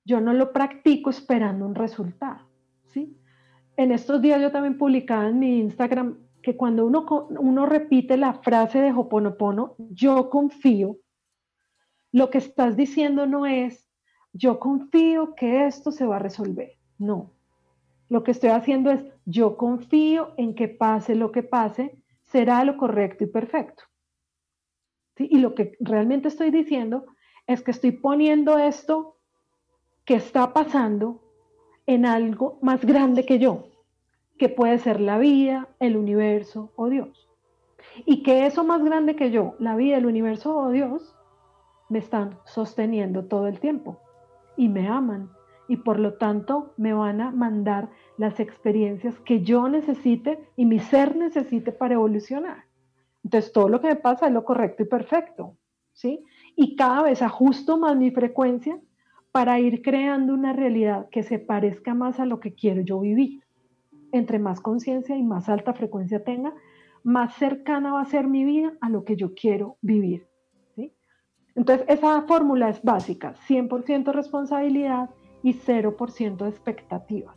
yo 0.05 0.20
no 0.20 0.32
lo 0.32 0.52
practico 0.52 1.10
esperando 1.10 1.66
un 1.66 1.74
resultado. 1.74 2.48
¿sí? 2.86 3.16
En 3.76 3.93
estos 3.93 4.20
días 4.20 4.40
yo 4.40 4.51
también 4.51 4.78
publicaba 4.78 5.28
en 5.28 5.39
mi 5.39 5.60
Instagram 5.60 6.18
que 6.43 6.56
cuando 6.56 6.86
uno, 6.86 7.28
uno 7.39 7.66
repite 7.66 8.16
la 8.16 8.35
frase 8.35 8.80
de 8.80 8.93
Hoponopono, 8.93 9.76
yo 9.78 10.30
confío, 10.30 10.97
lo 12.12 12.30
que 12.30 12.39
estás 12.39 12.76
diciendo 12.76 13.26
no 13.26 13.47
es, 13.47 13.89
yo 14.32 14.59
confío 14.59 15.35
que 15.35 15.66
esto 15.66 15.93
se 15.93 16.06
va 16.06 16.16
a 16.16 16.20
resolver. 16.20 16.72
No. 16.98 17.32
Lo 18.09 18.24
que 18.24 18.30
estoy 18.30 18.51
haciendo 18.51 18.90
es, 18.90 19.05
yo 19.24 19.56
confío 19.56 20.32
en 20.36 20.55
que 20.55 20.68
pase 20.68 21.14
lo 21.14 21.32
que 21.32 21.43
pase, 21.43 22.02
será 22.24 22.64
lo 22.64 22.76
correcto 22.76 23.24
y 23.24 23.26
perfecto. 23.26 23.85
Y 25.16 25.39
lo 25.39 25.55
que 25.55 25.76
realmente 25.80 26.28
estoy 26.28 26.51
diciendo 26.51 27.06
es 27.47 27.62
que 27.62 27.72
estoy 27.72 27.93
poniendo 27.93 28.59
esto 28.59 29.16
que 30.05 30.14
está 30.14 30.52
pasando 30.52 31.22
en 31.86 32.06
algo 32.06 32.59
más 32.62 32.85
grande 32.85 33.26
que 33.26 33.39
yo, 33.39 33.68
que 34.39 34.48
puede 34.48 34.78
ser 34.78 35.01
la 35.01 35.18
vida, 35.18 35.68
el 35.80 35.97
universo 35.97 36.72
o 36.76 36.89
Dios. 36.89 37.28
Y 38.05 38.22
que 38.22 38.47
eso 38.47 38.64
más 38.64 38.85
grande 38.85 39.16
que 39.16 39.30
yo, 39.30 39.55
la 39.59 39.74
vida, 39.74 39.97
el 39.97 40.06
universo 40.06 40.56
o 40.56 40.70
Dios, 40.70 41.17
me 41.89 41.98
están 41.98 42.39
sosteniendo 42.44 43.24
todo 43.24 43.47
el 43.47 43.60
tiempo 43.60 44.01
y 44.56 44.69
me 44.69 44.89
aman 44.89 45.31
y 45.69 45.77
por 45.77 45.98
lo 45.98 46.15
tanto 46.15 46.73
me 46.77 46.93
van 46.93 47.20
a 47.20 47.31
mandar 47.31 47.90
las 48.16 48.40
experiencias 48.40 49.19
que 49.20 49.43
yo 49.43 49.69
necesite 49.69 50.48
y 50.56 50.65
mi 50.65 50.81
ser 50.81 51.16
necesite 51.16 51.73
para 51.73 51.94
evolucionar. 51.94 52.65
Entonces 53.23 53.52
todo 53.52 53.69
lo 53.69 53.81
que 53.81 53.89
me 53.89 53.97
pasa 53.97 54.27
es 54.27 54.32
lo 54.32 54.44
correcto 54.44 54.82
y 54.82 54.86
perfecto, 54.86 55.56
¿sí? 55.93 56.24
Y 56.56 56.77
cada 56.77 57.02
vez 57.02 57.20
ajusto 57.23 57.78
más 57.78 57.97
mi 57.97 58.10
frecuencia 58.10 58.81
para 59.32 59.60
ir 59.60 59.82
creando 59.82 60.32
una 60.32 60.52
realidad 60.52 61.09
que 61.10 61.23
se 61.23 61.39
parezca 61.39 61.94
más 61.94 62.19
a 62.19 62.27
lo 62.27 62.40
que 62.40 62.55
quiero 62.55 62.81
yo 62.81 63.01
vivir. 63.01 63.43
Entre 64.10 64.39
más 64.39 64.60
conciencia 64.60 65.16
y 65.16 65.23
más 65.23 65.48
alta 65.51 65.74
frecuencia 65.74 66.24
tenga, 66.24 66.55
más 67.05 67.35
cercana 67.35 67.93
va 67.93 68.01
a 68.01 68.06
ser 68.06 68.27
mi 68.27 68.44
vida 68.44 68.73
a 68.81 68.89
lo 68.89 69.05
que 69.05 69.16
yo 69.16 69.35
quiero 69.35 69.77
vivir. 69.82 70.27
Entonces, 71.59 71.85
esa 71.89 72.22
fórmula 72.22 72.68
es 72.68 72.80
básica, 72.85 73.35
100% 73.48 74.12
responsabilidad 74.12 75.10
y 75.43 75.55
0% 75.55 76.36
de 76.36 76.48
expectativas. 76.48 77.36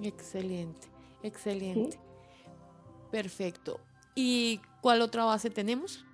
Excelente, 0.00 0.86
excelente. 1.24 1.98
Perfecto. 3.10 3.80
¿Y 4.14 4.60
cuál 4.80 5.02
otra 5.02 5.24
base 5.24 5.50
tenemos? 5.50 6.06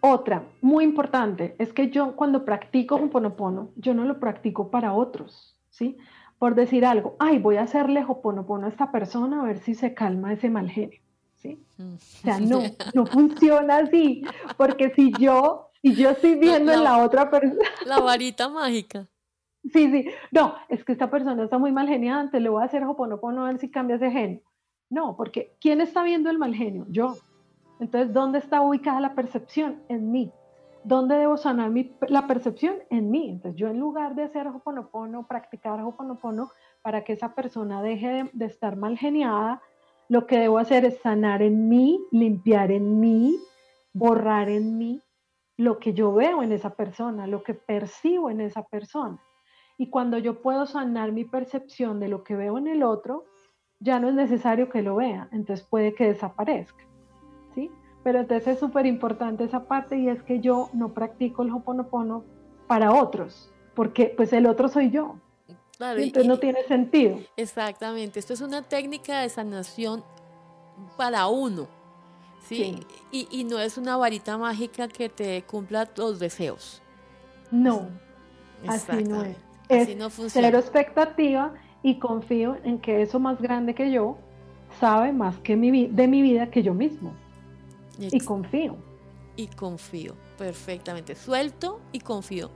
Otra, 0.00 0.46
muy 0.60 0.84
importante, 0.84 1.56
es 1.58 1.72
que 1.72 1.88
yo 1.88 2.14
cuando 2.14 2.44
practico 2.44 2.96
un 2.96 3.08
ponopono, 3.08 3.70
yo 3.76 3.94
no 3.94 4.04
lo 4.04 4.20
practico 4.20 4.70
para 4.70 4.92
otros, 4.92 5.58
¿sí? 5.70 5.96
Por 6.38 6.54
decir 6.54 6.84
algo, 6.84 7.16
ay, 7.20 7.38
voy 7.38 7.56
a 7.56 7.62
hacerle 7.62 8.04
hoponopono 8.06 8.66
a 8.66 8.68
esta 8.68 8.92
persona 8.92 9.40
a 9.40 9.46
ver 9.46 9.60
si 9.60 9.74
se 9.74 9.94
calma 9.94 10.34
ese 10.34 10.50
mal 10.50 10.68
genio, 10.68 11.00
¿sí? 11.36 11.64
O 11.78 11.96
sea, 11.98 12.38
no, 12.38 12.60
no 12.94 13.06
funciona 13.06 13.78
así, 13.78 14.26
porque 14.58 14.90
si 14.90 15.10
yo 15.18 15.70
y 15.84 15.94
yo 15.94 16.08
estoy 16.08 16.36
viendo 16.36 16.72
en 16.72 16.82
la 16.82 17.04
otra 17.04 17.30
persona. 17.30 17.60
La 17.84 18.00
varita 18.00 18.48
mágica. 18.48 19.06
Sí, 19.70 19.90
sí. 19.90 20.08
No, 20.32 20.54
es 20.70 20.82
que 20.82 20.92
esta 20.92 21.10
persona 21.10 21.44
está 21.44 21.58
muy 21.58 21.72
mal 21.72 21.86
geniada, 21.86 22.30
le 22.32 22.48
voy 22.48 22.62
a 22.62 22.64
hacer 22.64 22.82
hoponopono 22.84 23.44
a 23.44 23.48
ver 23.48 23.58
si 23.58 23.70
cambia 23.70 23.96
ese 23.96 24.10
genio. 24.10 24.40
No, 24.88 25.14
porque 25.14 25.58
¿quién 25.60 25.82
está 25.82 26.02
viendo 26.02 26.30
el 26.30 26.38
mal 26.38 26.54
genio? 26.54 26.86
Yo. 26.88 27.16
Entonces, 27.80 28.14
¿dónde 28.14 28.38
está 28.38 28.62
ubicada 28.62 28.98
la 29.00 29.14
percepción? 29.14 29.82
En 29.90 30.10
mí. 30.10 30.32
¿Dónde 30.84 31.16
debo 31.16 31.36
sanar 31.36 31.68
mi, 31.68 31.94
la 32.08 32.26
percepción? 32.26 32.76
En 32.88 33.10
mí. 33.10 33.28
Entonces, 33.28 33.60
yo 33.60 33.68
en 33.68 33.78
lugar 33.78 34.14
de 34.14 34.22
hacer 34.22 34.46
hoponopono, 34.46 35.26
practicar 35.26 35.82
hoponopono 35.82 36.50
para 36.80 37.04
que 37.04 37.12
esa 37.12 37.34
persona 37.34 37.82
deje 37.82 38.08
de, 38.08 38.30
de 38.32 38.46
estar 38.46 38.76
mal 38.76 38.96
geniada, 38.96 39.60
lo 40.08 40.26
que 40.26 40.38
debo 40.38 40.56
hacer 40.56 40.86
es 40.86 40.98
sanar 41.02 41.42
en 41.42 41.68
mí, 41.68 42.00
limpiar 42.10 42.70
en 42.70 43.00
mí, 43.00 43.36
borrar 43.92 44.48
en 44.48 44.78
mí 44.78 45.03
lo 45.56 45.78
que 45.78 45.94
yo 45.94 46.12
veo 46.12 46.42
en 46.42 46.52
esa 46.52 46.70
persona, 46.70 47.26
lo 47.26 47.42
que 47.42 47.54
percibo 47.54 48.30
en 48.30 48.40
esa 48.40 48.64
persona. 48.64 49.18
Y 49.78 49.90
cuando 49.90 50.18
yo 50.18 50.40
puedo 50.40 50.66
sanar 50.66 51.12
mi 51.12 51.24
percepción 51.24 52.00
de 52.00 52.08
lo 52.08 52.24
que 52.24 52.36
veo 52.36 52.58
en 52.58 52.68
el 52.68 52.82
otro, 52.82 53.24
ya 53.80 53.98
no 53.98 54.08
es 54.08 54.14
necesario 54.14 54.68
que 54.68 54.82
lo 54.82 54.96
vea, 54.96 55.28
entonces 55.32 55.66
puede 55.66 55.94
que 55.94 56.06
desaparezca. 56.06 56.84
¿sí? 57.54 57.70
Pero 58.02 58.20
entonces 58.20 58.48
es 58.48 58.60
súper 58.60 58.86
importante 58.86 59.44
esa 59.44 59.64
parte 59.64 59.98
y 59.98 60.08
es 60.08 60.22
que 60.22 60.40
yo 60.40 60.70
no 60.72 60.92
practico 60.92 61.42
el 61.42 61.52
hoponopono 61.52 62.24
para 62.66 62.92
otros, 62.92 63.52
porque 63.74 64.12
pues 64.16 64.32
el 64.32 64.46
otro 64.46 64.68
soy 64.68 64.90
yo. 64.90 65.16
entonces 65.78 66.26
no 66.26 66.38
tiene 66.38 66.62
sentido. 66.64 67.18
Exactamente, 67.36 68.18
esto 68.18 68.32
es 68.32 68.40
una 68.40 68.62
técnica 68.62 69.20
de 69.20 69.28
sanación 69.28 70.04
para 70.96 71.26
uno. 71.26 71.66
¿Sí? 72.44 72.78
Y, 73.10 73.44
no 73.44 73.58
es 73.58 73.78
una 73.78 73.96
varita 73.96 74.36
mágica 74.38 74.88
que 74.88 75.08
te 75.08 75.42
cumpla 75.42 75.88
los 75.96 76.18
deseos. 76.18 76.82
No, 77.50 77.88
así 78.66 79.04
no 79.04 79.22
es. 79.22 79.36
Es 79.68 79.96
no 79.96 80.10
cero 80.10 80.58
expectativa 80.58 81.54
y 81.82 81.98
confío 81.98 82.56
en 82.64 82.78
que 82.78 83.02
eso 83.02 83.18
más 83.18 83.40
grande 83.40 83.74
que 83.74 83.90
yo 83.90 84.18
sabe 84.78 85.12
más 85.12 85.38
que 85.38 85.56
mi, 85.56 85.86
de 85.86 86.08
mi 86.08 86.22
vida 86.22 86.50
que 86.50 86.62
yo 86.62 86.74
mismo. 86.74 87.12
Y 87.98 88.20
confío. 88.20 88.76
Y 89.36 89.46
confío, 89.48 90.14
perfectamente. 90.36 91.14
Suelto 91.14 91.80
y 91.92 92.00
confío. 92.00 92.50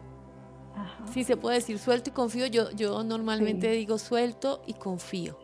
Sí, 1.12 1.24
se 1.24 1.36
puede 1.36 1.56
decir 1.56 1.78
suelto 1.78 2.10
y 2.10 2.12
confío. 2.12 2.46
Yo, 2.46 2.70
yo 2.72 3.02
normalmente 3.02 3.70
digo 3.70 3.98
suelto 3.98 4.62
y 4.66 4.74
confío. 4.74 5.38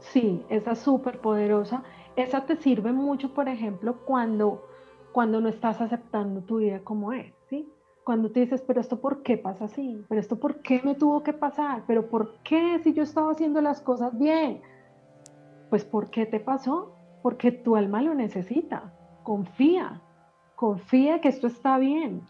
Sí, 0.00 0.42
esa 0.48 0.72
es 0.72 0.78
súper 0.78 1.20
poderosa 1.20 1.82
esa 2.16 2.46
te 2.46 2.56
sirve 2.56 2.92
mucho, 2.92 3.34
por 3.34 3.48
ejemplo, 3.48 4.04
cuando, 4.04 4.66
cuando 5.12 5.40
no 5.40 5.48
estás 5.48 5.80
aceptando 5.80 6.42
tu 6.42 6.58
vida 6.58 6.80
como 6.80 7.12
es, 7.12 7.32
¿sí? 7.48 7.68
Cuando 8.04 8.30
te 8.30 8.40
dices, 8.40 8.62
pero 8.66 8.80
esto 8.80 9.00
por 9.00 9.22
qué 9.22 9.38
pasa 9.38 9.64
así, 9.64 10.04
pero 10.08 10.20
esto 10.20 10.38
por 10.38 10.60
qué 10.60 10.80
me 10.84 10.94
tuvo 10.94 11.22
que 11.22 11.32
pasar, 11.32 11.84
pero 11.86 12.08
por 12.08 12.34
qué 12.42 12.78
si 12.82 12.92
yo 12.92 13.02
estaba 13.02 13.32
haciendo 13.32 13.60
las 13.60 13.80
cosas 13.80 14.18
bien, 14.18 14.60
pues 15.70 15.84
¿por 15.84 16.10
qué 16.10 16.26
te 16.26 16.40
pasó? 16.40 16.94
porque 17.24 17.52
tu 17.52 17.74
alma 17.74 18.02
lo 18.02 18.14
necesita. 18.14 18.92
Confía, 19.22 20.02
confía 20.56 21.22
que 21.22 21.28
esto 21.28 21.46
está 21.46 21.78
bien. 21.78 22.20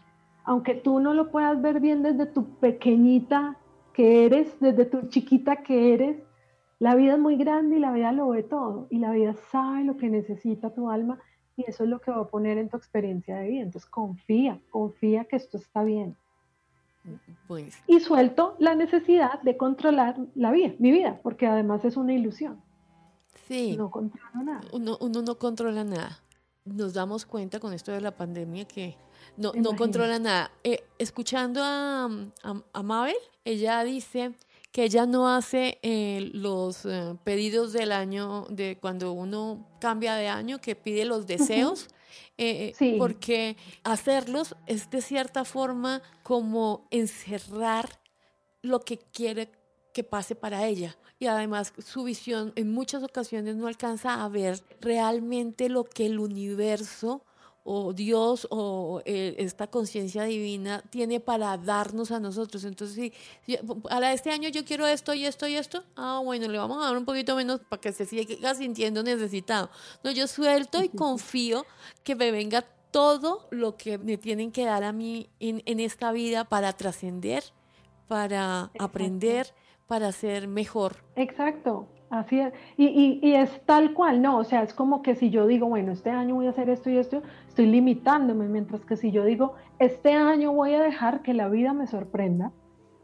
Aunque 0.45 0.73
tú 0.73 1.01
no 1.01 1.13
lo 1.13 1.31
puedas 1.31 1.61
ver 1.61 1.81
bien 1.81 2.01
desde 2.01 2.25
tu 2.27 2.45
pequeñita 2.59 3.57
que 3.91 4.25
eres, 4.25 4.57
desde 4.61 4.85
tu 4.85 5.09
chiquita 5.09 5.57
que 5.63 5.93
eres, 5.93 6.23
la 6.79 6.95
vida 6.95 7.13
es 7.13 7.19
muy 7.19 7.37
grande 7.37 7.77
y 7.77 7.79
la 7.79 7.91
vida 7.91 8.11
lo 8.11 8.29
ve 8.29 8.43
todo. 8.43 8.87
Y 8.89 8.99
la 8.99 9.11
vida 9.11 9.35
sabe 9.51 9.83
lo 9.83 9.97
que 9.97 10.09
necesita 10.09 10.73
tu 10.73 10.89
alma 10.89 11.19
y 11.57 11.63
eso 11.67 11.83
es 11.83 11.89
lo 11.89 11.99
que 11.99 12.11
va 12.11 12.21
a 12.21 12.27
poner 12.27 12.57
en 12.57 12.69
tu 12.69 12.77
experiencia 12.77 13.37
de 13.37 13.47
vida. 13.47 13.61
Entonces 13.63 13.89
confía, 13.89 14.59
confía 14.69 15.25
que 15.25 15.37
esto 15.37 15.57
está 15.57 15.83
bien. 15.83 16.17
Pues. 17.47 17.77
Y 17.87 17.99
suelto 17.99 18.55
la 18.59 18.75
necesidad 18.75 19.41
de 19.41 19.57
controlar 19.57 20.17
la 20.33 20.51
vida, 20.51 20.73
mi 20.79 20.91
vida, 20.91 21.19
porque 21.21 21.45
además 21.45 21.85
es 21.85 21.97
una 21.97 22.13
ilusión. 22.13 22.61
Sí. 23.47 23.75
No 23.77 23.91
controla 23.91 24.43
nada. 24.43 24.61
Uno, 24.73 24.97
no 24.99 25.37
controla 25.37 25.83
nada. 25.83 26.19
Nos 26.65 26.93
damos 26.93 27.25
cuenta 27.25 27.59
con 27.59 27.73
esto 27.73 27.91
de 27.91 28.01
la 28.01 28.15
pandemia 28.15 28.65
que 28.65 28.97
no, 29.37 29.51
no 29.53 29.75
controla 29.75 30.17
nada. 30.17 30.51
Eh, 30.63 30.83
escuchando 30.97 31.61
a, 31.63 32.09
a, 32.73 32.83
Mabel, 32.83 33.15
ella 33.43 33.83
dice 33.83 34.33
que 34.75 34.83
ella 34.83 35.05
no 35.05 35.33
hace 35.33 35.79
eh, 35.83 36.31
los 36.33 36.85
eh, 36.85 37.15
pedidos 37.23 37.71
del 37.71 37.93
año, 37.93 38.45
de 38.49 38.77
cuando 38.77 39.13
uno 39.13 39.69
cambia 39.79 40.15
de 40.15 40.27
año, 40.27 40.59
que 40.59 40.75
pide 40.75 41.05
los 41.05 41.25
deseos, 41.25 41.87
porque 42.97 43.55
hacerlos 43.85 44.53
es 44.65 44.89
de 44.89 45.01
cierta 45.01 45.45
forma 45.45 46.01
como 46.23 46.89
encerrar 46.91 48.01
lo 48.63 48.81
que 48.81 48.97
quiere 48.97 49.49
que 49.93 50.03
pase 50.03 50.35
para 50.35 50.67
ella. 50.67 50.97
Y 51.19 51.27
además 51.27 51.71
su 51.77 52.03
visión 52.03 52.51
en 52.57 52.73
muchas 52.73 53.01
ocasiones 53.01 53.55
no 53.55 53.67
alcanza 53.67 54.25
a 54.25 54.27
ver 54.27 54.61
realmente 54.81 55.69
lo 55.69 55.85
que 55.85 56.07
el 56.07 56.19
universo 56.19 57.23
o 57.65 57.93
Dios 57.93 58.47
o 58.51 59.01
eh, 59.05 59.35
esta 59.39 59.67
conciencia 59.67 60.23
divina 60.23 60.83
tiene 60.89 61.19
para 61.19 61.57
darnos 61.57 62.11
a 62.11 62.19
nosotros. 62.19 62.63
Entonces, 62.63 63.11
si, 63.45 63.57
para 63.89 64.13
este 64.13 64.29
año 64.31 64.47
yo 64.49 64.63
quiero 64.63 64.87
esto 64.87 65.13
y 65.13 65.25
esto 65.25 65.47
y 65.47 65.55
esto, 65.55 65.83
ah, 65.97 66.21
bueno, 66.23 66.47
le 66.47 66.57
vamos 66.57 66.77
a 66.77 66.87
dar 66.87 66.97
un 66.97 67.05
poquito 67.05 67.35
menos 67.35 67.59
para 67.67 67.81
que 67.81 67.91
se 67.91 68.05
siga 68.05 68.53
sintiendo 68.55 69.03
necesitado. 69.03 69.69
No, 70.03 70.11
yo 70.11 70.27
suelto 70.27 70.81
y 70.83 70.89
confío 70.89 71.65
que 72.03 72.15
me 72.15 72.31
venga 72.31 72.63
todo 72.91 73.47
lo 73.49 73.75
que 73.75 73.97
me 73.97 74.17
tienen 74.17 74.51
que 74.51 74.63
dar 74.63 74.83
a 74.83 74.93
mí 74.93 75.27
en, 75.39 75.63
en 75.65 75.79
esta 75.79 76.11
vida 76.11 76.45
para 76.45 76.71
trascender, 76.71 77.43
para 78.07 78.71
aprender 78.79 79.53
para 79.87 80.11
ser 80.11 80.47
mejor. 80.47 80.97
Exacto, 81.15 81.87
así 82.09 82.39
es. 82.39 82.53
Y, 82.77 83.19
y, 83.21 83.35
es 83.35 83.49
tal 83.65 83.93
cual, 83.93 84.21
¿no? 84.21 84.37
O 84.37 84.43
sea, 84.43 84.63
es 84.63 84.73
como 84.73 85.01
que 85.01 85.15
si 85.15 85.29
yo 85.29 85.47
digo, 85.47 85.67
bueno, 85.67 85.91
este 85.91 86.09
año 86.09 86.35
voy 86.35 86.47
a 86.47 86.51
hacer 86.51 86.69
esto 86.69 86.89
y 86.89 86.97
esto, 86.97 87.21
estoy 87.55 87.67
limitándome, 87.67 88.49
mientras 88.49 88.83
que 88.83 88.97
si 88.97 89.13
yo 89.13 89.23
digo, 89.23 89.53
este 89.79 90.11
año 90.11 90.51
voy 90.51 90.73
a 90.73 90.81
dejar 90.81 91.21
que 91.21 91.33
la 91.33 91.47
vida 91.47 91.71
me 91.71 91.87
sorprenda, 91.87 92.51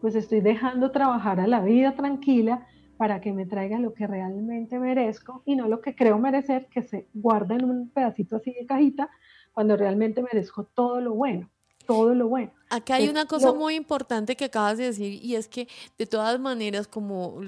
pues 0.01 0.13
estoy 0.13 0.41
dejando 0.41 0.91
trabajar 0.91 1.39
a 1.39 1.47
la 1.47 1.61
vida 1.61 1.95
tranquila 1.95 2.67
para 2.97 3.21
que 3.21 3.31
me 3.31 3.45
traiga 3.45 3.79
lo 3.79 3.93
que 3.93 4.07
realmente 4.07 4.77
merezco 4.77 5.41
y 5.45 5.55
no 5.55 5.69
lo 5.69 5.79
que 5.79 5.95
creo 5.95 6.19
merecer, 6.19 6.67
que 6.67 6.81
se 6.81 7.07
guarda 7.13 7.55
en 7.55 7.63
un 7.63 7.89
pedacito 7.91 8.35
así 8.35 8.51
de 8.51 8.65
cajita, 8.65 9.09
cuando 9.53 9.77
realmente 9.77 10.21
merezco 10.21 10.65
todo 10.65 10.99
lo 10.99 11.13
bueno 11.13 11.49
todo 11.83 12.13
lo 12.15 12.27
bueno. 12.27 12.51
Acá 12.69 12.95
hay 12.95 13.09
una 13.09 13.25
cosa 13.25 13.51
muy 13.53 13.75
importante 13.75 14.35
que 14.35 14.45
acabas 14.45 14.77
de 14.77 14.85
decir 14.85 15.23
y 15.23 15.35
es 15.35 15.47
que 15.47 15.67
de 15.97 16.05
todas 16.05 16.39
maneras 16.39 16.87
como 16.87 17.41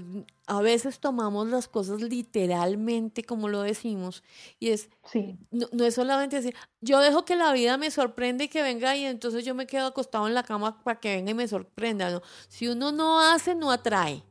a 0.47 0.61
veces 0.61 0.99
tomamos 0.99 1.47
las 1.47 1.69
cosas 1.69 2.01
literalmente 2.01 3.23
como 3.23 3.47
lo 3.47 3.61
decimos 3.61 4.23
y 4.59 4.69
es 4.69 4.89
sí. 5.05 5.37
no, 5.51 5.85
es 5.85 5.95
solamente 5.95 6.35
decir 6.35 6.53
yo 6.81 6.99
dejo 6.99 7.23
que 7.23 7.37
la 7.37 7.53
vida 7.53 7.77
me 7.77 7.89
sorprenda 7.89 8.43
y 8.43 8.49
que 8.49 8.61
venga 8.61 8.97
y 8.97 9.05
entonces 9.05 9.45
yo 9.45 9.55
me 9.55 9.65
quedo 9.65 9.87
acostado 9.87 10.27
en 10.27 10.33
la 10.33 10.43
cama 10.43 10.83
para 10.83 10.99
que 10.99 11.15
venga 11.15 11.31
y 11.31 11.35
me 11.35 11.47
sorprenda 11.47 12.11
no 12.11 12.21
si 12.49 12.67
uno 12.67 12.91
no 12.91 13.21
hace 13.21 13.55
no 13.55 13.71
atrae 13.71 14.23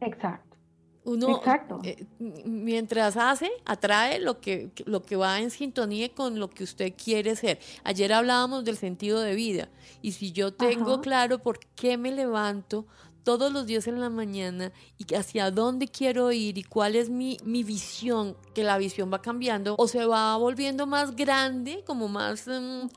exacto 0.00 0.49
uno, 1.04 1.38
Exacto. 1.38 1.80
Eh, 1.82 2.04
mientras 2.18 3.16
hace, 3.16 3.50
atrae 3.64 4.20
lo 4.20 4.40
que, 4.40 4.70
lo 4.84 5.02
que 5.02 5.16
va 5.16 5.40
en 5.40 5.50
sintonía 5.50 6.12
con 6.14 6.38
lo 6.38 6.50
que 6.50 6.64
usted 6.64 6.92
quiere 6.94 7.36
ser. 7.36 7.58
Ayer 7.84 8.12
hablábamos 8.12 8.64
del 8.64 8.76
sentido 8.76 9.20
de 9.20 9.34
vida. 9.34 9.68
Y 10.02 10.12
si 10.12 10.32
yo 10.32 10.52
tengo 10.52 11.00
claro 11.00 11.38
por 11.38 11.58
qué 11.74 11.96
me 11.96 12.12
levanto 12.12 12.86
todos 13.22 13.52
los 13.52 13.66
días 13.66 13.86
en 13.86 14.00
la 14.00 14.10
mañana 14.10 14.72
y 14.98 15.14
hacia 15.14 15.50
dónde 15.50 15.88
quiero 15.88 16.32
ir 16.32 16.58
y 16.58 16.64
cuál 16.64 16.96
es 16.96 17.08
mi, 17.08 17.38
mi 17.44 17.62
visión, 17.64 18.36
que 18.54 18.64
la 18.64 18.78
visión 18.78 19.10
va 19.12 19.22
cambiando, 19.22 19.76
o 19.78 19.88
se 19.88 20.04
va 20.04 20.36
volviendo 20.36 20.86
más 20.86 21.14
grande, 21.14 21.82
como 21.86 22.08
más 22.08 22.46
mm, 22.46 22.88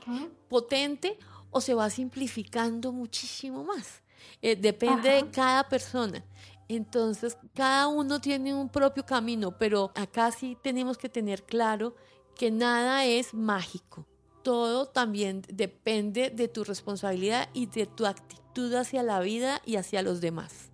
potente, 0.48 1.18
o 1.50 1.60
se 1.60 1.74
va 1.74 1.88
simplificando 1.90 2.92
muchísimo 2.92 3.64
más. 3.64 4.02
Eh, 4.42 4.56
depende 4.56 5.08
de 5.08 5.30
cada 5.30 5.68
persona. 5.68 6.24
Entonces, 6.68 7.36
cada 7.54 7.88
uno 7.88 8.20
tiene 8.20 8.54
un 8.54 8.68
propio 8.68 9.04
camino, 9.04 9.58
pero 9.58 9.92
acá 9.94 10.30
sí 10.30 10.56
tenemos 10.62 10.98
que 10.98 11.08
tener 11.08 11.42
claro 11.42 11.94
que 12.34 12.50
nada 12.50 13.04
es 13.04 13.34
mágico. 13.34 14.06
Todo 14.42 14.86
también 14.86 15.42
depende 15.52 16.30
de 16.30 16.48
tu 16.48 16.64
responsabilidad 16.64 17.48
y 17.52 17.66
de 17.66 17.86
tu 17.86 18.06
actitud 18.06 18.72
hacia 18.74 19.02
la 19.02 19.20
vida 19.20 19.60
y 19.64 19.76
hacia 19.76 20.02
los 20.02 20.20
demás. 20.20 20.70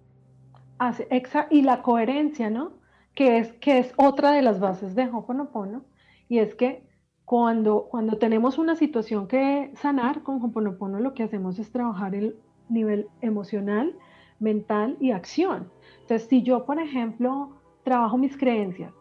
Y 1.51 1.63
la 1.63 1.83
coherencia, 1.83 2.51
¿no? 2.51 2.73
Que 3.15 3.39
es, 3.39 3.53
que 3.55 3.79
es 3.79 3.93
otra 3.97 4.33
de 4.33 4.43
las 4.43 4.61
bases 4.61 4.95
de 4.95 5.09
Hoponopono. 5.13 5.85
Y 6.29 6.39
es 6.39 6.55
que 6.55 6.85
cuando, 7.25 7.87
cuando 7.91 8.19
tenemos 8.19 8.59
una 8.59 8.75
situación 8.75 9.29
que 9.29 9.73
sanar 9.77 10.23
con 10.23 10.43
Hoponopono, 10.43 10.99
lo 11.01 11.15
que 11.15 11.23
hacemos 11.23 11.59
es 11.59 11.71
trabajar 11.71 12.15
el 12.15 12.37
nivel 12.69 13.09
emocional, 13.21 13.95
mental 14.39 14.97
y 15.01 15.11
acción. 15.11 15.71
Entonces, 16.11 16.29
si 16.29 16.43
yo, 16.43 16.67
por 16.67 16.81
ejemplo, 16.81 17.51
trabajo 17.85 18.19
mis 18.19 18.37
creencias, 18.37 18.93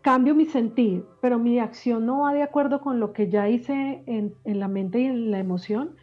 cambio 0.00 0.34
mi 0.34 0.46
sentir, 0.46 1.04
pero 1.20 1.38
mi 1.38 1.58
acción 1.58 2.06
no 2.06 2.20
va 2.20 2.32
de 2.32 2.42
acuerdo 2.42 2.80
con 2.80 2.98
lo 2.98 3.12
que 3.12 3.28
ya 3.28 3.46
hice 3.50 4.02
en, 4.06 4.34
la 4.46 4.66
mente 4.66 5.00
y 5.00 5.04
en 5.04 5.30
la 5.30 5.38
emoción, 5.38 5.96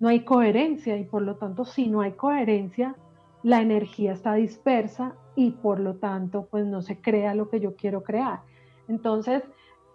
no 0.00 0.08
hay 0.08 0.20
coherencia 0.20 0.96
y 0.96 1.04
por 1.04 1.20
lo 1.20 1.36
tanto, 1.36 1.66
si 1.66 1.88
no 1.88 2.00
hay 2.00 2.12
coherencia, 2.12 2.96
la 3.42 3.60
energía 3.60 4.14
está 4.14 4.32
dispersa 4.32 5.14
y 5.34 5.50
por 5.50 5.78
lo 5.78 5.96
tanto, 5.96 6.48
pues 6.50 6.64
no 6.64 6.80
se 6.80 6.98
crea 6.98 7.34
lo 7.34 7.50
que 7.50 7.60
yo 7.60 7.76
quiero 7.76 8.02
crear. 8.02 8.40
Entonces, 8.88 9.42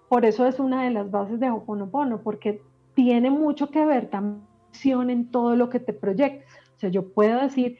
por 0.09 0.25
eso 0.25 0.45
es 0.45 0.59
una 0.59 0.83
de 0.83 0.91
las 0.91 1.09
bases 1.09 1.39
de 1.39 1.49
Hoponopono, 1.49 2.21
porque 2.21 2.61
tiene 2.93 3.31
mucho 3.31 3.71
que 3.71 3.83
ver 3.83 4.11
también 4.11 5.09
en 5.09 5.31
todo 5.31 5.55
lo 5.55 5.69
que 5.69 5.79
te 5.79 5.91
proyecta. 5.91 6.45
O 6.77 6.79
sea, 6.81 6.91
yo 6.91 7.11
puedo 7.11 7.41
decir, 7.41 7.79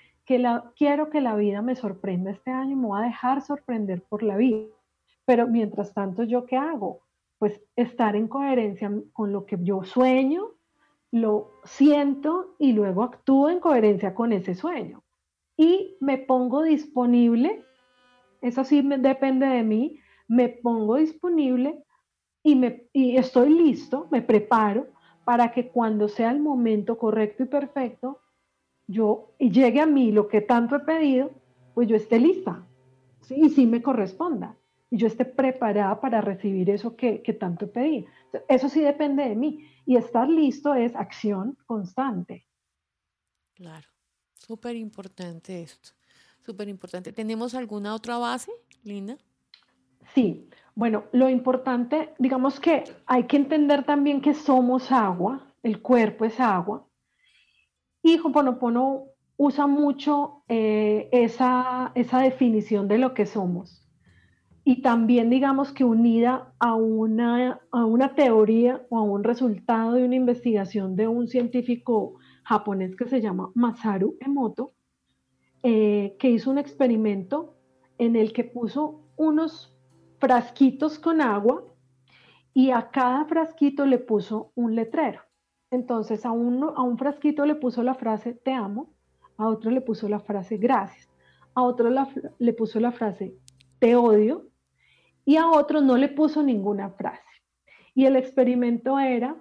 quiero 0.76 1.10
que 1.10 1.22
la 1.22 1.36
vida 1.36 1.62
me 1.62 1.76
sorprenda 1.76 2.32
este 2.32 2.52
año, 2.52 2.76
me 2.76 2.88
voy 2.88 3.02
a 3.02 3.06
dejar 3.06 3.42
sorprender 3.42 4.04
por 4.04 4.24
la 4.24 4.38
vida. 4.38 4.68
Pero 5.26 5.48
mientras 5.48 5.94
tanto, 5.94 6.24
¿yo 6.24 6.46
qué 6.46 6.58
hago? 6.58 7.02
Pues 7.38 7.62
estar 7.76 8.16
en 8.16 8.28
coherencia 8.28 8.92
con 9.14 9.32
lo 9.32 9.46
que 9.46 9.58
yo 9.62 9.84
sueño, 9.84 10.52
lo 11.12 11.52
siento 11.64 12.56
y 12.58 12.74
luego 12.74 13.04
actúo 13.04 13.50
en 13.50 13.60
coherencia 13.60 14.14
con 14.14 14.32
ese 14.32 14.56
sueño. 14.56 15.04
Y 15.58 15.98
me 16.00 16.18
pongo 16.18 16.64
disponible, 16.64 17.64
eso 18.42 18.64
sí 18.64 18.82
depende 18.82 19.46
de 19.46 19.64
mí, 19.64 20.00
me 20.28 20.50
pongo 20.50 20.96
disponible 20.96 21.84
y, 22.44 23.18
estoy 23.18 23.54
listo, 23.54 24.08
me 24.12 24.22
preparo 24.22 24.88
para 25.26 25.52
que 25.52 25.68
cuando 25.68 26.08
sea 26.08 26.32
el 26.32 26.40
momento 26.40 26.98
correcto 26.98 27.44
y 27.44 27.48
perfecto, 27.48 28.21
yo 28.92 29.34
y 29.40 29.52
llegue 29.52 29.80
a 29.80 29.86
mí 29.86 30.12
lo 30.12 30.28
que 30.28 30.42
tanto 30.42 30.76
he 30.76 30.80
pedido, 30.80 31.32
pues 31.74 31.88
yo 31.88 31.96
esté 31.96 32.20
lista 32.20 32.66
¿sí? 33.22 33.36
y 33.36 33.50
sí 33.50 33.66
me 33.66 33.82
corresponda. 33.82 34.58
Y 34.90 34.98
yo 34.98 35.08
esté 35.08 35.24
preparada 35.24 36.02
para 36.02 36.20
recibir 36.20 36.70
eso 36.70 36.98
que, 36.98 37.22
que 37.22 37.32
tanto 37.32 37.66
he 37.66 37.68
pedido. 37.70 38.08
Eso 38.50 38.68
sí 38.68 38.82
depende 38.82 39.24
de 39.24 39.36
mí. 39.36 39.66
Y 39.86 39.96
estar 39.96 40.28
listo 40.28 40.74
es 40.74 40.94
acción 40.96 41.58
constante. 41.66 42.46
Claro, 43.54 43.88
súper 44.36 44.76
importante 44.76 45.62
esto. 45.62 45.92
Súper 46.46 46.68
importante. 46.68 47.14
¿Tenemos 47.14 47.56
alguna 47.56 47.96
otra 47.96 48.18
base, 48.18 48.52
Linda? 48.84 49.18
Sí, 50.14 50.50
bueno, 50.76 51.06
lo 51.12 51.30
importante, 51.30 52.14
digamos 52.18 52.60
que 52.60 52.84
hay 53.06 53.26
que 53.26 53.38
entender 53.38 53.84
también 53.84 54.22
que 54.22 54.34
somos 54.34 54.92
agua, 54.92 55.54
el 55.64 55.82
cuerpo 55.82 56.26
es 56.26 56.40
agua, 56.40 56.86
y 58.04 58.20
Hoponopono 58.20 59.06
usa 59.38 59.68
mucho 59.68 60.44
eh, 60.48 61.10
esa, 61.12 61.92
esa 61.96 62.20
definición 62.20 62.88
de 62.88 62.98
lo 62.98 63.14
que 63.14 63.26
somos. 63.26 63.88
Y 64.64 64.84
también 64.84 65.30
digamos 65.32 65.72
que 65.72 65.84
unida 65.84 66.54
a 66.60 66.76
una, 66.76 67.60
a 67.72 67.86
una 67.86 68.14
teoría 68.14 68.86
o 68.90 69.00
a 69.00 69.02
un 69.02 69.24
resultado 69.24 69.94
de 69.94 70.06
una 70.06 70.16
investigación 70.16 70.96
de 70.96 71.08
un 71.08 71.28
científico 71.28 72.16
japonés 72.44 72.96
que 72.96 73.08
se 73.08 73.22
llama 73.22 73.52
Masaru 73.56 74.18
Emoto, 74.20 74.74
eh, 75.64 76.16
que 76.20 76.30
hizo 76.30 76.52
un 76.52 76.60
experimento 76.60 77.56
en 77.98 78.16
el 78.16 78.34
que 78.34 78.44
puso 78.44 79.02
unos 79.16 79.76
frasquitos 80.20 81.00
con 81.00 81.22
agua 81.22 81.64
y 82.54 82.72
a 82.72 82.92
cada 82.92 83.26
frasquito 83.26 83.86
le 83.86 83.98
puso 83.98 84.52
un 84.56 84.76
letrero. 84.76 85.22
Entonces 85.72 86.26
a 86.26 86.32
uno, 86.32 86.74
a 86.76 86.84
un 86.84 86.98
frasquito 86.98 87.46
le 87.46 87.56
puso 87.56 87.82
la 87.82 87.96
frase 87.96 88.34
te 88.34 88.52
amo, 88.52 88.94
a 89.38 89.48
otro 89.48 89.72
le 89.72 89.82
puso 89.82 90.10
la 90.10 90.20
frase 90.20 90.58
gracias, 90.58 91.10
a 91.56 91.64
otro 91.64 91.90
le 92.38 92.54
puso 92.54 92.80
la 92.80 92.92
frase 92.92 93.34
te 93.80 93.96
odio 93.96 94.48
y 95.26 95.38
a 95.38 95.50
otro 95.50 95.82
no 95.82 95.98
le 95.98 96.10
puso 96.10 96.44
ninguna 96.44 96.92
frase. 96.92 97.24
Y 97.96 98.06
el 98.06 98.16
experimento 98.16 99.00
era, 99.00 99.36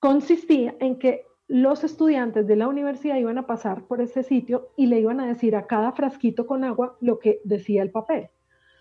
consistía 0.00 0.74
en 0.80 0.98
que 0.98 1.26
los 1.48 1.84
estudiantes 1.84 2.46
de 2.46 2.56
la 2.56 2.68
universidad 2.68 3.16
iban 3.16 3.38
a 3.38 3.46
pasar 3.46 3.86
por 3.86 4.00
ese 4.00 4.22
sitio 4.22 4.70
y 4.76 4.86
le 4.86 5.00
iban 5.00 5.20
a 5.20 5.26
decir 5.26 5.54
a 5.56 5.66
cada 5.66 5.92
frasquito 5.92 6.46
con 6.46 6.64
agua 6.64 6.96
lo 7.00 7.18
que 7.18 7.40
decía 7.44 7.82
el 7.82 7.90
papel. 7.90 8.30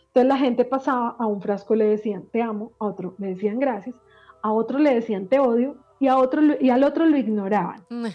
Entonces 0.08 0.28
la 0.28 0.38
gente 0.38 0.66
pasaba, 0.66 1.16
a 1.20 1.26
un 1.26 1.42
frasco 1.42 1.76
le 1.76 1.86
decían 1.86 2.28
te 2.32 2.42
amo, 2.42 2.72
a 2.80 2.86
otro 2.86 3.16
le 3.18 3.28
decían 3.28 3.60
gracias, 3.60 3.96
a 4.42 4.54
otro 4.54 4.80
le 4.80 4.94
decían 4.94 5.28
te 5.28 5.40
odio 5.40 5.85
y, 6.00 6.08
a 6.08 6.18
otro, 6.18 6.42
y 6.60 6.70
al 6.70 6.84
otro 6.84 7.06
lo 7.06 7.18
ignoraban. 7.18 7.86
Mm. 7.90 8.06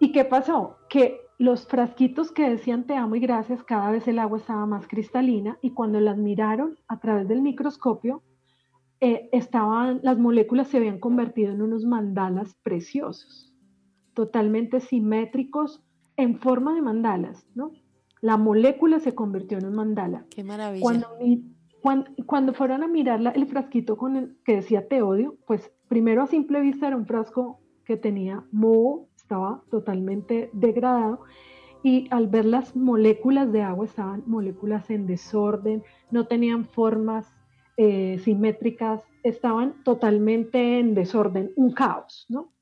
¿Y 0.00 0.12
qué 0.12 0.24
pasó? 0.24 0.76
Que 0.88 1.20
los 1.38 1.66
frasquitos 1.66 2.32
que 2.32 2.48
decían 2.48 2.86
te 2.86 2.94
amo 2.94 3.16
y 3.16 3.20
gracias, 3.20 3.62
cada 3.62 3.90
vez 3.90 4.08
el 4.08 4.18
agua 4.18 4.38
estaba 4.38 4.64
más 4.66 4.86
cristalina 4.88 5.58
y 5.60 5.70
cuando 5.70 6.00
las 6.00 6.16
miraron 6.16 6.78
a 6.88 6.98
través 6.98 7.28
del 7.28 7.42
microscopio, 7.42 8.22
eh, 9.00 9.28
estaban, 9.32 10.00
las 10.02 10.18
moléculas 10.18 10.68
se 10.68 10.78
habían 10.78 10.98
convertido 10.98 11.52
en 11.52 11.60
unos 11.60 11.84
mandalas 11.84 12.54
preciosos, 12.62 13.52
totalmente 14.14 14.80
simétricos 14.80 15.82
en 16.16 16.38
forma 16.38 16.74
de 16.74 16.80
mandalas, 16.80 17.46
¿no? 17.54 17.72
La 18.22 18.38
molécula 18.38 18.98
se 18.98 19.14
convirtió 19.14 19.58
en 19.58 19.66
un 19.66 19.74
mandala. 19.74 20.24
Qué 20.30 20.42
maravilla. 20.42 20.82
Cuando, 20.82 22.06
cuando, 22.24 22.54
fueron 22.54 22.82
a 22.82 22.88
mirar 22.88 23.20
el 23.36 23.46
frasquito 23.46 23.98
con 23.98 24.16
el, 24.16 24.36
que 24.42 24.56
decía 24.56 24.88
te 24.88 25.02
odio, 25.02 25.36
pues 25.46 25.70
primero 25.88 26.22
a 26.22 26.26
simple 26.26 26.60
vista 26.60 26.88
era 26.88 26.96
un 26.96 27.06
frasco 27.06 27.60
que 27.84 27.96
tenía 27.96 28.44
moho, 28.52 29.08
estaba 29.16 29.62
totalmente 29.70 30.50
degradado 30.52 31.20
y 31.82 32.08
al 32.10 32.26
ver 32.26 32.44
las 32.44 32.74
moléculas 32.74 33.52
de 33.52 33.62
agua 33.62 33.86
estaban 33.86 34.24
moléculas 34.26 34.90
en 34.90 35.06
desorden, 35.06 35.84
no 36.10 36.26
tenían 36.26 36.64
formas 36.64 37.32
eh, 37.76 38.18
simétricas, 38.24 39.02
estaban 39.22 39.82
totalmente 39.84 40.80
en 40.80 40.94
desorden, 40.94 41.52
un 41.56 41.72
caos, 41.72 42.26
¿no? 42.28 42.52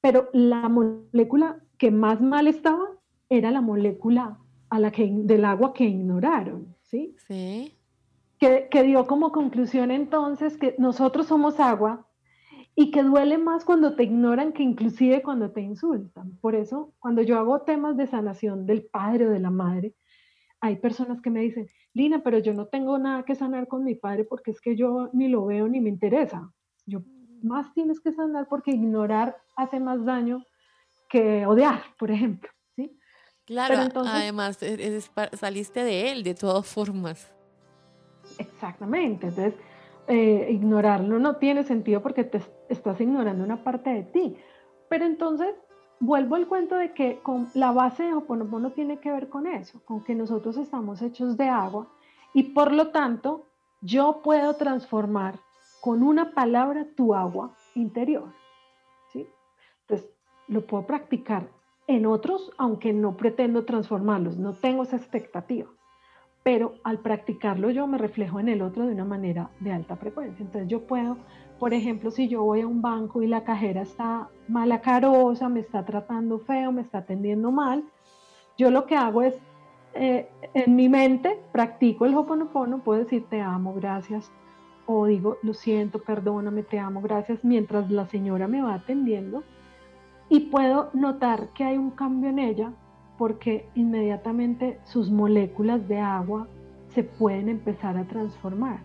Pero 0.00 0.28
la 0.32 0.68
molécula 0.68 1.62
que 1.78 1.90
más 1.90 2.20
mal 2.20 2.46
estaba 2.46 2.88
era 3.28 3.50
la 3.50 3.60
molécula 3.60 4.38
a 4.70 4.78
la 4.78 4.90
que, 4.90 5.08
del 5.12 5.44
agua 5.44 5.72
que 5.72 5.84
ignoraron, 5.84 6.74
¿sí? 6.82 7.14
Sí. 7.26 7.74
Que, 8.38 8.68
que 8.70 8.82
dio 8.82 9.06
como 9.06 9.32
conclusión 9.32 9.90
entonces 9.90 10.56
que 10.56 10.74
nosotros 10.78 11.26
somos 11.26 11.58
agua 11.58 12.07
y 12.80 12.92
que 12.92 13.02
duele 13.02 13.38
más 13.38 13.64
cuando 13.64 13.96
te 13.96 14.04
ignoran 14.04 14.52
que 14.52 14.62
inclusive 14.62 15.20
cuando 15.20 15.50
te 15.50 15.60
insultan. 15.60 16.38
Por 16.40 16.54
eso, 16.54 16.94
cuando 17.00 17.22
yo 17.22 17.36
hago 17.36 17.62
temas 17.62 17.96
de 17.96 18.06
sanación 18.06 18.66
del 18.66 18.84
padre 18.84 19.26
o 19.26 19.30
de 19.30 19.40
la 19.40 19.50
madre, 19.50 19.96
hay 20.60 20.76
personas 20.76 21.20
que 21.20 21.28
me 21.28 21.40
dicen, 21.40 21.66
Lina, 21.92 22.22
pero 22.22 22.38
yo 22.38 22.54
no 22.54 22.66
tengo 22.68 22.96
nada 22.96 23.24
que 23.24 23.34
sanar 23.34 23.66
con 23.66 23.82
mi 23.82 23.96
padre 23.96 24.22
porque 24.22 24.52
es 24.52 24.60
que 24.60 24.76
yo 24.76 25.10
ni 25.12 25.26
lo 25.26 25.44
veo 25.46 25.66
ni 25.66 25.80
me 25.80 25.88
interesa. 25.88 26.52
Yo, 26.86 27.00
más 27.42 27.74
tienes 27.74 27.98
que 27.98 28.12
sanar 28.12 28.46
porque 28.48 28.70
ignorar 28.70 29.36
hace 29.56 29.80
más 29.80 30.04
daño 30.04 30.44
que 31.08 31.46
odiar, 31.46 31.82
por 31.98 32.12
ejemplo. 32.12 32.48
¿sí? 32.76 32.96
Claro, 33.44 33.74
además 34.06 34.62
e, 34.62 35.00
saliste 35.32 35.82
de 35.82 36.12
él 36.12 36.22
de 36.22 36.36
todas 36.36 36.64
formas. 36.64 37.28
Exactamente, 38.38 39.26
entonces 39.26 39.60
eh, 40.08 40.48
ignorarlo 40.50 41.18
no 41.18 41.36
tiene 41.36 41.64
sentido 41.64 42.02
porque 42.02 42.24
te 42.24 42.40
estás 42.68 43.00
ignorando 43.00 43.44
una 43.44 43.62
parte 43.62 43.90
de 43.90 44.02
ti. 44.04 44.36
Pero 44.88 45.04
entonces 45.04 45.54
vuelvo 46.00 46.36
al 46.36 46.48
cuento 46.48 46.76
de 46.76 46.92
que 46.94 47.20
con 47.22 47.48
la 47.54 47.72
base 47.72 48.04
de 48.04 48.14
Hoponopono 48.14 48.72
tiene 48.72 48.98
que 49.00 49.10
ver 49.10 49.28
con 49.28 49.46
eso, 49.46 49.82
con 49.84 50.02
que 50.02 50.14
nosotros 50.14 50.56
estamos 50.56 51.02
hechos 51.02 51.36
de 51.36 51.48
agua 51.48 51.88
y 52.32 52.44
por 52.54 52.72
lo 52.72 52.88
tanto 52.88 53.46
yo 53.80 54.20
puedo 54.22 54.54
transformar 54.56 55.38
con 55.80 56.02
una 56.02 56.32
palabra 56.32 56.86
tu 56.96 57.14
agua 57.14 57.54
interior. 57.74 58.32
¿sí? 59.12 59.26
Entonces 59.82 60.10
lo 60.46 60.66
puedo 60.66 60.86
practicar 60.86 61.48
en 61.86 62.06
otros, 62.06 62.50
aunque 62.58 62.92
no 62.92 63.16
pretendo 63.16 63.64
transformarlos, 63.64 64.36
no 64.36 64.54
tengo 64.54 64.82
esa 64.82 64.96
expectativa 64.96 65.68
pero 66.48 66.76
al 66.82 67.00
practicarlo 67.00 67.68
yo 67.68 67.86
me 67.86 67.98
reflejo 67.98 68.40
en 68.40 68.48
el 68.48 68.62
otro 68.62 68.86
de 68.86 68.94
una 68.94 69.04
manera 69.04 69.50
de 69.60 69.70
alta 69.70 69.96
frecuencia. 69.96 70.42
Entonces 70.42 70.66
yo 70.66 70.86
puedo, 70.86 71.18
por 71.58 71.74
ejemplo, 71.74 72.10
si 72.10 72.26
yo 72.26 72.42
voy 72.42 72.62
a 72.62 72.66
un 72.66 72.80
banco 72.80 73.20
y 73.20 73.26
la 73.26 73.44
cajera 73.44 73.82
está 73.82 74.30
malacarosa, 74.48 75.50
me 75.50 75.60
está 75.60 75.84
tratando 75.84 76.38
feo, 76.38 76.72
me 76.72 76.80
está 76.80 77.00
atendiendo 77.00 77.52
mal, 77.52 77.84
yo 78.56 78.70
lo 78.70 78.86
que 78.86 78.96
hago 78.96 79.20
es, 79.20 79.34
eh, 79.92 80.30
en 80.54 80.74
mi 80.74 80.88
mente, 80.88 81.38
practico 81.52 82.06
el 82.06 82.14
Hoponopono, 82.14 82.78
puedo 82.78 83.00
decir 83.00 83.26
te 83.28 83.42
amo, 83.42 83.74
gracias, 83.74 84.32
o 84.86 85.04
digo 85.04 85.36
lo 85.42 85.52
siento, 85.52 85.98
perdóname, 85.98 86.62
te 86.62 86.78
amo, 86.78 87.02
gracias, 87.02 87.44
mientras 87.44 87.90
la 87.90 88.06
señora 88.06 88.48
me 88.48 88.62
va 88.62 88.72
atendiendo, 88.72 89.44
y 90.30 90.40
puedo 90.48 90.88
notar 90.94 91.48
que 91.48 91.64
hay 91.64 91.76
un 91.76 91.90
cambio 91.90 92.30
en 92.30 92.38
ella 92.38 92.72
porque 93.18 93.68
inmediatamente 93.74 94.78
sus 94.84 95.10
moléculas 95.10 95.86
de 95.88 95.98
agua 95.98 96.46
se 96.94 97.02
pueden 97.02 97.48
empezar 97.48 97.96
a 97.98 98.06
transformar. 98.06 98.80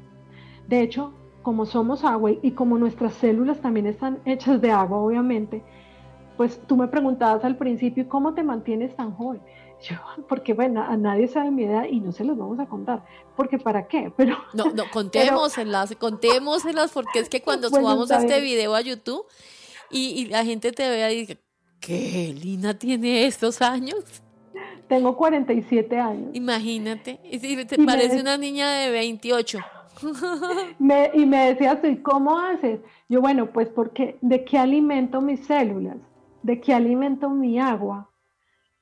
De 0.67 0.81
hecho, 0.81 1.13
como 1.43 1.65
somos 1.65 2.03
agua 2.03 2.31
y 2.41 2.51
como 2.51 2.77
nuestras 2.77 3.13
células 3.13 3.61
también 3.61 3.85
están 3.85 4.19
hechas 4.25 4.59
de 4.61 4.71
agua, 4.71 4.97
obviamente, 4.97 5.63
pues 6.37 6.59
tú 6.67 6.75
me 6.75 6.87
preguntabas 6.87 7.43
al 7.43 7.57
principio, 7.57 8.07
¿cómo 8.09 8.33
te 8.33 8.43
mantienes 8.43 8.95
tan 8.95 9.11
joven? 9.11 9.41
Yo, 9.83 9.97
porque 10.29 10.53
bueno, 10.53 10.81
a 10.81 10.95
nadie 10.95 11.27
sabe 11.27 11.51
mi 11.51 11.65
edad 11.65 11.85
y 11.89 11.99
no 11.99 12.13
se 12.13 12.23
los 12.23 12.37
vamos 12.37 12.57
a 12.59 12.65
contar, 12.65 13.03
porque 13.35 13.59
para 13.59 13.87
qué, 13.87 14.11
pero... 14.17 14.37
No, 14.53 14.71
no, 14.71 14.89
contémoselas, 14.91 15.95
contémoselas, 15.97 16.91
porque 16.91 17.19
es 17.19 17.29
que 17.29 17.41
cuando 17.43 17.69
subamos 17.69 18.09
este 18.09 18.39
video 18.39 18.73
a 18.73 18.81
YouTube 18.81 19.25
y, 19.91 20.25
la 20.25 20.43
gente 20.43 20.71
te 20.71 20.89
vea 20.89 21.11
y 21.11 21.19
dice, 21.19 21.37
¿qué? 21.79 22.33
¿Lina 22.41 22.73
tiene 22.79 23.27
estos 23.27 23.61
años? 23.61 24.22
Tengo 24.87 25.15
47 25.15 25.99
años. 25.99 26.29
Imagínate, 26.33 27.19
te 27.67 27.83
parece 27.85 28.19
una 28.21 28.37
niña 28.37 28.71
de 28.73 28.91
28. 28.91 29.59
y 31.13 31.25
me 31.25 31.53
decías, 31.53 31.79
¿y 31.83 31.97
cómo 31.97 32.39
haces? 32.39 32.79
Yo, 33.09 33.21
bueno, 33.21 33.51
pues 33.51 33.69
porque 33.69 34.17
de 34.21 34.43
qué 34.43 34.57
alimento 34.57 35.21
mis 35.21 35.45
células, 35.45 35.97
de 36.41 36.59
qué 36.59 36.73
alimento 36.73 37.29
mi 37.29 37.59
agua 37.59 38.09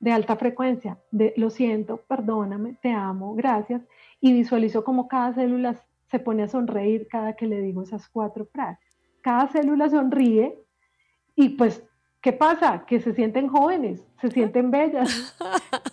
de 0.00 0.10
alta 0.10 0.34
frecuencia, 0.36 0.98
de 1.12 1.32
lo 1.36 1.48
siento, 1.48 1.98
perdóname, 2.08 2.76
te 2.82 2.90
amo, 2.90 3.34
gracias, 3.34 3.82
y 4.20 4.32
visualizo 4.32 4.82
como 4.82 5.06
cada 5.06 5.32
célula 5.34 5.76
se 6.10 6.18
pone 6.18 6.42
a 6.42 6.48
sonreír 6.48 7.06
cada 7.08 7.36
que 7.36 7.46
le 7.46 7.60
digo 7.60 7.82
esas 7.82 8.08
cuatro 8.08 8.46
frases. 8.46 8.98
Cada 9.20 9.46
célula 9.48 9.88
sonríe 9.88 10.58
y 11.36 11.50
pues 11.50 11.84
¿Qué 12.22 12.32
pasa? 12.32 12.84
Que 12.86 13.00
se 13.00 13.12
sienten 13.14 13.48
jóvenes, 13.48 14.00
se 14.20 14.30
sienten 14.30 14.70
bellas. 14.70 15.36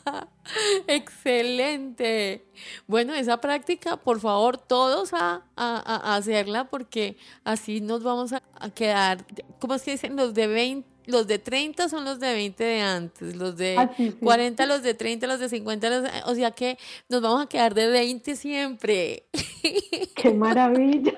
Excelente. 0.87 2.45
Bueno, 2.87 3.13
esa 3.13 3.39
práctica, 3.41 3.97
por 3.97 4.19
favor, 4.19 4.57
todos 4.57 5.13
a, 5.13 5.43
hacerla 5.55 6.65
porque 6.69 7.17
así 7.43 7.81
nos 7.81 8.03
vamos 8.03 8.33
a, 8.33 8.41
quedar, 8.73 9.25
¿cómo 9.59 9.75
es 9.75 9.83
que 9.83 9.91
dicen? 9.91 10.15
Los 10.15 10.33
de 10.33 10.47
20, 10.47 10.87
los 11.05 11.27
de 11.27 11.39
30 11.39 11.89
son 11.89 12.05
los 12.05 12.19
de 12.19 12.33
20 12.33 12.63
de 12.63 12.81
antes, 12.81 13.35
los 13.35 13.57
de 13.57 13.89
40, 14.21 14.65
los 14.65 14.83
de 14.83 14.93
30, 14.93 15.27
los 15.27 15.39
de 15.39 15.49
50, 15.49 15.89
los 15.89 16.09
o 16.25 16.35
sea 16.35 16.51
que 16.51 16.77
nos 17.09 17.21
vamos 17.21 17.41
a 17.43 17.45
quedar 17.47 17.73
de 17.73 17.87
20 17.87 18.35
siempre. 18.35 19.23
¡Qué 20.15 20.33
maravilla! 20.33 21.17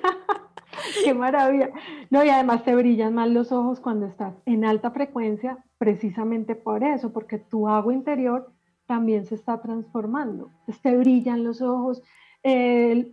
Qué 1.03 1.14
maravilla. 1.14 1.70
No, 2.10 2.24
y 2.24 2.30
además 2.30 2.64
te 2.64 2.76
brillan 2.76 3.14
más 3.14 3.30
los 3.30 3.52
ojos 3.52 3.80
cuando 3.80 4.06
estás 4.06 4.34
en 4.45 4.66
alta 4.66 4.91
frecuencia, 4.91 5.58
precisamente 5.78 6.56
por 6.56 6.84
eso, 6.84 7.12
porque 7.12 7.38
tu 7.38 7.68
agua 7.68 7.94
interior 7.94 8.52
también 8.91 9.26
se 9.26 9.35
está 9.35 9.61
transformando. 9.61 10.51
te 10.84 10.97
brillan 10.97 11.45
los 11.45 11.61
ojos, 11.61 12.03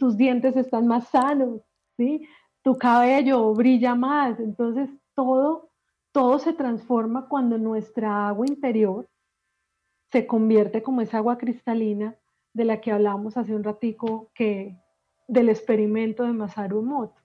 tus 0.00 0.16
dientes 0.16 0.56
están 0.56 0.88
más 0.88 1.06
sanos, 1.06 1.60
¿sí? 1.96 2.26
Tu 2.62 2.76
cabello 2.76 3.55
brilla 3.55 3.94
más. 3.94 4.40
Entonces, 4.40 4.90
todo, 5.14 5.70
todo 6.10 6.40
se 6.40 6.52
transforma 6.52 7.28
cuando 7.28 7.59
nuestra 7.59 8.26
agua 8.26 8.44
interior 8.48 9.09
se 10.10 10.26
convierte 10.26 10.82
como 10.82 11.00
esa 11.00 11.18
agua 11.18 11.38
cristalina 11.38 12.16
de 12.52 12.64
la 12.64 12.80
que 12.80 12.90
hablamos 12.90 13.36
hace 13.36 13.55
un 13.55 13.62
ratico 13.62 14.32
que 14.34 14.76
del 15.28 15.48
experimento 15.48 16.24
de 16.24 16.32
Masaru 16.32 16.80
Emoto. 16.80 17.22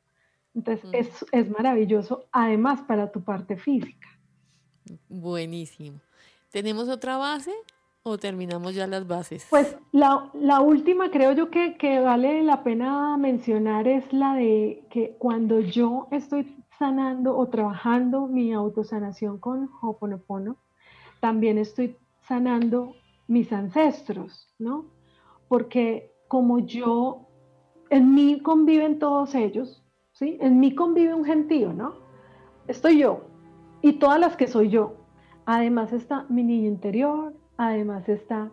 Entonces 0.53 0.87
es, 0.93 1.25
es, 1.31 1.49
maravilloso, 1.49 2.27
además 2.31 2.83
para 2.83 3.11
tu 3.11 3.23
parte 3.23 3.57
física. 3.57 4.07
Buenísimo. 5.09 5.99
¿Tenemos 6.51 6.87
otra 6.87 7.17
base? 7.17 7.51
O 8.03 8.17
terminamos 8.17 8.75
ya 8.75 8.85
las 8.85 9.07
bases? 9.07 9.47
Pues 9.49 9.77
la, 9.91 10.29
la 10.33 10.59
última 10.59 11.09
creo 11.09 11.31
yo 11.31 11.49
que, 11.49 11.77
que, 11.77 11.99
vale 11.99 12.43
la 12.43 12.63
pena 12.63 13.17
mencionar 13.17 13.87
es 13.87 14.11
la 14.11 14.35
de 14.35 14.85
que 14.89 15.15
cuando 15.17 15.61
yo 15.61 16.07
estoy 16.11 16.63
sanando 16.77 17.37
o 17.37 17.47
trabajando 17.47 18.27
mi 18.27 18.51
autosanación 18.53 19.39
con 19.39 19.69
Ho'oponopono, 19.81 20.57
también 21.21 21.57
estoy 21.57 21.97
sanando 22.27 22.95
mis 23.27 23.53
ancestros, 23.53 24.53
¿no? 24.59 24.85
Porque 25.47 26.11
como 26.27 26.59
yo, 26.59 27.29
en 27.89 28.13
mí 28.13 28.41
conviven 28.41 28.99
todos 28.99 29.33
ellos, 29.33 29.81
¿sí? 30.11 30.37
En 30.41 30.59
mí 30.59 30.75
convive 30.75 31.13
un 31.13 31.23
gentío, 31.23 31.71
¿no? 31.71 31.93
Estoy 32.67 32.99
yo 32.99 33.21
y 33.81 33.93
todas 33.93 34.19
las 34.19 34.35
que 34.35 34.47
soy 34.47 34.69
yo. 34.69 34.95
Además 35.45 35.93
está 35.93 36.25
mi 36.29 36.43
niño 36.43 36.67
interior, 36.67 37.33
además 37.67 38.07
está 38.09 38.51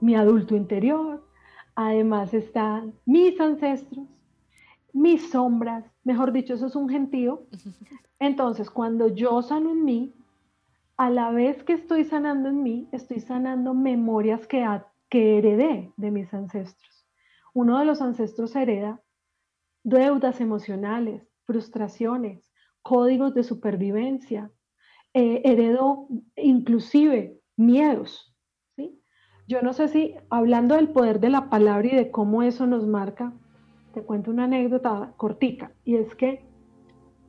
mi 0.00 0.14
adulto 0.14 0.56
interior, 0.56 1.26
además 1.74 2.34
están 2.34 2.94
mis 3.06 3.40
ancestros, 3.40 4.06
mis 4.92 5.30
sombras, 5.30 5.84
mejor 6.04 6.32
dicho, 6.32 6.54
eso 6.54 6.66
es 6.66 6.76
un 6.76 6.88
gentío. 6.88 7.46
Entonces, 8.18 8.70
cuando 8.70 9.08
yo 9.08 9.42
sano 9.42 9.70
en 9.70 9.84
mí, 9.84 10.14
a 10.96 11.10
la 11.10 11.30
vez 11.30 11.62
que 11.64 11.72
estoy 11.72 12.04
sanando 12.04 12.48
en 12.48 12.62
mí, 12.62 12.88
estoy 12.92 13.20
sanando 13.20 13.74
memorias 13.74 14.46
que, 14.46 14.64
que 15.08 15.38
heredé 15.38 15.92
de 15.96 16.10
mis 16.10 16.32
ancestros. 16.32 17.06
Uno 17.54 17.78
de 17.78 17.84
los 17.84 18.00
ancestros 18.00 18.54
hereda 18.54 19.00
deudas 19.84 20.40
emocionales, 20.40 21.26
frustraciones, 21.44 22.50
códigos 22.82 23.34
de 23.34 23.42
supervivencia, 23.42 24.50
eh, 25.14 25.42
heredó 25.44 26.08
inclusive 26.36 27.40
miedos. 27.56 28.31
¿Sí? 29.52 29.54
Yo 29.54 29.62
no 29.62 29.72
sé 29.72 29.88
si, 29.88 30.14
hablando 30.30 30.76
del 30.76 30.88
poder 30.88 31.20
de 31.20 31.30
la 31.30 31.50
palabra 31.50 31.88
y 31.88 31.96
de 31.96 32.10
cómo 32.10 32.42
eso 32.42 32.66
nos 32.66 32.86
marca, 32.86 33.32
te 33.94 34.02
cuento 34.02 34.30
una 34.30 34.44
anécdota 34.44 35.12
cortica, 35.16 35.72
y 35.84 35.96
es 35.96 36.14
que 36.14 36.44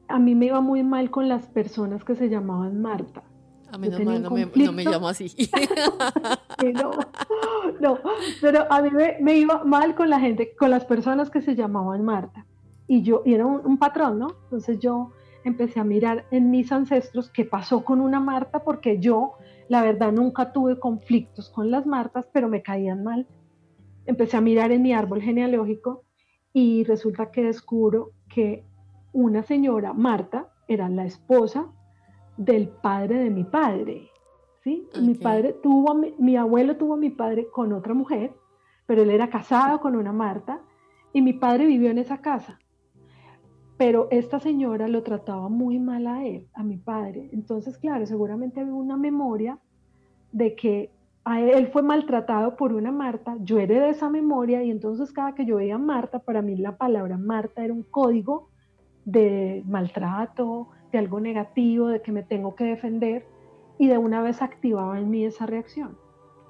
a 0.08 0.20
mí 0.20 0.36
me 0.36 0.46
iba 0.46 0.62
muy 0.62 0.84
mal 0.84 1.10
con 1.12 1.28
las 1.28 1.48
personas 1.48 2.04
que 2.04 2.16
se 2.16 2.30
llamaban 2.30 2.82
Marta. 2.82 3.24
A 3.72 3.78
mí 3.78 3.90
no, 3.90 4.72
me, 4.72 4.84
llamo 4.86 5.08
así. 5.08 5.34
no, 6.76 6.92
no, 7.82 8.00
pero 8.40 8.72
a 8.72 8.82
mí 8.84 8.90
me, 9.20 9.36
iba 9.36 9.64
mal 9.64 9.96
con 9.96 10.12
la 10.12 10.20
gente, 10.20 10.56
con 10.56 10.70
las 10.70 10.86
personas 10.86 11.32
que 11.32 11.42
se 11.42 11.56
llamaban 11.56 12.06
Marta. 12.06 12.46
Y 12.88 13.02
yo, 13.02 13.24
y 13.26 13.34
era 13.34 13.48
un, 13.48 13.66
un 13.66 13.78
patrón, 13.80 14.20
¿no? 14.20 14.36
Entonces 14.44 14.78
yo 14.80 15.12
empecé 15.44 15.80
a 15.80 15.84
mirar 15.84 16.26
en 16.30 16.52
mis 16.52 16.72
ancestros 16.72 17.32
qué 17.32 17.46
pasó 17.46 17.84
con 17.84 18.00
una 18.00 18.20
Marta, 18.20 18.64
porque 18.64 19.00
yo, 19.00 19.34
la 19.68 19.82
verdad, 19.82 20.12
nunca 20.12 20.52
tuve 20.52 20.80
conflictos 20.80 21.50
con 21.50 21.72
las 21.72 21.86
Martas, 21.86 22.28
pero 22.32 22.50
me 22.50 22.62
caían 22.62 23.04
mal. 23.04 23.28
Empecé 24.06 24.38
a 24.38 24.42
mirar 24.42 24.72
en 24.72 24.82
mi 24.82 24.94
árbol 24.94 25.22
genealógico 25.22 26.04
y 26.52 26.84
resulta 26.84 27.32
que 27.32 27.44
descubro 27.44 28.12
que 28.30 28.64
una 29.12 29.44
señora, 29.44 29.94
Marta, 29.94 30.50
era 30.68 30.90
la 30.90 31.06
esposa 31.06 31.68
del 32.38 32.68
padre 32.68 33.20
de 33.20 33.30
mi 33.30 33.44
padre. 33.44 34.10
¿sí? 34.64 34.88
Mi 35.02 35.16
padre 35.16 35.54
tuvo, 35.54 35.94
mi, 35.94 36.14
mi 36.18 36.36
abuelo 36.36 36.78
tuvo 36.78 36.96
a 36.96 36.98
mi 36.98 37.10
padre 37.10 37.48
con 37.52 37.74
otra 37.74 37.94
mujer, 37.94 38.34
pero 38.86 39.04
él 39.04 39.10
era 39.10 39.30
casado 39.30 39.80
con 39.80 39.96
una 39.96 40.12
Marta 40.12 40.62
y 41.14 41.22
mi 41.22 41.34
padre 41.34 41.66
vivió 41.66 41.90
en 41.92 42.00
esa 42.00 42.22
casa 42.22 42.60
pero 43.78 44.08
esta 44.12 44.40
señora 44.40 44.88
lo 44.88 45.04
trataba 45.04 45.50
muy 45.50 45.80
mal 45.80 46.08
a 46.08 46.26
él, 46.26 46.48
a 46.54 46.64
mi 46.64 46.78
padre. 46.78 47.30
Entonces, 47.34 47.78
claro, 47.78 48.06
seguramente 48.06 48.60
había 48.60 48.74
una 48.74 48.98
memoria 48.98 49.58
de 50.32 50.56
que 50.56 50.92
a 51.26 51.40
él, 51.40 51.68
fue 51.68 51.82
maltratado 51.84 52.58
por 52.58 52.74
una 52.74 52.92
Marta, 52.92 53.38
yo 53.42 53.58
heredé 53.58 53.90
esa 53.90 54.10
memoria 54.10 54.62
y 54.62 54.70
entonces 54.70 55.14
cada 55.14 55.34
que 55.34 55.46
yo 55.46 55.56
veía 55.56 55.78
Marta, 55.78 56.20
para 56.20 56.42
mí 56.42 56.56
la 56.58 56.76
palabra 56.76 57.18
Marta 57.18 57.64
era 57.64 57.74
un 57.74 57.84
código 57.84 58.50
de 59.06 59.64
maltrato, 59.66 60.68
de 60.92 60.98
algo 60.98 61.22
negativo, 61.22 61.88
de 61.88 62.02
que 62.02 62.12
me 62.12 62.24
tengo 62.24 62.56
que 62.56 62.66
defender 62.66 63.26
y 63.80 63.88
de 63.88 63.98
una 63.98 64.22
vez 64.22 64.42
activaba 64.42 65.00
en 65.00 65.10
mí 65.10 65.24
esa 65.24 65.46
reacción. 65.46 65.98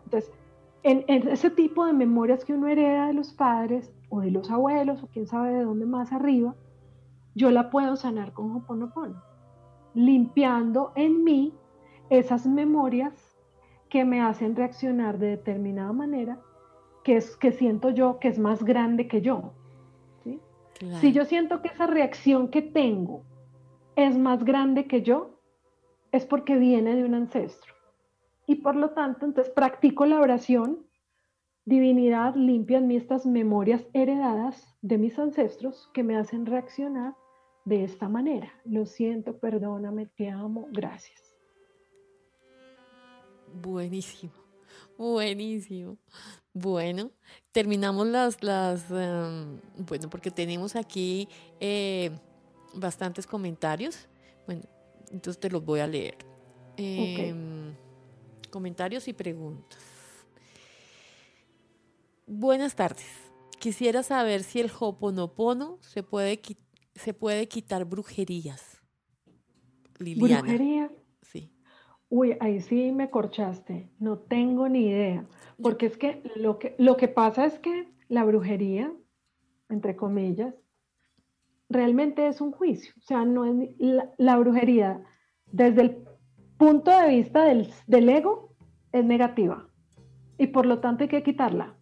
Entonces, 0.06 0.32
en, 0.82 1.06
en, 1.08 1.30
ese 1.30 1.52
tipo 1.52 1.86
de 1.86 1.94
memorias 1.94 2.44
que 2.44 2.54
uno 2.54 2.68
hereda 2.68 3.08
de 3.08 3.14
los 3.14 3.32
padres 3.32 3.91
o 4.10 4.22
de 4.22 4.32
los 4.32 4.50
abuelos 4.50 5.04
o 5.04 5.08
quién 5.08 5.28
sabe 5.28 5.54
de 5.54 5.64
dónde 5.64 5.86
más 5.86 6.12
arriba, 6.12 6.56
yo 7.36 7.52
la 7.52 7.70
puedo 7.70 7.96
sanar 7.96 8.34
con 8.34 8.56
Hoponopono, 8.56 9.22
limpiando 9.94 10.92
en 10.96 11.24
mí 11.24 11.54
esas 12.10 12.46
memorias 12.46 13.14
que 13.90 14.06
me 14.06 14.22
hacen 14.22 14.56
reaccionar 14.56 15.20
de 15.20 15.28
determinada 15.28 15.94
manera, 15.94 16.40
que, 17.04 17.18
es, 17.18 17.36
que 17.38 17.52
siento 17.52 17.90
yo 17.90 18.20
que 18.20 18.28
es 18.28 18.40
más 18.40 18.64
grande 18.64 19.08
que 19.08 19.22
yo. 19.22 19.54
Si 21.00 21.14
yo 21.14 21.24
siento 21.24 21.62
que 21.62 21.70
esa 21.70 21.88
reacción 21.88 22.50
que 22.50 22.62
tengo 22.62 23.24
es 23.96 24.18
más 24.18 24.44
grande 24.44 24.86
que 24.86 25.02
yo, 25.02 25.40
es 26.12 26.26
porque 26.26 26.58
viene 26.58 26.96
de 26.96 27.06
un 27.06 27.14
ancestro. 27.14 27.74
Y 28.48 28.56
por 28.56 28.76
lo 28.76 28.90
tanto, 28.90 29.26
entonces 29.26 29.54
practico 29.54 30.06
la 30.06 30.20
oración, 30.20 30.86
divinidad 31.66 32.36
limpia 32.36 32.80
en 32.80 32.88
mí 32.88 32.98
estas 32.98 33.26
memorias 33.26 33.86
heredadas 33.94 34.76
de 34.82 34.98
mis 34.98 35.18
ancestros 35.18 35.90
que 35.94 36.04
me 36.04 36.18
hacen 36.18 36.46
reaccionar 36.46 37.16
de 37.65 37.84
esta 37.84 38.10
manera. 38.10 38.52
Lo 38.65 38.85
siento, 38.85 39.38
perdóname, 39.38 40.07
te 40.07 40.30
amo, 40.30 40.68
gracias. 40.72 41.19
Buenísimo, 43.53 44.34
buenísimo. 44.98 45.98
Bueno, 46.53 47.11
terminamos 47.52 48.07
las, 48.07 48.44
las 48.44 48.90
em, 48.91 49.60
bueno, 49.88 50.10
porque 50.10 50.31
tenemos 50.31 50.76
aquí 50.76 51.27
eh, 51.60 52.11
bastantes 52.73 53.26
comentarios. 53.26 54.07
Bueno, 54.45 54.64
entonces 55.11 55.40
te 55.40 55.49
los 55.49 55.64
voy 55.64 55.80
a 55.80 55.88
leer. 55.88 56.18
Em, 56.77 57.76
comentarios 58.49 59.07
y 59.07 59.14
preguntas. 59.14 59.80
Buenas 62.26 62.76
tardes. 62.76 63.06
Quisiera 63.60 64.03
saber 64.03 64.44
si 64.44 64.60
el 64.60 64.72
Hoponopono 64.77 65.77
se 65.81 66.03
puede 66.03 66.40
quitar 66.40 66.62
se 66.95 67.14
puede 67.14 67.48
quitar 67.48 67.86
brujerías. 67.86 68.80
Liliana. 69.99 70.41
¿Brujería? 70.41 70.91
Sí. 71.22 71.52
Uy, 72.10 72.38
ahí 72.40 72.61
sí 72.61 72.91
me 72.91 73.10
corchaste. 73.10 73.91
No 73.99 74.20
tengo 74.20 74.70
ni 74.70 74.88
idea. 74.88 75.26
Porque 75.61 75.86
es 75.86 75.98
que 75.98 76.22
lo 76.36 76.60
que, 76.60 76.76
lo 76.78 76.98
que 76.98 77.07
pasa 77.07 77.45
es 77.45 77.60
que 77.60 77.91
la 78.10 78.24
brujería, 78.24 78.94
entre 79.70 79.95
comillas, 79.95 80.53
realmente 81.70 82.28
es 82.28 82.41
un 82.41 82.52
juicio. 82.52 82.94
O 82.98 83.02
sea, 83.02 83.26
no 83.26 83.45
es 83.45 83.70
la, 84.18 84.38
brujería 84.38 85.03
desde 85.52 85.82
el 85.82 85.98
punto 86.57 86.91
de 86.91 87.10
vista 87.10 87.45
del, 87.45 87.70
del, 87.88 88.10
ego 88.10 88.56
es 88.91 89.03
negativa. 89.03 89.68
Y 90.38 90.48
por 90.48 90.65
lo 90.65 90.80
tanto 90.80 91.03
hay 91.03 91.10
que 91.10 91.24
quitarla, 91.24 91.76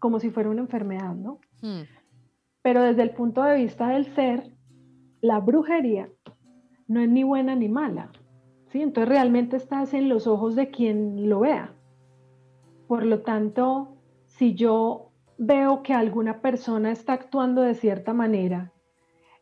como 0.00 0.20
si 0.20 0.30
fuera 0.30 0.50
una 0.50 0.62
enfermedad, 0.62 1.14
¿no? 1.14 1.40
Hmm. 1.62 1.82
Pero 2.62 2.82
desde 2.82 3.02
el 3.02 3.10
punto 3.10 3.42
de 3.42 3.56
vista 3.56 3.88
del 3.88 4.12
ser, 4.14 4.55
la 5.20 5.40
brujería 5.40 6.08
no 6.88 7.00
es 7.00 7.08
ni 7.08 7.22
buena 7.22 7.54
ni 7.54 7.68
mala. 7.68 8.12
¿sí? 8.68 8.82
Entonces 8.82 9.08
realmente 9.08 9.56
estás 9.56 9.94
en 9.94 10.08
los 10.08 10.26
ojos 10.26 10.54
de 10.54 10.70
quien 10.70 11.28
lo 11.28 11.40
vea. 11.40 11.74
Por 12.86 13.04
lo 13.04 13.22
tanto, 13.22 13.96
si 14.24 14.54
yo 14.54 15.10
veo 15.38 15.82
que 15.82 15.92
alguna 15.92 16.40
persona 16.40 16.92
está 16.92 17.14
actuando 17.14 17.62
de 17.62 17.74
cierta 17.74 18.12
manera 18.14 18.72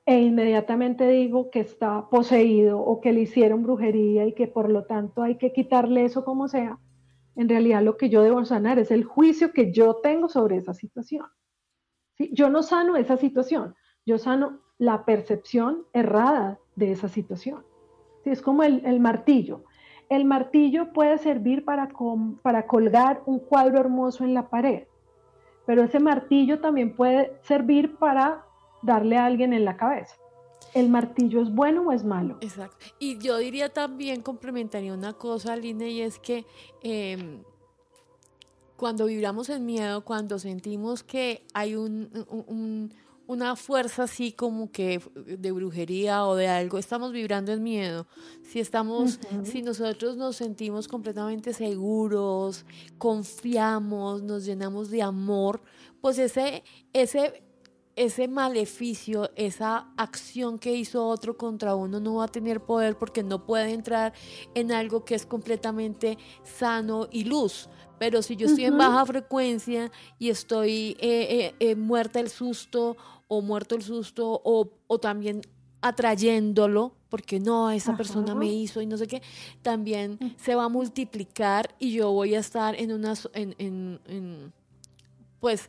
e 0.06 0.20
inmediatamente 0.20 1.08
digo 1.08 1.50
que 1.50 1.60
está 1.60 2.08
poseído 2.10 2.78
o 2.78 3.00
que 3.00 3.12
le 3.12 3.22
hicieron 3.22 3.62
brujería 3.62 4.26
y 4.26 4.34
que 4.34 4.46
por 4.46 4.70
lo 4.70 4.84
tanto 4.84 5.22
hay 5.22 5.36
que 5.36 5.52
quitarle 5.52 6.04
eso 6.04 6.24
como 6.24 6.48
sea, 6.48 6.78
en 7.36 7.48
realidad 7.48 7.82
lo 7.82 7.96
que 7.96 8.10
yo 8.10 8.22
debo 8.22 8.44
sanar 8.44 8.78
es 8.78 8.90
el 8.90 9.04
juicio 9.04 9.52
que 9.52 9.72
yo 9.72 9.96
tengo 10.02 10.28
sobre 10.28 10.56
esa 10.56 10.74
situación. 10.74 11.26
¿sí? 12.18 12.30
Yo 12.34 12.50
no 12.50 12.62
sano 12.62 12.96
esa 12.96 13.16
situación, 13.16 13.74
yo 14.04 14.18
sano 14.18 14.60
la 14.78 15.04
percepción 15.04 15.84
errada 15.92 16.58
de 16.76 16.92
esa 16.92 17.08
situación. 17.08 17.64
Es 18.24 18.42
como 18.42 18.62
el, 18.62 19.00
martillo. 19.00 19.64
El 20.08 20.24
martillo 20.24 20.92
puede 20.92 21.18
servir 21.18 21.64
para, 21.64 21.90
para 22.42 22.66
colgar 22.66 23.22
un 23.26 23.38
cuadro 23.38 23.78
hermoso 23.78 24.24
en 24.24 24.34
la 24.34 24.48
pared, 24.48 24.84
pero 25.66 25.82
ese 25.82 26.00
martillo 26.00 26.60
también 26.60 26.94
puede 26.94 27.36
servir 27.42 27.96
para 27.96 28.44
darle 28.82 29.16
a 29.16 29.26
alguien 29.26 29.52
en 29.52 29.64
la 29.64 29.76
cabeza. 29.76 30.16
¿El 30.74 30.88
martillo 30.88 31.40
es 31.40 31.54
bueno 31.54 31.82
o 31.82 31.92
es 31.92 32.04
malo? 32.04 32.38
Exacto. 32.40 32.84
Y 32.98 33.18
yo 33.18 33.38
diría 33.38 33.68
también, 33.68 34.22
complementaría 34.22 34.92
una 34.92 35.12
cosa, 35.12 35.56
Line, 35.56 35.90
y 35.90 36.00
es 36.00 36.18
que 36.18 36.46
em, 36.82 37.42
cuando 38.76 39.06
vibramos 39.06 39.48
en 39.50 39.64
miedo, 39.64 40.04
cuando 40.04 40.38
sentimos 40.38 41.04
que 41.04 41.44
hay 41.54 41.76
un, 41.76 42.92
una 43.26 43.56
fuerza 43.56 44.04
así 44.04 44.32
como 44.32 44.70
que 44.70 45.00
de 45.14 45.52
brujería 45.52 46.24
o 46.26 46.34
de 46.36 46.48
algo, 46.48 46.78
estamos 46.78 47.12
vibrando 47.12 47.52
en 47.52 47.62
miedo. 47.62 48.06
Si 48.42 48.60
estamos, 48.60 49.18
si 49.44 49.62
nosotros 49.62 50.16
nos 50.16 50.36
sentimos 50.36 50.88
completamente 50.88 51.52
seguros, 51.52 52.66
confiamos, 52.98 54.22
nos 54.22 54.44
llenamos 54.44 54.90
de 54.90 55.02
amor, 55.02 55.62
pues 56.00 56.18
ese, 56.18 56.64
ese, 56.92 57.43
ese 57.96 58.28
maleficio, 58.28 59.30
esa 59.36 59.88
acción 59.96 60.58
que 60.58 60.74
hizo 60.74 61.06
otro 61.06 61.36
contra 61.36 61.74
uno 61.74 62.00
no 62.00 62.16
va 62.16 62.24
a 62.24 62.28
tener 62.28 62.60
poder 62.60 62.96
porque 62.96 63.22
no 63.22 63.44
puede 63.44 63.72
entrar 63.72 64.12
en 64.54 64.72
algo 64.72 65.04
que 65.04 65.14
es 65.14 65.26
completamente 65.26 66.18
sano 66.42 67.08
y 67.10 67.24
luz. 67.24 67.68
Pero 67.98 68.22
si 68.22 68.36
yo 68.36 68.46
estoy 68.46 68.64
en 68.64 68.76
baja 68.76 69.06
frecuencia 69.06 69.90
y 70.18 70.28
estoy 70.30 70.96
eh, 71.00 71.26
eh, 71.30 71.54
eh, 71.60 71.76
muerta 71.76 72.18
el 72.18 72.28
susto 72.28 72.96
o 73.28 73.40
muerto 73.40 73.76
el 73.76 73.82
susto 73.82 74.40
o, 74.44 74.98
también 74.98 75.42
atrayéndolo, 75.80 76.94
porque 77.08 77.38
no, 77.38 77.70
esa 77.70 77.96
persona 77.96 78.34
me 78.34 78.46
hizo 78.46 78.80
y 78.80 78.86
no 78.86 78.96
sé 78.96 79.06
qué, 79.06 79.22
también 79.62 80.18
se 80.36 80.54
va 80.54 80.64
a 80.64 80.68
multiplicar 80.68 81.74
y 81.78 81.92
yo 81.92 82.10
voy 82.10 82.34
a 82.34 82.40
estar 82.40 82.74
en 82.74 82.92
unas, 82.92 83.28
en, 83.34 83.54
en, 83.58 84.52
pues, 85.40 85.68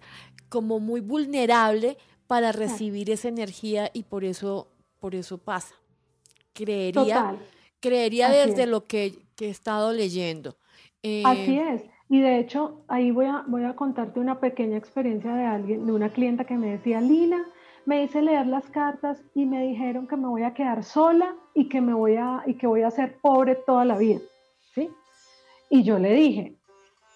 como 0.49 0.79
muy 0.79 1.01
vulnerable 1.01 1.97
para 2.27 2.51
recibir 2.51 3.09
esa 3.09 3.27
energía 3.27 3.89
y 3.93 4.03
por 4.03 4.23
eso, 4.23 4.67
por 4.99 5.15
eso 5.15 5.37
pasa. 5.37 5.75
Creería, 6.53 7.35
creería 7.79 8.29
desde 8.29 8.65
lo 8.65 8.85
que, 8.85 9.13
he 9.39 9.49
estado 9.49 9.91
leyendo. 9.91 10.55
Así 11.23 11.59
es. 11.59 11.83
Y 12.09 12.21
de 12.21 12.39
hecho, 12.39 12.83
ahí 12.87 13.11
voy 13.11 13.25
a, 13.25 13.43
voy 13.47 13.63
a 13.63 13.75
contarte 13.75 14.19
una 14.19 14.39
pequeña 14.39 14.77
experiencia 14.77 15.33
de 15.33 15.45
alguien, 15.45 15.85
de 15.85 15.91
una 15.91 16.09
clienta 16.09 16.45
que 16.45 16.55
me 16.55 16.71
decía, 16.71 17.01
Lina, 17.01 17.45
me 17.85 18.03
hice 18.03 18.21
leer 18.21 18.47
las 18.47 18.65
cartas 18.69 19.23
y 19.33 19.45
me 19.45 19.61
dijeron 19.61 20.07
que 20.07 20.15
me 20.15 20.27
voy 20.27 20.43
a 20.43 20.53
quedar 20.53 20.83
sola 20.83 21.35
y 21.53 21.69
que 21.69 21.81
me 21.81 21.93
voy 21.93 22.15
a 22.15 22.43
y 22.45 22.55
que 22.55 22.67
voy 22.67 22.81
a 22.81 22.91
ser 22.91 23.17
pobre 23.17 23.55
toda 23.55 23.85
la 23.85 23.97
vida, 23.97 24.19
¿sí? 24.73 24.89
Y 25.69 25.83
yo 25.83 25.99
le 25.99 26.13
dije, 26.13 26.55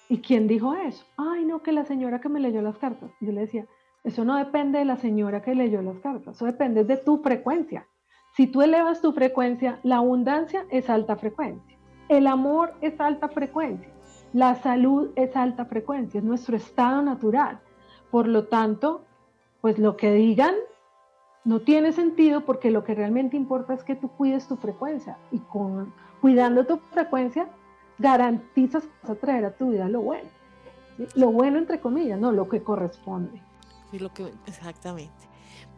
¿y 0.09 0.19
quién 0.19 0.47
dijo 0.47 0.75
eso? 0.75 1.05
Ay, 1.17 1.45
no, 1.45 1.61
que 1.61 1.71
la 1.71 1.85
señora 1.85 2.21
que 2.21 2.29
me 2.29 2.39
leyó 2.39 2.61
las 2.61 2.77
cartas. 2.77 3.11
yo 3.19 3.31
le 3.31 3.41
decía, 3.41 3.65
eso 4.03 4.23
no 4.23 4.37
depende 4.37 4.79
de 4.79 4.85
la 4.85 4.97
señora 4.97 5.41
que 5.41 5.55
leyó 5.55 5.81
las 5.81 5.99
cartas, 5.99 6.35
eso 6.35 6.45
depende 6.45 6.83
de 6.83 6.97
tu 6.97 7.17
frecuencia. 7.17 7.85
Si 8.35 8.47
tú 8.47 8.61
elevas 8.61 9.01
tu 9.01 9.11
frecuencia, 9.11 9.79
la 9.83 9.97
abundancia 9.97 10.65
es 10.69 10.89
alta 10.89 11.15
frecuencia, 11.15 11.77
el 12.07 12.27
amor 12.27 12.73
es 12.81 12.99
alta 12.99 13.27
frecuencia, 13.29 13.89
la 14.33 14.55
salud 14.55 15.09
es 15.15 15.35
alta 15.35 15.65
frecuencia, 15.65 16.19
es 16.19 16.23
nuestro 16.23 16.55
estado 16.55 17.01
natural. 17.01 17.59
Por 18.11 18.27
lo 18.27 18.47
tanto, 18.47 19.03
pues 19.61 19.77
lo 19.77 19.97
que 19.97 20.13
digan 20.13 20.55
no 21.43 21.61
tiene 21.61 21.91
sentido 21.91 22.41
porque 22.41 22.71
lo 22.71 22.83
que 22.83 22.95
realmente 22.95 23.35
importa 23.35 23.73
es 23.73 23.83
que 23.83 23.95
tú 23.95 24.09
cuides 24.09 24.47
tu 24.47 24.55
frecuencia 24.55 25.17
y 25.31 25.39
con 25.39 25.93
cuidando 26.21 26.65
tu 26.65 26.77
frecuencia 26.77 27.47
garantizas 27.97 28.83
que 28.85 28.93
vas 29.01 29.11
a 29.11 29.15
traer 29.15 29.45
a 29.45 29.51
tu 29.51 29.71
vida 29.71 29.89
lo 29.89 30.01
bueno. 30.01 30.29
Lo 31.15 31.31
bueno 31.31 31.57
entre 31.57 31.79
comillas, 31.79 32.19
no 32.19 32.31
lo 32.31 32.49
que 32.49 32.61
corresponde. 32.61 33.41
Lo 33.91 34.13
que 34.13 34.31
exactamente. 34.45 35.29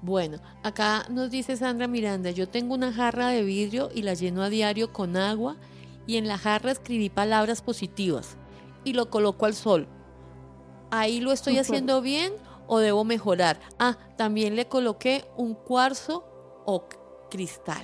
Bueno, 0.01 0.39
acá 0.63 1.05
nos 1.09 1.29
dice 1.29 1.55
Sandra 1.55 1.88
Miranda, 1.88 2.31
yo 2.31 2.49
tengo 2.49 2.73
una 2.73 2.91
jarra 2.91 3.29
de 3.29 3.43
vidrio 3.43 3.89
y 3.93 4.01
la 4.01 4.15
lleno 4.15 4.41
a 4.41 4.49
diario 4.49 4.91
con 4.91 5.15
agua 5.15 5.57
y 6.07 6.17
en 6.17 6.27
la 6.27 6.38
jarra 6.38 6.71
escribí 6.71 7.09
palabras 7.09 7.61
positivas 7.61 8.35
y 8.83 8.93
lo 8.93 9.09
coloco 9.09 9.45
al 9.45 9.53
sol. 9.53 9.88
¿Ahí 10.89 11.21
lo 11.21 11.31
estoy 11.31 11.57
haciendo 11.57 12.01
bien 12.01 12.33
o 12.67 12.79
debo 12.79 13.03
mejorar? 13.05 13.59
Ah, 13.79 13.97
también 14.17 14.55
le 14.55 14.67
coloqué 14.67 15.23
un 15.38 15.53
cuarzo 15.53 16.25
o 16.65 16.88
cristal. 17.29 17.83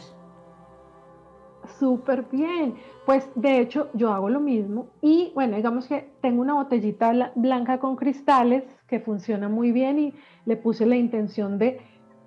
Súper 1.80 2.26
bien. 2.32 2.76
Pues 3.06 3.30
de 3.36 3.60
hecho 3.60 3.90
yo 3.94 4.12
hago 4.12 4.30
lo 4.30 4.40
mismo 4.40 4.88
y 5.02 5.32
bueno, 5.34 5.56
digamos 5.56 5.88
que 5.88 6.10
tengo 6.22 6.42
una 6.42 6.56
botellita 6.56 7.32
blanca 7.36 7.80
con 7.80 7.96
cristales 7.96 8.64
que 8.88 9.00
funciona 9.00 9.48
muy 9.48 9.72
bien 9.72 10.00
y 10.00 10.14
le 10.46 10.58
puse 10.58 10.86
la 10.86 10.96
intención 10.96 11.58
de 11.58 11.80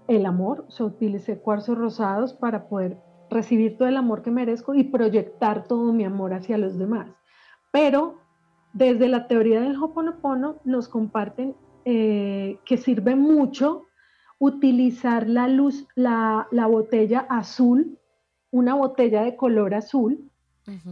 el 0.09 0.27
amor, 0.27 0.65
o 0.69 0.71
sea, 0.71 0.87
utilicé 0.87 1.39
cuarzos 1.39 1.79
rosados 1.79 2.33
para 2.33 2.69
poder 2.69 2.99
recibir 3.31 3.79
todo 3.79 3.89
el 3.89 3.97
amor 3.97 4.23
que 4.23 4.31
merezco 4.31 4.75
y 4.75 4.85
proyectar 4.85 5.65
todo 5.65 5.93
mi 5.93 6.05
amor 6.05 6.35
hacia 6.35 6.59
los 6.59 6.79
demás. 6.79 7.09
Pero 7.71 8.17
desde 8.73 9.09
la 9.09 9.29
teoría 9.29 9.61
del 9.61 9.81
Hoponopono 9.81 10.57
nos 10.65 10.89
comparten 10.89 11.55
eh, 11.85 12.59
que 12.65 12.77
sirve 12.77 13.15
mucho 13.15 13.87
utilizar 14.39 15.29
la 15.29 15.49
luz, 15.49 15.87
la, 15.95 16.49
botella 16.51 17.21
azul, 17.29 17.99
una 18.51 18.75
botella 18.75 19.23
de 19.23 19.37
color 19.37 19.75
azul, 19.75 20.31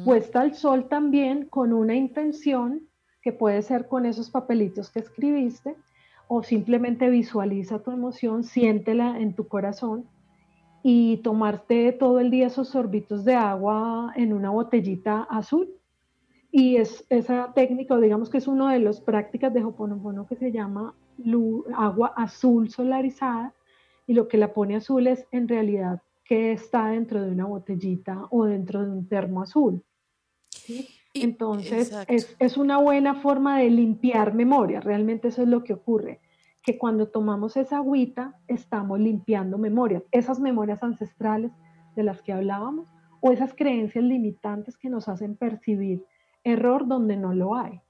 puesta 0.04 0.40
al 0.40 0.54
sol 0.54 0.88
también 0.88 1.44
con 1.44 1.72
una 1.72 1.94
intención 1.94 2.88
que 3.22 3.32
puede 3.32 3.62
ser 3.62 3.86
con 3.86 4.06
esos 4.06 4.30
papelitos 4.30 4.90
que 4.90 4.98
escribiste 4.98 5.76
o 6.26 6.42
simplemente 6.42 7.08
visualiza 7.08 7.82
tu 7.82 7.90
emoción, 7.90 8.42
siéntela 8.44 9.18
en 9.20 9.34
tu 9.34 9.46
corazón 9.46 10.04
y 10.82 11.18
tomarte 11.18 11.92
todo 11.92 12.20
el 12.20 12.30
día 12.30 12.46
esos 12.46 12.68
sorbitos 12.68 13.24
de 13.24 13.34
agua 13.34 14.12
en 14.16 14.32
una 14.32 14.50
botellita 14.50 15.22
azul. 15.30 15.68
Y 16.50 16.76
es 16.76 17.04
esa 17.10 17.52
técnica, 17.54 17.96
digamos 17.98 18.30
que 18.30 18.38
es 18.38 18.48
una 18.48 18.72
de 18.72 18.80
las 18.80 19.00
prácticas 19.00 19.52
de 19.52 19.64
Hoponopono 19.64 20.26
que 20.26 20.36
se 20.36 20.50
llama 20.50 20.94
agua 21.76 22.12
azul 22.16 22.70
solarizada 22.70 23.52
y 24.06 24.14
lo 24.14 24.28
que 24.28 24.38
la 24.38 24.52
pone 24.54 24.76
azul 24.76 25.06
es 25.06 25.26
en 25.30 25.48
realidad 25.48 26.00
que 26.28 26.52
está 26.52 26.88
dentro 26.88 27.22
de 27.22 27.30
una 27.30 27.46
botellita 27.46 28.26
o 28.30 28.44
dentro 28.44 28.84
de 28.84 28.90
un 28.90 29.08
termo 29.08 29.40
azul. 29.40 29.82
Entonces 31.14 31.90
es, 32.06 32.36
es, 32.38 32.58
una 32.58 32.76
buena 32.76 33.14
forma 33.14 33.58
de 33.58 33.70
limpiar 33.70 34.34
memoria, 34.34 34.80
realmente 34.80 35.28
eso 35.28 35.42
es 35.42 35.48
lo 35.48 35.64
que 35.64 35.72
ocurre, 35.72 36.20
que 36.62 36.76
cuando 36.76 37.08
tomamos 37.08 37.56
esa 37.56 37.78
agüita 37.78 38.38
estamos 38.46 39.00
limpiando 39.00 39.56
memorias, 39.56 40.04
esas 40.12 40.38
memorias 40.38 40.82
ancestrales 40.82 41.50
de 41.96 42.02
las 42.02 42.20
que 42.20 42.34
hablábamos 42.34 42.92
o 43.22 43.32
esas 43.32 43.54
creencias 43.54 44.04
limitantes 44.04 44.76
que 44.76 44.90
nos 44.90 45.08
hacen 45.08 45.34
percibir 45.34 46.04
error 46.44 46.86
donde 46.86 47.16
no 47.16 47.32
lo 47.32 47.54
hay. 47.54 47.80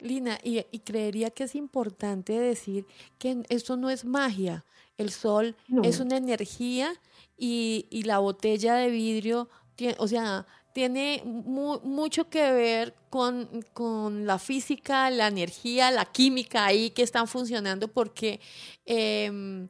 Lina, 0.00 0.38
y, 0.42 0.62
creería 0.80 1.30
que 1.30 1.44
es 1.44 1.54
importante 1.54 2.38
decir 2.38 2.86
que 3.18 3.42
esto 3.48 3.76
no 3.76 3.90
es 3.90 4.04
magia. 4.04 4.64
El 4.96 5.10
sol 5.10 5.56
es 5.82 6.00
una 6.00 6.16
energía 6.16 6.92
y, 7.36 7.86
la 8.04 8.18
botella 8.18 8.74
de 8.74 8.90
vidrio, 8.90 9.48
tiene, 9.76 9.96
o 9.98 10.08
sea, 10.08 10.46
tiene 10.72 11.22
mucho 11.24 12.28
que 12.28 12.52
ver 12.52 12.94
con, 13.10 14.26
la 14.26 14.38
física, 14.38 15.10
la 15.10 15.28
energía, 15.28 15.90
la 15.90 16.04
química 16.04 16.66
ahí 16.66 16.90
que 16.90 17.02
están 17.02 17.26
funcionando 17.26 17.88
porque 17.88 18.40
em, 18.86 19.68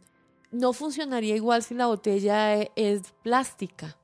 no 0.50 0.72
funcionaría 0.72 1.36
igual 1.36 1.62
si 1.62 1.74
la 1.74 1.86
botella 1.86 2.56
e, 2.56 2.72
es 2.76 3.12
plástica. 3.22 3.96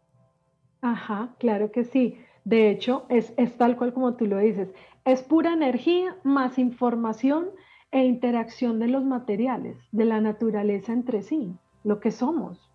Ajá, 0.80 1.34
claro 1.38 1.72
que 1.72 1.84
sí. 1.84 2.18
De 2.44 2.70
hecho, 2.70 3.06
es, 3.08 3.34
tal 3.56 3.76
cual 3.76 3.94
como 3.94 4.14
tú 4.14 4.26
lo 4.26 4.38
dices. 4.38 4.68
Es 5.04 5.22
pura 5.22 5.52
energía 5.52 6.16
más 6.24 6.58
información 6.58 7.50
e 7.90 8.04
interacción 8.04 8.80
de 8.80 8.88
los 8.88 9.04
materiales, 9.04 9.76
de 9.92 10.04
la 10.04 10.20
naturaleza 10.20 10.92
entre 10.92 11.22
sí, 11.22 11.54
lo 11.84 12.00
que 12.00 12.10
somos. 12.10 12.70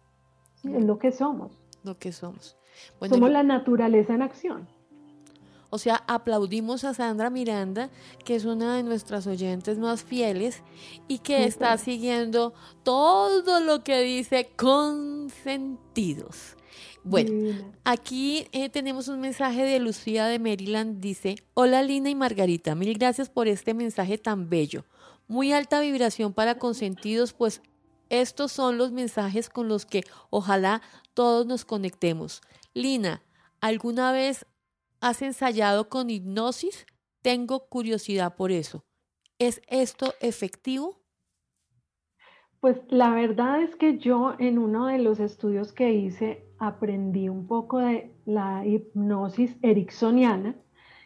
Es 0.64 0.84
lo 0.84 1.00
que 1.00 1.12
somos. 1.12 1.52
Lo 1.84 1.98
que 1.98 2.12
somos. 2.12 2.58
somos 3.10 3.32
la 3.32 3.44
naturaleza 3.44 4.14
en 4.14 4.22
acción. 4.22 4.68
O 5.72 5.78
sea, 5.78 6.04
aplaudimos 6.08 6.84
a 6.84 6.94
Sandra 6.94 7.30
Miranda, 7.30 7.90
que 8.26 8.36
es 8.36 8.46
una 8.46 8.76
de 8.76 8.84
nuestras 8.84 9.28
oyentes 9.28 9.78
más 9.78 10.04
fieles 10.04 10.64
y 11.08 11.20
que 11.20 11.46
está 11.46 11.78
siguiendo 11.78 12.54
todo 12.84 13.60
lo 13.60 13.84
que 13.84 14.02
dice 14.02 14.50
con 14.56 15.30
sentidos. 15.30 16.56
Bueno, 17.04 17.56
aquí 17.84 18.48
eh, 18.52 18.70
tenemos 18.70 19.08
un 19.08 19.20
mensaje 19.22 19.64
de 19.64 19.80
Lucía 19.80 20.26
de 20.28 20.40
Maryland. 20.40 21.00
Dice, 21.00 21.36
hola 21.54 21.82
Lina 21.82 22.10
y 22.10 22.16
Margarita, 22.16 22.76
mil 22.76 22.98
gracias 22.98 23.30
por 23.30 23.48
este 23.48 23.74
mensaje 23.74 24.18
tan 24.18 24.50
bello. 24.50 24.86
Muy 25.28 25.54
alta 25.54 25.80
vibración 25.80 26.34
para 26.34 26.58
consentidos, 26.58 27.34
pues 27.34 27.62
estos 28.10 28.52
son 28.52 28.78
los 28.78 28.92
mensajes 28.92 29.50
con 29.50 29.68
los 29.68 29.86
que 29.86 30.04
ojalá 30.30 30.82
todos 31.14 31.46
nos 31.46 31.66
conectemos. 31.66 32.42
Lina, 32.74 33.22
¿alguna 33.62 34.12
vez 34.12 34.46
has 35.00 35.22
ensayado 35.22 35.90
con 35.90 36.10
hipnosis? 36.10 36.86
Tengo 37.22 37.68
curiosidad 37.68 38.36
por 38.36 38.52
eso. 38.52 38.84
¿Es 39.38 39.62
esto 39.68 40.14
efectivo? 40.20 41.00
Pues 42.60 42.82
la 42.90 43.12
verdad 43.12 43.62
es 43.62 43.76
que 43.78 44.00
yo 44.00 44.34
en 44.38 44.58
uno 44.58 44.88
de 44.88 44.98
los 44.98 45.22
estudios 45.22 45.72
que 45.72 45.94
hice 45.94 46.46
aprendí 46.58 47.30
un 47.30 47.48
poco 47.48 47.80
de 47.80 48.12
la 48.26 48.66
hipnosis 48.66 49.56
ericksoniana, 49.62 50.56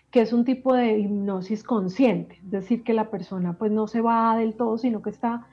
que 0.09 0.21
es 0.21 0.33
un 0.33 0.45
tipo 0.45 0.73
de 0.73 0.97
hipnosis 0.97 1.63
consciente, 1.63 2.39
es 2.43 2.49
decir, 2.49 2.83
que 2.83 2.93
la 2.93 3.11
persona 3.11 3.57
pues 3.57 3.71
no 3.71 3.87
se 3.87 4.01
va 4.01 4.35
del 4.35 4.55
todo, 4.55 4.79
sino 4.79 5.03
que 5.03 5.11
está 5.11 5.47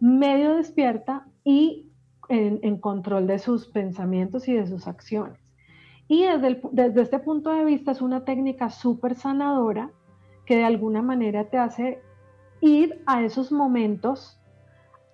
medio 0.00 0.56
despierta 0.56 1.26
y 1.44 1.88
en, 2.28 2.78
control 2.78 3.28
de 3.28 3.38
sus 3.38 3.68
pensamientos 3.68 4.48
y 4.48 4.54
de 4.54 4.66
sus 4.66 4.88
acciones. 4.88 5.38
Y 6.08 6.24
desde, 6.24 6.60
desde 6.72 7.02
este 7.02 7.18
punto 7.20 7.50
de 7.50 7.64
vista 7.64 7.92
es 7.92 8.02
una 8.02 8.24
técnica 8.24 8.70
súper 8.70 9.14
sanadora 9.14 9.92
que 10.46 10.56
de 10.56 10.64
alguna 10.64 11.00
manera 11.00 11.48
te 11.48 11.58
hace 11.58 12.02
ir 12.60 13.02
a 13.06 13.22
esos 13.22 13.52
momentos 13.52 14.40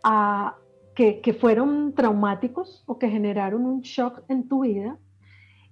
a, 0.02 0.56
que, 0.94 1.20
que, 1.20 1.32
fueron 1.32 1.94
traumáticos 1.94 2.82
o 2.86 2.98
que 2.98 3.08
generaron 3.08 3.66
un 3.66 3.80
shock 3.80 4.22
en 4.28 4.48
tu 4.48 4.60
vida 4.60 4.98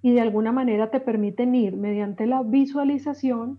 y 0.03 0.13
de 0.13 0.21
alguna 0.21 0.53
manera 0.53 0.91
te 0.91 1.01
permiten 1.01 1.55
ir 1.55 1.77
mediante 1.77 2.27
la 2.27 2.43
visualización 2.43 3.59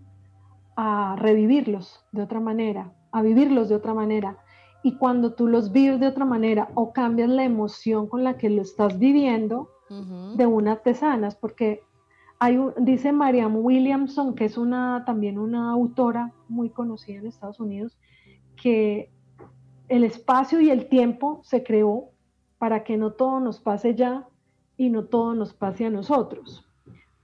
a 0.76 1.16
revivirlos 1.18 2.04
de 2.12 2.22
otra 2.22 2.40
manera, 2.40 2.92
a 3.12 3.22
vivirlos 3.22 3.68
de 3.68 3.74
otra 3.74 3.94
manera. 3.94 4.38
Y 4.82 4.96
cuando 4.96 5.34
tú 5.34 5.46
los 5.46 5.72
vives 5.72 6.00
de 6.00 6.06
otra 6.06 6.24
manera 6.24 6.70
o 6.74 6.92
cambias 6.92 7.28
la 7.28 7.44
emoción 7.44 8.06
con 8.06 8.24
la 8.24 8.38
que 8.38 8.48
lo 8.48 8.62
estás 8.62 8.98
viviendo, 8.98 9.68
de 10.36 10.46
una 10.46 10.76
te 10.76 10.94
sanas, 10.94 11.34
porque 11.34 11.82
hay 12.38 12.56
un, 12.56 12.72
dice 12.78 13.10
Mariam 13.10 13.56
Williamson, 13.56 14.36
que 14.36 14.44
es 14.44 14.56
una, 14.56 15.04
también 15.04 15.36
una 15.36 15.72
autora 15.72 16.32
muy 16.48 16.70
conocida 16.70 17.18
en 17.18 17.26
Estados 17.26 17.58
Unidos, 17.58 17.98
que 18.54 19.10
el 19.90 20.04
espacio 20.04 20.60
y 20.60 20.70
el 20.70 20.86
tiempo 20.86 21.40
se 21.42 21.64
creó 21.64 22.10
para 22.58 22.84
que 22.84 22.96
no 22.96 23.12
todo 23.12 23.40
nos 23.40 23.60
pase 23.60 23.96
ya 23.96 24.28
y 24.76 24.88
no 24.88 25.04
todo 25.06 25.34
nos 25.34 25.52
pase 25.52 25.84
a 25.84 25.90
nosotros, 25.90 26.64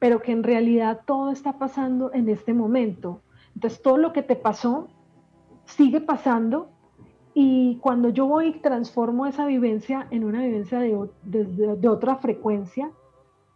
pero 0.01 0.21
que 0.21 0.33
en 0.33 0.43
realidad 0.43 1.03
todo 1.07 1.31
está 1.31 1.59
pasando 1.59 2.13
en 2.13 2.29
este 2.29 2.53
momento. 2.55 3.23
Entonces 3.55 3.81
todo 3.81 3.99
lo 3.99 4.13
que 4.13 4.23
te 4.23 4.35
pasó 4.35 4.89
sigue 5.65 6.01
pasando 6.01 6.71
y 7.35 7.77
cuando 7.83 8.09
yo 8.09 8.27
voy 8.27 8.55
transformo 8.61 9.27
esa 9.27 9.47
vivencia 9.47 10.09
en 10.11 10.25
una 10.25 10.43
vivencia 10.43 10.81
de, 10.81 11.89
otra 11.89 12.17
frecuencia, 12.17 12.91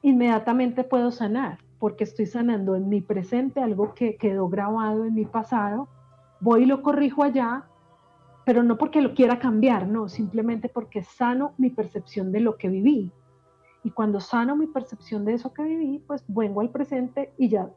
inmediatamente 0.03 0.85
puedo 0.85 1.11
sanar, 1.11 1.59
porque 1.81 2.05
estoy 2.05 2.27
sanando 2.27 2.77
en 2.77 2.89
mi 2.89 3.01
presente 3.01 3.61
algo 3.61 3.93
que 3.93 4.17
quedó 4.17 4.49
grabado 4.49 5.05
en 5.05 5.15
mi 5.15 5.25
pasado, 5.25 5.89
voy 6.39 6.63
y 6.63 6.67
lo 6.67 6.83
corrijo 6.83 7.25
allá, 7.25 7.65
pero 8.51 8.65
no 8.65 8.77
porque 8.77 9.01
lo 9.01 9.15
quiera 9.15 9.39
cambiar, 9.39 9.87
no, 9.87 10.09
simplemente 10.09 10.69
porque 10.69 11.05
sano 11.05 11.55
mi 11.57 11.71
percepción 11.71 12.33
de 12.33 12.41
lo 12.41 12.57
que 12.57 12.69
viví. 12.69 13.13
Y 13.85 13.93
cuando 13.93 14.19
sano 14.19 14.57
mi 14.57 14.67
percepción 14.67 15.25
de 15.25 15.35
eso 15.35 15.55
que 15.55 15.63
viví, 15.63 16.01
pues 16.01 16.25
vengo 16.27 16.61
al 16.61 16.71
presente 16.71 17.33
y 17.39 17.49
ya 17.49 17.71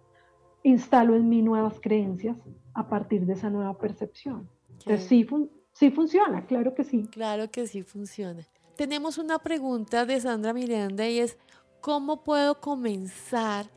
instalo 0.63 1.15
en 1.15 1.29
mí 1.29 1.43
nuevas 1.43 1.79
creencias 1.79 2.37
a 2.73 2.89
partir 2.89 3.27
de 3.27 3.33
esa 3.33 3.51
nueva 3.51 3.77
percepción. 3.77 4.49
Entonces 4.79 5.03
sí, 5.03 5.27
sí 5.73 5.91
funciona, 5.91 6.43
claro 6.47 6.73
que 6.73 6.83
sí. 6.83 7.07
Claro 7.11 7.51
que 7.51 7.67
sí 7.67 7.83
funciona. 7.83 8.41
Tenemos 8.75 9.19
una 9.19 9.37
pregunta 9.37 10.07
de 10.07 10.19
Sandra 10.21 10.53
Miranda 10.53 11.07
y 11.07 11.19
es, 11.19 11.37
¿cómo 11.81 12.23
puedo 12.23 12.59
comenzar 12.59 13.69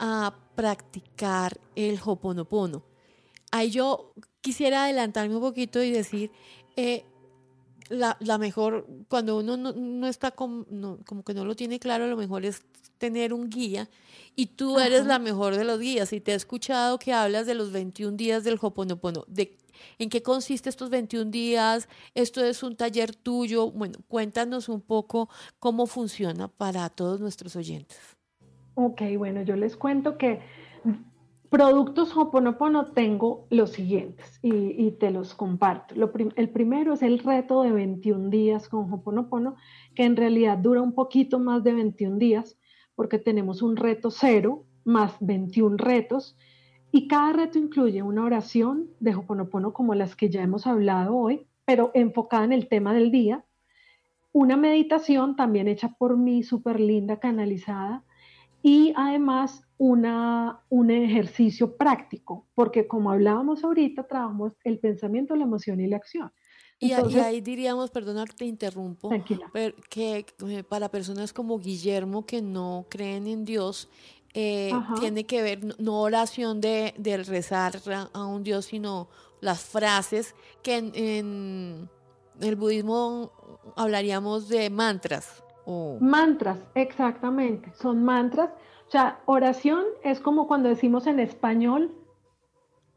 a 0.00 0.34
practicar 0.56 1.56
el 1.76 2.00
Hoponopono? 2.04 2.82
Ahí 3.52 3.70
yo 3.70 4.12
quisiera 4.40 4.84
adelantarme 4.84 5.36
un 5.36 5.40
poquito 5.40 5.80
y 5.82 5.92
decir, 5.92 6.32
eh, 6.74 7.04
la, 7.88 8.38
mejor, 8.38 8.86
cuando 9.08 9.38
uno 9.38 9.56
no, 9.56 10.06
está 10.08 10.32
como 10.32 10.64
que 11.24 11.34
no 11.34 11.44
lo 11.44 11.54
tiene 11.54 11.78
claro, 11.78 12.06
lo 12.06 12.16
mejor 12.16 12.44
es 12.44 12.62
tener 12.98 13.32
un 13.32 13.50
guía 13.50 13.88
y 14.34 14.46
tú 14.46 14.78
eres 14.78 15.06
la 15.06 15.18
mejor 15.18 15.56
de 15.56 15.64
los 15.64 15.78
guías. 15.78 16.12
Y 16.12 16.20
te 16.20 16.32
he 16.32 16.34
escuchado 16.34 16.98
que 16.98 17.12
hablas 17.12 17.46
de 17.46 17.54
los 17.54 17.70
21 17.72 18.16
días 18.16 18.44
del 18.44 18.58
Hoponopono. 18.60 19.24
De, 19.28 19.58
¿En 19.98 20.08
qué 20.08 20.22
consiste 20.22 20.68
estos 20.68 20.90
21 20.90 21.30
días? 21.30 21.88
¿Esto 22.14 22.44
es 22.44 22.62
un 22.62 22.76
taller 22.76 23.14
tuyo? 23.14 23.70
Bueno, 23.70 23.98
cuéntanos 24.08 24.68
un 24.68 24.80
poco 24.80 25.28
cómo 25.58 25.86
funciona 25.86 26.48
para 26.48 26.88
todos 26.88 27.20
nuestros 27.20 27.56
oyentes. 27.56 27.98
Ok, 28.74 29.02
bueno, 29.18 29.42
yo 29.42 29.56
les 29.56 29.76
cuento 29.76 30.16
que 30.16 30.40
productos 31.52 32.16
Hoponopono 32.16 32.92
tengo 32.92 33.46
los 33.50 33.72
siguientes 33.72 34.40
y, 34.42 34.92
te 34.92 35.10
los 35.10 35.34
comparto. 35.34 35.94
el 36.36 36.48
primero 36.48 36.94
es 36.94 37.02
el 37.02 37.18
reto 37.18 37.62
de 37.62 37.72
21 37.72 38.30
días 38.30 38.70
con 38.70 38.90
Hoponopono, 38.90 39.56
que 39.94 40.04
en 40.04 40.16
realidad 40.16 40.56
dura 40.56 40.80
un 40.80 40.94
poquito 40.94 41.38
más 41.38 41.62
de 41.62 41.74
21 41.74 42.16
días 42.16 42.58
porque 42.94 43.18
tenemos 43.18 43.60
un 43.60 43.76
reto 43.76 44.10
cero 44.10 44.64
más 44.84 45.14
21 45.20 45.76
retos 45.76 46.38
y 46.90 47.06
cada 47.06 47.34
reto 47.34 47.58
incluye 47.58 48.02
una 48.02 48.24
oración 48.24 48.88
de 48.98 49.14
Hoponopono 49.14 49.74
como 49.74 49.94
las 49.94 50.16
que 50.16 50.30
ya 50.30 50.40
hemos 50.40 50.66
hablado 50.66 51.14
hoy, 51.14 51.46
pero 51.66 51.90
enfocada 51.92 52.44
en 52.44 52.52
el 52.52 52.66
tema 52.66 52.94
del 52.94 53.10
día, 53.10 53.44
una 54.32 54.56
meditación 54.56 55.36
también 55.36 55.68
hecha 55.68 55.94
por 55.98 56.16
mí, 56.16 56.44
súper 56.44 56.80
linda, 56.80 57.20
canalizada, 57.20 58.04
y 58.62 58.92
además 58.96 59.62
una, 59.78 60.60
un 60.68 60.90
ejercicio 60.90 61.76
práctico, 61.76 62.46
porque 62.54 62.86
como 62.86 63.10
hablábamos 63.10 63.64
ahorita, 63.64 64.06
trabajamos 64.06 64.52
el 64.64 64.78
pensamiento, 64.78 65.34
la 65.34 65.44
emoción 65.44 65.80
y 65.80 65.88
la 65.88 65.96
acción. 65.96 66.32
Y, 66.78 66.92
ahí 66.92 67.40
diríamos, 67.40 67.90
perdona 67.90 68.24
que 68.24 68.32
te 68.32 68.44
interrumpo, 68.44 69.08
que 69.88 70.26
eh, 70.48 70.64
para 70.64 70.88
personas 70.88 71.32
como 71.32 71.60
Guillermo 71.60 72.26
que 72.26 72.42
no 72.42 72.86
creen 72.88 73.28
en 73.28 73.44
Dios, 73.44 73.88
eh, 74.34 74.72
tiene 74.98 75.24
que 75.24 75.42
ver 75.42 75.80
no 75.80 76.00
oración 76.00 76.60
de, 76.60 76.94
rezar 77.26 77.74
a 78.12 78.24
un 78.24 78.42
Dios, 78.42 78.66
sino 78.66 79.08
las 79.40 79.60
frases 79.60 80.34
que 80.62 80.76
en, 80.76 81.88
el 82.40 82.56
budismo 82.56 83.30
hablaríamos 83.76 84.48
de 84.48 84.70
mantras. 84.70 85.44
Mantras, 86.00 86.58
exactamente, 86.74 87.72
son 87.74 88.04
mantras. 88.04 88.50
O 88.88 88.90
sea, 88.90 89.20
oración 89.26 89.84
es 90.02 90.20
como 90.20 90.46
cuando 90.46 90.68
decimos 90.68 91.06
en 91.06 91.20
español 91.20 91.92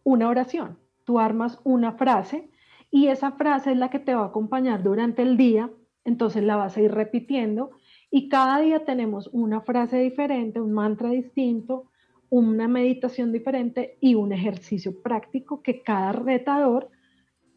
una 0.04 0.30
oración. 0.30 0.78
Tú 1.04 1.20
armas 1.20 1.60
una 1.64 1.94
frase 1.94 2.50
y 2.90 3.08
esa 3.08 3.34
frase 3.34 3.72
es 3.72 3.78
la 3.78 3.90
que 3.90 4.00
te 4.00 4.16
va 4.16 4.24
a 4.24 4.28
acompañar 4.28 4.82
durante 4.82 5.22
el 5.22 5.38
día, 5.38 5.70
entonces 6.04 6.44
la 6.44 6.56
vas 6.56 6.78
a 6.78 6.82
ir 6.82 6.92
repitiendo 6.92 7.72
y 8.10 8.30
cada 8.30 8.60
día 8.60 8.86
tenemos 8.86 9.30
una 9.34 9.62
frase 9.62 9.98
diferente, 9.98 10.60
un 10.62 10.72
mantra 10.72 11.10
distinto, 11.10 11.92
una 12.30 12.68
meditación 12.68 13.32
diferente 13.32 13.98
y 14.02 14.16
un 14.16 14.32
ejercicio 14.32 15.02
práctico 15.02 15.62
que 15.62 15.84
cada 15.84 16.12
retador 16.12 16.90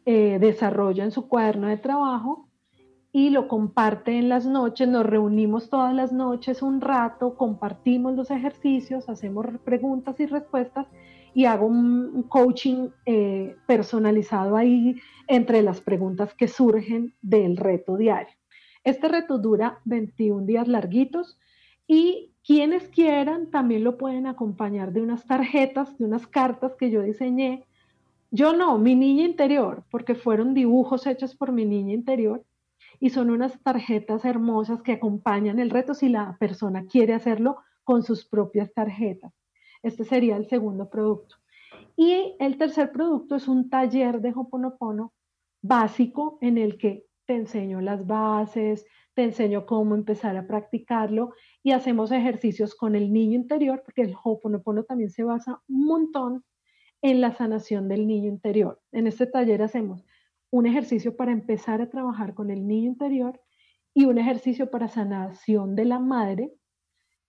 eh, 0.05 0.37
desarrolla 0.39 1.03
en 1.03 1.11
su 1.11 1.27
cuaderno 1.27 1.67
de 1.67 1.77
trabajo 1.77 2.48
y 3.11 3.31
lo 3.31 3.47
comparte 3.47 4.17
en 4.17 4.29
las 4.29 4.45
noches, 4.45 4.87
nos 4.87 5.05
reunimos 5.05 5.69
todas 5.69 5.93
las 5.95 6.11
noches 6.11 6.61
un 6.61 6.79
rato, 6.79 7.35
compartimos 7.35 8.15
los 8.15 8.29
ejercicios, 8.29 9.09
hacemos 9.09 9.47
preguntas 9.63 10.19
y 10.19 10.27
respuestas 10.27 10.87
y 11.33 11.45
hago 11.45 11.65
un 11.65 12.23
coaching 12.23 12.89
eh, 13.05 13.55
personalizado 13.67 14.55
ahí 14.55 14.95
entre 15.27 15.61
las 15.63 15.81
preguntas 15.81 16.33
que 16.35 16.47
surgen 16.47 17.13
del 17.21 17.57
reto 17.57 17.97
diario. 17.97 18.35
Este 18.83 19.07
reto 19.07 19.37
dura 19.37 19.79
21 19.85 20.45
días 20.45 20.67
larguitos 20.67 21.37
y 21.87 22.31
quienes 22.45 22.87
quieran 22.89 23.49
también 23.49 23.83
lo 23.83 23.97
pueden 23.97 24.27
acompañar 24.27 24.93
de 24.93 25.01
unas 25.01 25.25
tarjetas, 25.25 25.97
de 25.97 26.05
unas 26.05 26.27
cartas 26.27 26.75
que 26.75 26.91
yo 26.91 27.01
diseñé. 27.01 27.65
Yo 28.31 28.53
no, 28.53 28.77
mi 28.77 28.95
niña 28.95 29.25
interior, 29.25 29.83
porque 29.89 30.13
fueron 30.13 30.53
dibujos 30.53 31.07
hechos 31.07 31.35
por 31.35 31.51
mi 31.51 31.65
niña 31.65 31.93
interior 31.93 32.43
y 32.99 33.09
son 33.09 33.29
unas 33.29 33.61
tarjetas 33.63 34.25
hermosas 34.25 34.81
que 34.81 34.93
acompañan 34.93 35.59
el 35.59 35.69
reto 35.69 35.93
si 35.93 36.09
la 36.09 36.37
persona 36.39 36.85
quiere 36.85 37.13
hacerlo 37.13 37.57
con 37.83 38.03
sus 38.03 38.25
propias 38.25 38.73
tarjetas. 38.73 39.33
Este 39.81 40.03
sería 40.03 40.35
el 40.35 40.47
segundo 40.47 40.89
producto. 40.89 41.37
Y 41.95 42.35
el 42.39 42.57
tercer 42.57 42.91
producto 42.91 43.35
es 43.35 43.47
un 43.47 43.69
taller 43.69 44.21
de 44.21 44.33
Hoponopono 44.35 45.13
básico 45.61 46.37
en 46.41 46.57
el 46.57 46.77
que 46.77 47.05
te 47.25 47.35
enseño 47.35 47.81
las 47.81 48.07
bases, 48.07 48.85
te 49.13 49.23
enseño 49.23 49.65
cómo 49.65 49.95
empezar 49.95 50.35
a 50.37 50.47
practicarlo 50.47 51.33
y 51.61 51.71
hacemos 51.71 52.11
ejercicios 52.11 52.75
con 52.75 52.95
el 52.95 53.11
niño 53.11 53.35
interior, 53.35 53.81
porque 53.83 54.01
el 54.01 54.15
Hoponopono 54.23 54.83
también 54.83 55.09
se 55.09 55.23
basa 55.23 55.61
un 55.67 55.85
montón 55.85 56.43
en 57.01 57.21
la 57.21 57.33
sanación 57.33 57.87
del 57.87 58.07
niño 58.07 58.27
interior. 58.29 58.81
En 58.91 59.07
este 59.07 59.25
taller 59.25 59.61
hacemos 59.61 60.05
un 60.51 60.65
ejercicio 60.65 61.15
para 61.15 61.31
empezar 61.31 61.81
a 61.81 61.89
trabajar 61.89 62.33
con 62.33 62.51
el 62.51 62.67
niño 62.67 62.89
interior 62.89 63.39
y 63.93 64.05
un 64.05 64.17
ejercicio 64.17 64.69
para 64.71 64.87
sanación 64.87 65.75
de 65.75 65.85
la 65.85 65.99
madre 65.99 66.53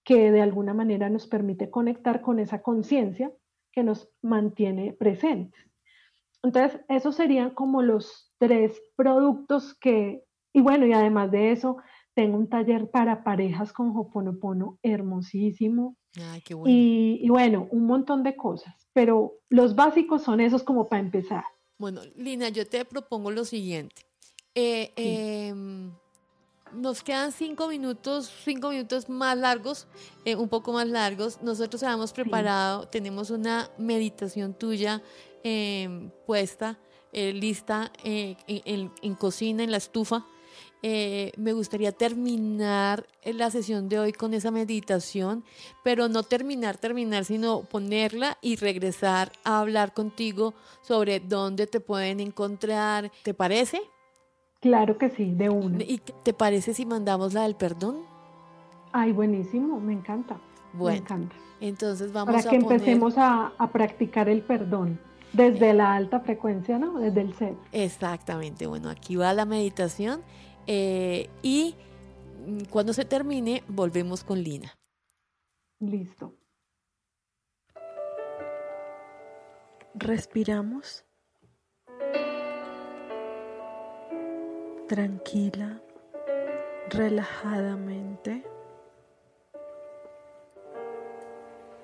que 0.05 0.31
de 0.31 0.41
alguna 0.41 0.75
manera 0.75 1.11
nos 1.11 1.27
permite 1.27 1.71
conectar 1.71 2.23
con 2.23 2.39
esa 2.39 2.63
conciencia 2.63 3.33
que 3.73 3.83
nos 3.83 4.11
mantiene 4.23 4.93
presentes. 4.93 5.71
Entonces, 6.43 6.81
esos 6.89 7.17
serían 7.17 7.51
como 7.51 7.83
los 7.83 8.33
tres 8.39 8.81
productos 8.97 9.75
que, 9.75 10.25
y 10.53 10.61
bueno, 10.63 10.87
y 10.87 10.93
además 10.93 11.31
de 11.31 11.53
eso, 11.53 11.77
tengo 12.15 12.39
un 12.39 12.49
taller 12.49 12.91
para 12.91 13.23
parejas 13.23 13.73
con 13.73 13.95
Hoponopono 13.95 14.79
hermosísimo. 14.83 15.97
Ay, 16.33 16.41
qué 16.41 16.55
bueno. 16.55 16.75
Y, 16.75 17.21
y, 17.23 17.29
bueno, 17.29 17.69
un 17.71 17.85
montón 17.87 18.23
de 18.23 18.37
cosas, 18.37 18.89
pero 18.93 19.35
los 19.49 19.77
básicos 19.77 20.23
son 20.23 20.41
esos 20.41 20.63
como 20.63 20.89
para 20.89 21.03
empezar. 21.03 21.45
Bueno, 21.81 22.03
Lina, 22.15 22.51
yo 22.51 22.67
te 22.67 22.85
propongo 22.85 23.31
lo 23.31 23.43
siguiente. 23.47 24.05
Eh, 24.55 24.93
em, 24.97 25.91
nos 26.75 27.03
quedan 27.03 27.33
cinco 27.33 27.69
minutos, 27.69 28.31
cinco 28.45 28.69
minutos 28.69 29.09
más 29.09 29.39
largos, 29.39 29.87
eh, 30.27 30.37
un 30.37 30.51
poco 30.51 30.75
más 30.75 30.87
largos. 30.87 31.41
Nosotros 31.41 31.83
habíamos 31.83 32.13
preparado, 32.13 32.87
tenemos 32.89 33.31
una 33.31 33.71
meditación 33.79 34.53
tuya 34.53 35.03
em, 35.43 36.11
puesta, 36.27 36.79
eh, 37.15 37.33
lista 37.33 37.91
en, 38.05 39.15
cocina, 39.15 39.63
en 39.63 39.71
la 39.71 39.79
estufa. 39.79 40.27
Me 40.83 41.53
gustaría 41.53 41.93
terminar 41.93 43.07
la 43.25 43.51
sesión 43.51 43.89
de 43.89 43.99
hoy 43.99 44.13
con 44.13 44.35
esa 44.35 44.51
meditación, 44.51 45.45
pero 45.85 46.09
no 46.09 46.23
terminar, 46.23 46.79
terminar, 46.79 47.25
sino 47.25 47.63
ponerla 47.63 48.39
y 48.41 48.57
regresar 48.57 49.33
a 49.45 49.61
hablar 49.61 49.93
contigo 49.93 50.55
sobre 50.81 51.21
dónde 51.21 51.67
te 51.67 51.81
pueden 51.81 52.21
encontrar. 52.21 53.11
¿Te 53.23 53.35
parece? 53.35 53.81
Claro 54.61 54.99
que 54.99 55.09
sí, 55.09 55.33
de 55.33 55.49
una. 55.49 55.83
¿Y 55.83 55.99
te 55.99 56.33
parece 56.35 56.75
si 56.75 56.85
mandamos 56.85 57.33
la 57.33 57.43
del 57.43 57.57
perdón? 57.57 58.03
Ay, 58.93 59.13
buenísimo, 59.13 59.81
me 59.81 59.95
encanta. 59.95 60.39
Bueno, 60.73 60.99
me 60.99 61.05
encanta. 61.05 61.37
Entonces 61.61 62.13
vamos 62.13 62.35
Para 62.35 62.49
que 62.49 62.57
empecemos 62.57 63.15
a, 63.17 63.53
practicar 63.73 64.29
el 64.29 64.43
perdón 64.43 64.99
desde 65.33 65.73
la 65.75 65.95
alta 65.95 66.21
frecuencia, 66.21 66.79
¿no? 66.79 66.99
Desde 66.99 67.21
el 67.21 67.35
ser. 67.35 67.55
Exactamente. 67.73 68.67
Bueno, 68.67 68.91
aquí 68.91 69.17
va 69.17 69.33
la 69.33 69.45
meditación 69.45 70.23
eh, 70.73 71.29
y 71.43 71.75
cuando 72.71 72.93
se 72.93 73.05
termine 73.05 73.65
volvemos 73.67 74.23
con 74.23 74.41
Lina. 74.41 74.79
Listo. 75.81 76.37
Respiramos 79.95 81.05
tranquila, 84.87 85.83
relajadamente, 86.91 88.45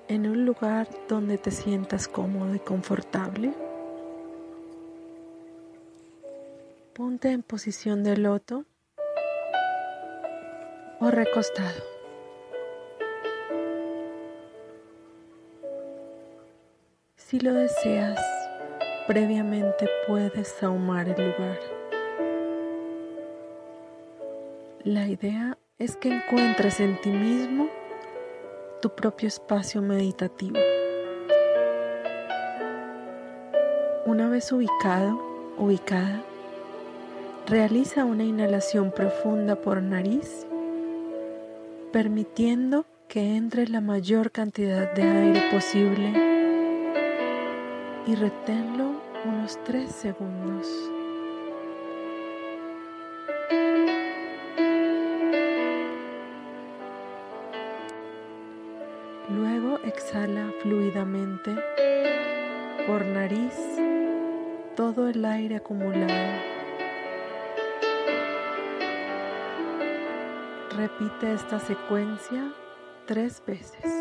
en 0.07 0.27
un 0.27 0.45
lugar 0.45 0.87
donde 1.09 1.37
te 1.37 1.51
sientas 1.51 2.07
cómodo 2.07 2.55
y 2.55 2.59
confortable. 2.59 3.53
Ponte 6.93 7.31
en 7.31 7.43
posición 7.43 8.05
de 8.05 8.15
loto 8.15 8.63
o 10.99 11.11
recostado. 11.11 11.81
Si 17.15 17.39
lo 17.39 17.53
deseas, 17.53 18.19
previamente 19.05 19.87
puedes 20.07 20.63
ahumar 20.63 21.09
el 21.09 21.31
lugar. 21.31 21.59
La 24.83 25.07
idea 25.07 25.57
es 25.77 25.97
que 25.97 26.09
encuentres 26.15 26.79
en 26.79 26.99
ti 27.01 27.09
mismo 27.09 27.69
tu 28.81 28.89
propio 28.89 29.27
espacio 29.27 29.81
meditativo. 29.81 30.57
Una 34.05 34.29
vez 34.29 34.49
ubicado, 34.53 35.21
ubicada, 35.57 36.21
realiza 37.45 38.05
una 38.05 38.23
inhalación 38.23 38.91
profunda 38.91 39.57
por 39.57 39.81
nariz, 39.81 40.46
permitiendo 41.97 42.85
que 43.07 43.37
entre 43.37 43.67
la 43.67 43.81
mayor 43.81 44.29
cantidad 44.29 44.93
de 44.93 45.01
aire 45.01 45.49
posible 45.49 46.13
y 48.05 48.13
reténlo 48.13 49.01
unos 49.25 49.57
3 49.63 49.91
segundos. 49.91 50.67
exhala 59.85 60.51
fluidamente 60.61 61.55
por 62.85 63.03
nariz 63.05 63.55
todo 64.75 65.09
el 65.09 65.25
aire 65.25 65.55
acumulado. 65.55 66.56
Repite 70.77 71.33
esta 71.33 71.59
secuencia 71.59 72.53
tres 73.07 73.41
veces. 73.47 73.96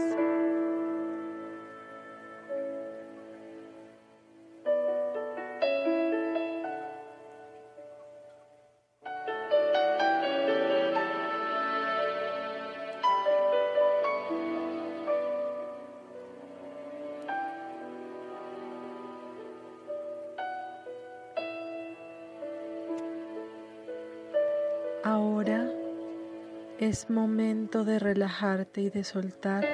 Es 26.96 27.10
momento 27.10 27.84
de 27.84 27.98
relajarte 27.98 28.80
y 28.80 28.88
de 28.88 29.04
soltar 29.04 29.66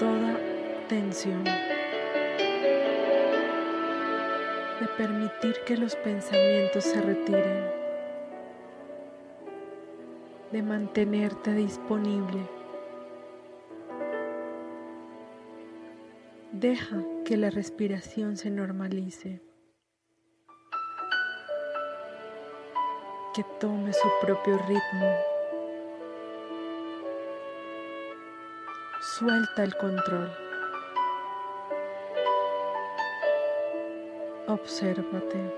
toda 0.00 0.36
tensión. 0.88 1.44
De 1.44 1.52
permitir 4.96 5.54
que 5.64 5.76
los 5.76 5.94
pensamientos 5.94 6.82
se 6.82 7.00
retiren. 7.00 7.70
De 10.50 10.60
mantenerte 10.60 11.54
disponible. 11.54 12.40
Deja 16.50 16.96
que 17.24 17.36
la 17.36 17.50
respiración 17.50 18.36
se 18.36 18.50
normalice. 18.50 19.40
Que 23.34 23.42
tome 23.58 23.92
su 23.92 24.08
propio 24.20 24.56
ritmo. 24.58 25.12
Suelta 29.18 29.64
el 29.64 29.76
control. 29.76 30.32
Obsérvate. 34.46 35.52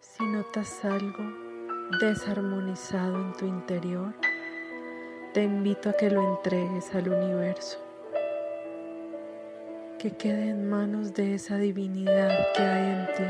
Si 0.00 0.24
notas 0.26 0.84
algo 0.84 1.24
desarmonizado 2.00 3.16
en 3.16 3.32
tu 3.32 3.46
interior, 3.46 4.14
te 5.32 5.44
invito 5.44 5.88
a 5.88 5.94
que 5.94 6.10
lo 6.10 6.22
entregues 6.22 6.94
al 6.94 7.08
universo 7.08 7.89
que 10.00 10.12
quede 10.12 10.48
en 10.48 10.66
manos 10.70 11.12
de 11.12 11.34
esa 11.34 11.58
divinidad 11.58 12.30
que 12.54 12.62
hay 12.62 12.90
en 12.90 13.06
ti. 13.16 13.24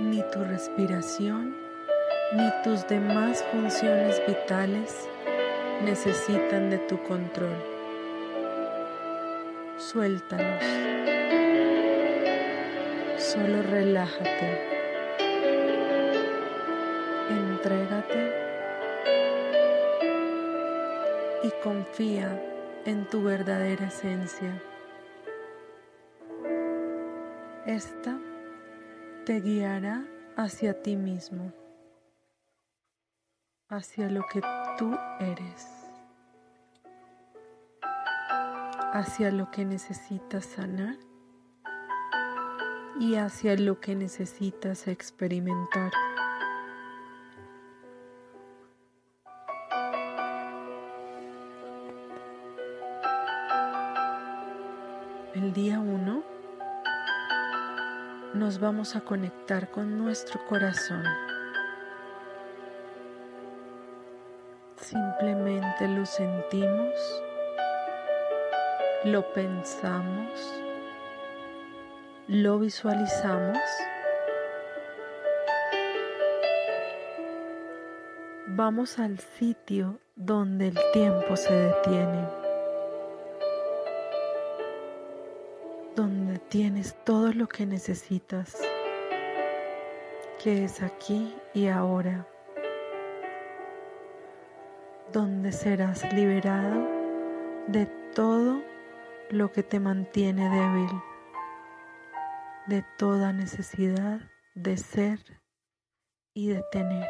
Ni 0.00 0.22
tu 0.30 0.42
respiración 0.44 1.54
ni 2.32 2.50
tus 2.64 2.88
demás 2.88 3.44
funciones 3.52 4.22
vitales 4.26 5.06
necesitan 5.84 6.70
de 6.70 6.78
tu 6.78 6.96
control. 7.02 7.54
Suéltalos. 9.76 10.64
Solo 13.18 13.62
relájate. 13.64 14.81
Confía 21.62 22.42
en 22.84 23.08
tu 23.08 23.22
verdadera 23.22 23.86
esencia. 23.86 24.60
Esta 27.66 28.18
te 29.24 29.40
guiará 29.40 30.04
hacia 30.36 30.82
ti 30.82 30.96
mismo, 30.96 31.52
hacia 33.68 34.10
lo 34.10 34.24
que 34.32 34.42
tú 34.76 34.96
eres, 35.20 35.68
hacia 38.92 39.30
lo 39.30 39.50
que 39.52 39.64
necesitas 39.64 40.44
sanar 40.44 40.96
y 42.98 43.14
hacia 43.14 43.56
lo 43.56 43.80
que 43.80 43.94
necesitas 43.94 44.88
experimentar. 44.88 45.92
Vamos 58.62 58.94
a 58.94 59.00
conectar 59.00 59.72
con 59.72 59.98
nuestro 59.98 60.40
corazón. 60.46 61.02
Simplemente 64.76 65.88
lo 65.88 66.06
sentimos, 66.06 66.94
lo 69.04 69.32
pensamos, 69.32 70.54
lo 72.28 72.60
visualizamos. 72.60 73.58
Vamos 78.46 79.00
al 79.00 79.18
sitio 79.18 79.98
donde 80.14 80.68
el 80.68 80.78
tiempo 80.92 81.34
se 81.34 81.52
detiene, 81.52 82.28
donde 85.94 86.38
tienes 86.38 86.96
todo 87.04 87.32
lo 87.32 87.48
que 87.48 87.66
necesitas, 87.66 88.56
que 90.42 90.64
es 90.64 90.82
aquí 90.82 91.34
y 91.54 91.68
ahora 91.68 92.26
donde 95.12 95.52
serás 95.52 96.10
liberado 96.14 96.88
de 97.68 97.86
todo 98.14 98.62
lo 99.30 99.52
que 99.52 99.62
te 99.62 99.78
mantiene 99.78 100.48
débil, 100.48 100.90
de 102.66 102.84
toda 102.96 103.32
necesidad 103.32 104.20
de 104.54 104.76
ser 104.76 105.18
y 106.34 106.48
de 106.48 106.62
tener. 106.72 107.08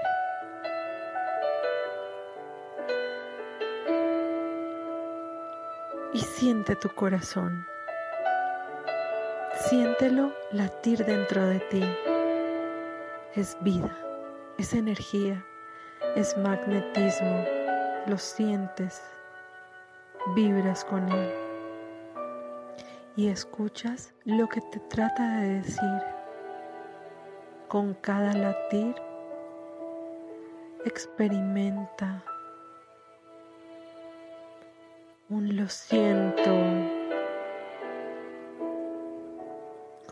Y 6.12 6.18
siente 6.18 6.76
tu 6.76 6.88
corazón. 6.90 7.71
Siéntelo 9.72 10.34
latir 10.50 11.02
dentro 11.02 11.46
de 11.46 11.58
ti. 11.58 11.82
Es 13.34 13.56
vida, 13.62 13.90
es 14.58 14.74
energía, 14.74 15.42
es 16.14 16.36
magnetismo 16.36 17.42
lo 18.06 18.18
sientes, 18.18 19.02
vibras 20.34 20.84
con 20.84 21.08
él 21.10 21.32
y 23.16 23.28
escuchas 23.28 24.12
lo 24.26 24.46
que 24.46 24.60
te 24.60 24.78
trata 24.90 25.38
de 25.40 25.54
decir. 25.54 26.02
Con 27.68 27.94
cada 27.94 28.34
latir, 28.34 28.94
experimenta 30.84 32.22
un 35.30 35.56
lo 35.56 35.66
siento. 35.66 37.01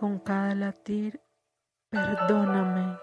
Con 0.00 0.18
cada 0.18 0.54
latir, 0.54 1.20
perdóname. 1.90 2.98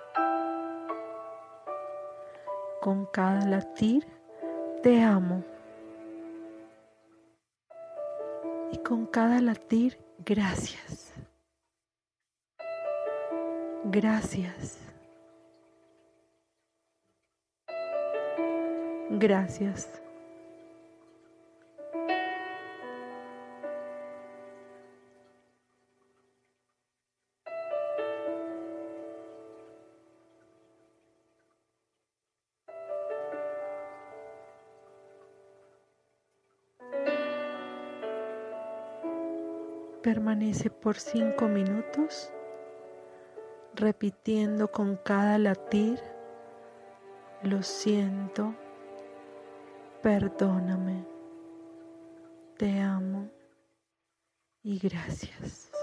Con 2.82 3.06
cada 3.06 3.45
latir, 3.45 4.03
te 4.82 5.03
amo. 5.03 5.44
Y 8.72 8.78
con 8.80 9.06
cada 9.06 9.40
latir, 9.41 9.95
gracias. 10.26 11.14
Gracias. 13.84 14.80
Gracias. 19.11 20.02
Por 40.88 40.95
cinco 40.95 41.49
minutos 41.49 42.30
repitiendo 43.76 44.72
con 44.72 44.95
cada 44.95 45.38
latir, 45.38 46.01
lo 47.43 47.61
siento, 47.61 48.55
perdóname, 50.01 51.05
te 52.55 52.80
amo 52.80 53.30
y 54.64 54.80
gracias. 54.80 55.77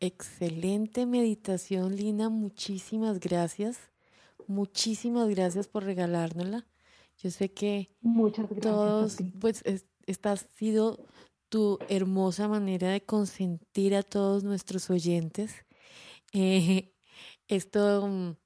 Excelente 0.00 1.06
meditación, 1.06 1.96
Lina. 1.96 2.28
Muchísimas 2.28 3.20
gracias. 3.20 3.78
Muchísimas 4.46 5.28
gracias 5.28 5.68
por 5.68 5.84
regalárnosla. 5.84 6.66
Yo 7.18 7.30
sé 7.30 7.52
que 7.52 7.94
Muchas 8.00 8.46
gracias 8.48 8.62
todos, 8.62 9.16
pues 9.38 9.62
esta 10.06 10.32
ha 10.32 10.36
sido 10.36 11.06
tu 11.50 11.78
hermosa 11.88 12.48
manera 12.48 12.90
de 12.90 13.02
consentir 13.02 13.94
a 13.94 14.02
todos 14.02 14.42
nuestros 14.42 14.88
oyentes. 14.90 15.52
Eh, 16.32 16.94
esto 17.48 18.06
mm, 18.06 18.36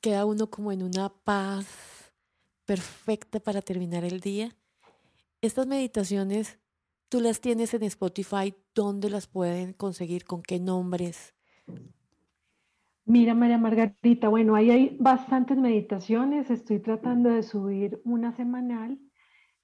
queda 0.00 0.24
uno 0.24 0.50
como 0.50 0.72
en 0.72 0.82
una 0.82 1.10
paz 1.10 1.66
perfecta 2.64 3.40
para 3.40 3.62
terminar 3.62 4.04
el 4.04 4.20
día. 4.20 4.56
Estas 5.42 5.66
meditaciones, 5.66 6.58
tú 7.10 7.20
las 7.20 7.40
tienes 7.40 7.74
en 7.74 7.82
Spotify, 7.82 8.54
¿dónde 8.74 9.10
las 9.10 9.26
pueden 9.26 9.74
conseguir? 9.74 10.24
¿Con 10.24 10.42
qué 10.42 10.58
nombres? 10.60 11.34
Mira, 13.04 13.34
María 13.34 13.58
Margarita, 13.58 14.28
bueno, 14.28 14.54
ahí 14.54 14.70
hay 14.70 14.96
bastantes 15.00 15.58
meditaciones. 15.58 16.48
Estoy 16.50 16.78
tratando 16.78 17.28
de 17.28 17.42
subir 17.42 18.00
una 18.04 18.32
semanal. 18.32 18.98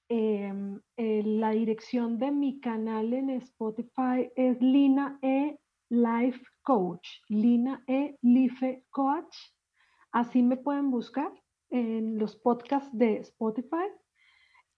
Em, 0.09 0.81
la 0.97 1.51
dirección 1.51 2.19
de 2.19 2.33
mi 2.33 2.61
canal 2.61 3.13
en 3.13 3.31
Spotify 3.31 4.31
es 4.35 4.61
Lina 4.61 5.19
E 5.23 5.59
Life 5.89 6.41
Coach, 6.63 7.09
Lina 7.29 7.85
E 7.87 8.17
Life 8.23 8.85
Coach. 8.91 9.37
Así 10.11 10.43
me 10.43 10.57
pueden 10.57 10.91
buscar 10.91 11.33
en 11.71 12.19
los 12.19 12.35
podcasts 12.35 12.91
de 12.93 13.19
Spotify. 13.19 13.87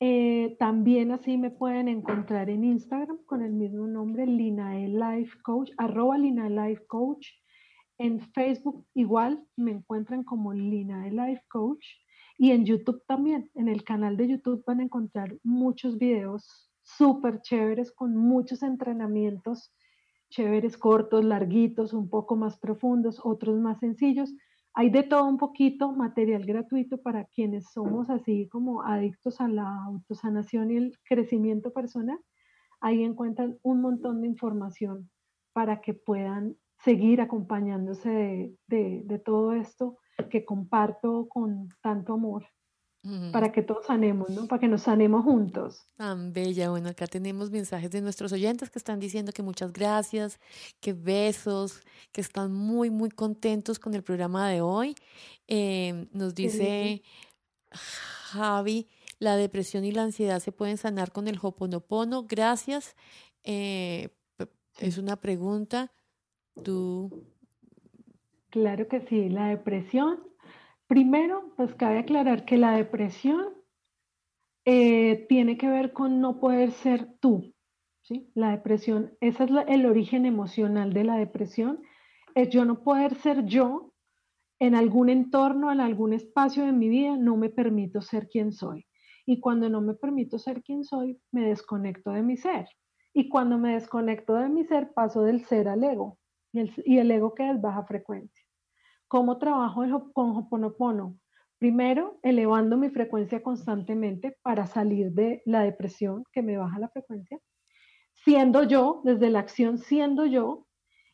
Eh, 0.01 0.57
también 0.59 1.11
así 1.11 1.37
me 1.37 1.51
pueden 1.51 1.89
encontrar 1.89 2.51
en 2.51 2.65
Instagram 2.65 3.19
con 3.27 3.43
el 3.43 3.53
mismo 3.53 3.87
nombre, 3.87 4.27
Lina 4.27 4.79
E 4.81 4.89
Life 4.89 5.39
Coach, 5.43 5.71
arroba 5.77 6.19
Lina 6.19 6.47
E 6.47 6.51
Life 6.51 6.87
Coach. 6.87 7.29
En 7.99 8.21
Facebook 8.21 8.87
igual 8.95 9.45
me 9.57 9.73
encuentran 9.73 10.23
como 10.23 10.53
Lina 10.53 11.07
E 11.07 11.11
Life 11.11 11.43
Coach. 11.49 11.85
Y 12.37 12.53
en 12.53 12.65
YouTube 12.65 13.03
también, 13.07 13.51
en 13.55 13.69
el 13.69 13.83
canal 13.83 14.17
de 14.17 14.29
YouTube 14.29 14.63
van 14.65 14.81
a 14.81 14.85
encontrar 14.85 15.37
muchos 15.43 15.99
videos 15.99 16.71
súper 16.83 17.43
chéveres 17.43 17.91
con 17.91 18.17
muchos 18.17 18.63
entrenamientos 18.63 19.73
chéveres, 20.31 20.77
cortos, 20.77 21.25
larguitos, 21.25 21.93
un 21.93 22.09
poco 22.09 22.37
más 22.37 22.59
profundos, 22.59 23.21
otros 23.23 23.59
más 23.59 23.79
sencillos. 23.81 24.33
Hay 24.79 24.91
de 24.91 25.03
todo 25.03 25.25
un 25.25 25.39
poquito, 25.39 25.91
material 25.91 26.47
gratuito 26.47 26.99
para 26.99 27.25
quienes 27.25 27.69
somos 27.73 28.09
así 28.11 28.47
como 28.47 28.85
adictos 28.85 29.41
a 29.41 29.49
la 29.49 29.67
autosanación 29.87 30.71
y 30.71 30.77
el 30.77 30.99
crecimiento 31.03 31.73
personal. 31.73 32.17
ahí 32.81 33.03
encuentran 33.03 33.59
un 33.63 33.81
montón 33.81 34.21
de 34.21 34.29
información 34.29 35.11
para 35.53 35.81
que 35.81 35.95
puedan 35.95 36.55
seguir 36.85 37.21
acompañándose 37.21 38.55
de, 38.69 39.23
todo 39.25 39.53
esto 39.53 39.99
que 40.31 40.45
comparto 40.45 41.27
con 41.29 41.71
tanto 41.83 42.13
amor 42.13 42.47
para 43.33 43.53
que 43.53 43.63
todos 43.63 43.87
sanemos, 43.87 44.31
¿no? 44.31 44.47
Para 44.47 44.61
que 44.61 44.69
nos 44.69 44.83
sanemos 44.83 45.25
juntos. 45.25 45.89
Tan 45.97 46.33
bella. 46.33 46.71
Bueno, 46.71 46.89
acá 46.89 47.07
tenemos 47.07 47.51
mensajes 47.51 47.91
de 47.91 48.01
nuestros 48.01 48.33
oyentes 48.33 48.71
que 48.71 48.79
están 48.79 49.01
diciendo 49.01 49.33
que 49.33 49.43
muchas 49.43 49.73
gracias, 49.73 50.39
que 50.81 50.93
besos, 50.93 51.81
que 52.13 52.21
están 52.21 52.53
muy, 52.53 52.91
muy 52.91 53.11
contentos 53.11 53.79
con 53.79 53.95
el 53.95 54.03
programa 54.03 54.49
de 54.51 54.61
hoy. 54.61 54.95
Eh, 55.47 56.09
nos 56.13 56.35
dice 56.35 57.03
Javi, 57.71 58.89
la 59.19 59.37
depresión 59.37 59.85
y 59.85 59.93
la 59.93 60.03
ansiedad 60.03 60.41
se 60.41 60.53
pueden 60.53 60.77
sanar 60.77 61.13
con 61.13 61.29
el 61.29 61.39
Hoponopono. 61.41 62.25
Gracias. 62.25 62.97
Eh, 63.43 64.11
es 64.79 64.99
una 64.99 65.17
pregunta. 65.17 65.93
Tú. 66.63 67.25
Claro 68.51 68.89
que 68.89 69.01
sí, 69.09 69.29
la 69.29 69.49
depresión. 69.49 70.21
Primero, 70.89 71.53
pues 71.57 71.75
cabe 71.75 71.99
aclarar 71.99 72.45
que 72.45 72.57
la 72.57 72.73
depresión 72.73 73.55
eh, 74.65 75.27
tiene 75.29 75.57
que 75.57 75.69
ver 75.69 75.93
con 75.93 76.21
no 76.21 76.41
poder 76.41 76.73
ser 76.73 77.07
tú. 77.21 77.55
¿sí? 78.03 78.33
La 78.35 78.51
depresión, 78.51 79.17
ese 79.21 79.45
es 79.45 79.51
el 79.69 79.87
origen 79.87 80.27
emocional 80.27 80.93
de 80.93 81.05
la 81.05 81.17
depresión, 81.17 81.83
es 82.35 82.49
yo 82.49 82.65
no 82.65 82.83
poder 82.83 83.15
ser 83.15 83.45
yo 83.45 83.93
en 84.59 84.75
algún 84.75 85.09
entorno, 85.09 85.71
en 85.71 85.81
algún 85.81 86.13
espacio 86.13 86.65
de 86.65 86.73
mi 86.73 86.89
vida, 86.89 87.17
no 87.17 87.37
me 87.37 87.49
permito 87.49 88.01
ser 88.01 88.29
quien 88.29 88.53
soy. 88.53 88.87
Y 89.27 89.41
cuando 89.41 89.69
no 89.69 89.81
me 89.81 89.95
permito 89.95 90.39
ser 90.39 90.63
quien 90.63 90.85
soy, 90.85 91.21
me 91.33 91.47
desconecto 91.47 92.11
de 92.11 92.23
mi 92.23 92.37
ser. 92.37 92.67
Y 93.13 93.29
cuando 93.29 93.59
me 93.59 93.75
desconecto 93.75 94.35
de 94.35 94.49
mi 94.49 94.65
ser, 94.65 94.93
paso 94.95 95.23
del 95.23 95.45
ser 95.45 95.69
al 95.69 95.85
ego. 95.85 96.19
Y 96.53 96.99
el, 96.99 97.11
ego 97.11 97.35
que 97.35 97.49
es 97.51 97.61
baja 97.61 97.85
frecuencia. 97.85 98.38
¿Cómo 99.09 99.39
trabajo 99.39 100.13
con 100.13 100.37
Hoponopono? 100.37 101.19
Primero, 101.57 102.21
elevando 102.23 102.77
mi 102.77 102.91
frecuencia 102.91 103.43
constantemente 103.43 104.37
para 104.43 104.67
salir 104.67 105.13
de 105.13 105.43
la 105.47 105.63
depresión 105.63 106.25
que 106.31 106.43
me 106.43 106.59
baja 106.59 106.79
la 106.79 106.91
frecuencia. 106.91 107.39
Siendo 108.13 108.65
yo, 108.65 109.01
desde 109.05 109.31
la 109.31 109.39
acción, 109.39 109.79
siendo 109.79 110.27
yo, 110.27 110.67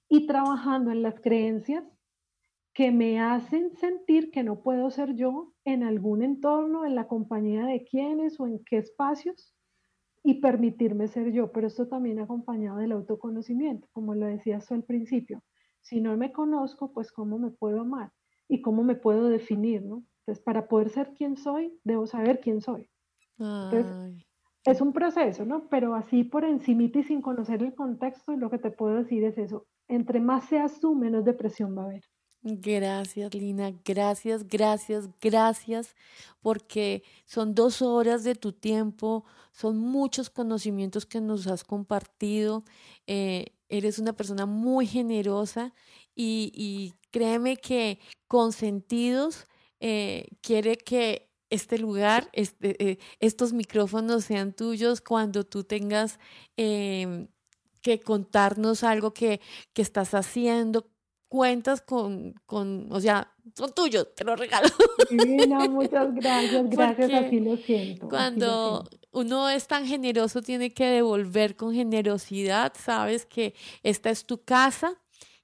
y 0.08 0.26
trabajando 0.26 0.90
en 0.90 1.02
las 1.02 1.20
creencias 1.20 1.84
que 2.72 2.90
me 2.90 3.20
hacen 3.20 3.70
sentir 3.76 4.32
que 4.32 4.42
no 4.42 4.60
puedo 4.60 4.90
ser 4.90 5.14
yo 5.14 5.52
en 5.64 5.84
algún 5.84 6.24
entorno, 6.24 6.84
en 6.84 6.96
la 6.96 7.06
compañía 7.06 7.64
de 7.64 7.84
quienes 7.84 8.40
o 8.40 8.48
en 8.48 8.58
qué 8.64 8.78
espacios, 8.78 9.54
y 10.24 10.40
permitirme 10.40 11.06
ser 11.06 11.30
yo. 11.30 11.52
Pero 11.52 11.68
esto 11.68 11.86
también 11.86 12.18
acompañado 12.18 12.78
del 12.78 12.90
autoconocimiento, 12.90 13.86
como 13.92 14.16
lo 14.16 14.26
decías 14.26 14.66
tú 14.66 14.74
al 14.74 14.82
principio. 14.82 15.44
Si 15.84 16.00
no 16.00 16.16
me 16.16 16.32
conozco, 16.32 16.92
pues 16.92 17.12
cómo 17.12 17.38
me 17.38 17.50
puedo 17.50 17.82
amar 17.82 18.12
y 18.48 18.62
cómo 18.62 18.82
me 18.82 18.96
puedo 18.96 19.28
definir, 19.28 19.84
¿no? 19.84 20.04
Entonces, 20.20 20.42
para 20.44 20.66
poder 20.68 20.90
ser 20.90 21.14
quien 21.14 21.36
soy, 21.36 21.78
debo 21.84 22.06
saber 22.06 22.40
quién 22.40 22.62
soy. 22.62 22.90
Entonces, 23.70 23.98
es 24.66 24.80
un 24.80 24.92
proceso, 24.94 25.44
¿no? 25.46 25.68
Pero 25.68 25.94
así 25.94 26.24
por 26.24 26.44
encima 26.44 26.84
y 26.84 27.02
sin 27.04 27.22
conocer 27.22 27.62
el 27.62 27.74
contexto, 27.74 28.36
lo 28.36 28.50
que 28.50 28.58
te 28.58 28.70
puedo 28.70 28.96
decir 28.96 29.24
es 29.24 29.38
eso. 29.38 29.66
Entre 29.88 30.20
más 30.20 30.46
seas 30.46 30.80
tú, 30.80 30.94
menos 30.94 31.24
depresión 31.24 31.76
va 31.76 31.82
a 31.82 31.86
haber. 31.86 32.04
Gracias, 32.46 33.34
Lina. 33.34 33.72
Gracias, 33.86 34.46
gracias, 34.46 35.08
gracias, 35.18 35.96
porque 36.42 37.02
son 37.24 37.54
dos 37.54 37.80
horas 37.80 38.22
de 38.22 38.34
tu 38.34 38.52
tiempo, 38.52 39.24
son 39.50 39.78
muchos 39.78 40.28
conocimientos 40.28 41.06
que 41.06 41.22
nos 41.22 41.46
has 41.46 41.64
compartido. 41.64 42.62
Eh, 43.06 43.46
eres 43.70 43.98
una 43.98 44.12
persona 44.12 44.44
muy 44.44 44.86
generosa 44.86 45.72
y, 46.14 46.92
créeme 47.10 47.56
que 47.56 47.98
con 48.28 48.52
sentidos 48.52 49.46
eh, 49.80 50.26
quiere 50.42 50.76
que 50.76 51.30
este 51.48 51.78
lugar, 51.78 52.28
este, 52.32 52.76
eh, 52.84 52.98
estos 53.20 53.54
micrófonos 53.54 54.24
sean 54.24 54.52
tuyos 54.52 55.00
cuando 55.00 55.44
tú 55.44 55.64
tengas 55.64 56.18
em, 56.56 57.28
que 57.80 58.00
contarnos 58.00 58.84
algo 58.84 59.14
que, 59.14 59.40
que 59.72 59.82
estás 59.82 60.14
haciendo, 60.14 60.93
cuentas 61.34 61.80
con, 61.80 62.32
con, 62.46 62.86
o 62.92 63.00
sea, 63.00 63.28
son 63.56 63.72
tuyos, 63.74 64.14
te 64.14 64.22
los 64.22 64.38
regalo. 64.38 64.68
muchas 65.68 66.14
gracias, 66.14 66.64
gracias, 66.70 67.12
así 67.12 67.40
lo 67.40 67.56
siento. 67.56 68.08
Cuando 68.08 68.88
uno 69.10 69.48
es 69.48 69.66
tan 69.66 69.84
generoso, 69.84 70.42
tiene 70.42 70.72
que 70.72 70.84
devolver 70.84 71.56
con 71.56 71.74
generosidad, 71.74 72.72
sabes 72.78 73.26
que 73.26 73.52
esta 73.82 74.10
es 74.10 74.26
tu 74.26 74.44
casa 74.44 74.94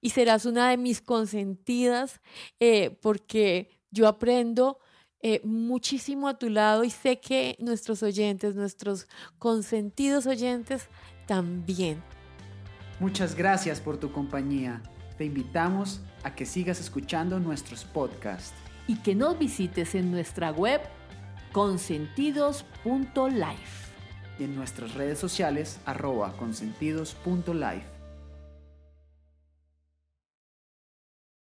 y 0.01 0.11
serás 0.11 0.47
una 0.47 0.71
de 0.71 0.77
mis 0.77 1.01
consentidas, 1.01 2.21
eh, 2.61 2.97
porque 3.03 3.69
yo 3.91 4.07
aprendo 4.07 4.79
eh, 5.23 5.41
muchísimo 5.43 6.29
a 6.29 6.39
tu 6.39 6.51
lado 6.51 6.85
y 6.85 6.91
sé 6.91 7.19
que 7.19 7.57
nuestros 7.59 8.05
oyentes, 8.05 8.55
nuestros 8.55 9.09
consentidos 9.41 10.29
oyentes 10.29 10.89
también. 11.27 12.01
Muchas 13.01 13.35
gracias 13.35 13.81
por 13.81 13.99
tu 13.99 14.13
compañía 14.13 14.81
te 15.21 15.27
invitamos 15.27 16.01
a 16.23 16.35
que 16.35 16.47
sigas 16.47 16.81
escuchando 16.81 17.39
nuestros 17.39 17.85
podcasts. 17.85 18.55
Y 18.87 18.97
que 19.01 19.15
nos 19.15 19.39
visites 19.39 19.95
en 19.95 20.11
nuestra 20.11 20.51
web 20.51 20.81
consentidos.life. 21.53 22.65
Y 24.39 24.45
en 24.45 24.57
nuestras 24.57 24.95
redes 24.95 25.19
sociales 25.19 25.79
arroba 25.85 26.33
consentidos.life. 26.39 27.85